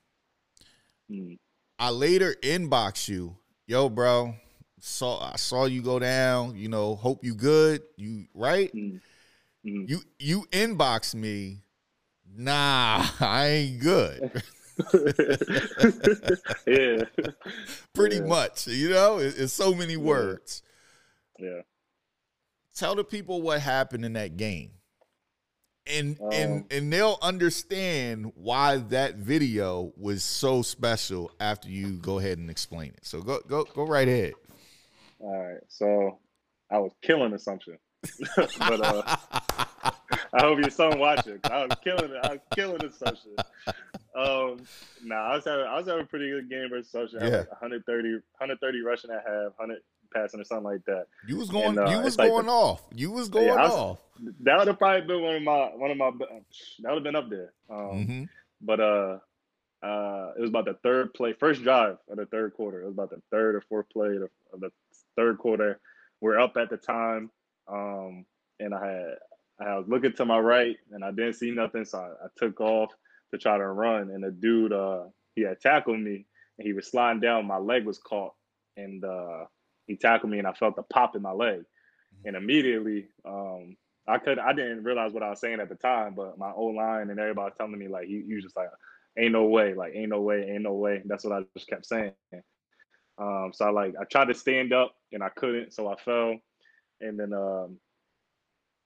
Mm. 1.11 1.39
I 1.83 1.89
later 1.89 2.33
inbox 2.41 3.09
you, 3.09 3.35
yo, 3.67 3.89
bro. 3.89 4.35
Saw 4.79 5.33
I 5.33 5.35
saw 5.35 5.65
you 5.65 5.81
go 5.81 5.99
down. 5.99 6.55
You 6.55 6.69
know, 6.69 6.95
hope 6.95 7.25
you 7.25 7.35
good. 7.35 7.81
You 7.97 8.23
right? 8.33 8.73
Mm-hmm. 8.73 9.83
You 9.89 9.99
you 10.17 10.45
inbox 10.53 11.13
me. 11.13 11.57
Nah, 12.37 13.05
I 13.19 13.47
ain't 13.47 13.81
good. 13.81 14.31
yeah, 16.65 17.03
pretty 17.93 18.15
yeah. 18.15 18.27
much. 18.27 18.65
You 18.67 18.91
know, 18.91 19.17
it, 19.17 19.35
it's 19.37 19.51
so 19.51 19.73
many 19.73 19.97
words. 19.97 20.63
Yeah. 21.37 21.63
Tell 22.73 22.95
the 22.95 23.03
people 23.03 23.41
what 23.41 23.59
happened 23.59 24.05
in 24.05 24.13
that 24.13 24.37
game 24.37 24.71
and 25.87 26.19
um, 26.21 26.29
and 26.31 26.65
and 26.71 26.93
they'll 26.93 27.17
understand 27.21 28.31
why 28.35 28.77
that 28.77 29.15
video 29.15 29.91
was 29.97 30.23
so 30.23 30.61
special 30.61 31.31
after 31.39 31.69
you 31.69 31.93
go 31.97 32.19
ahead 32.19 32.37
and 32.37 32.49
explain 32.49 32.89
it. 32.89 33.05
So 33.05 33.21
go 33.21 33.39
go 33.47 33.65
go 33.65 33.85
right 33.85 34.07
ahead. 34.07 34.33
All 35.19 35.37
right. 35.37 35.61
So 35.67 36.19
I 36.71 36.79
was 36.79 36.91
killing 37.01 37.33
assumption. 37.33 37.77
but 38.35 38.81
uh, 38.81 39.01
I 40.33 40.41
hope 40.41 40.59
your 40.59 40.69
son 40.69 40.99
watching. 40.99 41.39
I 41.45 41.65
was 41.65 41.77
killing 41.83 42.11
it. 42.11 42.19
I 42.21 42.33
was 42.33 42.39
killing 42.53 42.83
assumption. 42.83 43.35
Um, 44.15 44.57
nah, 45.03 45.31
I 45.31 45.35
was 45.35 45.45
having 45.45 45.65
I 45.65 45.77
was 45.77 45.87
having 45.87 46.03
a 46.03 46.07
pretty 46.07 46.29
good 46.29 46.49
game 46.49 46.69
versus 46.69 46.87
assumption. 46.89 47.19
Yeah. 47.21 47.39
Like 47.39 47.61
130, 47.61 48.11
130 48.11 48.81
rushing 48.81 49.11
at 49.11 49.23
half, 49.25 49.53
100 49.57 49.79
passing 50.13 50.39
or 50.39 50.43
something 50.43 50.65
like 50.65 50.85
that. 50.85 51.07
You 51.27 51.37
was 51.37 51.49
going. 51.49 51.77
And, 51.77 51.79
uh, 51.79 51.89
you 51.89 51.99
was 52.01 52.15
going 52.15 52.31
like 52.31 52.45
the, 52.45 52.51
off. 52.51 52.81
You 52.93 53.11
was 53.11 53.29
going 53.29 53.47
yeah, 53.47 53.63
was, 53.63 53.71
off. 53.71 53.99
That 54.41 54.57
would 54.57 54.67
have 54.67 54.77
probably 54.77 55.07
been 55.07 55.21
one 55.21 55.35
of 55.35 55.43
my 55.43 55.65
one 55.75 55.91
of 55.91 55.97
my. 55.97 56.11
That 56.81 56.89
would 56.89 56.95
have 56.95 57.03
been 57.03 57.15
up 57.15 57.29
there. 57.29 57.53
Um, 57.69 57.77
mm-hmm. 57.77 58.23
But 58.61 58.79
uh, 58.79 59.17
uh, 59.83 60.31
it 60.37 60.41
was 60.41 60.49
about 60.49 60.65
the 60.65 60.77
third 60.83 61.13
play, 61.13 61.33
first 61.33 61.63
drive 61.63 61.97
of 62.09 62.17
the 62.17 62.25
third 62.27 62.53
quarter. 62.53 62.81
It 62.81 62.85
was 62.85 62.93
about 62.93 63.09
the 63.09 63.21
third 63.31 63.55
or 63.55 63.61
fourth 63.61 63.89
play 63.89 64.15
of, 64.15 64.29
of 64.53 64.59
the 64.61 64.71
third 65.15 65.37
quarter. 65.37 65.79
We're 66.21 66.39
up 66.39 66.55
at 66.55 66.69
the 66.69 66.77
time, 66.77 67.29
um, 67.67 68.25
and 68.59 68.73
I 68.73 68.85
had 68.85 69.15
I 69.59 69.77
was 69.77 69.87
looking 69.87 70.13
to 70.13 70.25
my 70.25 70.39
right 70.39 70.77
and 70.91 71.03
I 71.03 71.11
didn't 71.11 71.33
see 71.33 71.51
nothing, 71.51 71.85
so 71.85 71.99
I, 71.99 72.25
I 72.25 72.27
took 72.37 72.59
off 72.61 72.91
to 73.31 73.37
try 73.37 73.57
to 73.57 73.67
run. 73.67 74.09
And 74.09 74.23
the 74.23 74.31
dude, 74.31 74.73
uh, 74.73 75.05
he 75.35 75.41
had 75.41 75.59
tackled 75.59 75.99
me, 75.99 76.25
and 76.57 76.65
he 76.65 76.73
was 76.73 76.89
sliding 76.89 77.21
down. 77.21 77.45
My 77.45 77.57
leg 77.57 77.85
was 77.85 77.99
caught, 77.99 78.33
and 78.77 79.03
uh, 79.03 79.45
he 79.87 79.95
tackled 79.95 80.31
me 80.31 80.39
and 80.39 80.47
I 80.47 80.53
felt 80.53 80.75
the 80.75 80.83
pop 80.83 81.15
in 81.15 81.21
my 81.21 81.31
leg. 81.31 81.59
Mm-hmm. 81.59 82.27
And 82.27 82.37
immediately, 82.37 83.07
um, 83.25 83.75
I 84.07 84.17
could 84.17 84.39
I 84.39 84.53
didn't 84.53 84.83
realize 84.83 85.13
what 85.13 85.23
I 85.23 85.29
was 85.29 85.39
saying 85.39 85.59
at 85.59 85.69
the 85.69 85.75
time, 85.75 86.13
but 86.15 86.37
my 86.37 86.51
O-line 86.51 87.09
and 87.09 87.19
everybody 87.19 87.53
telling 87.57 87.77
me 87.77 87.87
like 87.87 88.07
he, 88.07 88.23
he 88.27 88.33
was 88.35 88.43
just 88.43 88.57
like, 88.57 88.69
ain't 89.17 89.31
no 89.31 89.45
way, 89.45 89.73
like 89.73 89.93
ain't 89.95 90.09
no 90.09 90.21
way, 90.21 90.49
ain't 90.49 90.63
no 90.63 90.73
way. 90.73 91.01
That's 91.05 91.23
what 91.23 91.33
I 91.33 91.45
just 91.55 91.69
kept 91.69 91.85
saying. 91.85 92.11
Um, 93.17 93.51
so 93.53 93.65
I 93.65 93.69
like 93.69 93.93
I 93.99 94.03
tried 94.05 94.27
to 94.27 94.33
stand 94.33 94.73
up 94.73 94.95
and 95.11 95.23
I 95.23 95.29
couldn't, 95.29 95.73
so 95.73 95.87
I 95.87 95.95
fell, 95.95 96.35
and 96.99 97.19
then 97.19 97.31
um, 97.33 97.77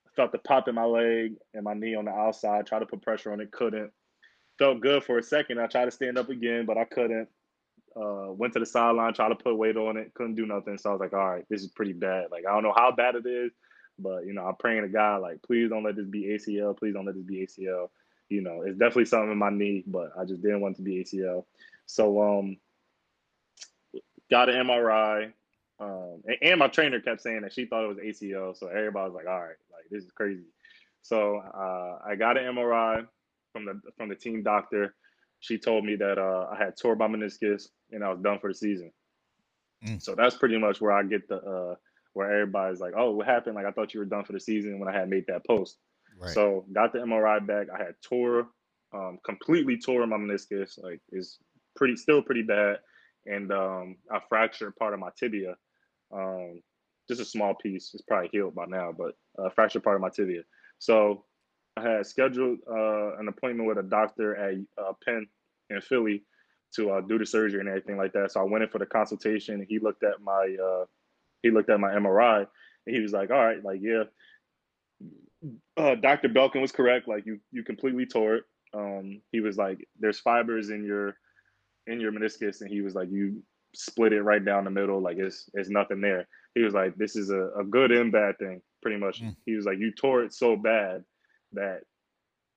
I 0.06 0.10
felt 0.14 0.32
the 0.32 0.38
pop 0.38 0.68
in 0.68 0.74
my 0.74 0.84
leg 0.84 1.34
and 1.54 1.64
my 1.64 1.74
knee 1.74 1.94
on 1.94 2.04
the 2.04 2.12
outside. 2.12 2.66
Tried 2.66 2.80
to 2.80 2.86
put 2.86 3.02
pressure 3.02 3.32
on 3.32 3.40
it, 3.40 3.50
couldn't. 3.50 3.90
Felt 4.58 4.80
good 4.80 5.02
for 5.04 5.18
a 5.18 5.22
second. 5.22 5.60
I 5.60 5.66
tried 5.66 5.86
to 5.86 5.90
stand 5.90 6.18
up 6.18 6.28
again, 6.28 6.66
but 6.66 6.76
I 6.76 6.84
couldn't. 6.84 7.28
Uh, 7.98 8.32
went 8.32 8.52
to 8.52 8.60
the 8.60 8.66
sideline, 8.66 9.12
tried 9.12 9.30
to 9.30 9.34
put 9.34 9.56
weight 9.56 9.76
on 9.76 9.96
it, 9.96 10.14
couldn't 10.14 10.36
do 10.36 10.46
nothing. 10.46 10.78
So 10.78 10.90
I 10.90 10.92
was 10.92 11.00
like, 11.00 11.14
all 11.14 11.30
right, 11.30 11.44
this 11.48 11.62
is 11.62 11.68
pretty 11.68 11.94
bad. 11.94 12.30
Like 12.30 12.44
I 12.46 12.52
don't 12.52 12.62
know 12.62 12.74
how 12.76 12.92
bad 12.92 13.16
it 13.16 13.26
is, 13.26 13.50
but 13.98 14.24
you 14.24 14.32
know, 14.32 14.44
I'm 14.44 14.54
praying 14.56 14.82
to 14.82 14.88
God, 14.88 15.22
like, 15.22 15.42
please 15.42 15.68
don't 15.68 15.82
let 15.82 15.96
this 15.96 16.06
be 16.06 16.24
ACL. 16.24 16.76
Please 16.76 16.94
don't 16.94 17.06
let 17.06 17.16
this 17.16 17.24
be 17.24 17.46
ACL. 17.46 17.88
You 18.28 18.42
know, 18.42 18.62
it's 18.62 18.78
definitely 18.78 19.06
something 19.06 19.32
in 19.32 19.38
my 19.38 19.50
knee, 19.50 19.82
but 19.86 20.12
I 20.18 20.24
just 20.24 20.42
didn't 20.42 20.60
want 20.60 20.76
to 20.76 20.82
be 20.82 21.02
ACL. 21.02 21.44
So 21.86 22.38
um, 22.38 22.58
got 24.30 24.48
an 24.48 24.66
MRI. 24.66 25.32
Um, 25.80 26.22
and, 26.26 26.36
and, 26.42 26.58
my 26.58 26.68
trainer 26.68 27.00
kept 27.00 27.22
saying 27.22 27.42
that 27.42 27.52
she 27.52 27.64
thought 27.64 27.84
it 27.84 27.88
was 27.88 27.98
ACL. 27.98 28.56
So 28.56 28.66
everybody 28.66 29.10
was 29.10 29.14
like, 29.14 29.28
"All 29.28 29.40
right, 29.40 29.56
like 29.72 29.88
this 29.90 30.04
is 30.04 30.10
crazy." 30.10 30.44
So 31.02 31.38
uh, 31.38 31.98
I 32.04 32.16
got 32.16 32.36
an 32.36 32.54
MRI 32.54 33.06
from 33.52 33.64
the 33.64 33.80
from 33.96 34.08
the 34.08 34.16
team 34.16 34.42
doctor. 34.42 34.94
She 35.40 35.58
told 35.58 35.84
me 35.84 35.96
that 35.96 36.18
uh, 36.18 36.46
I 36.52 36.56
had 36.56 36.76
tore 36.76 36.96
my 36.96 37.06
meniscus 37.06 37.68
and 37.90 38.04
I 38.04 38.10
was 38.10 38.20
done 38.20 38.38
for 38.40 38.50
the 38.50 38.54
season. 38.54 38.92
Mm. 39.86 40.02
So 40.02 40.14
that's 40.14 40.36
pretty 40.36 40.58
much 40.58 40.80
where 40.80 40.92
I 40.92 41.02
get 41.04 41.28
the 41.28 41.36
uh, 41.36 41.74
where 42.14 42.32
everybody's 42.32 42.80
like, 42.80 42.94
"Oh, 42.96 43.12
what 43.12 43.26
happened?" 43.26 43.54
Like 43.54 43.66
I 43.66 43.70
thought 43.70 43.94
you 43.94 44.00
were 44.00 44.06
done 44.06 44.24
for 44.24 44.32
the 44.32 44.40
season 44.40 44.80
when 44.80 44.88
I 44.88 44.98
had 44.98 45.08
made 45.08 45.26
that 45.28 45.46
post. 45.46 45.78
Right. 46.20 46.32
So 46.32 46.64
got 46.72 46.92
the 46.92 46.98
MRI 46.98 47.46
back. 47.46 47.68
I 47.72 47.78
had 47.78 47.94
tore, 48.02 48.48
um, 48.92 49.18
completely 49.24 49.78
tore 49.78 50.04
my 50.06 50.16
meniscus. 50.16 50.82
Like 50.82 51.00
it's 51.12 51.38
pretty, 51.76 51.94
still 51.94 52.22
pretty 52.22 52.42
bad, 52.42 52.78
and 53.26 53.52
um, 53.52 53.96
I 54.10 54.18
fractured 54.28 54.74
part 54.76 54.94
of 54.94 55.00
my 55.00 55.10
tibia. 55.16 55.54
Um, 56.12 56.60
just 57.08 57.20
a 57.20 57.24
small 57.24 57.54
piece. 57.54 57.90
It's 57.94 58.02
probably 58.02 58.30
healed 58.32 58.54
by 58.54 58.66
now, 58.66 58.92
but 58.96 59.14
uh, 59.38 59.48
fractured 59.50 59.84
part 59.84 59.96
of 59.96 60.02
my 60.02 60.10
tibia. 60.10 60.42
So 60.78 61.24
I 61.78 61.96
had 61.96 62.06
scheduled 62.06 62.58
uh, 62.70 63.16
an 63.18 63.28
appointment 63.28 63.68
with 63.68 63.78
a 63.78 63.82
doctor 63.82 64.36
at 64.36 64.54
uh, 64.82 64.92
Penn 65.04 65.26
in 65.70 65.80
Philly 65.80 66.24
to 66.74 66.90
uh, 66.90 67.00
do 67.00 67.18
the 67.18 67.26
surgery 67.26 67.60
and 67.60 67.68
everything 67.68 67.96
like 67.96 68.12
that. 68.12 68.32
So 68.32 68.40
I 68.40 68.44
went 68.44 68.64
in 68.64 68.70
for 68.70 68.78
the 68.78 68.86
consultation. 68.86 69.64
He 69.68 69.78
looked 69.78 70.02
at 70.02 70.20
my 70.22 70.56
uh, 70.62 70.84
he 71.42 71.50
looked 71.50 71.70
at 71.70 71.80
my 71.80 71.90
MRI 71.90 72.46
and 72.86 72.96
he 72.96 73.00
was 73.00 73.12
like, 73.12 73.30
"All 73.30 73.44
right, 73.44 73.62
like 73.64 73.80
yeah, 73.80 74.04
uh, 75.76 75.94
Dr. 75.94 76.28
Belkin 76.28 76.60
was 76.60 76.72
correct. 76.72 77.08
Like 77.08 77.26
you 77.26 77.38
you 77.52 77.62
completely 77.62 78.06
tore 78.06 78.36
it. 78.36 78.44
Um, 78.74 79.22
he 79.32 79.40
was 79.40 79.56
like, 79.56 79.78
there's 79.98 80.20
fibers 80.20 80.70
in 80.70 80.84
your 80.84 81.16
in 81.86 82.00
your 82.00 82.12
meniscus, 82.12 82.60
and 82.60 82.70
he 82.70 82.82
was 82.82 82.94
like, 82.94 83.08
you 83.10 83.42
split 83.74 84.12
it 84.12 84.22
right 84.22 84.44
down 84.44 84.64
the 84.64 84.70
middle. 84.70 85.00
Like 85.00 85.18
it's 85.18 85.48
it's 85.54 85.70
nothing 85.70 86.00
there. 86.00 86.26
He 86.54 86.62
was 86.62 86.74
like, 86.74 86.96
this 86.96 87.14
is 87.14 87.30
a, 87.30 87.50
a 87.58 87.64
good 87.64 87.92
and 87.92 88.10
bad 88.10 88.38
thing, 88.38 88.60
pretty 88.82 88.98
much. 88.98 89.22
Mm. 89.22 89.36
He 89.46 89.54
was 89.54 89.64
like, 89.64 89.78
you 89.78 89.92
tore 89.92 90.24
it 90.24 90.34
so 90.34 90.56
bad 90.56 91.04
that 91.52 91.82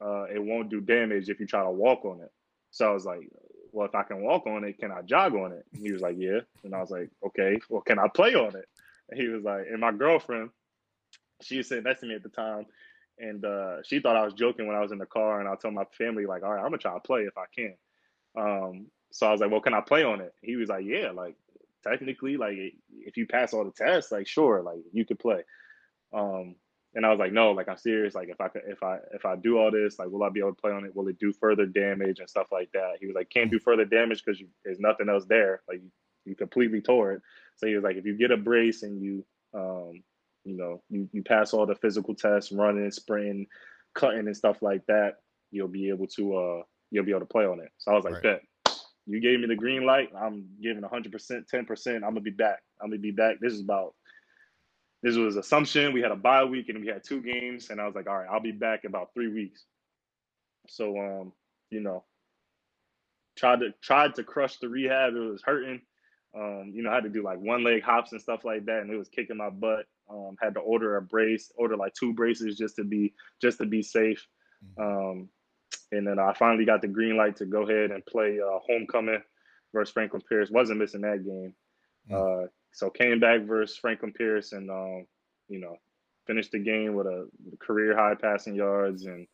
uh, 0.03 0.23
it 0.23 0.43
won't 0.43 0.69
do 0.69 0.81
damage 0.81 1.29
if 1.29 1.39
you 1.39 1.45
try 1.45 1.63
to 1.63 1.69
walk 1.69 2.05
on 2.05 2.21
it. 2.21 2.31
So 2.71 2.89
I 2.89 2.93
was 2.93 3.05
like, 3.05 3.29
well, 3.71 3.87
if 3.87 3.95
I 3.95 4.03
can 4.03 4.21
walk 4.21 4.47
on 4.47 4.63
it, 4.63 4.79
can 4.79 4.91
I 4.91 5.01
jog 5.01 5.35
on 5.35 5.51
it? 5.51 5.65
And 5.73 5.81
he 5.81 5.91
was 5.91 6.01
like, 6.01 6.15
yeah. 6.17 6.39
And 6.63 6.73
I 6.73 6.79
was 6.79 6.91
like, 6.91 7.09
okay, 7.25 7.59
well, 7.69 7.81
can 7.81 7.99
I 7.99 8.07
play 8.07 8.35
on 8.35 8.55
it? 8.55 8.67
And 9.09 9.19
he 9.19 9.27
was 9.27 9.43
like, 9.43 9.65
and 9.69 9.79
my 9.79 9.91
girlfriend, 9.91 10.49
she 11.41 11.57
was 11.57 11.67
sitting 11.67 11.83
next 11.83 12.01
to 12.01 12.07
me 12.07 12.15
at 12.15 12.23
the 12.23 12.29
time, 12.29 12.65
and 13.17 13.43
uh, 13.43 13.83
she 13.83 13.99
thought 13.99 14.15
I 14.15 14.23
was 14.23 14.33
joking 14.33 14.67
when 14.67 14.75
I 14.75 14.81
was 14.81 14.91
in 14.91 14.97
the 14.97 15.05
car, 15.05 15.39
and 15.39 15.49
I 15.49 15.55
told 15.55 15.73
my 15.73 15.85
family 15.97 16.25
like, 16.25 16.43
all 16.43 16.51
right, 16.51 16.59
I'm 16.59 16.65
gonna 16.65 16.77
try 16.77 16.93
to 16.93 16.99
play 16.99 17.21
if 17.21 17.37
I 17.37 17.45
can. 17.55 17.75
Um, 18.37 18.87
so 19.11 19.27
I 19.27 19.31
was 19.31 19.41
like, 19.41 19.51
well, 19.51 19.61
can 19.61 19.73
I 19.73 19.81
play 19.81 20.03
on 20.03 20.21
it? 20.21 20.33
He 20.41 20.55
was 20.55 20.69
like, 20.69 20.85
yeah, 20.85 21.11
like 21.11 21.35
technically, 21.83 22.37
like 22.37 22.55
if 22.99 23.17
you 23.17 23.27
pass 23.27 23.53
all 23.53 23.65
the 23.65 23.71
tests, 23.71 24.11
like 24.11 24.27
sure, 24.27 24.61
like 24.61 24.79
you 24.93 25.05
could 25.05 25.19
play. 25.19 25.43
Um, 26.13 26.55
and 26.93 27.05
I 27.05 27.09
was 27.09 27.19
like, 27.19 27.31
no, 27.31 27.51
like 27.51 27.69
I'm 27.69 27.77
serious. 27.77 28.15
Like 28.15 28.29
if 28.29 28.41
I 28.41 28.49
could, 28.49 28.63
if 28.67 28.83
I 28.83 28.97
if 29.13 29.25
I 29.25 29.35
do 29.35 29.57
all 29.57 29.71
this, 29.71 29.97
like 29.97 30.09
will 30.09 30.23
I 30.23 30.29
be 30.29 30.41
able 30.41 30.53
to 30.53 30.61
play 30.61 30.71
on 30.71 30.85
it? 30.85 30.95
Will 30.95 31.07
it 31.07 31.19
do 31.19 31.31
further 31.31 31.65
damage 31.65 32.19
and 32.19 32.29
stuff 32.29 32.47
like 32.51 32.69
that? 32.73 32.97
He 32.99 33.07
was 33.07 33.15
like, 33.15 33.29
can't 33.29 33.51
do 33.51 33.59
further 33.59 33.85
damage 33.85 34.23
because 34.25 34.41
there's 34.65 34.79
nothing 34.79 35.07
else 35.07 35.25
there. 35.25 35.61
Like 35.67 35.81
you, 35.81 35.91
you 36.25 36.35
completely 36.35 36.81
tore 36.81 37.13
it. 37.13 37.21
So 37.55 37.67
he 37.67 37.75
was 37.75 37.83
like, 37.83 37.95
if 37.95 38.05
you 38.05 38.17
get 38.17 38.31
a 38.31 38.37
brace 38.37 38.83
and 38.83 39.01
you 39.01 39.25
um 39.53 40.03
you 40.43 40.57
know 40.57 40.81
you, 40.89 41.07
you 41.11 41.23
pass 41.23 41.53
all 41.53 41.65
the 41.65 41.75
physical 41.75 42.13
tests, 42.13 42.51
running, 42.51 42.91
sprinting, 42.91 43.47
cutting 43.95 44.27
and 44.27 44.35
stuff 44.37 44.61
like 44.61 44.85
that, 44.87 45.17
you'll 45.51 45.67
be 45.69 45.89
able 45.89 46.07
to 46.07 46.35
uh 46.35 46.61
you'll 46.91 47.05
be 47.05 47.11
able 47.11 47.21
to 47.21 47.25
play 47.25 47.45
on 47.45 47.61
it. 47.61 47.71
So 47.77 47.91
I 47.91 47.95
was 47.95 48.03
like, 48.03 48.15
right. 48.15 48.23
bet. 48.23 48.41
You 49.07 49.19
gave 49.19 49.39
me 49.39 49.47
the 49.47 49.55
green 49.55 49.83
light. 49.83 50.09
I'm 50.15 50.45
giving 50.61 50.83
100%, 50.83 51.09
10%. 51.51 51.95
I'm 51.95 52.01
gonna 52.01 52.21
be 52.21 52.29
back. 52.29 52.59
I'm 52.79 52.89
gonna 52.89 52.99
be 52.99 53.11
back. 53.11 53.37
This 53.41 53.53
is 53.53 53.61
about 53.61 53.95
this 55.03 55.15
was 55.15 55.35
assumption. 55.35 55.93
We 55.93 56.01
had 56.01 56.11
a 56.11 56.15
bye 56.15 56.43
week 56.43 56.69
and 56.69 56.81
we 56.81 56.87
had 56.87 57.03
two 57.03 57.21
games, 57.21 57.69
and 57.69 57.81
I 57.81 57.85
was 57.85 57.95
like, 57.95 58.07
all 58.07 58.17
right, 58.17 58.27
I'll 58.31 58.39
be 58.39 58.51
back 58.51 58.83
in 58.83 58.89
about 58.89 59.13
three 59.13 59.31
weeks. 59.31 59.65
So 60.67 60.97
um, 60.97 61.33
you 61.69 61.79
know, 61.79 62.03
tried 63.35 63.61
to 63.61 63.73
tried 63.81 64.15
to 64.15 64.23
crush 64.23 64.57
the 64.57 64.69
rehab. 64.69 65.15
It 65.15 65.19
was 65.19 65.41
hurting. 65.41 65.81
Um, 66.33 66.71
you 66.73 66.83
know, 66.83 66.91
I 66.91 66.95
had 66.95 67.03
to 67.03 67.09
do 67.09 67.23
like 67.23 67.39
one 67.39 67.63
leg 67.63 67.83
hops 67.83 68.11
and 68.11 68.21
stuff 68.21 68.45
like 68.45 68.65
that, 68.65 68.81
and 68.81 68.91
it 68.91 68.97
was 68.97 69.09
kicking 69.09 69.37
my 69.37 69.49
butt. 69.49 69.85
Um, 70.09 70.35
had 70.41 70.55
to 70.55 70.59
order 70.59 70.97
a 70.97 71.01
brace, 71.01 71.51
order 71.55 71.77
like 71.77 71.93
two 71.93 72.13
braces 72.13 72.57
just 72.57 72.75
to 72.75 72.83
be 72.83 73.13
just 73.41 73.57
to 73.59 73.65
be 73.65 73.81
safe. 73.81 74.25
Mm-hmm. 74.77 74.81
Um, 74.83 75.29
and 75.91 76.07
then 76.07 76.19
I 76.19 76.33
finally 76.33 76.65
got 76.65 76.81
the 76.81 76.87
green 76.87 77.17
light 77.17 77.37
to 77.37 77.45
go 77.45 77.63
ahead 77.63 77.91
and 77.91 78.05
play 78.05 78.39
uh, 78.39 78.59
homecoming 78.65 79.21
versus 79.73 79.93
Franklin 79.93 80.21
Pierce. 80.27 80.49
Wasn't 80.49 80.79
missing 80.79 81.01
that 81.01 81.25
game. 81.25 81.53
Mm. 82.09 82.45
Uh, 82.45 82.47
so 82.71 82.89
came 82.89 83.19
back 83.19 83.41
versus 83.41 83.77
Franklin 83.77 84.13
Pierce 84.13 84.53
and 84.53 84.69
um, 84.69 85.05
you 85.49 85.59
know 85.59 85.75
finished 86.27 86.51
the 86.51 86.59
game 86.59 86.93
with 86.93 87.07
a 87.07 87.27
career 87.59 87.95
high 87.95 88.15
passing 88.15 88.55
yards 88.55 89.05
and 89.05 89.27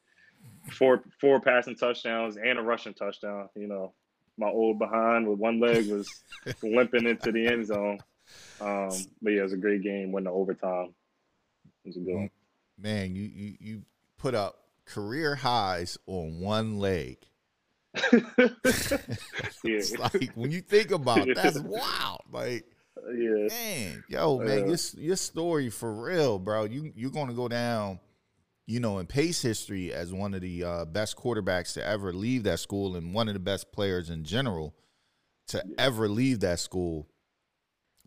four 0.72 1.04
four 1.20 1.40
passing 1.40 1.76
touchdowns 1.76 2.38
and 2.38 2.58
a 2.58 2.62
rushing 2.62 2.94
touchdown. 2.94 3.50
You 3.56 3.68
know, 3.68 3.94
my 4.38 4.48
old 4.48 4.80
behind 4.80 5.28
with 5.28 5.40
one 5.40 5.60
leg 5.60 5.90
was 5.90 6.10
limping 6.64 7.08
into 7.08 7.32
the 7.32 7.48
end 7.48 7.68
zone. 7.68 8.00
Um, 8.60 8.90
but 9.22 9.32
yeah, 9.32 9.40
it 9.40 9.44
was 9.44 9.54
a 9.54 9.58
great 9.58 9.84
game. 9.84 10.12
Went 10.12 10.26
to 10.26 10.32
overtime. 10.32 10.94
It 11.86 11.90
was 11.90 11.98
a 11.98 12.02
good 12.02 12.16
one. 12.16 12.30
Man, 12.78 13.16
you 13.16 13.24
you 13.24 13.54
you 13.60 13.82
put 14.18 14.36
up 14.36 14.60
career 14.86 15.36
highs 15.36 15.98
on 16.08 16.40
one 16.40 16.80
leg. 16.80 17.18
it's 19.64 19.98
like 19.98 20.32
when 20.36 20.52
you 20.52 20.62
think 20.62 20.92
about 20.92 21.28
it, 21.28 21.36
that's 21.36 21.60
wild. 21.60 22.22
Like 22.32 22.66
yeah. 23.14 23.48
Man, 23.48 24.04
yo, 24.10 24.40
man, 24.40 24.64
uh, 24.64 24.66
your 24.68 24.78
your 24.98 25.16
story 25.16 25.70
for 25.70 25.94
real, 25.94 26.40
bro. 26.40 26.66
You 26.66 26.92
you're 26.96 27.12
gonna 27.12 27.34
go 27.34 27.48
down, 27.48 28.00
you 28.66 28.80
know, 28.80 29.00
in 29.00 29.08
Pace 29.08 29.42
history 29.42 29.94
as 29.94 30.14
one 30.14 30.34
of 30.34 30.42
the 30.42 30.64
uh, 30.64 30.86
best 30.86 31.18
quarterbacks 31.18 31.74
to 31.74 31.86
ever 31.86 32.14
leave 32.14 32.44
that 32.44 32.60
school 32.60 32.96
and 32.96 33.14
one 33.14 33.28
of 33.28 33.34
the 33.34 33.40
best 33.40 33.72
players 33.72 34.10
in 34.10 34.24
general 34.24 34.76
to 35.48 35.64
yeah. 35.66 35.76
ever 35.78 36.08
leave 36.08 36.42
that 36.42 36.60
school. 36.60 37.08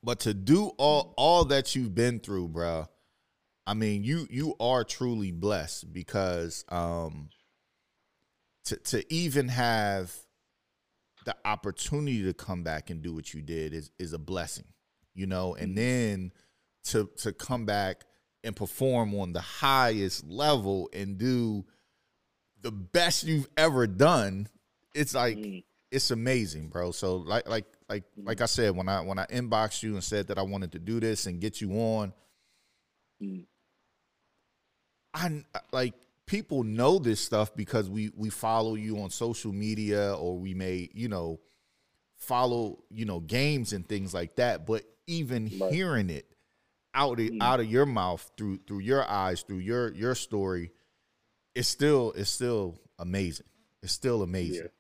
But 0.03 0.21
to 0.21 0.35
do 0.35 0.69
all 0.79 1.15
all 1.17 1.45
that 1.47 1.75
you've 1.75 1.95
been 1.95 2.21
through, 2.21 2.49
bro, 2.49 2.87
I 3.67 3.75
mean, 3.75 4.05
you 4.05 4.27
you 4.31 4.55
are 4.61 4.85
truly 4.85 5.31
blessed 5.31 5.93
because 5.93 6.65
um 6.69 7.29
to 8.65 8.77
to 8.77 9.13
even 9.13 9.49
have 9.49 10.15
the 11.25 11.37
opportunity 11.45 12.25
to 12.25 12.35
come 12.35 12.63
back 12.63 12.91
and 12.91 13.03
do 13.03 13.15
what 13.15 13.35
you 13.35 13.43
did 13.43 13.75
is 13.75 13.91
is 13.99 14.13
a 14.13 14.19
blessing 14.19 14.65
you 15.21 15.27
know, 15.27 15.55
and 15.55 15.77
mm-hmm. 15.77 15.77
then 15.77 16.33
to 16.85 17.11
to 17.19 17.33
come 17.33 17.67
back 17.67 18.05
and 18.43 18.57
perform 18.57 19.15
on 19.15 19.35
the 19.35 19.41
highest 19.41 20.27
level 20.27 20.89
and 20.95 21.19
do 21.19 21.65
the 22.63 22.73
best 22.73 23.25
you've 23.25 23.49
ever 23.57 23.87
done, 23.87 24.49
it's 24.95 25.15
like 25.15 25.37
mm. 25.37 25.63
it's 25.91 26.11
amazing, 26.11 26.69
bro. 26.69 26.91
So 26.91 27.17
like 27.17 27.47
like 27.47 27.67
like 27.89 28.05
mm. 28.19 28.27
like 28.27 28.41
I 28.41 28.47
said 28.47 28.75
when 28.75 28.89
I 28.89 29.03
when 29.03 29.19
I 29.19 29.27
inboxed 29.27 29.83
you 29.83 29.93
and 29.93 30.03
said 30.03 30.29
that 30.29 30.39
I 30.39 30.43
wanted 30.43 30.73
to 30.73 30.79
do 30.79 31.01
this 31.01 31.27
and 31.27 31.39
get 31.39 31.61
you 31.61 31.73
on, 31.73 32.15
mm. 33.23 33.45
I 35.13 35.43
like 35.71 35.95
people 36.25 36.65
know 36.65 36.99
this 36.99 37.21
stuff 37.21 37.55
because 37.55 37.91
we 37.91 38.11
we 38.17 38.31
follow 38.31 38.75
you 38.75 39.01
on 39.01 39.11
social 39.11 39.53
media 39.53 40.15
or 40.15 40.39
we 40.39 40.55
may 40.55 40.89
you 40.95 41.09
know 41.09 41.41
follow 42.17 42.79
you 42.91 43.05
know 43.05 43.19
games 43.21 43.73
and 43.73 43.89
things 43.89 44.13
like 44.13 44.37
that 44.37 44.67
but 44.67 44.85
even 45.11 45.51
right. 45.61 45.73
hearing 45.73 46.09
it 46.09 46.27
out 46.95 47.19
of, 47.21 47.27
mm. 47.27 47.43
out 47.43 47.61
of 47.61 47.67
your 47.67 47.87
mouth 47.87 48.31
through 48.37 48.59
through 48.67 48.79
your 48.79 49.05
eyes 49.09 49.43
through 49.43 49.59
your 49.59 49.93
your 49.93 50.15
story 50.15 50.71
it's 51.55 51.69
still 51.69 52.13
it's 52.17 52.31
still 52.31 52.79
amazing 52.99 53.47
it's 53.83 53.93
still 53.93 54.23
amazing 54.23 54.65
yeah. 54.65 54.71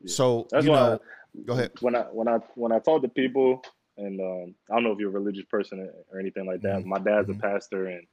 Yeah. 0.00 0.12
so 0.12 0.46
That's 0.50 0.64
you 0.64 0.72
know 0.72 0.94
I, 0.94 1.42
go 1.46 1.52
ahead 1.54 1.72
when 1.80 1.94
i 1.94 2.02
when 2.02 2.28
i 2.28 2.38
when 2.54 2.72
i 2.72 2.78
talk 2.78 3.02
to 3.02 3.08
people 3.08 3.62
and 3.96 4.20
um, 4.20 4.54
i 4.70 4.74
don't 4.74 4.84
know 4.84 4.92
if 4.92 4.98
you're 4.98 5.10
a 5.10 5.20
religious 5.20 5.44
person 5.44 5.88
or 6.10 6.18
anything 6.18 6.46
like 6.46 6.62
that 6.62 6.80
mm-hmm. 6.80 6.88
my 6.88 6.98
dad's 6.98 7.28
mm-hmm. 7.28 7.44
a 7.44 7.48
pastor 7.50 7.86
and 7.86 8.06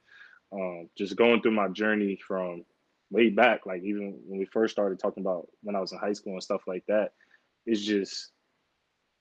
um, 0.52 0.88
just 0.96 1.16
going 1.16 1.42
through 1.42 1.52
my 1.52 1.68
journey 1.68 2.18
from 2.26 2.64
way 3.10 3.30
back 3.30 3.66
like 3.66 3.82
even 3.82 4.18
when 4.26 4.38
we 4.38 4.44
first 4.46 4.72
started 4.72 4.98
talking 4.98 5.22
about 5.22 5.46
when 5.62 5.76
i 5.76 5.80
was 5.80 5.92
in 5.92 5.98
high 5.98 6.12
school 6.12 6.32
and 6.32 6.42
stuff 6.42 6.62
like 6.66 6.84
that 6.88 7.12
it's 7.66 7.82
just 7.82 8.30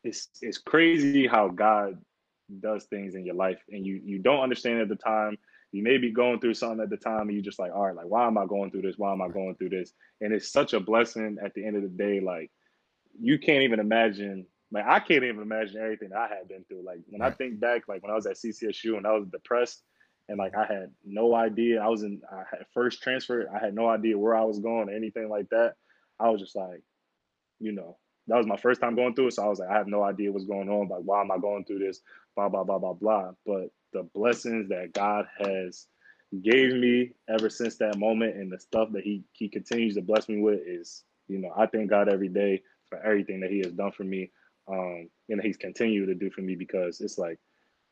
it's 0.04 0.30
it's 0.42 0.58
crazy 0.58 1.28
how 1.28 1.48
god 1.50 1.98
does 2.60 2.86
things 2.86 3.16
in 3.16 3.26
your 3.26 3.36
life 3.36 3.60
and 3.70 3.86
you 3.86 4.02
you 4.04 4.20
don't 4.20 4.42
understand 4.42 4.80
at 4.80 4.90
the 4.90 4.96
time 4.96 5.38
you 5.72 5.84
may 5.84 5.98
be 5.98 6.12
going 6.12 6.40
through 6.40 6.54
something 6.54 6.80
at 6.80 6.90
the 6.90 6.98
time 6.98 7.22
and 7.22 7.34
you're 7.34 7.42
just 7.42 7.60
like 7.60 7.72
all 7.74 7.86
right 7.86 7.96
like 7.96 8.06
why 8.06 8.28
am 8.28 8.38
i 8.38 8.46
going 8.46 8.72
through 8.72 8.84
this? 8.84 8.98
Why 8.98 9.12
am 9.12 9.22
i 9.22 9.28
going 9.28 9.56
through 9.56 9.70
this? 9.70 9.94
And 10.22 10.34
it's 10.34 10.52
such 10.52 10.74
a 10.74 10.80
blessing 10.80 11.38
at 11.44 11.54
the 11.54 11.66
end 11.66 11.76
of 11.76 11.84
the 11.84 11.90
day 11.90 12.20
like 12.20 12.52
you 13.20 13.40
can't 13.40 13.64
even 13.64 13.80
imagine 13.80 14.46
like 14.72 14.86
i 14.86 15.00
can't 15.00 15.24
even 15.24 15.42
imagine 15.42 15.82
everything 15.82 16.12
i 16.16 16.28
had 16.28 16.48
been 16.48 16.64
through. 16.66 16.86
Like 16.86 17.00
when 17.08 17.22
right. 17.22 17.32
i 17.32 17.36
think 17.36 17.60
back 17.60 17.88
like 17.88 18.04
when 18.04 18.12
i 18.12 18.16
was 18.16 18.26
at 18.26 18.36
CCSU 18.36 18.98
and 18.98 19.08
i 19.08 19.12
was 19.12 19.28
depressed 19.28 19.84
and 20.30 20.38
like 20.38 20.56
i 20.56 20.66
had 20.66 20.92
no 21.04 21.36
idea 21.36 21.82
i 21.82 21.88
was 21.88 22.04
in 22.04 22.22
i 22.32 22.44
had 22.50 22.66
first 22.74 23.02
transfer 23.02 23.48
i 23.54 23.64
had 23.64 23.76
no 23.76 23.88
idea 23.88 24.18
where 24.18 24.36
i 24.36 24.44
was 24.44 24.60
going 24.60 24.90
or 24.90 24.94
anything 24.94 25.30
like 25.30 25.48
that 25.50 25.74
i 26.20 26.30
was 26.30 26.42
just 26.42 26.56
like 26.56 26.82
you 27.60 27.72
know 27.72 27.98
that 28.28 28.38
was 28.38 28.48
my 28.48 28.58
first 28.58 28.82
time 28.82 28.96
going 28.96 29.16
through 29.16 29.28
it. 29.28 29.34
So 29.34 29.44
I 29.44 29.48
was 29.48 29.60
like, 29.60 29.70
I 29.70 29.78
have 29.78 29.88
no 29.88 30.04
idea 30.04 30.32
what's 30.32 30.46
going 30.46 30.70
on. 30.70 30.88
Like, 30.88 31.02
why 31.04 31.22
am 31.22 31.32
I 31.32 31.38
going 31.38 31.66
through 31.66 31.80
this? 31.80 32.02
Blah 32.36 32.50
blah 32.50 32.64
blah 32.64 32.80
blah 32.80 32.94
blah. 32.94 33.32
But 33.46 33.72
the 33.94 34.04
blessings 34.04 34.70
that 34.70 34.94
God 34.94 35.28
has 35.40 35.88
gave 36.42 36.74
me 36.74 37.12
ever 37.30 37.50
since 37.50 37.78
that 37.78 37.98
moment, 37.98 38.36
and 38.36 38.52
the 38.52 38.60
stuff 38.60 38.90
that 38.94 39.04
He 39.04 39.24
He 39.34 39.50
continues 39.50 39.96
to 39.96 40.02
bless 40.02 40.28
me 40.30 40.42
with 40.42 40.60
is, 40.66 41.04
you 41.28 41.40
know, 41.40 41.52
I 41.56 41.68
thank 41.68 41.90
God 41.90 42.10
every 42.10 42.30
day 42.30 42.64
for 42.90 43.00
everything 43.04 43.42
that 43.42 43.52
He 43.52 43.60
has 43.60 43.74
done 43.74 43.92
for 43.92 44.04
me, 44.04 44.32
um, 44.68 45.10
and 45.30 45.42
He's 45.42 45.58
continued 45.58 46.08
to 46.08 46.16
do 46.16 46.30
for 46.32 46.42
me 46.42 46.56
because 46.56 47.02
it's 47.02 47.18
like 47.18 47.40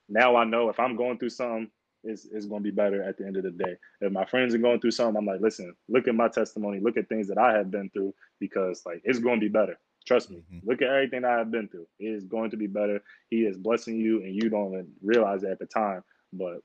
now 0.09 0.35
I 0.35 0.45
know 0.45 0.69
if 0.69 0.79
I'm 0.79 0.95
going 0.95 1.17
through 1.17 1.29
something, 1.29 1.69
it's, 2.03 2.25
it's 2.25 2.45
going 2.45 2.61
to 2.61 2.71
be 2.71 2.75
better 2.75 3.01
at 3.03 3.17
the 3.17 3.25
end 3.25 3.37
of 3.37 3.43
the 3.43 3.51
day. 3.51 3.75
If 4.01 4.11
my 4.11 4.25
friends 4.25 4.53
are 4.53 4.59
going 4.59 4.79
through 4.79 4.91
something, 4.91 5.17
I'm 5.17 5.25
like, 5.25 5.41
listen, 5.41 5.73
look 5.87 6.07
at 6.07 6.15
my 6.15 6.27
testimony, 6.27 6.79
look 6.79 6.97
at 6.97 7.09
things 7.09 7.27
that 7.29 7.37
I 7.37 7.53
have 7.57 7.71
been 7.71 7.89
through 7.89 8.13
because 8.39 8.83
like 8.85 9.01
it's 9.03 9.19
going 9.19 9.39
to 9.39 9.45
be 9.45 9.51
better. 9.51 9.77
Trust 10.05 10.29
me. 10.29 10.37
Mm-hmm. 10.37 10.69
Look 10.69 10.81
at 10.81 10.89
everything 10.89 11.25
I've 11.25 11.51
been 11.51 11.67
through. 11.67 11.87
It 11.99 12.07
is 12.07 12.25
going 12.25 12.51
to 12.51 12.57
be 12.57 12.67
better. 12.67 13.01
He 13.29 13.45
is 13.45 13.57
blessing 13.57 13.97
you, 13.97 14.21
and 14.21 14.35
you 14.35 14.49
don't 14.49 14.73
even 14.73 14.91
realize 15.01 15.43
it 15.43 15.49
at 15.49 15.59
the 15.59 15.65
time. 15.65 16.03
But 16.33 16.59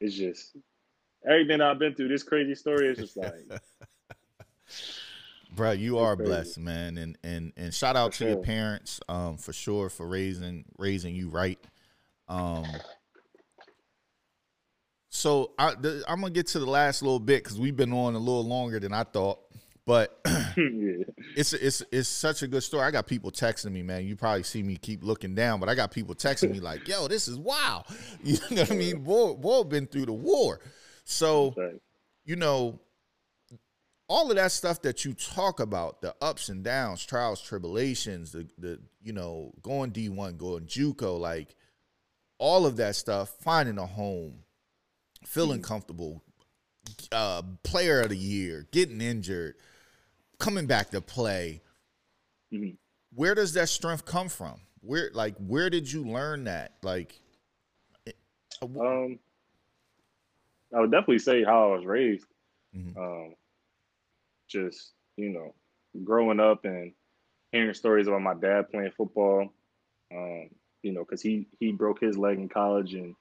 it's 0.00 0.14
just 0.14 0.56
everything 1.28 1.60
I've 1.60 1.78
been 1.78 1.94
through. 1.94 2.08
This 2.08 2.22
crazy 2.22 2.54
story 2.54 2.88
is 2.88 2.98
just 2.98 3.16
like, 3.16 3.34
bro, 5.54 5.72
you 5.72 5.98
are 5.98 6.16
crazy. 6.16 6.28
blessed, 6.28 6.58
man, 6.58 6.98
and 6.98 7.18
and 7.24 7.52
and 7.56 7.74
shout 7.74 7.96
out 7.96 8.12
for 8.12 8.18
to 8.18 8.24
sure. 8.24 8.28
your 8.30 8.42
parents, 8.42 9.00
um, 9.08 9.36
for 9.36 9.52
sure, 9.52 9.90
for 9.90 10.06
raising 10.06 10.64
raising 10.78 11.14
you 11.14 11.28
right. 11.28 11.58
Um, 12.28 12.66
so 15.08 15.52
I, 15.58 15.72
am 15.72 16.20
gonna 16.20 16.30
get 16.30 16.46
to 16.48 16.60
the 16.60 16.70
last 16.70 17.02
little 17.02 17.18
bit 17.18 17.42
because 17.42 17.58
we've 17.58 17.76
been 17.76 17.92
on 17.92 18.14
a 18.14 18.18
little 18.18 18.46
longer 18.46 18.78
than 18.78 18.92
I 18.92 19.02
thought. 19.02 19.40
But 19.86 20.20
yeah. 20.26 21.04
it's 21.36 21.52
it's 21.52 21.82
it's 21.90 22.08
such 22.08 22.42
a 22.42 22.46
good 22.46 22.62
story. 22.62 22.84
I 22.84 22.90
got 22.90 23.06
people 23.06 23.30
texting 23.30 23.72
me, 23.72 23.82
man. 23.82 24.04
You 24.04 24.16
probably 24.16 24.42
see 24.42 24.62
me 24.62 24.76
keep 24.76 25.02
looking 25.02 25.34
down, 25.34 25.58
but 25.58 25.68
I 25.68 25.74
got 25.74 25.90
people 25.90 26.14
texting 26.14 26.50
me 26.50 26.60
like, 26.60 26.86
"Yo, 26.86 27.08
this 27.08 27.28
is 27.28 27.38
wow." 27.38 27.84
You 28.22 28.38
know 28.50 28.62
what 28.62 28.72
I 28.72 28.74
mean? 28.74 29.02
Boy, 29.02 29.34
boy, 29.34 29.62
been 29.64 29.86
through 29.86 30.06
the 30.06 30.12
war. 30.12 30.60
So, 31.04 31.54
you 32.24 32.36
know, 32.36 32.78
all 34.10 34.30
of 34.30 34.36
that 34.36 34.52
stuff 34.52 34.82
that 34.82 35.04
you 35.04 35.14
talk 35.14 35.60
about, 35.60 36.02
the 36.02 36.14
ups 36.20 36.48
and 36.48 36.62
downs, 36.62 37.06
trials, 37.06 37.40
tribulations, 37.40 38.32
the 38.32 38.46
the 38.58 38.78
you 39.02 39.12
know, 39.12 39.52
going 39.62 39.90
D 39.90 40.08
one, 40.08 40.36
going 40.36 40.66
JUCO, 40.66 41.18
like 41.18 41.54
all 42.38 42.66
of 42.66 42.76
that 42.76 42.96
stuff, 42.96 43.30
finding 43.40 43.78
a 43.78 43.86
home, 43.86 44.40
feeling 45.24 45.60
mm-hmm. 45.60 45.72
comfortable, 45.72 46.22
uh, 47.12 47.42
player 47.62 48.00
of 48.00 48.08
the 48.08 48.16
year, 48.16 48.66
getting 48.72 49.00
injured, 49.00 49.54
coming 50.40 50.66
back 50.66 50.90
to 50.90 51.00
play. 51.00 51.62
Mm-hmm. 52.52 52.74
Where 53.14 53.34
does 53.34 53.52
that 53.54 53.68
strength 53.68 54.04
come 54.04 54.28
from? 54.28 54.60
Where 54.80 55.10
like 55.12 55.36
where 55.38 55.70
did 55.70 55.90
you 55.90 56.04
learn 56.04 56.44
that? 56.44 56.72
Like 56.82 57.20
uh, 58.62 58.64
um 58.64 59.18
I 60.74 60.80
would 60.80 60.90
definitely 60.90 61.18
say 61.18 61.44
how 61.44 61.70
I 61.70 61.76
was 61.76 61.86
raised. 61.86 62.26
Mm-hmm. 62.76 62.98
Um 63.00 63.34
just, 64.48 64.92
you 65.16 65.30
know, 65.30 65.54
growing 66.04 66.40
up 66.40 66.64
and 66.64 66.92
hearing 67.52 67.74
stories 67.74 68.08
about 68.08 68.22
my 68.22 68.34
dad 68.34 68.70
playing 68.70 68.92
football. 68.96 69.52
Um, 70.12 70.50
you 70.82 70.92
know, 70.92 71.04
because 71.04 71.22
he 71.22 71.46
he 71.60 71.72
broke 71.72 72.00
his 72.00 72.18
leg 72.18 72.38
in 72.38 72.48
college 72.48 72.94
and 72.94 73.14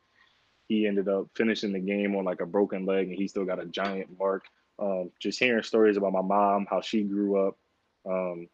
he 0.67 0.87
ended 0.87 1.07
up 1.07 1.27
finishing 1.35 1.73
the 1.73 1.79
game 1.79 2.15
on 2.15 2.25
like 2.25 2.41
a 2.41 2.45
broken 2.45 2.85
leg 2.85 3.07
and 3.07 3.17
he 3.17 3.27
still 3.27 3.45
got 3.45 3.61
a 3.61 3.65
giant 3.65 4.07
mark 4.17 4.45
um, 4.79 5.11
just 5.19 5.39
hearing 5.39 5.63
stories 5.63 5.97
about 5.97 6.13
my 6.13 6.21
mom, 6.21 6.67
how 6.69 6.81
she 6.81 7.03
grew 7.03 7.47
up, 7.47 7.57
um, 8.09 8.47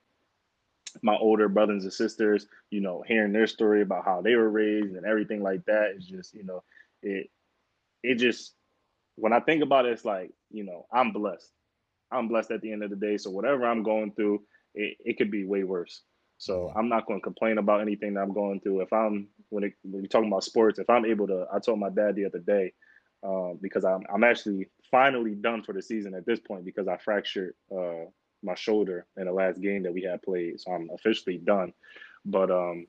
my 1.02 1.16
older 1.16 1.50
brothers 1.50 1.84
and 1.84 1.94
sisters, 1.94 2.48
you 2.72 2.82
know, 2.82 3.04
hearing 3.06 3.34
their 3.34 3.48
story 3.48 3.82
about 3.82 4.06
how 4.06 4.22
they 4.22 4.36
were 4.36 4.50
raised 4.50 4.96
and 4.96 5.06
everything 5.06 5.44
like 5.44 5.64
that 5.66 5.94
is 5.98 6.06
just, 6.06 6.34
you 6.34 6.44
know, 6.44 6.64
it 7.02 7.30
it 8.04 8.16
just 8.16 8.54
when 9.16 9.34
I 9.34 9.40
think 9.40 9.64
about 9.64 9.86
it, 9.86 9.94
it's 9.94 10.06
like, 10.06 10.32
you 10.52 10.64
know, 10.64 10.86
I'm 10.92 11.12
blessed. 11.12 11.52
I'm 12.12 12.28
blessed 12.28 12.52
at 12.52 12.62
the 12.62 12.72
end 12.72 12.84
of 12.84 12.90
the 12.90 12.96
day. 12.96 13.18
So 13.18 13.30
whatever 13.30 13.66
I'm 13.66 13.84
going 13.84 14.12
through, 14.12 14.44
it, 14.74 14.98
it 15.04 15.18
could 15.18 15.32
be 15.32 15.46
way 15.46 15.64
worse. 15.64 16.02
So 16.38 16.72
I'm 16.76 16.90
not 16.90 17.06
going 17.08 17.20
to 17.20 17.24
complain 17.24 17.58
about 17.58 17.82
anything 17.82 18.14
that 18.14 18.22
I'm 18.22 18.34
going 18.34 18.60
through. 18.60 18.82
If 18.82 18.92
I'm 18.92 19.28
when, 19.50 19.64
it, 19.64 19.74
when 19.84 20.02
you're 20.02 20.10
talking 20.10 20.28
about 20.28 20.44
sports, 20.44 20.80
if 20.80 20.90
I'm 20.90 21.06
able 21.06 21.28
to, 21.28 21.48
I 21.54 21.60
told 21.60 21.80
my 21.80 21.90
dad 21.90 22.16
the 22.16 22.26
other 22.26 22.40
day, 22.40 22.74
um, 23.24 23.58
because 23.62 23.86
I'm 23.86 24.04
I'm 24.14 24.24
actually 24.24 24.68
finally 24.92 25.36
done 25.36 25.64
for 25.64 25.74
the 25.74 25.82
season 25.82 26.14
at 26.14 26.26
this 26.26 26.40
point 26.40 26.66
because 26.66 26.88
I 26.88 26.98
fractured 26.98 27.56
uh, 27.72 28.06
my 28.44 28.56
shoulder 28.56 29.06
in 29.18 29.26
the 29.26 29.32
last 29.32 29.62
game 29.62 29.84
that 29.84 29.94
we 29.94 30.04
had 30.04 30.22
played, 30.22 30.60
so 30.60 30.72
I'm 30.72 30.90
officially 30.94 31.38
done. 31.38 31.74
But 32.26 32.52
um, 32.52 32.88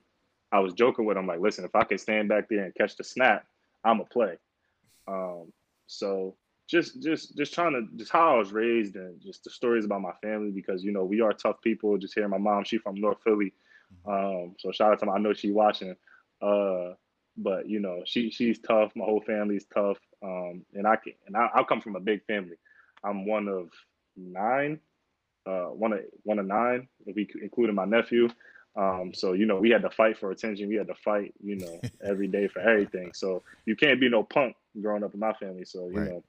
I 0.51 0.59
was 0.59 0.73
joking 0.73 1.05
with 1.05 1.17
him 1.17 1.27
like, 1.27 1.39
listen, 1.39 1.65
if 1.65 1.75
I 1.75 1.83
can 1.83 1.97
stand 1.97 2.29
back 2.29 2.49
there 2.49 2.63
and 2.63 2.75
catch 2.75 2.95
the 2.95 3.03
snap, 3.03 3.45
I'm 3.83 3.99
a 3.99 4.05
play. 4.05 4.37
Um, 5.07 5.51
so 5.87 6.35
just 6.67 7.01
just 7.01 7.37
just 7.37 7.53
trying 7.53 7.73
to 7.73 7.87
just 7.97 8.11
how 8.11 8.35
I 8.35 8.37
was 8.37 8.51
raised 8.51 8.95
and 8.95 9.21
just 9.21 9.43
the 9.43 9.49
stories 9.49 9.85
about 9.85 10.01
my 10.01 10.11
family 10.21 10.51
because 10.51 10.83
you 10.83 10.91
know 10.91 11.05
we 11.05 11.21
are 11.21 11.31
tough 11.31 11.61
people. 11.61 11.97
Just 11.97 12.13
hearing 12.13 12.29
my 12.29 12.37
mom, 12.37 12.65
she 12.65 12.77
from 12.77 12.95
North 12.95 13.19
Philly, 13.23 13.53
mm-hmm. 14.05 14.43
um, 14.45 14.55
so 14.59 14.71
shout 14.71 14.91
out 14.91 14.99
to 14.99 15.05
my. 15.05 15.13
I 15.13 15.19
know 15.19 15.33
she 15.33 15.51
watching. 15.51 15.95
Uh, 16.41 16.93
but 17.37 17.69
you 17.69 17.79
know 17.79 18.01
she 18.05 18.29
she's 18.29 18.59
tough. 18.59 18.91
My 18.95 19.05
whole 19.05 19.21
family's 19.21 19.65
tough, 19.73 19.97
um, 20.23 20.65
and 20.73 20.87
I 20.87 20.95
can 20.95 21.13
and 21.27 21.37
I, 21.37 21.49
I 21.53 21.63
come 21.63 21.81
from 21.81 21.95
a 21.95 21.99
big 21.99 22.25
family. 22.25 22.57
I'm 23.03 23.25
one 23.25 23.47
of 23.47 23.69
nine, 24.15 24.79
uh, 25.45 25.67
one 25.67 25.93
of 25.93 25.99
one 26.23 26.39
of 26.39 26.47
nine 26.47 26.87
if 27.05 27.15
we 27.15 27.27
including 27.41 27.75
my 27.75 27.85
nephew. 27.85 28.29
Um, 28.75 29.11
so 29.13 29.33
you 29.33 29.45
know 29.45 29.59
we 29.59 29.69
had 29.69 29.81
to 29.83 29.89
fight 29.89 30.17
for 30.17 30.31
attention. 30.31 30.69
We 30.69 30.75
had 30.75 30.87
to 30.87 30.95
fight, 30.95 31.33
you 31.43 31.55
know, 31.55 31.81
every 32.03 32.27
day 32.27 32.47
for 32.47 32.59
everything. 32.59 33.11
So 33.13 33.43
you 33.65 33.75
can't 33.75 33.99
be 33.99 34.09
no 34.09 34.23
punk 34.23 34.55
growing 34.81 35.03
up 35.03 35.13
in 35.13 35.19
my 35.19 35.33
family. 35.33 35.65
So 35.65 35.89
you 35.89 35.99
right. 35.99 36.09
know, 36.09 36.23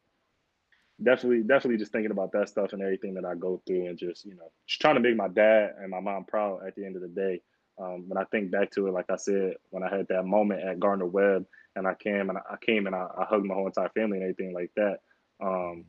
definitely 1.03 1.43
definitely 1.43 1.79
just 1.79 1.93
thinking 1.93 2.11
about 2.11 2.33
that 2.33 2.49
stuff 2.49 2.73
and 2.73 2.83
everything 2.83 3.15
that 3.15 3.25
I 3.25 3.35
go 3.35 3.63
through, 3.67 3.87
and 3.87 3.99
just 3.99 4.25
you 4.25 4.35
know, 4.35 4.51
just 4.67 4.81
trying 4.81 4.95
to 4.95 5.01
make 5.01 5.17
my 5.17 5.29
dad 5.29 5.75
and 5.81 5.91
my 5.91 6.01
mom 6.01 6.25
proud 6.25 6.67
at 6.67 6.75
the 6.75 6.85
end 6.85 6.97
of 6.97 7.03
the 7.03 7.09
day. 7.09 7.41
Um, 7.81 8.09
when 8.09 8.19
I 8.19 8.25
think 8.25 8.51
back 8.51 8.71
to 8.73 8.89
it, 8.89 8.93
like 8.93 9.11
I 9.11 9.17
said, 9.17 9.55
when 9.71 9.83
I 9.83 9.95
had 9.95 10.09
that 10.09 10.25
moment 10.25 10.63
at 10.63 10.81
Gardner 10.81 11.07
Webb 11.07 11.47
and 11.77 11.87
I 11.87 11.95
came 11.95 12.29
and 12.29 12.39
I, 12.39 12.57
came 12.61 12.87
and 12.87 12.95
I, 12.95 13.07
I, 13.17 13.25
hugged 13.25 13.47
my 13.47 13.55
whole 13.55 13.67
entire 13.67 13.89
family 13.91 14.19
and 14.19 14.25
everything 14.25 14.53
like 14.53 14.73
that. 14.75 14.99
Um, 15.41 15.85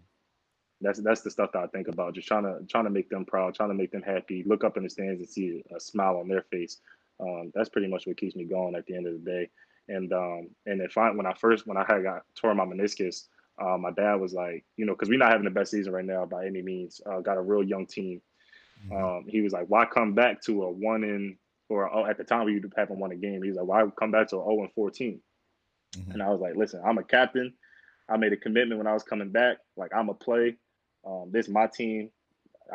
that's 0.81 0.99
that's 0.99 1.21
the 1.21 1.31
stuff 1.31 1.51
that 1.53 1.63
I 1.63 1.67
think 1.67 1.87
about. 1.87 2.13
Just 2.13 2.27
trying 2.27 2.43
to 2.43 2.59
trying 2.69 2.85
to 2.85 2.89
make 2.89 3.09
them 3.09 3.25
proud, 3.25 3.55
trying 3.55 3.69
to 3.69 3.75
make 3.75 3.91
them 3.91 4.03
happy. 4.03 4.43
Look 4.45 4.63
up 4.63 4.77
in 4.77 4.83
the 4.83 4.89
stands 4.89 5.19
and 5.19 5.29
see 5.29 5.63
a 5.75 5.79
smile 5.79 6.17
on 6.17 6.27
their 6.27 6.43
face. 6.43 6.77
Um, 7.19 7.51
that's 7.53 7.69
pretty 7.69 7.87
much 7.87 8.07
what 8.07 8.17
keeps 8.17 8.35
me 8.35 8.45
going 8.45 8.75
at 8.75 8.85
the 8.85 8.95
end 8.95 9.07
of 9.07 9.13
the 9.13 9.29
day. 9.29 9.49
And 9.89 10.13
um, 10.13 10.49
and 10.65 10.81
if 10.81 10.97
I 10.97 11.09
when 11.11 11.25
I 11.25 11.33
first 11.33 11.67
when 11.67 11.75
I 11.75 11.85
had 11.87 12.03
got 12.03 12.21
tore 12.35 12.55
my 12.55 12.65
meniscus, 12.65 13.25
uh, 13.59 13.77
my 13.77 13.91
dad 13.91 14.15
was 14.15 14.33
like, 14.33 14.63
you 14.77 14.85
know, 14.85 14.93
because 14.93 15.09
we're 15.09 15.17
not 15.17 15.31
having 15.31 15.45
the 15.45 15.51
best 15.51 15.71
season 15.71 15.91
right 15.91 16.05
now 16.05 16.25
by 16.25 16.45
any 16.45 16.61
means. 16.61 17.01
Uh, 17.05 17.19
got 17.19 17.37
a 17.37 17.41
real 17.41 17.63
young 17.63 17.85
team. 17.85 18.21
Mm-hmm. 18.87 19.03
Um, 19.03 19.25
he 19.27 19.41
was 19.41 19.51
like, 19.51 19.65
why 19.67 19.85
come 19.85 20.13
back 20.13 20.41
to 20.43 20.63
a 20.63 20.71
one 20.71 21.03
in 21.03 21.37
or 21.69 21.93
oh, 21.93 22.05
at 22.05 22.17
the 22.17 22.23
time 22.23 22.45
we 22.45 22.61
haven't 22.75 22.99
won 22.99 23.11
a 23.11 23.15
game. 23.15 23.43
He's 23.43 23.55
like, 23.55 23.65
why 23.65 23.83
come 23.97 24.11
back 24.11 24.27
to 24.29 24.35
0 24.35 24.61
and 24.61 24.73
14? 24.73 25.21
Mm-hmm. 25.95 26.11
And 26.11 26.23
I 26.23 26.29
was 26.29 26.41
like, 26.41 26.55
listen, 26.55 26.81
I'm 26.85 26.97
a 26.97 27.03
captain. 27.03 27.53
I 28.09 28.17
made 28.17 28.33
a 28.33 28.37
commitment 28.37 28.79
when 28.79 28.87
I 28.87 28.93
was 28.93 29.03
coming 29.03 29.29
back. 29.29 29.57
Like 29.77 29.91
I'm 29.95 30.09
a 30.09 30.13
play. 30.13 30.57
Um, 31.05 31.29
this 31.31 31.45
is 31.45 31.51
my 31.51 31.67
team. 31.67 32.09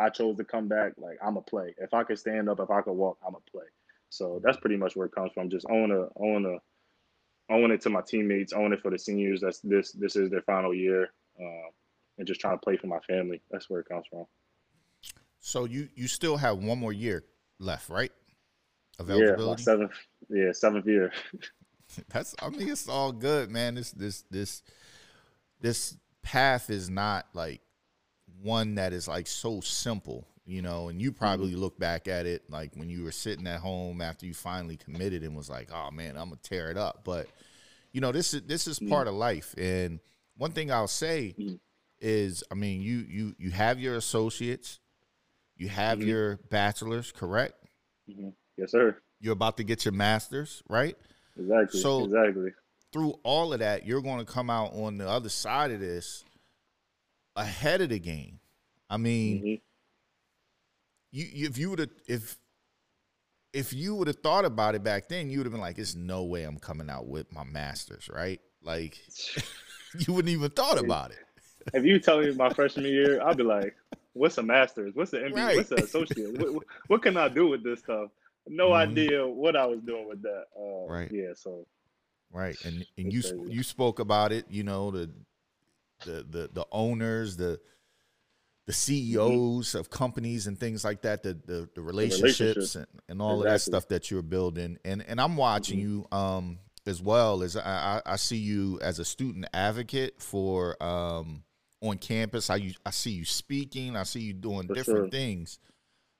I 0.00 0.08
chose 0.08 0.36
to 0.36 0.44
come 0.44 0.68
back. 0.68 0.92
Like 0.96 1.18
I'm 1.24 1.36
a 1.36 1.42
play. 1.42 1.74
If 1.78 1.92
I 1.92 2.04
could 2.04 2.18
stand 2.18 2.48
up, 2.48 2.60
if 2.60 2.70
I 2.70 2.82
could 2.82 2.92
walk, 2.92 3.18
I'm 3.26 3.34
a 3.34 3.50
play. 3.50 3.66
So 4.10 4.40
that's 4.44 4.58
pretty 4.58 4.76
much 4.76 4.94
where 4.94 5.06
it 5.06 5.14
comes 5.14 5.32
from. 5.32 5.50
Just 5.50 5.66
own 5.68 5.90
a 5.90 6.06
own 6.16 6.46
a 6.46 7.52
own 7.52 7.70
it 7.72 7.80
to 7.82 7.90
my 7.90 8.00
teammates, 8.00 8.52
own 8.52 8.72
it 8.72 8.80
for 8.80 8.90
the 8.90 8.98
seniors. 8.98 9.40
That's 9.40 9.58
this 9.60 9.92
this 9.92 10.16
is 10.16 10.30
their 10.30 10.42
final 10.42 10.72
year, 10.72 11.08
uh, 11.40 11.70
and 12.18 12.26
just 12.26 12.40
trying 12.40 12.54
to 12.54 12.60
play 12.60 12.76
for 12.76 12.86
my 12.86 13.00
family. 13.00 13.42
That's 13.50 13.68
where 13.68 13.80
it 13.80 13.88
comes 13.88 14.06
from. 14.08 14.26
So 15.40 15.64
you 15.64 15.88
you 15.94 16.06
still 16.06 16.36
have 16.36 16.58
one 16.58 16.78
more 16.78 16.92
year 16.92 17.24
left, 17.58 17.88
right? 17.88 18.12
Yeah, 19.06 19.56
seventh. 19.56 19.92
Yeah, 20.28 20.52
seventh 20.52 20.86
year. 20.86 21.12
That's. 22.08 22.34
I 22.40 22.48
mean, 22.48 22.68
it's 22.68 22.88
all 22.88 23.12
good, 23.12 23.50
man. 23.50 23.74
This 23.74 23.90
this 23.92 24.24
this 24.30 24.62
this 25.60 25.96
path 26.22 26.70
is 26.70 26.90
not 26.90 27.26
like 27.32 27.60
one 28.42 28.76
that 28.76 28.92
is 28.92 29.08
like 29.08 29.26
so 29.26 29.60
simple, 29.60 30.26
you 30.46 30.62
know. 30.62 30.88
And 30.88 31.00
you 31.00 31.12
probably 31.12 31.52
mm-hmm. 31.52 31.60
look 31.60 31.78
back 31.78 32.08
at 32.08 32.26
it 32.26 32.50
like 32.50 32.72
when 32.74 32.88
you 32.88 33.04
were 33.04 33.12
sitting 33.12 33.46
at 33.46 33.60
home 33.60 34.00
after 34.00 34.26
you 34.26 34.34
finally 34.34 34.76
committed 34.76 35.22
and 35.22 35.36
was 35.36 35.50
like, 35.50 35.70
"Oh 35.72 35.90
man, 35.90 36.16
I'm 36.16 36.28
gonna 36.28 36.40
tear 36.42 36.70
it 36.70 36.76
up." 36.76 37.02
But 37.04 37.28
you 37.92 38.00
know, 38.00 38.12
this 38.12 38.34
is 38.34 38.42
this 38.42 38.66
is 38.66 38.78
mm-hmm. 38.78 38.90
part 38.90 39.08
of 39.08 39.14
life. 39.14 39.54
And 39.58 40.00
one 40.36 40.52
thing 40.52 40.70
I'll 40.70 40.88
say 40.88 41.34
mm-hmm. 41.38 41.54
is, 42.00 42.42
I 42.50 42.54
mean, 42.54 42.82
you 42.82 43.04
you 43.08 43.34
you 43.38 43.50
have 43.50 43.78
your 43.78 43.96
associates, 43.96 44.80
you 45.56 45.68
have 45.68 45.98
mm-hmm. 45.98 46.08
your 46.08 46.36
bachelors, 46.50 47.12
correct? 47.12 47.54
Yes, 48.56 48.70
sir. 48.70 48.96
You're 49.20 49.32
about 49.32 49.56
to 49.56 49.64
get 49.64 49.84
your 49.84 49.92
master's, 49.92 50.62
right? 50.68 50.96
Exactly. 51.38 51.80
So 51.80 52.04
exactly. 52.04 52.52
Through 52.92 53.14
all 53.24 53.52
of 53.52 53.58
that, 53.58 53.86
you're 53.86 54.02
going 54.02 54.24
to 54.24 54.30
come 54.30 54.50
out 54.50 54.72
on 54.72 54.98
the 54.98 55.08
other 55.08 55.28
side 55.28 55.70
of 55.72 55.80
this 55.80 56.24
ahead 57.34 57.80
of 57.80 57.88
the 57.88 57.98
game. 57.98 58.38
I 58.88 58.96
mean, 58.96 59.38
mm-hmm. 59.38 59.54
you, 61.12 61.48
if 61.48 61.58
you 61.58 61.70
would 61.70 61.80
have 61.80 61.90
if 62.06 62.36
if 63.52 63.72
you 63.72 63.94
would 63.94 64.08
have 64.08 64.16
thought 64.16 64.44
about 64.44 64.74
it 64.74 64.82
back 64.82 65.08
then, 65.08 65.30
you 65.30 65.38
would 65.38 65.46
have 65.46 65.52
been 65.52 65.60
like, 65.60 65.76
"There's 65.76 65.96
no 65.96 66.24
way 66.24 66.44
I'm 66.44 66.58
coming 66.58 66.90
out 66.90 67.06
with 67.06 67.32
my 67.32 67.44
masters, 67.44 68.08
right?" 68.12 68.40
Like, 68.62 68.98
you 69.98 70.12
wouldn't 70.12 70.32
even 70.32 70.50
thought 70.50 70.78
about 70.78 71.12
it. 71.12 71.18
If 71.72 71.84
you 71.84 71.98
tell 71.98 72.20
me 72.20 72.32
my 72.32 72.50
freshman 72.50 72.84
year, 72.84 73.22
I'd 73.22 73.36
be 73.36 73.42
like, 73.42 73.74
"What's 74.12 74.38
a 74.38 74.42
master's? 74.42 74.94
What's 74.94 75.12
an 75.12 75.32
MBA? 75.32 75.36
Right. 75.36 75.56
What's 75.56 75.70
an 75.70 75.80
associate? 75.80 76.38
what, 76.38 76.54
what, 76.54 76.64
what, 76.88 77.02
can 77.02 77.16
I 77.16 77.28
do 77.28 77.48
with 77.48 77.64
this 77.64 77.80
stuff?" 77.80 78.10
No 78.46 78.70
mm-hmm. 78.70 78.90
idea 78.90 79.26
what 79.26 79.56
I 79.56 79.66
was 79.66 79.80
doing 79.80 80.08
with 80.08 80.22
that. 80.22 80.44
Uh, 80.56 80.92
right. 80.92 81.10
Yeah. 81.10 81.32
So. 81.34 81.66
Right, 82.32 82.56
and 82.64 82.84
and 82.98 83.12
you 83.12 83.22
you 83.48 83.62
spoke 83.62 84.00
about 84.00 84.32
it. 84.32 84.46
You 84.50 84.64
know 84.64 84.90
the 84.90 85.08
the 86.04 86.26
the 86.28 86.50
the 86.52 86.66
owners, 86.72 87.36
the 87.36 87.60
the 88.66 88.72
CEOs 88.72 89.68
mm-hmm. 89.68 89.78
of 89.78 89.90
companies 89.90 90.46
and 90.46 90.58
things 90.58 90.84
like 90.84 91.02
that, 91.02 91.22
the 91.22 91.34
the, 91.34 91.68
the 91.74 91.82
relationships, 91.82 92.72
the. 92.72 92.80
And, 92.80 92.88
and 93.08 93.22
all 93.22 93.42
exactly. 93.42 93.46
of 93.46 93.52
that 93.52 93.60
stuff 93.60 93.88
that 93.88 94.10
you're 94.10 94.22
building. 94.22 94.78
And 94.84 95.04
and 95.06 95.20
I'm 95.20 95.36
watching 95.36 95.78
mm-hmm. 95.78 95.98
you 96.12 96.18
um 96.18 96.58
as 96.86 97.00
well 97.00 97.42
as 97.42 97.56
I, 97.56 98.02
I 98.04 98.16
see 98.16 98.36
you 98.36 98.78
as 98.82 98.98
a 98.98 99.04
student 99.04 99.46
advocate 99.54 100.20
for 100.20 100.82
um 100.82 101.44
on 101.82 101.98
campus. 101.98 102.50
I 102.50 102.56
you, 102.56 102.72
I 102.84 102.90
see 102.90 103.10
you 103.10 103.24
speaking, 103.24 103.96
I 103.96 104.04
see 104.04 104.20
you 104.20 104.32
doing 104.32 104.66
for 104.66 104.74
different 104.74 104.98
sure. 104.98 105.10
things. 105.10 105.58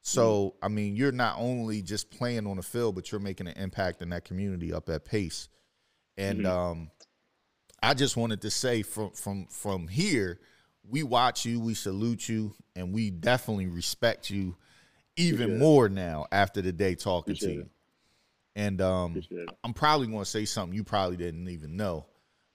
So 0.07 0.51
mm-hmm. 0.57 0.65
I 0.65 0.69
mean, 0.69 0.97
you're 0.97 1.13
not 1.13 1.37
only 1.39 1.81
just 1.81 2.11
playing 2.11 2.47
on 2.47 2.59
the 2.59 2.63
field, 2.63 2.95
but 2.95 3.11
you're 3.11 3.21
making 3.21 3.49
an 3.49 3.57
impact 3.57 4.03
in 4.03 4.11
that 4.11 4.25
community 4.25 4.73
up 4.73 4.89
at 4.91 5.05
Pace. 5.05 5.49
And 6.17 6.41
mm-hmm. 6.41 6.47
um 6.47 6.91
I 7.83 7.95
just 7.95 8.17
wanted 8.17 8.43
to 8.43 8.51
say 8.51 8.83
from 8.83 9.11
from 9.11 9.47
from 9.47 9.89
here 9.89 10.41
we 10.89 11.03
watch 11.03 11.47
you, 11.47 11.61
we 11.61 11.75
salute 11.75 12.29
you, 12.29 12.55
and 12.77 12.93
we 12.93 13.11
definitely 13.11 13.67
respect 13.67 14.29
you 14.29 14.57
even 15.17 15.59
more 15.59 15.89
now 15.89 16.27
after 16.31 16.61
the 16.61 16.73
day 16.73 16.95
talking 16.95 17.35
to 17.37 17.51
you. 17.51 17.71
And 18.57 18.81
um, 18.81 19.23
I'm 19.65 19.73
probably 19.73 20.07
going 20.07 20.21
to 20.21 20.25
say 20.25 20.45
something 20.45 20.77
you 20.77 20.85
probably 20.85 21.17
didn't 21.17 21.49
even 21.49 21.77
know, 21.77 22.07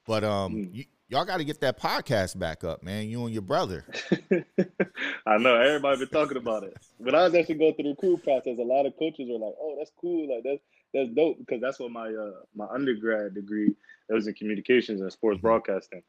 but 0.06 0.24
um, 0.24 0.54
mm. 0.54 0.76
you, 0.76 0.86
y'all 1.10 1.26
got 1.26 1.38
to 1.38 1.44
get 1.44 1.60
that 1.62 1.80
podcast 1.80 2.38
back 2.38 2.64
up, 2.64 2.84
man. 2.84 3.10
You 3.10 3.26
and 3.26 3.34
your 3.34 3.42
brother. 3.42 3.84
I 5.26 5.38
know 5.38 5.56
everybody 5.56 6.00
been 6.00 6.08
talking 6.08 6.38
about 6.38 6.64
it. 6.64 6.78
When 6.98 7.16
I 7.16 7.24
was 7.24 7.36
actually 7.36 7.56
going 7.56 7.74
through 7.74 7.84
the 7.84 7.90
recruit 7.90 8.24
process, 8.24 8.58
a 8.60 8.64
lot 8.64 8.86
of 8.86 8.98
coaches 8.98 9.28
were 9.30 9.40
like, 9.40 9.56
"Oh, 9.60 9.76
that's 9.78 9.92
cool. 10.00 10.34
Like 10.34 10.44
that's 10.44 10.62
that's 10.94 11.10
dope," 11.10 11.40
because 11.40 11.62
that's 11.62 11.80
what 11.80 11.92
my 11.92 12.08
uh, 12.08 12.42
my 12.56 12.68
undergrad 12.68 13.34
degree 13.34 13.76
that 14.08 14.16
was 14.16 14.28
in 14.28 14.34
communications 14.36 15.02
and 15.02 15.12
sports 15.12 15.38
mm-hmm. 15.38 15.48
broadcasting. 15.48 16.04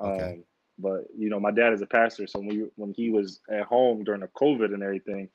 Okay. 0.00 0.24
Um, 0.24 0.44
but 0.78 1.04
you 1.16 1.28
know, 1.28 1.40
my 1.40 1.52
dad 1.52 1.72
is 1.72 1.82
a 1.82 1.86
pastor, 1.86 2.26
so 2.26 2.40
when 2.40 2.48
we, 2.48 2.66
when 2.76 2.94
he 2.94 3.10
was 3.10 3.40
at 3.50 3.64
home 3.64 4.04
during 4.04 4.20
the 4.20 4.28
COVID 4.28 4.74
and 4.74 4.82
everything, 4.82 5.28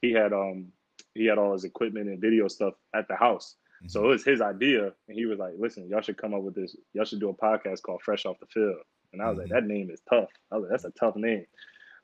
he 0.00 0.12
had 0.12 0.32
um 0.32 0.68
he 1.14 1.26
had 1.26 1.38
all 1.38 1.52
his 1.52 1.64
equipment 1.64 2.08
and 2.08 2.20
video 2.20 2.48
stuff 2.48 2.74
at 2.94 3.08
the 3.08 3.16
house. 3.16 3.56
Mm-hmm. 3.78 3.88
So 3.88 4.04
it 4.04 4.08
was 4.08 4.24
his 4.24 4.40
idea, 4.40 4.92
and 5.08 5.16
he 5.16 5.26
was 5.26 5.38
like, 5.38 5.54
"Listen, 5.58 5.88
y'all 5.88 6.00
should 6.00 6.18
come 6.18 6.34
up 6.34 6.42
with 6.42 6.54
this. 6.54 6.76
Y'all 6.94 7.04
should 7.04 7.20
do 7.20 7.30
a 7.30 7.34
podcast 7.34 7.82
called 7.82 8.02
Fresh 8.02 8.26
Off 8.26 8.40
the 8.40 8.46
Field." 8.46 8.82
And 9.12 9.22
I 9.22 9.28
was 9.28 9.38
mm-hmm. 9.38 9.52
like, 9.52 9.62
"That 9.62 9.68
name 9.68 9.90
is 9.90 10.00
tough." 10.08 10.30
I 10.50 10.56
was 10.56 10.62
like, 10.64 10.70
"That's 10.70 10.84
a 10.84 10.98
tough 10.98 11.16
name." 11.16 11.46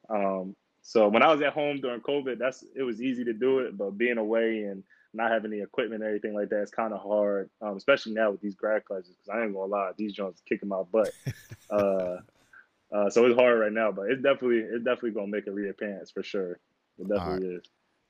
Um, 0.09 0.55
so 0.83 1.09
when 1.09 1.23
I 1.23 1.33
was 1.33 1.41
at 1.41 1.53
home 1.53 1.81
during 1.81 2.01
COVID, 2.01 2.39
that's 2.39 2.65
it 2.77 2.83
was 2.83 3.03
easy 3.03 3.25
to 3.25 3.33
do 3.33 3.61
it, 3.61 3.77
but 3.77 3.97
being 3.97 4.19
away 4.19 4.65
and 4.65 4.85
not 5.15 5.31
having 5.31 5.51
the 5.51 5.63
equipment 5.63 6.03
and 6.03 6.09
everything 6.09 6.35
like 6.35 6.51
that 6.51 6.63
is 6.63 6.71
kind 6.71 6.93
of 6.93 7.01
hard, 7.01 7.49
um, 7.63 7.77
especially 7.77 8.13
now 8.13 8.31
with 8.31 8.41
these 8.41 8.55
grad 8.55 8.85
classes. 8.85 9.15
Because 9.17 9.29
I 9.29 9.45
ain't 9.45 9.55
gonna 9.55 9.67
lie, 9.67 9.93
these 9.97 10.13
joints 10.13 10.43
kicking 10.47 10.69
my 10.69 10.83
butt. 10.83 11.11
uh, 11.71 12.17
uh, 12.93 13.11
so 13.11 13.25
it's 13.25 13.39
hard 13.39 13.61
right 13.61 13.73
now, 13.73 13.91
but 13.93 14.11
it's 14.11 14.23
definitely 14.23 14.59
it's 14.59 14.85
definitely 14.85 15.13
gonna 15.13 15.29
make 15.29 15.47
a 15.47 15.53
reappearance 15.53 16.11
for 16.11 16.23
sure. 16.23 16.59
It 16.99 17.09
definitely 17.09 17.49
right. 17.49 17.57
is. 17.57 17.65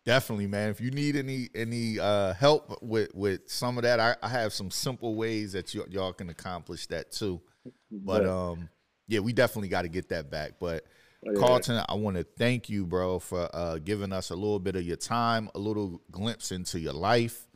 Definitely, 0.05 0.47
man. 0.47 0.69
If 0.69 0.81
you 0.81 0.91
need 0.91 1.17
any 1.17 1.49
any 1.55 1.99
uh, 1.99 2.35
help 2.35 2.83
with 2.83 3.15
with 3.15 3.43
some 3.47 3.79
of 3.79 3.85
that, 3.85 4.01
I, 4.01 4.17
I 4.23 4.29
have 4.29 4.53
some 4.53 4.71
simple 4.71 5.15
ways 5.15 5.53
that 5.53 5.75
you, 5.75 5.85
y'all 5.89 6.13
can 6.13 6.29
accomplish 6.29 6.87
that 6.89 7.11
too. 7.11 7.41
But 7.91 8.25
yeah. 8.25 8.49
um, 8.51 8.69
yeah, 9.09 9.21
we 9.21 9.33
definitely 9.33 9.69
got 9.69 9.83
to 9.83 9.89
get 9.89 10.11
that 10.11 10.31
back. 10.31 10.53
But 10.61 10.85
oh, 11.27 11.33
yeah. 11.33 11.41
Carlton, 11.41 11.83
I 11.89 11.95
want 11.95 12.19
to 12.19 12.25
thank 12.25 12.69
you, 12.69 12.85
bro, 12.85 13.19
for 13.19 13.49
uh, 13.55 13.79
giving 13.79 14.13
us 14.13 14.29
a 14.29 14.35
little 14.35 14.61
bit 14.61 14.77
of 14.77 14.83
your 14.83 14.97
time, 14.97 15.49
a 15.55 15.59
little 15.59 16.03
glimpse 16.11 16.53
into 16.53 16.79
your 16.79 16.93
life. 16.93 17.47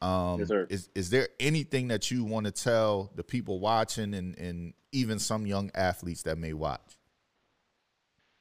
Um, 0.00 0.40
yes, 0.40 0.48
sir. 0.48 0.66
Is 0.68 0.90
is 0.96 1.10
there 1.10 1.28
anything 1.38 1.86
that 1.88 2.10
you 2.10 2.24
want 2.24 2.46
to 2.46 2.52
tell 2.52 3.12
the 3.14 3.22
people 3.22 3.60
watching 3.60 4.14
and 4.14 4.36
and 4.36 4.74
even 4.90 5.20
some 5.20 5.46
young 5.46 5.70
athletes 5.72 6.24
that 6.24 6.36
may 6.36 6.52
watch? 6.52 6.98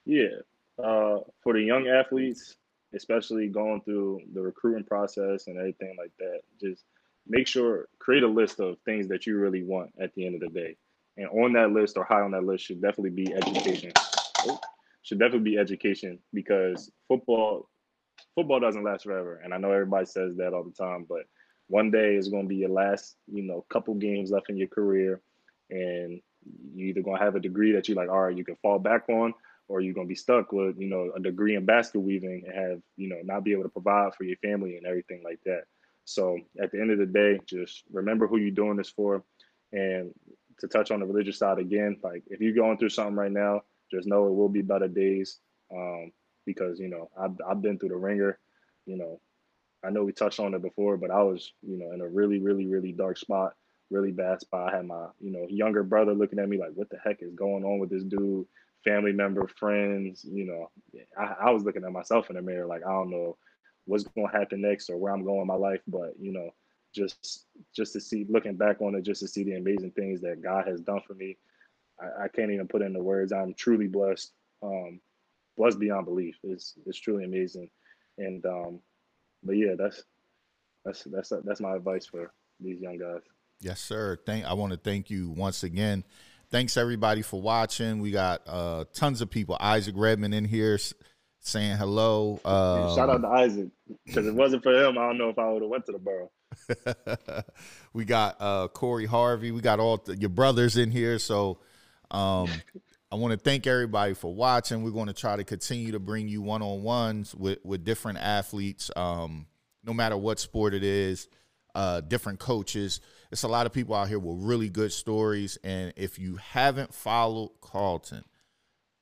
Yeah, 0.04 0.40
uh, 0.80 1.20
for 1.44 1.54
the 1.54 1.62
young 1.62 1.88
athletes, 1.88 2.56
especially 2.94 3.48
going 3.48 3.82
through 3.82 4.22
the 4.34 4.42
recruiting 4.42 4.84
process 4.84 5.48
and 5.48 5.58
everything 5.58 5.96
like 5.98 6.12
that, 6.20 6.42
just 6.60 6.84
make 7.28 7.48
sure 7.48 7.88
create 8.00 8.24
a 8.24 8.28
list 8.28 8.60
of 8.60 8.78
things 8.86 9.08
that 9.08 9.26
you 9.26 9.38
really 9.38 9.64
want 9.64 9.92
at 10.00 10.14
the 10.16 10.26
end 10.26 10.36
of 10.36 10.42
the 10.42 10.60
day. 10.60 10.76
And 11.18 11.28
on 11.28 11.54
that 11.54 11.72
list 11.72 11.98
or 11.98 12.04
high 12.04 12.22
on 12.22 12.32
that 12.32 12.44
list 12.44 12.66
should 12.66 12.82
definitely 12.82 13.12
be 13.12 13.34
education. 13.34 13.92
Should 15.04 15.20
definitely 15.20 15.52
be 15.52 15.58
education 15.58 16.20
because 16.34 16.92
football 17.08 17.70
football 18.36 18.60
doesn't 18.60 18.84
last 18.84 19.04
forever. 19.04 19.42
And 19.44 19.54
I 19.54 19.58
know 19.58 19.72
everybody 19.72 20.06
says 20.06 20.36
that 20.38 20.54
all 20.54 20.64
the 20.64 20.72
time, 20.72 21.06
but 21.08 21.24
one 21.68 21.92
day 21.92 22.16
is 22.16 22.30
going 22.30 22.44
to 22.44 22.50
be 22.50 22.58
your 22.58 22.70
last, 22.70 23.16
you 23.32 23.44
know, 23.44 23.66
couple 23.70 23.94
games 23.96 24.32
left 24.32 24.50
in 24.50 24.58
your 24.58 24.68
career, 24.68 25.22
and 25.70 26.22
you 26.74 26.88
either 26.88 27.02
going 27.02 27.18
to 27.18 27.24
have 27.24 27.36
a 27.36 27.40
degree 27.40 27.72
that 27.72 27.88
you 27.88 27.96
like, 27.96 28.10
all 28.10 28.22
right, 28.22 28.38
you 28.38 28.44
can 28.44 28.58
fall 28.58 28.80
back 28.80 29.08
on, 29.10 29.34
or 29.72 29.82
you're 29.82 29.94
to 29.94 30.06
be 30.08 30.16
stuck 30.16 30.52
with, 30.52 30.80
you 30.80 30.88
know, 30.88 31.12
a 31.16 31.20
degree 31.20 31.56
in 31.56 31.66
basket 31.66 32.00
weaving 32.00 32.44
and 32.46 32.56
have, 32.56 32.82
you 32.98 33.10
know, 33.10 33.20
not 33.24 33.44
be 33.44 33.54
able 33.54 33.64
to 33.64 33.70
provide 33.70 34.14
for 34.16 34.24
your 34.24 34.38
family 34.38 34.78
and 34.78 34.86
everything 34.86 35.22
like 35.24 35.40
that. 35.46 35.64
So 36.06 36.38
at 36.62 36.72
the 36.72 36.82
end 36.82 36.92
of 36.92 37.00
the 37.00 37.06
day, 37.06 37.40
just 37.46 37.84
remember 37.92 38.28
who 38.28 38.38
you're 38.38 38.52
doing 38.52 38.78
this 38.78 38.90
for, 38.90 39.24
and 39.72 40.14
to 40.60 40.68
touch 40.68 40.92
on 40.92 41.00
the 41.00 41.06
religious 41.06 41.38
side 41.38 41.60
again, 41.60 41.98
like 42.04 42.24
if 42.28 42.42
you're 42.42 42.54
going 42.54 42.78
through 42.78 42.90
something 42.90 43.16
right 43.16 43.32
now, 43.32 43.62
just 43.92 44.08
know 44.08 44.28
it 44.28 44.36
will 44.36 44.50
be 44.50 44.62
better 44.62 44.88
days. 44.88 45.40
Um, 45.74 46.12
because 46.46 46.80
you 46.80 46.90
know 46.90 47.10
I've 47.18 47.36
I've 47.48 47.62
been 47.62 47.78
through 47.78 47.90
the 47.90 47.96
ringer, 47.96 48.40
you 48.86 48.98
know, 48.98 49.20
I 49.84 49.90
know 49.90 50.04
we 50.04 50.12
touched 50.12 50.40
on 50.40 50.54
it 50.54 50.62
before, 50.62 50.98
but 50.98 51.12
I 51.12 51.24
was, 51.24 51.54
you 51.62 51.78
know, 51.78 51.92
in 51.92 52.02
a 52.02 52.08
really, 52.08 52.40
really, 52.40 52.68
really 52.68 52.92
dark 52.92 53.18
spot, 53.18 53.54
really 53.90 54.12
bad 54.12 54.42
spot. 54.42 54.74
I 54.74 54.78
had 54.78 54.86
my, 54.86 55.08
you 55.20 55.32
know, 55.32 55.48
younger 55.50 55.84
brother 55.84 56.14
looking 56.14 56.40
at 56.40 56.50
me 56.50 56.60
like, 56.60 56.72
what 56.74 56.90
the 56.90 56.98
heck 57.04 57.22
is 57.22 57.34
going 57.34 57.64
on 57.64 57.80
with 57.80 57.90
this 57.90 58.04
dude? 58.04 58.46
Family 58.84 59.12
member, 59.12 59.48
friends, 59.48 60.26
you 60.28 60.46
know, 60.46 60.72
I, 61.18 61.48
I 61.48 61.52
was 61.52 61.64
looking 61.64 61.84
at 61.84 61.92
myself 61.92 62.30
in 62.30 62.36
the 62.36 62.42
mirror 62.42 62.66
like, 62.66 62.82
I 62.86 62.90
don't 62.92 63.12
know 63.12 63.38
what's 63.86 64.04
going 64.04 64.28
to 64.30 64.38
happen 64.38 64.62
next 64.62 64.90
or 64.90 64.98
where 64.98 65.14
I'm 65.14 65.24
going 65.24 65.42
in 65.42 65.48
my 65.48 65.56
life. 65.56 65.82
But, 65.88 66.14
you 66.20 66.32
know, 66.32 66.50
just 66.94 67.46
just 67.76 67.94
to 67.94 68.02
see, 68.02 68.26
looking 68.30 68.56
back 68.56 68.82
on 68.82 68.96
it, 68.96 69.04
just 69.04 69.22
to 69.22 69.28
see 69.28 69.44
the 69.44 69.56
amazing 69.56 69.92
things 69.92 70.22
that 70.22 70.42
God 70.42 70.68
has 70.68 70.82
done 70.82 71.02
for 71.06 71.14
me. 71.14 71.38
I, 72.00 72.24
I 72.24 72.28
can't 72.28 72.52
even 72.52 72.68
put 72.68 72.82
into 72.82 73.02
words. 73.02 73.32
I'm 73.32 73.54
truly 73.54 73.88
blessed, 73.88 74.32
um, 74.64 75.00
blessed 75.58 75.80
beyond 75.80 76.06
belief. 76.06 76.38
It's, 76.44 76.74
it's 76.86 77.00
truly 77.00 77.24
amazing. 77.24 77.70
And, 78.18 78.46
um, 78.46 78.80
but 79.44 79.54
yeah, 79.54 79.76
that's 79.78 80.04
that's 80.86 81.04
that's 81.04 81.32
that's 81.46 81.62
my 81.62 81.76
advice 81.76 82.06
for 82.06 82.34
these 82.60 82.80
young 82.80 82.98
guys. 82.98 83.22
Yes, 83.60 83.80
sir. 83.80 84.20
Thank. 84.26 84.46
I 84.46 84.54
want 84.54 84.72
to 84.72 84.78
thank 84.78 85.10
you 85.10 85.30
once 85.30 85.64
again. 85.64 86.04
Thanks 86.52 86.76
everybody 86.76 87.22
for 87.22 87.42
watching. 87.42 88.02
We 88.02 88.12
got 88.12 88.42
uh, 88.46 88.84
tons 88.94 89.22
of 89.22 89.30
people. 89.30 89.56
Isaac 89.62 89.96
Redman 89.98 90.34
in 90.34 90.44
here 90.44 90.78
saying 91.40 91.78
hello. 91.78 92.42
Um, 92.44 92.94
shout 92.94 93.10
out 93.10 93.22
to 93.22 93.28
Isaac 93.30 93.70
because 94.06 94.28
it 94.28 94.36
wasn't 94.36 94.62
for 94.62 94.74
him, 94.74 94.98
I 94.98 95.08
don't 95.08 95.18
know 95.18 95.30
if 95.30 95.40
I 95.40 95.50
would 95.50 95.62
have 95.62 95.72
went 95.72 95.86
to 95.86 95.94
the 95.94 96.00
borough. 96.00 96.30
we 97.94 98.04
got 98.04 98.36
uh, 98.42 98.68
Corey 98.68 99.06
Harvey. 99.06 99.52
We 99.52 99.62
got 99.62 99.80
all 99.80 99.98
th- 99.98 100.20
your 100.20 100.30
brothers 100.30 100.76
in 100.76 100.92
here. 100.92 101.20
So 101.20 101.60
um, 102.12 102.50
I 103.10 103.16
want 103.16 103.32
to 103.32 103.38
thank 103.38 103.66
everybody 103.66 104.14
for 104.14 104.36
watching. 104.36 104.84
We're 104.84 104.92
going 104.92 105.08
to 105.08 105.14
try 105.14 105.38
to 105.38 105.46
continue 105.46 105.94
to 105.94 106.00
bring 106.00 106.28
you 106.28 106.42
one 106.42 106.62
on 106.62 106.84
ones 106.84 107.34
with, 107.34 107.60
with 107.64 107.86
different 107.86 108.18
athletes, 108.18 108.92
um, 108.98 109.46
no 109.86 109.94
matter 109.94 110.18
what 110.18 110.38
sport 110.38 110.74
it 110.74 110.84
is, 110.84 111.30
uh, 111.76 112.02
different 112.02 112.40
coaches. 112.40 113.00
It's 113.32 113.44
a 113.44 113.48
lot 113.48 113.66
of 113.66 113.74
people 113.74 113.96
out 113.96 114.08
here 114.08 114.20
with 114.20 114.44
really 114.44 114.70
good 114.70 114.92
stories. 114.92 115.58
And 115.64 115.94
if 115.96 116.20
you 116.20 116.36
haven't 116.36 116.94
followed 116.94 117.52
Carlton, 117.62 118.24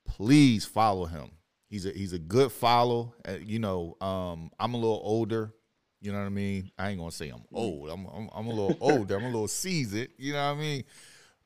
please 0.06 0.66
follow 0.66 1.06
him. 1.06 1.32
He's 1.70 1.86
a 1.86 1.92
he's 1.92 2.14
a 2.14 2.20
good 2.20 2.52
follow. 2.52 3.14
Uh, 3.28 3.34
you 3.42 3.60
know, 3.60 3.96
um, 4.02 4.52
I'm 4.60 4.74
a 4.74 4.78
little 4.78 5.02
older. 5.04 5.54
You 6.02 6.12
know 6.12 6.20
what 6.20 6.26
I 6.26 6.30
mean? 6.30 6.72
I 6.78 6.90
ain't 6.90 7.00
gonna 7.00 7.12
say 7.12 7.30
I'm 7.30 7.44
old. 7.54 7.90
I'm 7.90 8.06
I'm, 8.06 8.30
I'm 8.34 8.48
a 8.48 8.50
little 8.50 8.78
older. 8.80 9.18
I'm 9.18 9.26
a 9.26 9.30
little 9.30 9.48
seasoned. 9.48 10.10
You 10.18 10.34
know 10.34 10.46
what 10.48 10.58
I 10.58 10.60
mean? 10.60 10.84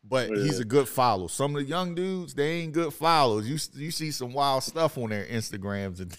but 0.03 0.30
yeah. 0.30 0.43
he's 0.43 0.60
a 0.60 0.65
good 0.65 0.88
follow. 0.88 1.27
Some 1.27 1.55
of 1.55 1.61
the 1.61 1.68
young 1.68 1.95
dudes, 1.95 2.34
they 2.34 2.61
ain't 2.61 2.73
good 2.73 2.93
follows. 2.93 3.47
You 3.47 3.57
you 3.81 3.91
see 3.91 4.11
some 4.11 4.34
wild 4.34 4.64
stuff 4.64 4.97
on 4.97 5.10
their 5.10 5.26
Instagrams 5.26 5.99
and, 5.99 6.15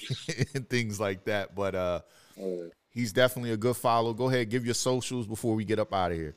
and 0.54 0.68
things 0.68 0.98
like 0.98 1.24
that. 1.24 1.54
But 1.54 1.74
uh, 1.74 2.00
yeah. 2.36 2.64
he's 2.88 3.12
definitely 3.12 3.52
a 3.52 3.56
good 3.56 3.76
follow. 3.76 4.14
Go 4.14 4.28
ahead, 4.28 4.48
give 4.50 4.64
your 4.64 4.74
socials 4.74 5.26
before 5.26 5.54
we 5.54 5.64
get 5.64 5.78
up 5.78 5.92
out 5.92 6.12
of 6.12 6.18
here. 6.18 6.34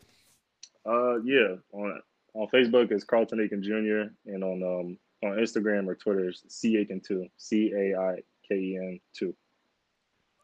Uh, 0.88 1.18
yeah, 1.24 1.56
on 1.74 2.02
on 2.34 2.48
Facebook 2.54 2.92
it's 2.92 3.04
Carlton 3.04 3.42
Aiken 3.42 3.62
Jr. 3.62 4.12
and 4.32 4.44
on 4.44 4.64
um 4.64 4.98
on 5.24 5.38
Instagram 5.38 5.88
or 5.88 5.96
Twitter 5.96 6.30
it's 6.30 6.44
C 6.48 6.78
Aiken 6.78 7.02
two 7.02 7.28
C 7.38 7.72
A 7.74 8.00
I 8.00 8.16
K 8.48 8.56
E 8.56 8.78
N 8.78 9.00
two. 9.14 9.36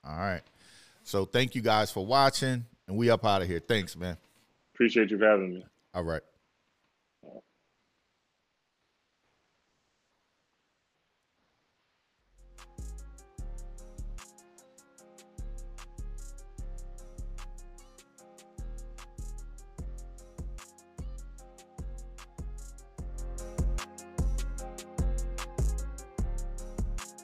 All 0.03 0.18
right. 0.18 0.41
So 1.03 1.26
thank 1.26 1.56
you 1.56 1.61
guys 1.61 1.91
for 1.91 2.06
watching, 2.06 2.65
and 2.88 2.98
we 2.98 3.10
up 3.10 3.26
out 3.26 3.41
of 3.41 3.48
here. 3.48 3.60
Thanks, 3.60 3.95
man. 3.95 4.18
Appreciate 4.74 5.11
you 5.11 5.18
for 5.18 5.26
having 5.26 5.56
me. 5.56 5.65
All 5.94 6.03
right. 6.03 6.22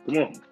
Come 0.10 0.18
on. 0.24 0.49